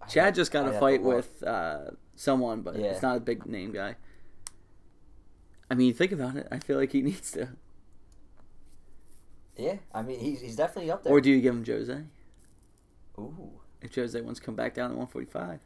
I 0.00 0.06
Chad 0.06 0.24
have- 0.26 0.34
just 0.36 0.52
got 0.52 0.66
I 0.66 0.74
a 0.74 0.80
fight 0.80 1.02
with 1.02 1.42
uh, 1.42 1.90
someone, 2.14 2.62
but 2.62 2.76
Yeah. 2.78 2.86
it's 2.86 3.02
not 3.02 3.16
a 3.16 3.20
big 3.20 3.46
name 3.46 3.72
guy. 3.72 3.96
I 5.68 5.74
mean, 5.74 5.92
think 5.94 6.12
about 6.12 6.36
it. 6.36 6.46
I 6.52 6.60
feel 6.60 6.76
like 6.78 6.92
he 6.92 7.02
needs 7.10 7.32
to. 7.32 7.48
Yeah, 9.56 9.76
I 9.92 10.02
mean, 10.02 10.20
he's 10.20 10.40
he's 10.42 10.54
definitely 10.56 10.90
up 10.90 11.02
there. 11.02 11.12
Or 11.12 11.20
do 11.20 11.30
you 11.30 11.40
give 11.40 11.54
him 11.54 11.64
Jose? 11.64 12.02
Ooh, 13.18 13.52
If 13.80 13.94
Jose 13.94 14.20
wants 14.20 14.38
to 14.38 14.44
come 14.46 14.54
back 14.54 14.74
down 14.74 14.90
to 14.90 14.96
145, 14.96 15.60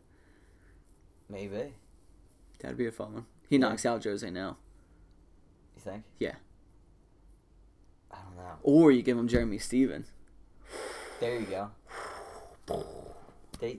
maybe. 1.29 1.75
that'd 2.61 2.77
be 2.79 2.87
a 2.87 2.93
fun 2.93 3.12
one. 3.14 3.27
He 3.49 3.57
Yeah. 3.57 3.61
knocks 3.68 3.85
out 3.85 4.05
Jose 4.05 4.31
now. 4.31 4.57
You 5.85 5.93
think? 5.93 6.05
Yeah. 6.18 6.35
I 8.12 8.16
don't 8.26 8.37
know. 8.37 8.53
Or 8.62 8.91
you 8.93 9.03
give 9.03 9.16
him 9.16 9.28
Jeremy 9.28 9.59
Stephens. 9.59 10.09
There 11.20 11.39
you 11.39 11.47
go. 11.47 11.70
They. 13.61 13.78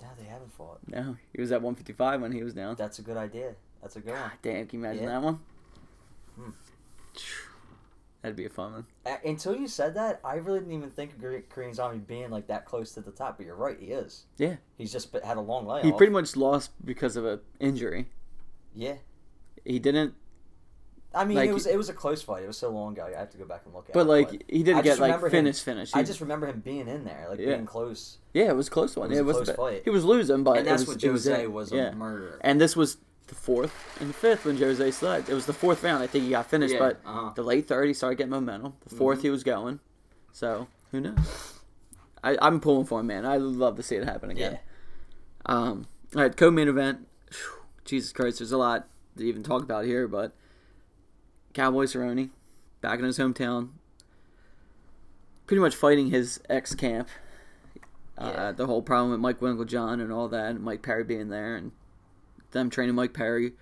No, 0.00 0.08
they 0.18 0.24
haven't 0.24 0.52
fought. 0.52 0.80
No, 0.86 1.16
he 1.32 1.40
was 1.40 1.52
at 1.52 1.62
155 1.62 2.20
when 2.20 2.32
he 2.32 2.42
was 2.42 2.54
down. 2.54 2.74
That's 2.76 2.98
a 2.98 3.02
good 3.02 3.16
idea. 3.16 3.54
That's 3.80 3.96
a 3.96 4.00
good 4.00 4.12
one. 4.14 4.30
Damn, 4.42 4.66
can 4.66 4.80
you 4.80 4.84
imagine 4.86 5.04
Yeah. 5.04 5.10
that 5.10 5.22
one? 5.22 5.40
Hmm. 6.36 6.50
That'd 8.22 8.36
be 8.36 8.44
a 8.46 8.50
fun 8.50 8.72
one. 8.72 8.86
A- 9.06 9.28
Until 9.28 9.56
you 9.56 9.66
said 9.68 9.94
that, 9.94 10.20
I 10.24 10.34
really 10.36 10.60
didn't 10.60 10.74
even 10.74 10.90
think 10.90 11.12
of 11.14 11.20
Kore- 11.20 11.42
Korean 11.48 11.74
Zombie 11.74 11.98
being 11.98 12.30
like 12.30 12.46
that 12.48 12.64
close 12.66 12.92
to 12.94 13.00
the 13.00 13.10
top. 13.10 13.36
But 13.36 13.46
you're 13.46 13.56
right, 13.56 13.78
he 13.78 13.86
is. 13.86 14.26
Yeah. 14.36 14.56
He's 14.78 14.92
just 14.92 15.12
been- 15.12 15.22
had 15.22 15.36
a 15.36 15.40
long 15.40 15.66
layoff. 15.66 15.84
He 15.84 15.92
pretty 15.92 16.12
much 16.12 16.36
lost 16.36 16.70
because 16.84 17.16
of 17.16 17.24
an 17.24 17.40
injury. 17.60 18.08
Yeah. 18.74 18.96
He 19.64 19.78
didn't, 19.78 20.14
I 21.14 21.24
mean, 21.24 21.36
Like- 21.36 21.50
it 21.50 21.52
was 21.52 21.66
it 21.66 21.76
was 21.76 21.88
a 21.88 21.92
close 21.92 22.22
fight. 22.22 22.42
It 22.44 22.46
was 22.46 22.56
so 22.56 22.70
long 22.70 22.92
ago. 22.94 23.04
I 23.06 23.18
have 23.18 23.30
to 23.30 23.38
go 23.38 23.44
back 23.44 23.62
and 23.66 23.74
look 23.74 23.84
at. 23.84 23.90
It. 23.90 23.94
But 23.94 24.00
it, 24.00 24.04
like 24.04 24.44
he 24.48 24.62
didn't 24.62 24.82
get 24.82 24.98
like 24.98 25.08
remember 25.08 25.26
him- 25.26 25.30
finish 25.32 25.60
finish. 25.60 25.90
I 25.94 26.02
just 26.02 26.20
remember 26.20 26.46
him 26.46 26.60
being 26.60 26.88
in 26.88 27.04
there, 27.04 27.26
like 27.28 27.38
Yeah. 27.38 27.54
being 27.54 27.66
close. 27.66 28.18
yeah, 28.32 28.48
it 28.50 28.56
was 28.56 28.68
a 28.68 28.70
close 28.70 28.96
one. 28.96 29.12
It 29.12 29.22
was 29.24 29.36
it 29.36 29.38
a 29.38 29.40
was 29.40 29.48
close 29.50 29.56
fight. 29.56 29.82
He 29.84 29.90
was 29.90 30.04
losing, 30.04 30.42
but 30.44 30.58
and 30.58 30.66
that's 30.66 30.82
was, 30.86 30.88
what 31.02 31.12
was 31.12 31.24
Jose 31.26 31.42
it. 31.42 31.52
was, 31.52 31.72
yeah. 31.72 31.88
a 31.90 31.94
murderer. 31.94 32.38
And 32.42 32.60
this 32.60 32.74
was 32.76 32.96
the 33.28 33.34
fourth 33.34 33.72
and 34.00 34.10
the 34.10 34.14
fifth 34.14 34.44
when 34.46 34.56
Jose 34.56 34.90
slept. 34.90 35.28
It 35.28 35.34
was 35.34 35.46
the 35.46 35.52
fourth 35.52 35.82
round. 35.82 36.02
I 36.02 36.06
think 36.06 36.24
he 36.24 36.30
got 36.30 36.46
finished, 36.48 36.74
Yeah, 36.74 36.80
but 36.80 37.00
uh-huh. 37.04 37.32
the 37.36 37.42
late 37.42 37.66
third 37.68 37.88
he 37.88 37.94
started 37.94 38.16
getting 38.16 38.30
momentum. 38.30 38.74
The 38.88 38.94
4th 38.94 39.18
Mhm. 39.18 39.22
he 39.22 39.30
was 39.30 39.42
going. 39.44 39.80
So 40.32 40.66
who 40.90 41.00
knows? 41.00 41.60
I, 42.24 42.36
I'm 42.40 42.60
pulling 42.60 42.86
for 42.86 43.00
him, 43.00 43.06
man. 43.08 43.24
I 43.26 43.36
love 43.36 43.76
to 43.76 43.82
see 43.82 43.96
it 43.96 44.04
happen 44.04 44.30
again. 44.30 44.52
Yeah. 44.52 44.58
Um, 45.46 45.86
all 46.14 46.22
right, 46.22 46.36
co-main 46.36 46.68
event. 46.68 47.06
Phew, 47.30 47.62
Jesus 47.84 48.12
Christ, 48.12 48.38
there's 48.38 48.52
a 48.52 48.58
lot 48.58 48.86
to 49.16 49.24
even 49.24 49.42
talk 49.42 49.62
about 49.62 49.84
here, 49.84 50.06
but 50.06 50.32
Cowboy 51.52 51.84
Cerrone 51.84 52.30
back 52.80 52.98
in 52.98 53.04
his 53.04 53.18
hometown, 53.18 53.70
pretty 55.46 55.60
much 55.60 55.74
fighting 55.74 56.10
his 56.10 56.40
ex 56.48 56.74
camp. 56.74 57.08
Uh, 58.18 58.32
Yeah. 58.34 58.52
The 58.52 58.66
whole 58.66 58.82
problem 58.82 59.10
with 59.10 59.20
Mike 59.20 59.40
Winkeljohn 59.40 60.00
and 60.00 60.12
all 60.12 60.28
that, 60.28 60.50
and 60.50 60.60
Mike 60.60 60.82
Perry 60.82 61.04
being 61.04 61.28
there, 61.28 61.56
and 61.56 61.72
them 62.52 62.70
training 62.70 62.94
Mike 62.94 63.12
Perry. 63.14 63.52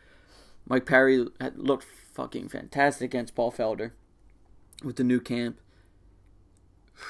Mike 0.67 0.87
Perry 0.87 1.27
had 1.41 1.59
looked 1.59 1.87
fucking 2.13 2.49
fantastic 2.49 3.07
against 3.07 3.35
Paul 3.35 3.53
Felder 3.53 3.93
with 4.85 4.97
the 4.97 5.05
new 5.05 5.21
camp. 5.21 5.59
A 6.97 7.01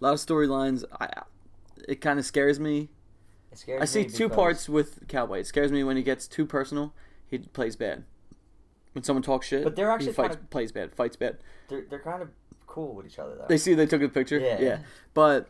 lot 0.00 0.14
of 0.14 0.18
storylines. 0.20 0.84
I 1.00 1.22
it 1.88 2.00
kind 2.00 2.18
of 2.18 2.24
scares 2.24 2.60
me. 2.60 2.88
It 3.50 3.58
scares 3.58 3.82
I 3.82 3.84
see 3.84 4.04
me 4.04 4.08
two 4.08 4.28
parts 4.28 4.68
with 4.68 5.06
Cowboy. 5.08 5.40
It 5.40 5.46
scares 5.46 5.72
me 5.72 5.82
when 5.84 5.96
he 5.96 6.02
gets 6.02 6.28
too 6.28 6.46
personal. 6.46 6.94
He 7.26 7.38
plays 7.38 7.76
bad. 7.76 8.04
When 8.92 9.02
someone 9.04 9.22
talks 9.22 9.46
shit, 9.46 9.64
But 9.64 9.74
they're 9.76 9.90
actually 9.90 10.12
fights, 10.12 10.36
kinda- 10.36 10.48
plays 10.50 10.70
bad, 10.72 10.94
fights 10.94 11.16
bad. 11.16 11.38
They're 11.68 11.84
they're 11.88 11.98
kind 12.00 12.22
of 12.22 12.28
cool 12.66 12.94
with 12.94 13.06
each 13.06 13.18
other 13.18 13.34
though. 13.36 13.46
They 13.48 13.56
see 13.58 13.74
they 13.74 13.86
took 13.86 14.02
a 14.02 14.08
picture. 14.08 14.38
Yeah. 14.38 14.60
yeah. 14.60 14.78
But 15.14 15.48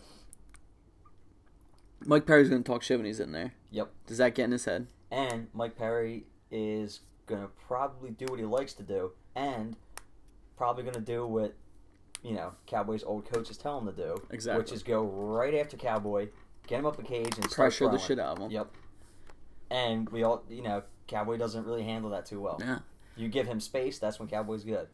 Mike 2.05 2.26
Perry's 2.26 2.49
gonna 2.49 2.62
talk 2.62 2.82
shit 2.82 2.99
when 2.99 3.07
he's 3.07 3.20
in 3.20 3.32
there. 3.32 3.55
Yep. 3.70 3.90
Does 4.07 4.18
that 4.18 4.34
get 4.34 4.45
in 4.45 4.53
his 4.53 4.64
head? 4.64 4.86
And 5.11 5.49
Mike 5.53 5.76
Perry 5.76 6.26
is 6.51 7.01
gonna 7.26 7.49
probably 7.66 8.11
do 8.11 8.26
what 8.28 8.38
he 8.38 8.45
likes 8.45 8.72
to 8.74 8.82
do, 8.82 9.12
and 9.34 9.76
probably 10.57 10.82
gonna 10.84 11.01
do 11.01 11.26
what 11.26 11.55
you 12.22 12.34
know 12.34 12.53
Cowboys' 12.66 13.03
old 13.05 13.24
coaches 13.24 13.57
tell 13.57 13.78
him 13.78 13.86
to 13.86 13.93
do, 13.93 14.22
Exactly. 14.30 14.62
which 14.62 14.72
is 14.72 14.82
go 14.82 15.03
right 15.03 15.55
after 15.55 15.76
Cowboy, 15.76 16.28
get 16.66 16.78
him 16.78 16.86
up 16.86 16.97
the 16.97 17.03
cage, 17.03 17.26
and 17.36 17.45
start 17.51 17.55
Pressure 17.55 17.88
the 17.88 17.99
shit 17.99 18.18
out 18.18 18.38
of 18.38 18.45
him. 18.45 18.51
Yep. 18.51 18.70
And 19.70 20.09
we 20.11 20.22
all, 20.22 20.45
you 20.49 20.62
know, 20.62 20.82
Cowboy 21.07 21.36
doesn't 21.38 21.64
really 21.64 21.82
handle 21.84 22.11
that 22.11 22.26
too 22.26 22.40
well. 22.40 22.59
Yeah. 22.61 22.80
You 23.17 23.29
give 23.29 23.47
him 23.47 23.61
space, 23.61 23.99
that's 23.99 24.19
when 24.19 24.29
Cowboy's 24.29 24.65
good. 24.65 24.89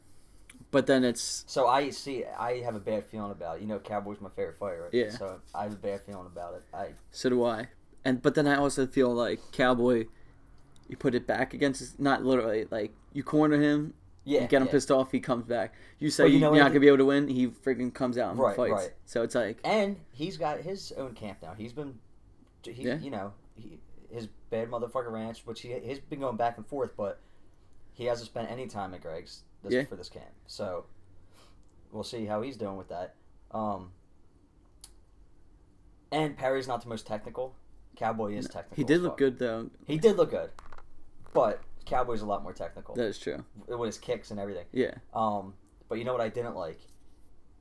But 0.70 0.86
then 0.86 1.04
it's 1.04 1.44
So 1.46 1.66
I 1.66 1.90
see, 1.90 2.24
I 2.24 2.60
have 2.60 2.74
a 2.74 2.80
bad 2.80 3.06
feeling 3.06 3.30
about 3.30 3.56
it. 3.56 3.62
You 3.62 3.68
know, 3.68 3.78
Cowboy's 3.78 4.20
my 4.20 4.28
favorite 4.30 4.58
fighter. 4.58 4.82
Right? 4.84 4.94
Yeah. 4.94 5.10
So 5.10 5.40
I 5.54 5.64
have 5.64 5.72
a 5.72 5.76
bad 5.76 6.02
feeling 6.04 6.26
about 6.26 6.54
it. 6.54 6.62
I 6.74 6.88
so 7.10 7.30
do 7.30 7.44
I. 7.44 7.68
And 8.04 8.20
but 8.20 8.34
then 8.34 8.46
I 8.46 8.56
also 8.56 8.86
feel 8.86 9.12
like 9.12 9.40
Cowboy, 9.52 10.06
you 10.88 10.96
put 10.96 11.14
it 11.14 11.26
back 11.26 11.54
against 11.54 11.80
his, 11.80 11.98
not 11.98 12.24
literally 12.24 12.66
like 12.70 12.92
you 13.12 13.22
corner 13.22 13.60
him, 13.60 13.94
yeah. 14.24 14.42
you 14.42 14.48
get 14.48 14.60
him 14.60 14.66
yeah. 14.66 14.72
pissed 14.72 14.90
off, 14.90 15.12
he 15.12 15.20
comes 15.20 15.44
back. 15.44 15.74
You 15.98 16.10
say 16.10 16.24
Well, 16.24 16.32
you 16.32 16.40
know 16.40 16.52
are 16.52 16.58
not 16.58 16.68
gonna 16.68 16.80
be 16.80 16.88
able 16.88 16.98
to 16.98 17.06
win, 17.06 17.28
he 17.28 17.48
freaking 17.48 17.92
comes 17.92 18.18
out 18.18 18.30
and 18.32 18.38
Right, 18.38 18.56
fights. 18.56 18.72
right. 18.72 18.90
So 19.06 19.22
it's 19.22 19.34
like 19.34 19.60
And 19.64 19.96
he's 20.12 20.36
got 20.36 20.60
his 20.60 20.92
own 20.92 21.14
camp 21.14 21.38
now. 21.42 21.54
He's 21.56 21.72
been, 21.72 21.98
he, 22.62 22.82
Yeah. 22.82 22.98
you 22.98 23.10
know, 23.10 23.32
he, 23.56 23.78
his 24.10 24.28
bad 24.50 24.70
motherfucker 24.70 25.10
ranch, 25.10 25.42
which 25.44 25.60
he 25.62 25.74
he's 25.82 25.98
been 25.98 26.20
going 26.20 26.36
back 26.36 26.56
and 26.56 26.66
forth, 26.66 26.92
but 26.96 27.20
he 27.98 28.04
hasn't 28.04 28.26
spent 28.28 28.48
any 28.48 28.68
time 28.68 28.94
at 28.94 29.02
Greg's 29.02 29.42
this, 29.64 29.72
Yeah. 29.74 29.84
for 29.84 29.96
this 29.96 30.08
camp. 30.08 30.30
So 30.46 30.84
we'll 31.90 32.04
see 32.04 32.26
how 32.26 32.42
he's 32.42 32.56
doing 32.56 32.76
with 32.76 32.88
that. 32.90 33.16
Um, 33.50 33.90
and 36.12 36.36
Perry's 36.36 36.68
not 36.68 36.80
the 36.82 36.88
most 36.88 37.08
technical. 37.08 37.56
Cowboy 37.96 38.34
is 38.34 38.46
technical. 38.46 38.76
he 38.76 38.84
did 38.84 39.02
look 39.02 39.12
fuck. 39.12 39.18
good 39.18 39.38
though. 39.40 39.68
He 39.84 39.98
did 39.98 40.16
look 40.16 40.30
good, 40.30 40.50
but 41.34 41.60
Cowboy's 41.86 42.22
a 42.22 42.26
lot 42.26 42.44
more 42.44 42.52
technical 42.52 42.94
That 42.94 43.06
is 43.06 43.18
true. 43.18 43.44
with 43.66 43.86
his 43.88 43.98
kicks 43.98 44.30
and 44.30 44.38
everything. 44.38 44.66
Yeah. 44.70 44.94
Um, 45.12 45.54
but 45.88 45.98
you 45.98 46.04
know 46.04 46.12
what 46.12 46.20
I 46.20 46.28
didn't 46.28 46.54
like? 46.54 46.78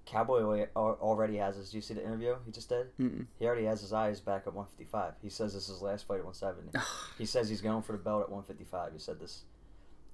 Cowboy 0.05 0.67
already 0.75 1.37
has 1.37 1.55
his. 1.55 1.71
Do 1.71 1.77
you 1.77 1.81
see 1.81 1.95
the 1.95 2.03
interview 2.05 2.35
he 2.45 2.51
just 2.51 2.69
did? 2.69 2.95
Mm-mm. 2.97 3.25
He 3.39 3.45
already 3.47 3.65
has 3.65 3.81
his 3.81 3.91
eyes 3.91 4.19
back 4.21 4.43
at 4.45 4.53
155. 4.53 5.15
He 5.21 5.29
says 5.29 5.53
this 5.55 5.63
is 5.63 5.69
his 5.69 5.81
last 5.81 6.07
fight 6.07 6.19
at 6.19 6.25
170. 6.25 6.77
he 7.17 7.25
says 7.25 7.49
he's 7.49 7.59
going 7.61 7.81
for 7.81 7.93
the 7.93 7.97
belt 7.97 8.21
at 8.21 8.29
155. 8.29 8.93
He 8.93 8.99
said 8.99 9.19
this. 9.19 9.41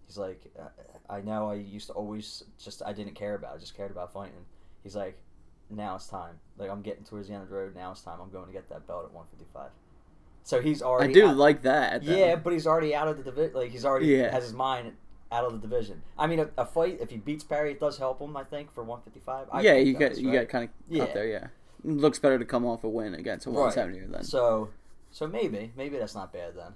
He's 0.07 0.17
like, 0.17 0.41
"Uh, 0.59 0.63
I 1.09 1.21
know 1.21 1.49
I 1.49 1.55
used 1.55 1.87
to 1.87 1.93
always 1.93 2.43
just 2.63 2.81
I 2.85 2.93
didn't 2.93 3.15
care 3.15 3.35
about. 3.35 3.53
it. 3.53 3.57
I 3.57 3.59
just 3.59 3.75
cared 3.75 3.91
about 3.91 4.11
fighting. 4.13 4.45
He's 4.83 4.95
like, 4.95 5.17
now 5.69 5.95
it's 5.95 6.07
time. 6.07 6.35
Like 6.57 6.69
I'm 6.69 6.81
getting 6.81 7.03
towards 7.03 7.27
the 7.27 7.33
end 7.33 7.43
of 7.43 7.49
the 7.49 7.55
road. 7.55 7.75
Now 7.75 7.91
it's 7.91 8.01
time. 8.01 8.19
I'm 8.21 8.29
going 8.29 8.47
to 8.47 8.51
get 8.53 8.69
that 8.69 8.85
belt 8.87 9.05
at 9.05 9.13
155. 9.13 9.71
So 10.43 10.61
he's 10.61 10.81
already. 10.81 11.11
I 11.11 11.13
do 11.13 11.27
out- 11.29 11.37
like 11.37 11.61
that. 11.63 12.03
yeah, 12.03 12.35
but 12.35 12.53
he's 12.53 12.67
already 12.67 12.93
out 12.93 13.07
of 13.07 13.17
the 13.17 13.23
division. 13.23 13.53
Like 13.55 13.71
he's 13.71 13.85
already 13.85 14.07
Yeah. 14.07 14.31
has 14.31 14.43
his 14.43 14.53
mind 14.53 14.91
out 15.31 15.45
of 15.45 15.53
the 15.53 15.59
division. 15.67 16.03
I 16.19 16.27
mean, 16.27 16.39
a, 16.41 16.49
a 16.57 16.65
fight 16.65 16.99
if 17.01 17.09
he 17.09 17.17
beats 17.17 17.43
Perry, 17.43 17.71
it 17.71 17.79
does 17.79 17.97
help 17.97 18.19
him. 18.21 18.35
I 18.37 18.43
think 18.43 18.71
for 18.73 18.83
155. 18.83 19.47
I 19.51 19.61
yeah, 19.61 19.73
you 19.75 19.93
got 19.93 20.09
does, 20.09 20.19
you 20.21 20.29
right? 20.29 20.41
got 20.41 20.49
kind 20.49 20.63
of 20.65 20.69
Yeah. 20.89 21.03
up 21.03 21.13
there. 21.13 21.25
Yeah, 21.27 21.47
it 21.83 21.89
looks 21.91 22.19
better 22.19 22.37
to 22.37 22.45
come 22.45 22.65
off 22.65 22.83
a 22.83 22.89
win 22.89 23.15
against 23.15 23.45
a 23.47 23.49
Right. 23.49 23.57
170 23.75 24.11
then. 24.11 24.23
So, 24.25 24.69
so 25.11 25.25
maybe 25.27 25.71
maybe 25.75 25.97
that's 25.97 26.13
not 26.13 26.31
bad 26.33 26.55
then. 26.55 26.73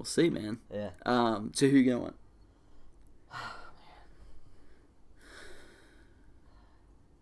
We'll 0.00 0.06
see, 0.06 0.30
man. 0.30 0.60
Yeah. 0.72 0.92
Um, 1.04 1.52
so 1.54 1.68
who 1.68 1.76
you 1.76 1.84
going? 1.92 2.14
Oh, 3.30 3.54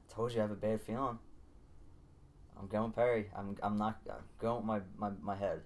I 0.09 0.15
told 0.15 0.33
you 0.33 0.39
I 0.39 0.43
have 0.43 0.53
a 0.53 0.55
bad 0.55 0.81
feeling. 0.83 1.19
I'm 2.57 2.69
going 2.69 2.93
Perry. 2.93 3.31
I'm 3.37 3.57
I'm 3.65 3.77
not 3.77 3.99
I'm 4.09 4.23
going 4.41 4.59
with 4.59 4.65
my, 4.97 5.09
my, 5.09 5.17
my 5.21 5.35
head. 5.35 5.63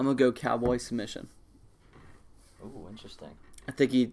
I'm 0.00 0.06
gonna 0.06 0.16
go 0.16 0.32
Cowboy 0.32 0.78
submission. 0.78 1.28
Ooh, 2.64 2.88
interesting. 2.90 3.36
I 3.68 3.70
think 3.70 3.92
he 3.92 4.10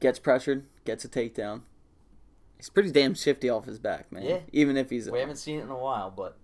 gets 0.00 0.18
pressured, 0.18 0.64
gets 0.84 1.04
a 1.04 1.08
takedown. 1.08 1.60
He's 2.56 2.70
pretty 2.70 2.90
damn 2.90 3.14
shifty 3.14 3.48
off 3.48 3.66
his 3.66 3.78
back, 3.78 4.10
man. 4.10 4.24
Yeah. 4.24 4.40
Even 4.52 4.76
if 4.76 4.90
he's, 4.90 5.08
We 5.08 5.20
haven't 5.20 5.36
seen 5.36 5.60
it 5.60 5.62
in 5.62 5.70
a 5.70 5.78
while, 5.78 6.10
but 6.10 6.36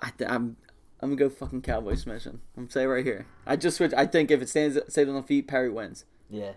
I 0.00 0.10
th- 0.10 0.30
I'm, 0.30 0.56
I'm 1.00 1.10
gonna 1.10 1.16
go 1.16 1.28
fucking 1.28 1.62
Cowboy 1.62 1.94
submission. 1.94 2.40
I'm 2.56 2.68
saying 2.70 2.88
right 2.88 3.04
here. 3.04 3.26
I 3.46 3.56
just 3.56 3.76
switch. 3.76 3.92
I 3.96 4.06
think 4.06 4.30
if 4.30 4.42
it 4.42 4.48
stands 4.48 4.78
stays 4.88 5.08
on 5.08 5.14
the 5.14 5.22
feet, 5.22 5.48
Perry 5.48 5.70
wins, 5.70 6.04
yeah, 6.30 6.52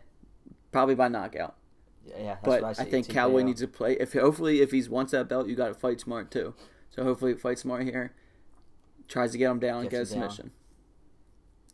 probably 0.72 0.96
by 0.96 1.08
knockout. 1.08 1.56
yeah, 2.06 2.16
yeah. 2.18 2.24
That's 2.26 2.42
but 2.44 2.62
what 2.62 2.80
I, 2.80 2.84
I, 2.84 2.86
think. 2.86 3.10
Cowboy 3.10 3.44
needs 3.44 3.62
to 3.62 3.68
play. 3.68 3.94
If 3.94 4.14
hopefully 4.14 4.62
if 4.62 4.72
he's 4.72 4.90
wants 4.90 5.12
that 5.12 5.30
belt, 5.30 5.48
you 5.48 5.56
got 5.56 5.68
to 5.70 5.74
fight 5.74 6.00
smart 6.00 6.32
too. 6.32 6.54
So 6.90 7.04
hopefully 7.04 7.34
fight 7.36 7.60
smart 7.60 7.84
here. 7.84 8.14
Tries 9.08 9.32
to 9.32 9.38
get 9.38 9.50
him 9.50 9.60
down 9.60 9.82
and 9.82 9.90
Gets 9.90 10.10
get 10.10 10.16
a 10.16 10.16
him 10.16 10.22
down. 10.22 10.30
submission. 10.32 10.52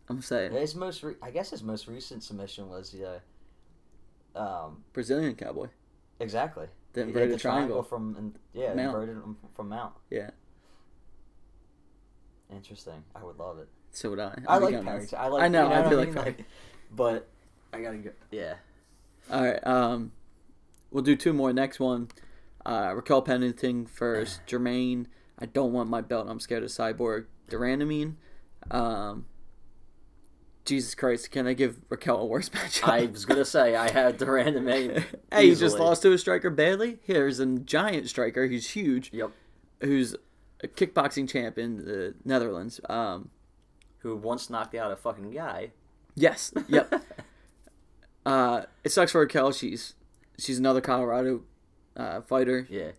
I'm 0.08 0.22
saying 0.22 0.52
His 0.52 0.76
most, 0.76 1.04
re- 1.04 1.16
I 1.22 1.32
guess, 1.32 1.50
his 1.50 1.64
most 1.64 1.88
recent 1.88 2.24
submission 2.24 2.70
was 2.70 2.92
the, 2.92 3.22
um, 4.40 4.84
Brazilian 4.94 5.36
Cowboy. 5.36 5.68
exactly 6.20 6.68
inverted 6.96 7.32
the 7.34 7.38
triangle. 7.40 7.84
from, 7.84 8.16
and, 8.18 8.40
yeah, 8.54 8.74
Mount. 8.74 8.96
inverted 8.96 9.18
from 9.56 9.70
Mount. 9.70 9.94
Yeah. 10.10 10.30
Interesting. 12.52 13.04
I 13.16 13.24
would 13.24 13.38
love 13.38 13.60
it. 13.60 13.68
So 13.92 14.10
would 14.12 14.20
I. 14.20 14.38
I 14.48 14.56
I'd 14.56 14.62
like 14.62 14.72
going 14.74 14.86
Perry. 14.86 15.00
nuts. 15.00 15.12
too. 15.12 15.18
I 15.18 15.28
like. 15.28 15.44
I 15.44 15.48
know, 15.48 15.64
You 15.64 15.70
know 15.70 15.76
I 15.86 15.90
feel 15.90 16.04
mean? 16.06 16.14
like 16.16 16.24
Perry. 16.24 16.46
but 16.96 17.28
I 17.74 17.82
gotta 17.82 17.98
go. 17.98 18.12
Yeah. 18.32 18.56
All 19.32 19.44
right. 19.44 19.66
Um, 19.68 20.12
we'll 20.92 21.04
do 21.04 21.16
two 21.16 21.34
more. 21.34 21.52
Next 21.54 21.80
one, 21.80 22.10
uh, 22.66 22.94
Raquel 22.96 23.22
Pennington 23.22 23.86
first. 23.88 24.42
Germaine. 24.48 25.08
I 25.40 25.46
don't 25.48 25.74
want 25.74 25.90
my 25.90 26.02
belt. 26.02 26.28
I'm 26.30 26.40
scared 26.40 26.64
of 26.64 26.70
Cyborg 26.70 27.26
de 27.50 27.58
Randamie. 27.58 28.16
Um, 28.72 29.26
Jesus 30.64 30.96
Christ, 30.96 31.30
can 31.30 31.46
I 31.46 31.54
give 31.54 31.78
Raquel 31.90 32.18
a 32.20 32.26
worse 32.26 32.52
match? 32.54 32.82
I 32.84 33.06
was 33.06 33.26
gonna 33.26 33.46
say 33.46 33.76
I 33.76 33.92
had 33.92 34.22
and 34.22 34.66
May. 34.66 35.04
hey, 35.32 35.50
he 35.50 35.56
just 35.56 35.78
lost 35.78 36.02
to 36.04 36.12
a 36.12 36.18
striker 36.18 36.50
badly. 36.50 37.00
Here's 37.04 37.40
a 37.40 37.46
giant 37.46 38.10
striker 38.10 38.48
who's 38.48 38.70
huge, 38.72 39.12
Yep. 39.14 39.32
who's 39.82 40.16
a 40.66 40.68
kickboxing 40.68 41.30
champ 41.30 41.58
in 41.58 41.78
the 41.78 42.16
Netherlands. 42.26 42.82
Um, 42.90 43.30
Who 44.00 44.16
once 44.16 44.50
knocked 44.50 44.76
out 44.76 44.92
a 44.92 44.96
fucking 44.96 45.32
guy. 45.32 45.72
yes, 46.16 46.54
yep. 46.68 46.94
uh, 48.26 48.64
it 48.84 48.92
sucks 48.92 49.12
for 49.12 49.22
Raquel. 49.22 49.52
She's 49.52 49.96
she's 50.38 50.60
another 50.60 50.82
Colorado 50.82 51.44
uh, 51.96 52.22
fighter. 52.22 52.68
Yeah. 52.70 52.92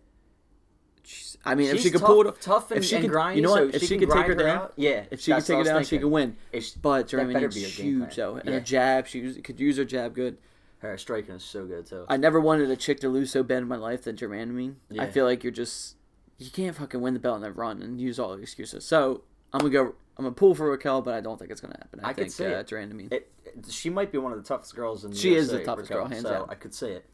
She's, 1.03 1.37
I 1.45 1.55
mean, 1.55 1.69
if 1.69 1.81
she 1.81 1.89
could 1.89 2.01
tough, 2.01 2.07
pull 2.07 2.27
it, 2.27 2.41
tough 2.41 2.71
and, 2.71 2.79
if 2.79 2.85
she 2.85 2.95
and 2.97 3.05
could, 3.05 3.13
grindy, 3.13 3.37
you 3.37 3.41
know 3.41 3.51
what? 3.51 3.71
so 3.71 3.75
if 3.75 3.81
she, 3.81 3.97
can 3.97 3.99
could 3.99 4.09
take 4.09 4.27
her 4.27 4.35
grind 4.35 4.39
down, 4.39 4.57
out, 4.57 4.73
yeah. 4.75 5.05
if 5.09 5.21
she 5.21 5.31
could 5.31 5.45
take 5.45 5.57
her 5.59 5.63
down, 5.63 5.83
she 5.85 5.99
could 5.99 6.11
win. 6.11 6.35
If- 6.51 6.81
But 6.81 7.13
is 7.13 7.55
a 7.55 7.81
huge, 7.81 8.15
though, 8.17 8.35
and 8.35 8.45
Yeah. 8.45 8.55
her 8.55 8.59
jab, 8.59 9.07
she 9.07 9.21
was, 9.21 9.37
could 9.41 9.57
use 9.57 9.77
her 9.77 9.85
jab 9.85 10.13
good. 10.13 10.37
Her 10.79 10.97
striking 10.97 11.35
is 11.35 11.43
so 11.43 11.65
good 11.65 11.85
too. 11.87 12.05
I 12.09 12.17
never 12.17 12.39
wanted 12.41 12.69
a 12.69 12.75
chick 12.75 12.99
to 12.99 13.09
lose 13.09 13.31
so 13.31 13.41
bad 13.41 13.59
in 13.59 13.67
my 13.67 13.77
life 13.77 14.03
than 14.03 14.17
Germaine. 14.17 14.75
I 14.99 15.07
feel 15.07 15.25
like 15.25 15.43
you're 15.43 15.51
just 15.51 15.95
you 16.37 16.49
can't 16.51 16.75
fucking 16.75 17.01
win 17.01 17.13
the 17.13 17.19
belt 17.19 17.35
and 17.35 17.43
then 17.45 17.53
run 17.53 17.81
and 17.81 17.99
use 17.99 18.19
all 18.19 18.35
the 18.35 18.41
excuses. 18.41 18.85
So 18.85 19.23
I'm 19.53 19.59
gonna 19.59 19.71
go. 19.71 19.95
I'm 20.17 20.23
gonna 20.23 20.31
pull 20.31 20.55
for 20.55 20.69
Raquel, 20.69 21.01
but 21.01 21.13
I 21.13 21.21
don't 21.21 21.37
think 21.37 21.51
it's 21.51 21.61
gonna 21.61 21.77
happen. 21.79 21.99
I, 22.03 22.09
I 22.09 22.13
could 22.13 22.23
think 22.23 22.31
see 22.31 22.45
uh, 22.45 22.59
it. 22.59 22.67
Germaine. 22.67 23.07
It, 23.11 23.31
it- 23.45 23.65
she 23.69 23.89
might 23.89 24.11
be 24.11 24.17
one 24.17 24.31
of 24.31 24.37
the 24.37 24.47
toughest 24.47 24.75
girls 24.75 25.03
in 25.05 25.11
the 25.11 25.17
She 25.17 25.33
is 25.35 25.49
the 25.49 25.63
toughest 25.63 25.89
Raquel, 25.89 26.05
girl, 26.05 26.11
hands 26.11 26.23
so 26.23 26.33
down. 26.33 26.47
I 26.49 26.55
could 26.55 26.73
see 26.73 26.87
it. 26.89 27.05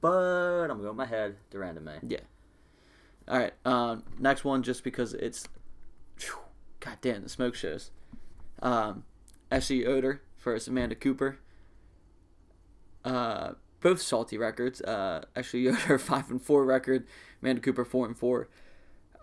But 0.00 0.64
I'm 0.64 0.68
gonna 0.68 0.82
go 0.82 0.88
with 0.88 0.96
my 0.96 1.06
head, 1.06 1.36
de 1.50 1.58
Randamie. 1.58 1.98
Yeah. 2.08 2.18
All 3.28 3.38
right. 3.38 3.52
Um, 3.64 4.04
next 4.18 4.44
one, 4.44 4.62
just 4.62 4.84
because 4.84 5.12
it's, 5.14 5.46
phew, 6.16 6.38
god 6.80 6.98
damn, 7.00 7.22
the 7.22 7.28
smoke 7.28 7.54
shows. 7.54 7.90
Um, 8.62 9.04
Ashley 9.50 9.82
Yoder 9.82 10.22
versus 10.38 10.68
Amanda 10.68 10.94
Cooper. 10.94 11.38
Uh, 13.04 13.52
both 13.80 14.00
salty 14.00 14.38
records. 14.38 14.80
Uh, 14.80 15.24
Ashley 15.36 15.60
Yoder 15.60 15.98
five 15.98 16.30
and 16.30 16.40
four 16.40 16.64
record. 16.64 17.06
Amanda 17.42 17.60
Cooper 17.60 17.84
four 17.84 18.06
and 18.06 18.16
four. 18.16 18.48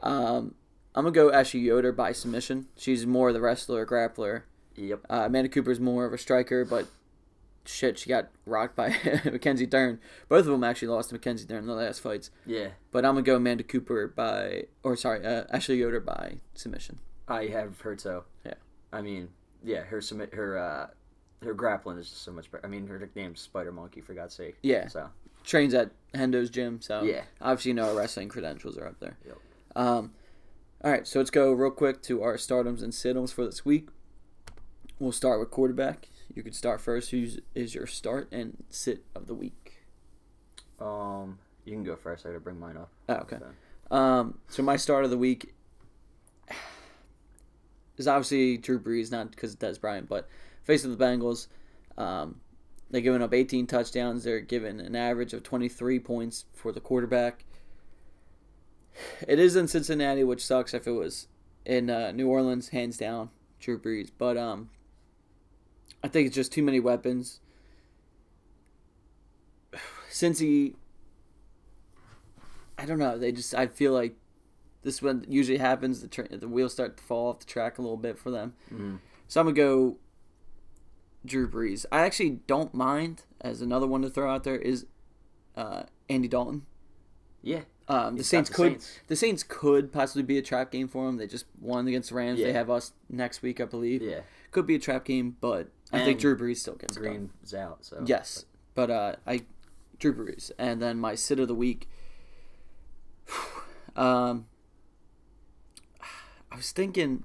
Um, 0.02 0.56
I'm 0.94 1.04
gonna 1.04 1.12
go 1.12 1.32
Ashley 1.32 1.60
Yoder 1.62 1.92
by 1.92 2.12
submission. 2.12 2.68
She's 2.78 3.06
more 3.06 3.30
of 3.30 3.34
the 3.34 3.42
wrestler, 3.42 3.86
grappler. 3.86 4.44
Yep. 4.76 5.02
Uh, 5.10 5.24
Amanda 5.26 5.50
Cooper's 5.50 5.80
more 5.80 6.06
of 6.06 6.14
a 6.14 6.18
striker, 6.18 6.64
but 6.66 6.88
shit, 7.66 7.98
she 8.00 8.10
got 8.10 8.30
rocked 8.46 8.76
by 8.76 8.90
Mackenzie 9.26 9.66
Dern. 9.66 10.00
Both 10.30 10.42
of 10.42 10.48
them 10.48 10.64
actually 10.64 10.90
lost 10.90 11.10
to 11.10 11.16
Mackenzie 11.16 11.46
Dern 11.46 11.60
in 11.60 11.68
the 11.68 11.74
last 11.74 12.00
fights. 12.00 12.30
Yeah. 12.46 12.70
But 12.92 13.06
I'm 13.06 13.14
gonna 13.16 13.24
go 13.24 13.36
Amanda 13.38 13.64
Cooper 13.64 14.08
by, 14.08 14.66
or 14.84 14.96
sorry, 14.96 15.26
uh, 15.26 15.46
Ashley 15.50 15.78
Yoder 15.78 16.00
by 16.00 16.38
submission. 16.54 17.00
I 17.28 17.48
have 17.48 17.82
heard 17.82 18.00
so. 18.00 18.26
Yeah. 18.46 18.54
I 18.94 19.02
mean, 19.02 19.30
yeah, 19.64 19.82
her 19.82 20.00
submit 20.00 20.34
her 20.34 20.58
uh 20.58 20.88
her 21.42 21.54
grappling 21.54 21.98
is 21.98 22.10
just 22.10 22.24
so 22.24 22.32
much 22.32 22.50
better. 22.52 22.66
I 22.66 22.70
mean, 22.70 22.88
her 22.88 22.98
nickname's 23.00 23.42
Spider 23.42 23.72
Monkey 23.72 24.02
for 24.02 24.14
God's 24.14 24.34
sake. 24.36 24.56
Yeah, 24.64 24.88
So 24.88 25.10
trains 25.46 25.74
at 25.74 25.92
Hendo's 26.14 26.50
gym, 26.50 26.82
so 26.82 27.04
Yeah. 27.04 27.24
obviously 27.42 27.70
you 27.70 27.76
know 27.76 27.86
her 27.88 27.96
wrestling 27.96 28.30
credentials 28.30 28.78
are 28.78 28.88
up 28.88 29.00
there. 29.00 29.18
Yep. 29.26 29.38
Um, 29.76 30.14
all 30.84 30.92
right, 30.92 31.08
so 31.08 31.20
let's 31.20 31.30
go 31.32 31.52
real 31.52 31.72
quick 31.72 32.02
to 32.04 32.22
our 32.24 32.36
stardoms 32.36 32.82
and 32.84 32.94
situms 32.94 33.34
for 33.34 33.46
this 33.46 33.66
week. 33.66 33.90
We'll 35.00 35.12
start 35.12 35.40
with 35.40 35.52
quarterback. 35.52 36.08
You 36.34 36.42
can 36.44 36.54
start 36.54 36.80
first. 36.82 37.12
Who's 37.12 37.40
is 37.54 37.76
your 37.76 37.86
start 37.88 38.30
and 38.32 38.64
sit 38.70 39.04
of 39.16 39.28
the 39.28 39.34
week? 39.36 39.82
um, 40.80 41.40
you 41.64 41.72
can 41.74 41.84
go 41.84 41.96
first. 41.96 42.26
I 42.26 42.30
gotta 42.30 42.40
bring 42.42 42.60
mine 42.60 42.78
up. 42.78 42.90
Oh, 43.10 43.14
okay. 43.16 43.38
So, 43.40 43.96
Um, 43.96 44.40
so 44.50 44.62
my 44.64 44.76
start 44.78 45.04
of 45.06 45.10
the 45.12 45.18
week 45.18 45.54
is 47.98 48.08
obviously 48.08 48.58
Drew 48.58 48.80
Brees, 48.80 49.12
not 49.12 49.32
because 49.32 49.54
of 49.54 49.60
Dez 49.60 49.80
Bryant, 49.80 50.10
but 50.10 50.28
face 50.64 50.84
of 50.86 50.96
the 50.98 51.04
Bengals. 51.04 51.48
Um, 51.98 52.42
they're 52.96 53.02
giving 53.02 53.22
up 53.22 53.34
18 53.34 53.68
touchdowns. 53.68 54.24
They're 54.24 54.40
giving 54.40 54.80
an 54.80 54.96
average 54.96 55.34
of 55.34 55.44
23 55.44 56.00
points 56.00 56.46
for 56.54 56.72
the 56.72 56.80
quarterback. 56.80 57.44
It 59.28 59.38
is 59.38 59.58
in 59.58 59.68
Cincinnati, 59.68 60.24
which 60.24 60.46
sucks. 60.46 60.74
If 60.74 60.88
it 60.88 60.94
was 60.94 61.28
in 61.66 61.90
uh, 61.90 62.14
New 62.14 62.30
Orleans, 62.30 62.70
hands 62.70 62.96
down, 62.98 63.32
Drew 63.60 63.78
Brees. 63.78 64.12
But 64.18 64.38
um, 64.38 64.70
I 66.02 66.08
think 66.08 66.28
it's 66.28 66.36
just 66.38 66.54
too 66.54 66.64
many 66.64 66.80
weapons. 66.80 67.42
Since 70.10 70.40
he, 70.40 70.76
I 72.78 72.86
don't 72.86 72.98
know. 73.00 73.18
They 73.18 73.34
just 73.34 73.54
I 73.54 73.68
feel 73.68 73.92
like 73.92 74.16
this 74.84 75.02
one 75.02 75.26
usually 75.28 75.58
happens. 75.58 76.02
The 76.02 76.08
tra- 76.08 76.38
the 76.38 76.48
wheels 76.48 76.72
start 76.72 76.96
to 76.96 77.04
fall 77.04 77.28
off 77.28 77.40
the 77.40 77.46
track 77.46 77.78
a 77.78 77.82
little 77.82 77.98
bit 77.98 78.18
for 78.18 78.32
them. 78.32 78.54
mhm. 78.74 79.00
So 79.28 79.42
I'm 79.42 79.48
gonna 79.48 79.58
go 79.58 79.98
Drew 81.26 81.50
Brees. 81.50 81.86
I 81.92 82.02
actually 82.02 82.42
don't 82.48 82.74
mind 82.74 83.24
as 83.42 83.62
another 83.62 83.88
one 83.88 84.02
to 84.02 84.10
throw 84.10 84.34
out 84.34 84.44
there 84.44 84.56
is 84.56 84.86
uh, 85.56 85.84
Andy 86.10 86.28
Dalton. 86.28 86.66
Yeah. 87.42 87.62
Um, 87.88 88.18
the 88.18 88.24
Saints 88.24 88.50
the 88.50 88.56
could 88.56 88.72
Saints. 88.72 89.00
the 89.08 89.16
Saints 89.16 89.44
could 89.44 89.92
possibly 89.92 90.24
be 90.24 90.38
a 90.40 90.42
trap 90.42 90.72
game 90.72 90.88
for 90.88 91.06
them. 91.06 91.18
They 91.18 91.28
just 91.28 91.46
won 91.62 91.88
against 91.88 92.10
the 92.10 92.16
Rams. 92.16 92.40
They 92.40 92.52
have 92.52 92.70
us 92.70 92.94
next 93.10 93.44
week, 93.44 93.62
I 93.62 93.66
believe. 93.66 94.02
Yeah. 94.02 94.22
Could 94.52 94.66
be 94.66 94.76
a 94.76 94.80
trap 94.80 95.06
game, 95.06 95.38
but 95.40 95.70
I 95.92 96.00
think 96.00 96.12
And 96.12 96.20
Drew 96.20 96.38
Brees 96.38 96.58
still 96.58 96.76
gets 96.76 96.98
it 96.98 97.04
done. 97.04 97.12
Green's 97.12 97.54
out. 97.54 97.86
So 97.86 98.04
Yes, 98.06 98.46
but 98.74 98.90
uh, 98.90 99.16
I 99.28 99.44
Drew 100.00 100.14
Brees, 100.16 100.52
and 100.58 100.82
then 100.82 100.98
my 100.98 101.14
sit 101.14 101.40
of 101.40 101.48
the 101.48 101.56
week. 101.56 101.88
um, 103.96 104.48
I 106.52 106.56
was 106.56 106.72
thinking. 106.72 107.24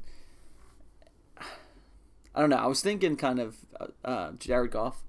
I 2.41 2.45
don't 2.45 2.49
know. 2.51 2.57
I 2.57 2.67
was 2.69 2.81
thinking 2.81 3.17
kind 3.17 3.39
of 3.39 3.59
uh, 3.79 3.87
uh, 4.03 4.33
Jared 4.39 4.71
Goff 4.71 5.03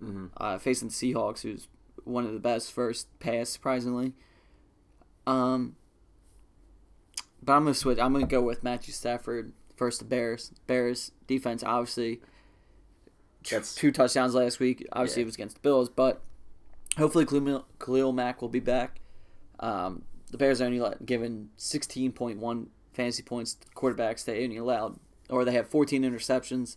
hmm 0.00 0.28
uh, 0.38 0.56
facing 0.56 0.88
the 0.88 0.94
Seahawks, 0.94 1.42
who's 1.42 1.68
one 2.04 2.24
of 2.24 2.32
the 2.32 2.38
best 2.40 2.72
first 2.72 3.08
pass, 3.20 3.50
surprisingly. 3.50 4.14
Um, 5.26 5.76
but 7.42 7.52
I'm 7.52 7.64
gonna 7.64 7.74
switch. 7.74 7.98
I'm 7.98 8.14
gonna 8.14 8.26
go 8.26 8.40
with 8.40 8.62
Matthew 8.64 8.94
Stafford 8.94 9.52
first. 9.76 9.98
the 9.98 10.06
Bears. 10.06 10.50
Bears 10.66 11.12
defense, 11.26 11.62
obviously, 11.62 12.22
That's- 13.44 13.74
two 13.74 13.92
touchdowns 13.92 14.34
last 14.34 14.58
week. 14.58 14.86
Obviously, 14.92 15.20
Yeah. 15.20 15.24
it 15.24 15.26
was 15.26 15.34
against 15.34 15.56
the 15.56 15.60
Bills, 15.60 15.90
but 15.90 16.22
hopefully 16.96 17.26
Khalil, 17.26 17.66
Khalil 17.78 18.12
Mack 18.12 18.40
will 18.40 18.48
be 18.48 18.60
back. 18.60 19.00
Um, 19.60 20.04
the 20.30 20.38
Bears 20.38 20.62
are 20.62 20.64
only 20.64 20.80
let- 20.80 21.04
given 21.04 21.50
16.1 21.58 22.70
fantasy 22.94 23.22
points 23.22 23.52
to 23.54 23.68
quarterbacks. 23.74 24.24
They 24.24 24.42
only 24.42 24.56
allowed, 24.56 24.98
or 25.32 25.44
they 25.44 25.52
have 25.52 25.68
14 25.68 26.02
interceptions. 26.02 26.76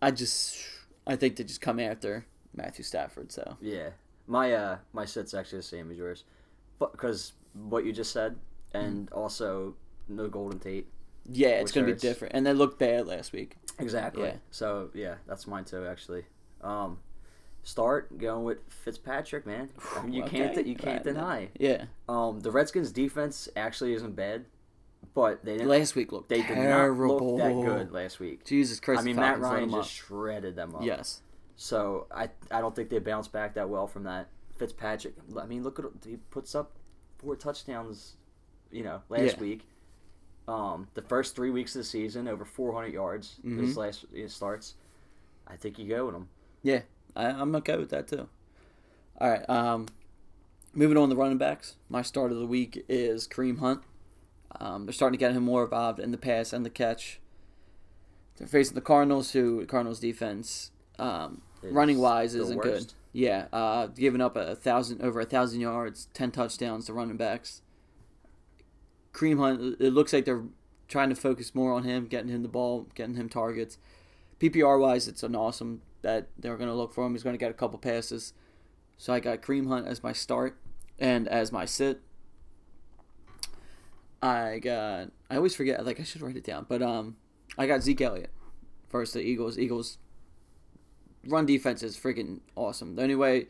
I 0.00 0.10
just, 0.10 0.58
I 1.06 1.16
think 1.16 1.36
they 1.36 1.44
just 1.44 1.60
come 1.60 1.78
after 1.78 2.26
Matthew 2.54 2.84
Stafford. 2.84 3.30
So 3.32 3.56
Yeah, 3.60 3.90
my 4.26 4.52
uh 4.52 4.78
my 4.92 5.04
set's 5.04 5.34
actually 5.34 5.58
the 5.58 5.64
same 5.64 5.90
as 5.90 5.96
yours, 5.96 6.24
but 6.78 6.92
because 6.92 7.32
what 7.54 7.84
you 7.84 7.92
just 7.92 8.12
said, 8.12 8.36
and 8.72 9.06
Mm-hmm. 9.08 9.18
also 9.18 9.74
no 10.08 10.28
Golden 10.28 10.58
Tate, 10.58 10.86
Yeah, 11.30 11.48
it's 11.60 11.72
gonna 11.72 11.86
hurts. 11.86 12.02
be 12.02 12.08
different, 12.08 12.34
and 12.34 12.46
they 12.46 12.52
looked 12.52 12.78
bad 12.78 13.06
last 13.06 13.32
week. 13.32 13.56
Exactly. 13.78 14.24
Yeah. 14.24 14.36
So 14.50 14.90
yeah, 14.94 15.16
that's 15.26 15.46
mine 15.46 15.64
too. 15.64 15.86
Actually, 15.86 16.24
um, 16.62 16.98
start 17.62 18.16
going 18.18 18.44
with 18.44 18.58
Fitzpatrick, 18.68 19.46
man. 19.46 19.70
I 19.96 20.02
mean, 20.04 20.12
you 20.12 20.22
can't 20.24 20.66
you 20.66 20.74
can't 20.76 20.96
Right. 20.96 21.04
deny. 21.04 21.48
Yeah, 21.58 21.86
Um, 22.08 22.40
the 22.40 22.50
Redskins 22.50 22.92
defense 22.92 23.48
actually 23.56 23.94
isn't 23.94 24.14
bad, 24.14 24.44
but 25.16 25.44
they 25.44 25.52
didn't. 25.54 25.68
last 25.68 25.96
week 25.96 26.12
looked 26.12 26.28
they 26.28 26.42
did 26.42 26.58
not 26.58 26.90
look 26.90 27.38
that 27.38 27.52
good 27.54 27.90
last 27.90 28.20
week. 28.20 28.44
Jesus 28.44 28.78
Christ! 28.78 29.00
I 29.00 29.04
mean, 29.04 29.16
the 29.16 29.22
Matt 29.22 29.40
Ryan 29.40 29.70
them 29.70 29.80
just 29.80 29.90
shredded 29.90 30.54
them 30.54 30.76
up. 30.76 30.84
Yes. 30.84 31.22
So 31.56 32.06
I 32.14 32.28
I 32.50 32.60
don't 32.60 32.76
think 32.76 32.90
they 32.90 32.98
bounced 32.98 33.32
back 33.32 33.54
that 33.54 33.68
well 33.68 33.86
from 33.88 34.04
that. 34.04 34.28
Fitzpatrick. 34.58 35.14
I 35.40 35.46
mean, 35.46 35.62
look 35.64 35.78
at 35.78 35.86
he 36.06 36.16
puts 36.30 36.54
up 36.54 36.72
four 37.18 37.34
touchdowns, 37.34 38.16
you 38.70 38.84
know, 38.84 39.00
last 39.08 39.36
Yeah. 39.36 39.40
week. 39.40 39.66
Um, 40.46 40.86
the 40.94 41.02
first 41.02 41.34
three 41.34 41.50
weeks 41.50 41.74
of 41.74 41.80
the 41.80 41.84
season, 41.84 42.28
over 42.28 42.44
400 42.44 42.92
yards. 42.92 43.40
Mhm. 43.44 43.58
His 43.60 43.76
last 43.76 44.04
his 44.12 44.32
starts. 44.34 44.74
I 45.48 45.56
think 45.56 45.78
you 45.78 45.88
go 45.88 46.06
with 46.06 46.14
him. 46.14 46.28
Yeah, 46.62 46.82
I, 47.16 47.26
I'm 47.26 47.54
okay 47.56 47.76
with 47.78 47.88
that 47.90 48.06
too. 48.06 48.28
All 49.18 49.30
right. 49.30 49.48
Um, 49.48 49.86
moving 50.74 50.98
on 50.98 51.08
to 51.08 51.16
running 51.16 51.38
backs. 51.38 51.76
My 51.88 52.02
start 52.02 52.32
of 52.32 52.38
the 52.38 52.46
week 52.46 52.84
is 52.88 53.26
Kareem 53.26 53.58
Hunt. 53.60 53.82
Um, 54.60 54.86
they're 54.86 54.92
starting 54.92 55.18
to 55.18 55.20
get 55.24 55.32
him 55.32 55.44
more 55.44 55.64
involved 55.64 55.98
in 55.98 56.10
the 56.10 56.18
pass 56.18 56.52
and 56.52 56.64
the 56.64 56.70
catch. 56.70 57.20
They're 58.36 58.46
facing 58.46 58.74
the 58.74 58.80
Cardinals, 58.80 59.32
who 59.32 59.64
Cardinals 59.66 60.00
defense, 60.00 60.70
um, 60.98 61.42
running 61.62 61.98
wise, 61.98 62.34
isn't 62.34 62.56
worst. 62.56 62.88
good. 62.88 62.92
Yeah, 63.12 63.46
uh, 63.52 63.86
giving 63.86 64.20
up 64.20 64.36
a 64.36 64.54
thousand 64.54 65.00
over 65.02 65.20
a 65.20 65.24
thousand 65.24 65.60
yards, 65.60 66.08
ten 66.12 66.30
touchdowns 66.30 66.86
to 66.86 66.92
running 66.92 67.16
backs. 67.16 67.62
Kareem 69.12 69.38
Hunt. 69.38 69.80
It 69.80 69.92
looks 69.94 70.12
like 70.12 70.26
they're 70.26 70.44
trying 70.88 71.08
to 71.08 71.14
focus 71.14 71.54
more 71.54 71.72
on 71.72 71.84
him, 71.84 72.06
getting 72.06 72.28
him 72.28 72.42
the 72.42 72.48
ball, 72.48 72.88
getting 72.94 73.14
him 73.14 73.28
targets. 73.28 73.78
PPR 74.38 74.78
wise, 74.78 75.08
it's 75.08 75.22
an 75.22 75.34
awesome 75.34 75.80
that 76.02 76.28
they're 76.38 76.56
going 76.56 76.68
to 76.68 76.74
look 76.74 76.92
for 76.92 77.06
him. 77.06 77.12
He's 77.12 77.22
going 77.22 77.34
to 77.34 77.38
get 77.38 77.50
a 77.50 77.54
couple 77.54 77.78
passes. 77.78 78.34
So 78.98 79.12
I 79.12 79.20
got 79.20 79.42
Kareem 79.42 79.68
Hunt 79.68 79.86
as 79.86 80.02
my 80.02 80.12
start, 80.12 80.58
and 80.98 81.26
as 81.26 81.50
my 81.52 81.64
sit, 81.64 82.00
I 84.22 84.58
got. 84.58 85.10
I 85.30 85.36
always 85.36 85.54
forget. 85.54 85.84
Like 85.84 86.00
I 86.00 86.02
should 86.04 86.22
write 86.22 86.36
it 86.36 86.44
down, 86.44 86.66
but 86.68 86.82
um, 86.82 87.16
I 87.58 87.66
got 87.66 87.82
Zeke 87.82 88.00
Elliott 88.00 88.30
versus 88.90 89.14
the 89.14 89.20
Eagles. 89.20 89.58
Eagles 89.58 89.98
run 91.26 91.46
defense 91.46 91.82
is 91.82 91.96
freaking 91.96 92.40
awesome. 92.54 92.94
The 92.96 93.02
only 93.02 93.14
way 93.16 93.46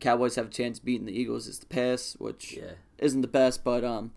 Cowboys 0.00 0.36
have 0.36 0.46
a 0.46 0.50
chance 0.50 0.78
beating 0.78 1.06
the 1.06 1.18
Eagles 1.18 1.46
is 1.46 1.58
the 1.58 1.66
pass, 1.66 2.14
which 2.18 2.54
Yeah. 2.54 2.72
isn't 2.98 3.20
the 3.22 3.28
best, 3.28 3.64
but 3.64 3.82
um, 3.84 4.12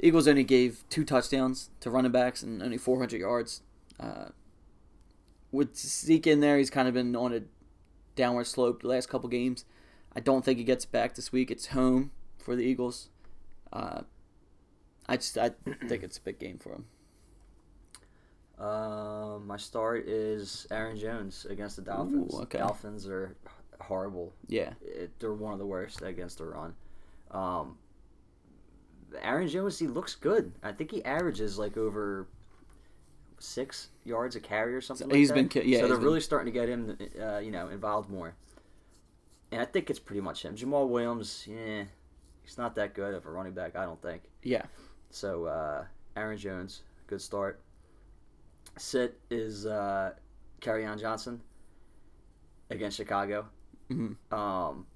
Eagles 0.00 0.28
only 0.28 0.44
gave 0.44 0.84
two 0.90 1.04
touchdowns 1.04 1.70
to 1.80 1.90
running 1.90 2.12
backs 2.12 2.42
and 2.42 2.62
only 2.62 2.76
400 2.78 3.18
yards. 3.20 3.62
Uh, 3.98 4.26
with 5.50 5.76
Zeke 5.76 6.26
in 6.26 6.40
there, 6.40 6.58
he's 6.58 6.68
kind 6.70 6.88
of 6.88 6.94
been 6.94 7.14
on 7.16 7.32
a 7.32 7.42
downward 8.16 8.44
slope 8.46 8.82
the 8.82 8.88
last 8.88 9.08
couple 9.08 9.28
games. 9.28 9.64
I 10.14 10.20
don't 10.20 10.44
think 10.44 10.58
he 10.58 10.64
gets 10.64 10.84
back 10.84 11.14
this 11.14 11.32
week. 11.32 11.50
It's 11.50 11.68
home 11.68 12.10
for 12.38 12.54
the 12.56 12.62
Eagles. 12.62 13.08
Uh, 13.72 14.02
I 15.08 15.16
just 15.16 15.36
I 15.38 15.50
think 15.88 16.02
it's 16.02 16.18
a 16.18 16.20
big 16.22 16.38
game 16.38 16.58
for 16.58 16.72
him. 16.74 16.84
Um, 18.58 19.46
my 19.46 19.56
start 19.56 20.06
is 20.08 20.66
Aaron 20.70 20.96
Jones 20.96 21.44
against 21.50 21.76
the 21.76 21.82
Dolphins. 21.82 22.32
Ooh, 22.34 22.42
okay. 22.42 22.58
Dolphins 22.58 23.06
are 23.08 23.36
horrible. 23.80 24.32
Yeah, 24.46 24.74
It, 24.80 25.10
they're 25.18 25.34
one 25.34 25.52
of 25.52 25.58
the 25.58 25.66
worst 25.66 26.02
against 26.02 26.38
the 26.38 26.44
run. 26.46 26.74
Um, 27.32 27.78
Aaron 29.20 29.48
Jones, 29.48 29.78
he 29.78 29.86
looks 29.88 30.14
good. 30.14 30.52
I 30.62 30.72
think 30.72 30.90
he 30.92 31.04
averages 31.04 31.58
like 31.58 31.76
over 31.76 32.28
six 33.40 33.88
yards 34.04 34.36
a 34.36 34.40
carry 34.40 34.74
or 34.74 34.80
something. 34.80 35.08
like 35.08 35.16
He's 35.16 35.28
that. 35.28 35.34
been 35.34 35.48
ki- 35.48 35.62
yeah, 35.64 35.80
So 35.80 35.88
they're 35.88 35.96
been- 35.96 36.04
really 36.06 36.20
starting 36.20 36.52
to 36.52 36.58
get 36.58 36.68
him, 36.68 36.96
uh, 37.20 37.38
you 37.38 37.50
know, 37.50 37.68
involved 37.68 38.08
more. 38.08 38.34
And 39.50 39.60
I 39.60 39.64
think 39.64 39.90
it's 39.90 39.98
pretty 39.98 40.20
much 40.20 40.44
him. 40.44 40.54
Jamaal 40.56 40.88
Williams, 40.88 41.46
yeah, 41.48 41.84
he's 42.42 42.56
not 42.56 42.76
that 42.76 42.94
good 42.94 43.14
of 43.14 43.26
a 43.26 43.30
running 43.30 43.52
back. 43.52 43.74
I 43.76 43.84
don't 43.84 44.00
think. 44.00 44.22
yeah, 44.44 44.62
So 45.14 45.44
uh, 45.44 45.84
Aaron 46.16 46.36
Jones, 46.36 46.82
good 47.06 47.22
start. 47.22 47.60
Sit 48.76 49.20
is 49.30 49.64
uh, 49.64 50.12
on 50.66 50.98
Johnson 50.98 51.40
against 52.68 52.96
Chicago. 52.96 53.46
hmm 53.88 54.14
Um, 54.32 54.86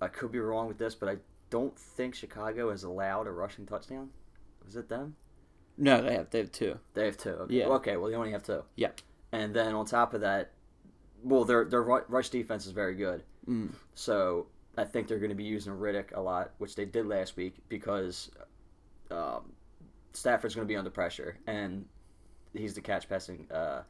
I 0.00 0.06
could 0.06 0.30
be 0.30 0.38
wrong 0.38 0.68
with 0.68 0.78
this, 0.78 0.94
but 0.94 1.08
I 1.08 1.16
don't 1.50 1.76
think 1.76 2.14
Chicago 2.14 2.70
has 2.70 2.84
allowed 2.84 3.26
a 3.26 3.32
rushing 3.32 3.66
touchdown. 3.66 4.10
Was 4.64 4.76
it 4.76 4.88
them? 4.88 5.16
No, 5.76 6.00
they 6.00 6.14
have 6.14 6.30
they 6.30 6.38
have 6.38 6.52
two. 6.52 6.78
They 6.94 7.06
have 7.06 7.16
two. 7.16 7.30
Okay. 7.30 7.54
Yeah. 7.54 7.66
Okay. 7.66 7.96
Well, 7.96 8.08
they 8.08 8.16
only 8.16 8.30
have 8.30 8.44
two. 8.44 8.62
Yeah. 8.76 8.90
And 9.32 9.52
then 9.52 9.74
on 9.74 9.84
top 9.84 10.14
of 10.14 10.20
that, 10.20 10.52
well, 11.24 11.44
their 11.44 11.64
their 11.64 11.82
rush 11.82 12.28
defense 12.28 12.66
is 12.66 12.72
very 12.72 12.94
good. 12.94 13.24
Mm. 13.48 13.72
So 13.96 14.46
I 14.78 14.84
think 14.84 15.08
they're 15.08 15.18
going 15.18 15.30
to 15.30 15.34
be 15.34 15.42
using 15.42 15.72
Riddick 15.72 16.14
a 16.14 16.20
lot, 16.20 16.52
which 16.58 16.76
they 16.76 16.84
did 16.84 17.06
last 17.06 17.36
week 17.36 17.56
because 17.68 18.30
um, 19.10 19.52
Stafford's 20.16 20.54
going 20.54 20.66
to 20.66 20.72
be 20.72 20.76
under 20.76 20.90
pressure, 20.90 21.36
and 21.46 21.84
he's 22.52 22.74
the 22.74 22.80
catch 22.80 23.08
passing 23.08 23.46
uh, 23.50 23.82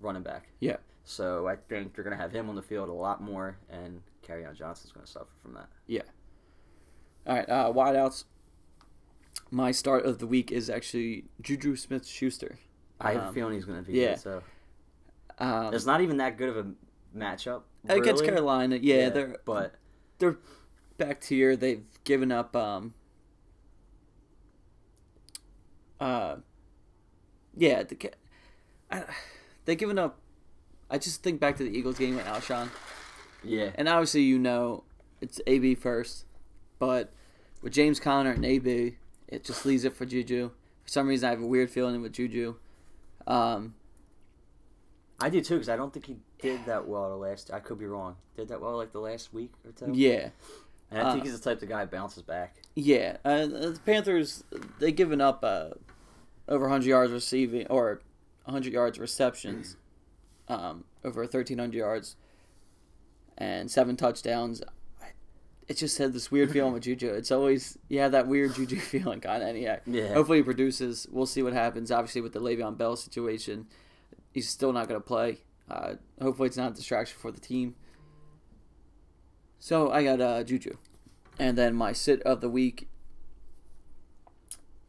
running 0.00 0.22
back. 0.22 0.48
Yeah. 0.60 0.76
So 1.04 1.46
I 1.46 1.56
think 1.56 1.94
they're 1.94 2.04
going 2.04 2.16
to 2.16 2.22
have 2.22 2.32
him 2.32 2.48
on 2.48 2.54
the 2.56 2.62
field 2.62 2.88
a 2.88 2.92
lot 2.92 3.22
more, 3.22 3.56
and 3.70 4.02
on 4.28 4.54
Johnson's 4.54 4.92
going 4.92 5.06
to 5.06 5.10
suffer 5.10 5.30
from 5.42 5.54
that. 5.54 5.68
Yeah. 5.86 6.02
All 7.26 7.34
right, 7.36 7.48
uh, 7.48 7.72
wideouts. 7.72 8.24
My 9.50 9.70
start 9.70 10.04
of 10.04 10.18
the 10.18 10.26
week 10.26 10.52
is 10.52 10.68
actually 10.68 11.24
Juju 11.40 11.76
Smith 11.76 12.06
Schuster. 12.06 12.58
I 13.00 13.12
have 13.12 13.22
a 13.22 13.26
Um, 13.28 13.34
feeling 13.34 13.54
he's 13.54 13.64
going 13.64 13.82
to 13.82 13.90
be 13.90 13.98
yeah. 13.98 14.10
good. 14.10 14.20
So 14.20 14.42
Um, 15.38 15.72
it's 15.72 15.86
not 15.86 16.00
even 16.00 16.18
that 16.18 16.36
good 16.36 16.48
of 16.50 16.56
a 16.58 16.72
matchup 17.16 17.62
against 17.88 18.20
really. 18.22 18.26
Carolina, 18.32 18.76
yeah, 18.76 19.08
they're 19.08 19.38
but 19.44 19.76
they're 20.18 20.38
back 20.98 21.20
tier. 21.20 21.56
They've 21.56 21.84
given 22.04 22.30
up. 22.32 22.54
Um, 22.54 22.92
uh, 26.00 26.36
yeah, 27.56 27.82
the, 27.82 28.10
I, 28.90 29.04
they've 29.64 29.78
given 29.78 29.98
up. 29.98 30.18
I 30.90 30.98
just 30.98 31.22
think 31.22 31.40
back 31.40 31.56
to 31.58 31.64
the 31.64 31.76
Eagles 31.76 31.98
game 31.98 32.16
with 32.16 32.24
Alshon, 32.24 32.70
yeah, 33.44 33.70
and 33.74 33.88
obviously 33.88 34.22
you 34.22 34.38
know 34.38 34.84
it's 35.20 35.40
AB 35.46 35.74
first, 35.74 36.24
but 36.78 37.12
with 37.62 37.72
James 37.72 38.00
Conner 38.00 38.30
and 38.32 38.44
AB, 38.44 38.96
it 39.26 39.44
just 39.44 39.66
leaves 39.66 39.84
it 39.84 39.94
for 39.94 40.06
Juju. 40.06 40.50
For 40.84 40.88
some 40.88 41.08
reason, 41.08 41.26
I 41.26 41.30
have 41.30 41.42
a 41.42 41.46
weird 41.46 41.70
feeling 41.70 42.00
with 42.00 42.12
Juju. 42.12 42.54
Um, 43.26 43.74
I 45.20 45.28
do 45.28 45.40
too 45.40 45.54
because 45.54 45.68
I 45.68 45.76
don't 45.76 45.92
think 45.92 46.06
he 46.06 46.16
did 46.40 46.64
that 46.66 46.86
well 46.86 47.08
the 47.10 47.16
last. 47.16 47.50
I 47.52 47.60
could 47.60 47.78
be 47.78 47.86
wrong. 47.86 48.16
Did 48.36 48.48
that 48.48 48.60
well 48.60 48.76
like 48.76 48.92
the 48.92 49.00
last 49.00 49.34
week 49.34 49.52
or 49.64 49.72
two. 49.72 49.92
yeah, 49.92 50.30
and 50.90 51.00
I 51.06 51.12
think 51.12 51.22
uh, 51.22 51.24
he's 51.26 51.38
the 51.40 51.50
type 51.50 51.62
of 51.62 51.68
guy 51.68 51.84
that 51.84 51.90
bounces 51.90 52.22
back. 52.22 52.56
Yeah, 52.74 53.16
uh, 53.24 53.46
the 53.46 53.80
Panthers 53.84 54.44
they've 54.78 54.94
given 54.94 55.20
up 55.20 55.42
uh, 55.42 55.70
over 56.48 56.64
100 56.64 56.86
yards 56.86 57.12
receiving 57.12 57.66
or 57.68 58.00
100 58.44 58.72
yards 58.72 58.98
receptions, 58.98 59.76
um, 60.48 60.84
over 61.04 61.20
1,300 61.22 61.76
yards, 61.76 62.16
and 63.36 63.70
seven 63.70 63.96
touchdowns. 63.96 64.62
It 65.68 65.76
just 65.76 65.98
had 65.98 66.14
this 66.14 66.30
weird 66.30 66.50
feeling 66.50 66.72
with 66.72 66.84
Juju. 66.84 67.08
It's 67.12 67.30
always 67.30 67.76
you 67.88 67.98
have 68.00 68.12
that 68.12 68.26
weird 68.26 68.54
Juju 68.54 68.76
feeling 68.80 69.20
kind 69.20 69.42
of. 69.42 69.54
Yeah, 69.56 69.80
Yeah. 69.86 70.14
hopefully 70.14 70.38
he 70.38 70.42
produces. 70.42 71.06
We'll 71.10 71.26
see 71.26 71.42
what 71.42 71.52
happens. 71.52 71.90
Obviously 71.92 72.22
with 72.22 72.32
the 72.32 72.40
Le'Veon 72.40 72.78
Bell 72.78 72.96
situation, 72.96 73.66
he's 74.32 74.48
still 74.48 74.72
not 74.72 74.88
going 74.88 74.98
to 74.98 75.06
play. 75.06 75.38
Uh, 75.70 75.96
hopefully 76.22 76.46
it's 76.46 76.56
not 76.56 76.70
a 76.72 76.74
distraction 76.74 77.18
for 77.20 77.30
the 77.30 77.40
team. 77.40 77.74
So 79.58 79.90
I 79.90 80.04
got 80.04 80.20
uh, 80.20 80.42
Juju. 80.44 80.76
And 81.38 81.56
then 81.56 81.74
my 81.74 81.92
sit 81.92 82.22
of 82.22 82.40
the 82.40 82.48
week 82.48 82.88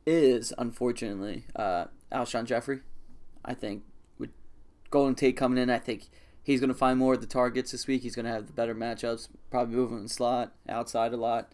is 0.06 0.54
unfortunately 0.58 1.46
uh, 1.56 1.86
Alshon 2.12 2.46
Jeffery. 2.46 2.82
I 3.46 3.54
think 3.54 3.84
with 4.18 4.32
Golden 4.90 5.16
Tate 5.16 5.38
coming 5.38 5.62
in, 5.62 5.70
I 5.70 5.78
think 5.78 6.10
he's 6.42 6.60
going 6.60 6.70
to 6.70 6.76
find 6.76 6.98
more 6.98 7.14
of 7.14 7.22
the 7.22 7.28
targets 7.28 7.72
this 7.72 7.88
week. 7.88 8.02
He's 8.02 8.16
going 8.16 8.26
to 8.26 8.32
have 8.32 8.48
the 8.48 8.54
better 8.54 8.76
matchups. 8.76 9.30
Probably 9.52 9.76
moving 9.76 9.98
in 9.98 10.04
the 10.04 10.10
slot 10.10 10.54
outside 10.68 11.14
a 11.14 11.18
lot. 11.18 11.52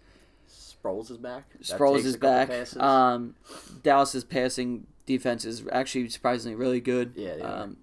Sproles 0.49 1.11
is 1.11 1.17
back. 1.17 1.49
That 1.51 1.63
Sproles 1.63 2.05
is 2.05 2.15
back. 2.15 2.49
Um, 2.77 3.35
Dallas's 3.83 4.23
passing 4.23 4.87
defense 5.05 5.43
is 5.43 5.63
actually 5.71 6.09
surprisingly 6.09 6.55
really 6.55 6.79
good. 6.81 7.13
Yeah, 7.15 7.35
are. 7.41 7.63
Um, 7.63 7.77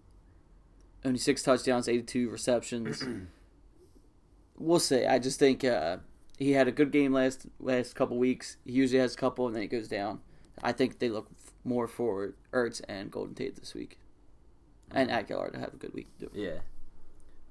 only 1.04 1.18
six 1.18 1.42
touchdowns, 1.42 1.88
eighty-two 1.88 2.30
receptions. 2.30 3.04
we'll 4.58 4.78
see. 4.80 5.04
I 5.06 5.18
just 5.18 5.38
think 5.38 5.64
uh, 5.64 5.98
he 6.38 6.52
had 6.52 6.68
a 6.68 6.72
good 6.72 6.90
game 6.90 7.12
last 7.12 7.46
last 7.60 7.94
couple 7.94 8.16
weeks. 8.18 8.56
He 8.64 8.72
usually 8.72 9.00
has 9.00 9.14
a 9.14 9.16
couple, 9.18 9.46
and 9.46 9.54
then 9.54 9.62
he 9.62 9.68
goes 9.68 9.88
down. 9.88 10.20
I 10.62 10.72
think 10.72 10.98
they 10.98 11.08
look 11.08 11.28
more 11.64 11.86
for 11.88 12.34
Ertz 12.52 12.80
and 12.88 13.10
Golden 13.10 13.34
Tate 13.34 13.56
this 13.56 13.74
week, 13.74 13.98
and 14.90 15.10
Agholor 15.10 15.52
to 15.52 15.58
have 15.58 15.74
a 15.74 15.76
good 15.76 15.94
week. 15.94 16.08
Too. 16.18 16.30
yeah. 16.34 16.58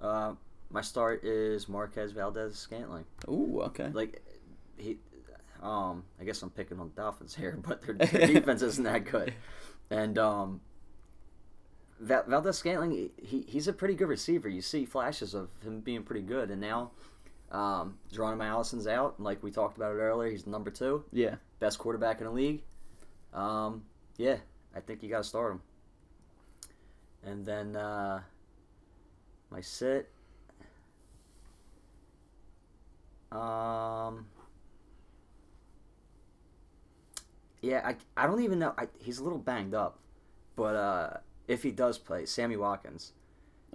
Uh, 0.02 0.34
my 0.70 0.82
start 0.82 1.24
is 1.24 1.68
Marquez 1.70 2.12
Valdes 2.12 2.58
Scantling. 2.58 3.06
Ooh, 3.28 3.62
okay. 3.66 3.89
Like 3.93 4.22
he, 4.78 4.97
Um, 5.62 6.04
I 6.20 6.24
guess 6.24 6.41
I'm 6.41 6.49
picking 6.49 6.80
on 6.80 6.91
Dolphins 6.95 7.36
here, 7.36 7.60
but 7.68 7.82
their, 7.82 7.95
their 7.95 8.28
defense 8.28 8.62
isn't 8.62 8.84
that 8.86 9.06
good. 9.06 9.34
And 9.89 10.18
um, 10.18 10.62
Val- 12.02 12.24
Valdes 12.28 12.58
Scantling, 12.58 13.12
he, 13.22 13.45
he's 13.47 13.68
a 13.68 13.74
pretty 13.74 13.93
good 13.93 14.08
receiver. 14.08 14.49
You 14.49 14.62
see 14.62 14.86
flashes 14.86 15.34
of 15.34 15.49
him 15.64 15.80
being 15.82 16.04
pretty 16.04 16.22
good, 16.24 16.49
and 16.49 16.60
now 16.60 16.91
um, 17.52 17.97
Geronimo 18.12 18.43
Allison's 18.43 18.88
out, 18.88 19.20
like 19.20 19.41
we 19.43 19.52
talked 19.52 19.78
about 19.78 19.91
it 19.95 19.99
earlier, 19.99 20.30
he's 20.32 20.47
number 20.47 20.72
two, 20.72 21.06
Yeah. 21.12 21.36
best 21.60 21.78
quarterback 21.80 22.20
in 22.20 22.26
the 22.26 22.32
league. 22.32 22.64
Um, 23.34 23.84
yeah, 24.18 24.38
I 24.76 24.80
think 24.80 25.04
you 25.04 25.10
got 25.10 25.20
to 25.20 25.24
start 25.24 25.54
him. 25.54 25.62
And 27.24 27.45
then 27.45 27.76
uh, 27.76 28.22
my 29.52 29.62
sit. 29.62 30.10
Um. 33.32 34.26
Yeah, 37.62 37.82
I, 37.86 37.95
I 38.18 38.26
don't 38.28 38.41
even 38.41 38.58
know. 38.58 38.74
I, 38.76 38.88
he's 38.99 39.20
a 39.20 39.24
little 39.24 39.38
banged 39.38 39.76
up, 39.76 39.99
but 40.56 40.76
uh, 40.76 41.18
if 41.48 41.64
he 41.64 41.72
does 41.72 41.98
play, 41.98 42.26
Sammy 42.26 42.58
Watkins. 42.58 43.14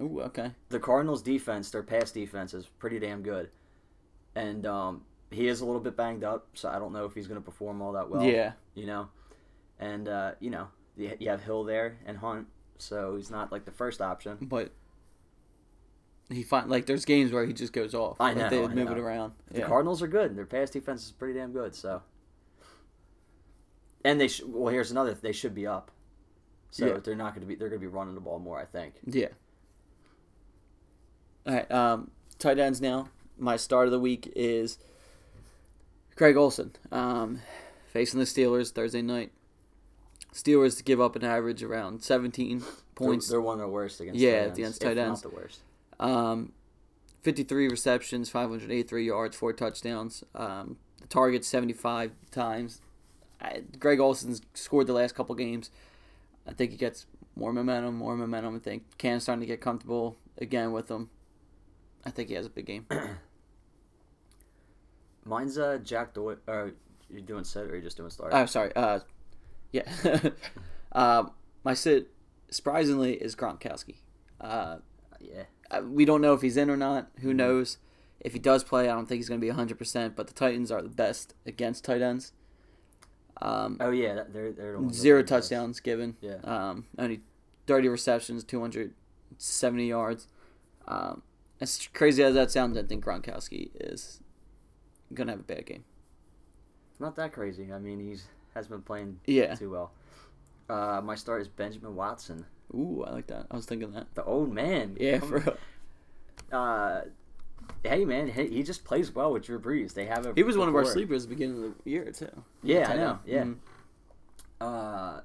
Ooh, 0.00 0.20
okay. 0.22 0.52
The 0.68 0.78
Cardinals' 0.80 1.22
defense, 1.22 1.70
their 1.70 1.82
pass 1.82 2.10
defense, 2.10 2.52
is 2.54 2.66
pretty 2.66 2.98
damn 2.98 3.22
good, 3.22 3.50
and 4.34 4.66
um, 4.66 5.02
he 5.30 5.48
is 5.48 5.60
a 5.62 5.64
little 5.66 5.80
bit 5.80 5.96
banged 5.96 6.22
up, 6.24 6.48
so 6.54 6.68
I 6.68 6.78
don't 6.78 6.92
know 6.92 7.04
if 7.06 7.14
he's 7.14 7.26
going 7.26 7.40
to 7.40 7.44
perform 7.44 7.80
all 7.82 7.92
that 7.92 8.08
well. 8.10 8.22
yeah. 8.22 8.52
you 8.74 8.86
know, 8.86 9.08
and 9.80 10.08
uh, 10.08 10.32
you 10.40 10.50
know 10.50 10.68
you 10.96 11.28
have 11.28 11.42
Hill 11.42 11.64
there 11.64 11.98
and 12.06 12.16
Hunt, 12.18 12.46
so 12.78 13.16
he's 13.16 13.30
not 13.30 13.50
like 13.52 13.64
the 13.64 13.70
first 13.72 14.00
option. 14.02 14.36
But 14.42 14.72
he 16.28 16.42
find 16.42 16.68
like 16.68 16.86
there's 16.86 17.04
games 17.04 17.32
where 17.32 17.46
he 17.46 17.52
just 17.54 17.72
goes 17.72 17.94
off. 17.94 18.16
I 18.20 18.28
Like, 18.32 18.36
know, 18.36 18.48
They 18.50 18.64
I 18.64 18.66
move 18.68 18.86
know. 18.86 18.92
it 18.92 18.98
around. 18.98 19.32
The 19.50 19.60
Yeah. 19.60 19.66
Cardinals 19.66 20.02
are 20.02 20.08
good. 20.08 20.36
Their 20.36 20.44
pass 20.46 20.70
defense 20.70 21.04
is 21.06 21.12
pretty 21.12 21.38
damn 21.38 21.52
good. 21.52 21.74
So, 21.74 22.02
and 24.04 24.20
they 24.20 24.28
sh- 24.28 24.42
well, 24.46 24.72
here's 24.72 24.90
another. 24.90 25.14
They 25.14 25.32
should 25.32 25.54
be 25.54 25.66
up. 25.66 25.90
So 26.76 26.86
Yeah. 26.86 26.98
they're 26.98 27.14
not 27.16 27.34
going 27.34 27.40
to 27.40 27.46
be. 27.46 27.54
They're 27.54 27.70
going 27.70 27.80
to 27.80 27.86
be 27.86 27.90
running 27.90 28.14
the 28.14 28.20
ball 28.20 28.38
more. 28.38 28.60
I 28.60 28.66
think. 28.66 28.96
Yeah. 29.06 29.28
All 31.46 31.54
right. 31.54 31.70
Um, 31.72 32.10
tight 32.38 32.58
ends 32.58 32.82
now. 32.82 33.08
My 33.38 33.56
start 33.56 33.86
of 33.86 33.92
the 33.92 33.98
week 34.00 34.30
is 34.36 34.78
Greg 36.16 36.36
Olsen, 36.36 36.72
um, 36.92 37.40
facing 37.86 38.20
the 38.20 38.26
Steelers 38.26 38.72
Thursday 38.72 39.00
night. 39.00 39.32
Steelers 40.34 40.84
give 40.84 41.00
up 41.00 41.16
an 41.16 41.24
average 41.24 41.62
around 41.62 42.02
17 42.02 42.62
points. 42.94 43.28
They're, 43.28 43.36
they're 43.36 43.40
one 43.40 43.54
of 43.54 43.60
the 43.60 43.68
worst 43.68 43.98
against. 44.00 44.20
Yeah, 44.20 44.32
tight 44.32 44.44
ends, 44.44 44.58
against 44.58 44.80
tight 44.82 44.96
not 44.96 45.06
ends. 45.08 45.22
the 45.22 45.30
worst. 45.30 45.60
Um, 45.98 46.52
53 47.22 47.68
receptions, 47.68 48.28
583 48.28 49.06
yards, 49.06 49.34
four 49.34 49.54
touchdowns. 49.54 50.24
Um, 50.34 50.76
the 51.00 51.06
target 51.06 51.42
75 51.42 52.12
times. 52.30 52.82
I, 53.40 53.62
Greg 53.78 53.98
Olsen's 54.00 54.42
scored 54.52 54.86
the 54.86 54.92
last 54.92 55.14
couple 55.14 55.34
games. 55.34 55.70
I 56.48 56.52
think 56.52 56.70
he 56.70 56.76
gets 56.76 57.06
more 57.34 57.52
momentum, 57.52 57.96
more 57.96 58.16
momentum. 58.16 58.54
I 58.56 58.58
think 58.58 58.84
Cam's 58.98 59.24
starting 59.24 59.40
to 59.40 59.46
get 59.46 59.60
comfortable 59.60 60.16
again 60.38 60.72
with 60.72 60.90
him. 60.90 61.10
I 62.04 62.10
think 62.10 62.28
he 62.28 62.34
has 62.36 62.46
a 62.46 62.50
big 62.50 62.66
game. 62.66 62.86
Mine's 65.24 65.58
uh 65.58 65.78
Jack 65.82 66.14
Doyle. 66.14 66.36
Or 66.46 66.72
you 67.10 67.20
doing 67.20 67.44
set 67.44 67.64
or 67.64 67.70
are 67.70 67.76
you 67.76 67.82
just 67.82 67.96
doing 67.96 68.10
start? 68.10 68.32
Oh, 68.34 68.46
sorry. 68.46 68.74
Uh, 68.74 69.00
yeah. 69.72 69.84
uh, 70.92 71.24
my 71.64 71.74
sit, 71.74 72.08
surprisingly, 72.50 73.14
is 73.14 73.34
Gronkowski. 73.36 73.96
Uh, 74.40 74.78
yeah. 75.20 75.44
Uh, 75.70 75.82
we 75.88 76.04
don't 76.04 76.20
know 76.20 76.34
if 76.34 76.42
he's 76.42 76.56
in 76.56 76.70
or 76.70 76.76
not. 76.76 77.08
Who 77.20 77.28
Mm-hmm. 77.28 77.36
knows? 77.38 77.78
If 78.20 78.32
he 78.32 78.38
does 78.38 78.64
play, 78.64 78.88
I 78.88 78.94
don't 78.94 79.06
think 79.06 79.18
he's 79.18 79.28
going 79.28 79.40
to 79.40 79.46
be 79.46 79.52
100%, 79.52 80.16
but 80.16 80.26
the 80.26 80.32
Titans 80.32 80.70
are 80.72 80.82
the 80.82 80.88
best 80.88 81.34
against 81.44 81.84
tight 81.84 82.02
ends. 82.02 82.32
Um, 83.42 83.76
Oh 83.80 83.90
yeah, 83.90 84.14
that- 84.14 84.32
they're 84.32 84.52
they're 84.52 84.78
zero 84.90 85.22
touchdowns 85.22 85.80
given. 85.80 86.16
Yeah. 86.20 86.36
Um, 86.44 86.86
only 86.98 87.20
30 87.66 87.88
receptions, 87.88 88.44
270 88.44 89.86
yards. 89.86 90.28
Um, 90.88 91.22
as 91.60 91.88
crazy 91.92 92.22
as 92.22 92.34
that 92.34 92.50
sounds, 92.50 92.76
I 92.78 92.82
think 92.82 93.04
Gronkowski 93.04 93.70
is 93.74 94.20
going 95.14 95.26
to 95.26 95.32
have 95.32 95.40
a 95.40 95.44
bad 95.44 95.66
game. 95.66 95.84
Not 96.98 97.16
that 97.16 97.32
crazy. 97.32 97.72
I 97.72 97.78
mean, 97.78 97.98
he's 98.00 98.24
has 98.54 98.68
been 98.68 98.82
playing 98.82 99.20
Yeah. 99.26 99.54
too 99.54 99.70
well. 99.70 99.92
Uh, 100.70 101.00
my 101.04 101.14
start 101.14 101.42
is 101.42 101.48
Benjamin 101.48 101.94
Watson, 101.94 102.46
Ooh, 102.74 103.04
I 103.06 103.12
like 103.12 103.26
that. 103.28 103.46
I 103.50 103.56
was 103.56 103.66
thinking 103.66 103.92
that. 103.92 104.06
the 104.14 104.24
old 104.24 104.52
man. 104.52 104.96
Yeah, 104.98 105.18
for 105.20 105.38
real. 105.40 105.56
uh, 106.52 107.02
hey 107.82 108.04
man, 108.04 108.28
he, 108.28 108.46
he 108.48 108.62
just 108.62 108.84
plays 108.84 109.14
well 109.14 109.32
with 109.32 109.44
Drew 109.44 109.58
Brees. 109.60 109.94
They 109.94 110.06
have 110.06 110.26
a 110.26 110.32
He 110.34 110.42
was 110.42 110.56
one 110.56 110.68
of 110.68 110.74
our 110.74 110.84
sleepers 110.84 111.24
at 111.24 111.28
the 111.28 111.34
beginning 111.34 111.64
of 111.64 111.74
the 111.84 111.90
year, 111.90 112.10
too. 112.12 112.30
Yeah, 112.62 112.90
I 112.90 112.96
know. 112.96 113.18
Yeah. 113.26 113.44
Mhm. 113.44 113.56
Uh, 114.60 115.20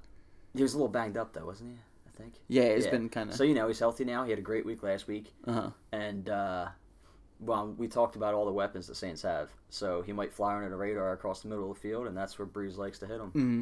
he 0.56 0.62
was 0.62 0.74
a 0.74 0.78
little 0.78 0.89
banged 0.92 1.18
up 1.18 1.34
though, 1.34 1.46
wasn't 1.46 1.72
he? 1.72 1.78
I 2.08 2.18
think. 2.18 2.34
Yeah, 2.48 2.76
he's 2.76 2.86
Yeah. 2.86 2.92
been 2.92 3.10
kind 3.10 3.30
of. 3.30 3.36
So 3.36 3.44
you 3.44 3.54
know 3.54 3.68
he's 3.68 3.80
healthy 3.80 4.04
now. 4.04 4.24
He 4.24 4.30
had 4.30 4.39
a 4.39 4.44
great 4.44 4.66
week 4.66 4.84
last 4.84 5.08
week, 5.08 5.34
uh-huh. 5.48 5.70
and 5.94 6.28
uh, 6.30 6.68
well, 7.39 7.74
we 7.78 7.88
talked 7.88 8.16
about 8.16 8.34
all 8.34 8.46
the 8.46 8.52
weapons 8.52 8.88
the 8.88 8.96
Saints 8.96 9.22
have. 9.22 9.50
So 9.70 10.02
he 10.02 10.12
might 10.12 10.34
fly 10.34 10.56
under 10.56 10.70
the 10.70 10.76
radar 10.76 11.14
across 11.14 11.42
the 11.42 11.48
middle 11.48 11.72
of 11.72 11.76
the 11.76 11.82
field, 11.82 12.08
and 12.08 12.16
that's 12.16 12.38
where 12.38 12.46
Brees 12.46 12.78
likes 12.78 13.00
to 13.00 13.08
hit 13.08 13.20
him. 13.22 13.30
hmm 13.32 13.62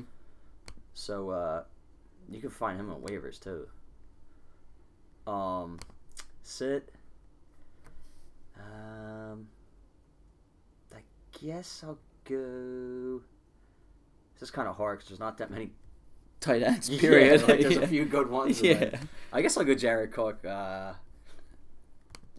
So 0.96 1.30
uh, 1.30 1.64
you 2.32 2.42
can 2.42 2.50
find 2.50 2.80
him 2.80 2.90
on 2.92 3.02
waivers 3.02 3.40
too. 3.40 3.68
Um, 5.32 5.78
sit. 6.42 6.92
Um, 8.60 9.48
I 10.94 11.00
guess 11.44 11.84
I'll 11.86 11.98
go. 12.26 13.22
This 14.36 14.44
is 14.44 14.52
kind 14.52 14.68
of 14.68 14.76
hard 14.76 15.00
because 15.00 15.10
there's 15.10 15.20
not 15.20 15.38
that 15.40 15.50
many. 15.52 15.72
Tight 16.40 16.64
ends, 16.64 16.90
Yeah, 16.90 17.00
period. 17.02 17.42
like, 17.48 17.60
there's 17.60 17.76
Yeah. 17.76 17.82
a 17.82 17.88
few 17.88 18.06
good 18.06 18.30
ones. 18.40 18.62
Yeah. 18.62 18.98
I 19.34 19.42
guess 19.42 19.58
I'll 19.58 19.66
go 19.66 19.76
Jared 19.76 20.12
Cook. 20.14 20.46
Uh, 20.46 20.94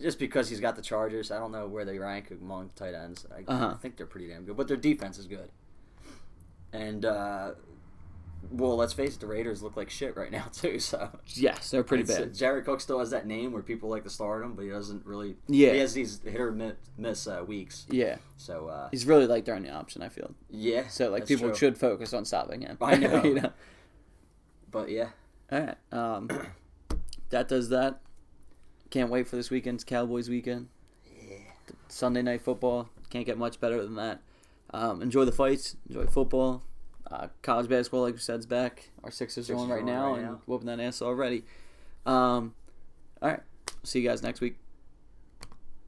just 0.00 0.18
because 0.18 0.48
he's 0.48 0.60
got 0.60 0.74
the 0.76 0.80
Chargers, 0.82 1.30
I 1.30 1.38
don't 1.38 1.52
know 1.52 1.66
where 1.68 1.84
they 1.84 1.98
rank 1.98 2.30
among 2.30 2.70
tight 2.74 2.94
ends. 2.94 3.26
I, 3.30 3.44
Uh-huh. 3.46 3.74
I 3.74 3.76
think 3.76 3.98
they're 3.98 4.06
pretty 4.06 4.28
damn 4.28 4.44
good, 4.46 4.56
but 4.56 4.68
their 4.68 4.78
defense 4.78 5.18
is 5.18 5.26
good. 5.26 5.50
And 6.72 7.04
uh, 7.04 7.52
well, 8.50 8.76
let's 8.76 8.92
face 8.92 9.14
it, 9.16 9.20
the 9.20 9.26
Raiders 9.26 9.62
look 9.62 9.76
like 9.76 9.90
shit 9.90 10.16
right 10.16 10.30
now 10.30 10.44
too. 10.52 10.78
So 10.78 11.10
Yes, 11.26 11.70
they're 11.70 11.82
pretty 11.84 12.02
It's, 12.04 12.12
uh, 12.12 12.20
bad. 12.20 12.34
Jared 12.34 12.64
Cook 12.64 12.80
still 12.80 12.98
has 12.98 13.10
that 13.10 13.26
name 13.26 13.52
where 13.52 13.62
people 13.62 13.88
like 13.90 14.04
to 14.04 14.10
start 14.10 14.44
him, 14.44 14.54
but 14.54 14.62
he 14.64 14.70
doesn't 14.70 15.04
really. 15.04 15.36
Yeah. 15.48 15.72
he 15.72 15.78
has 15.78 15.92
these 15.94 16.20
hit 16.24 16.40
or 16.40 16.52
miss, 16.52 16.74
miss 16.96 17.26
uh, 17.26 17.44
weeks. 17.46 17.86
Yeah, 17.90 18.16
So 18.36 18.68
uh, 18.68 18.88
he's 18.90 19.06
really 19.06 19.26
like 19.26 19.44
their 19.44 19.54
only 19.54 19.70
option. 19.70 20.02
I 20.02 20.08
feel 20.08 20.34
yeah, 20.48 20.88
so. 20.88 21.10
Like 21.10 21.26
people 21.26 21.48
true. 21.48 21.56
should 21.56 21.78
focus 21.78 22.12
on 22.14 22.24
stopping 22.24 22.62
him. 22.62 22.78
I 22.80 22.96
know. 22.96 23.22
you 23.24 23.34
know. 23.34 23.52
But 24.70 24.88
yeah, 24.90 25.08
All 25.50 25.60
right. 25.60 25.76
Um, 25.92 26.30
that 27.30 27.48
does 27.48 27.68
that. 27.70 28.00
Can't 28.90 29.10
wait 29.10 29.28
for 29.28 29.36
this 29.36 29.50
weekend's 29.50 29.84
Cowboys 29.84 30.28
weekend. 30.28 30.68
yeah, 31.28 31.36
Sunday 31.88 32.22
night 32.22 32.42
football. 32.42 32.88
Can't 33.10 33.26
get 33.26 33.38
much 33.38 33.60
better 33.60 33.82
than 33.82 33.94
that. 33.96 34.20
Um, 34.72 35.02
enjoy 35.02 35.24
the 35.24 35.32
fights. 35.32 35.76
Enjoy 35.88 36.06
football. 36.06 36.62
Uh, 37.10 37.26
college 37.42 37.68
basketball, 37.68 38.02
like 38.02 38.14
we 38.14 38.20
said, 38.20 38.38
is 38.38 38.46
back. 38.46 38.90
Our 39.02 39.10
Sixers, 39.10 39.50
are 39.50 39.56
on 39.56 39.68
right 39.68 39.84
now 39.84 40.12
right 40.12 40.22
and 40.22 40.38
whooping 40.46 40.66
that 40.66 40.78
ass 40.78 41.02
already. 41.02 41.44
Um, 42.06 42.54
all 43.20 43.30
right. 43.30 43.40
See 43.82 44.00
you 44.00 44.08
guys 44.08 44.22
next 44.22 44.40
week. 44.40 44.59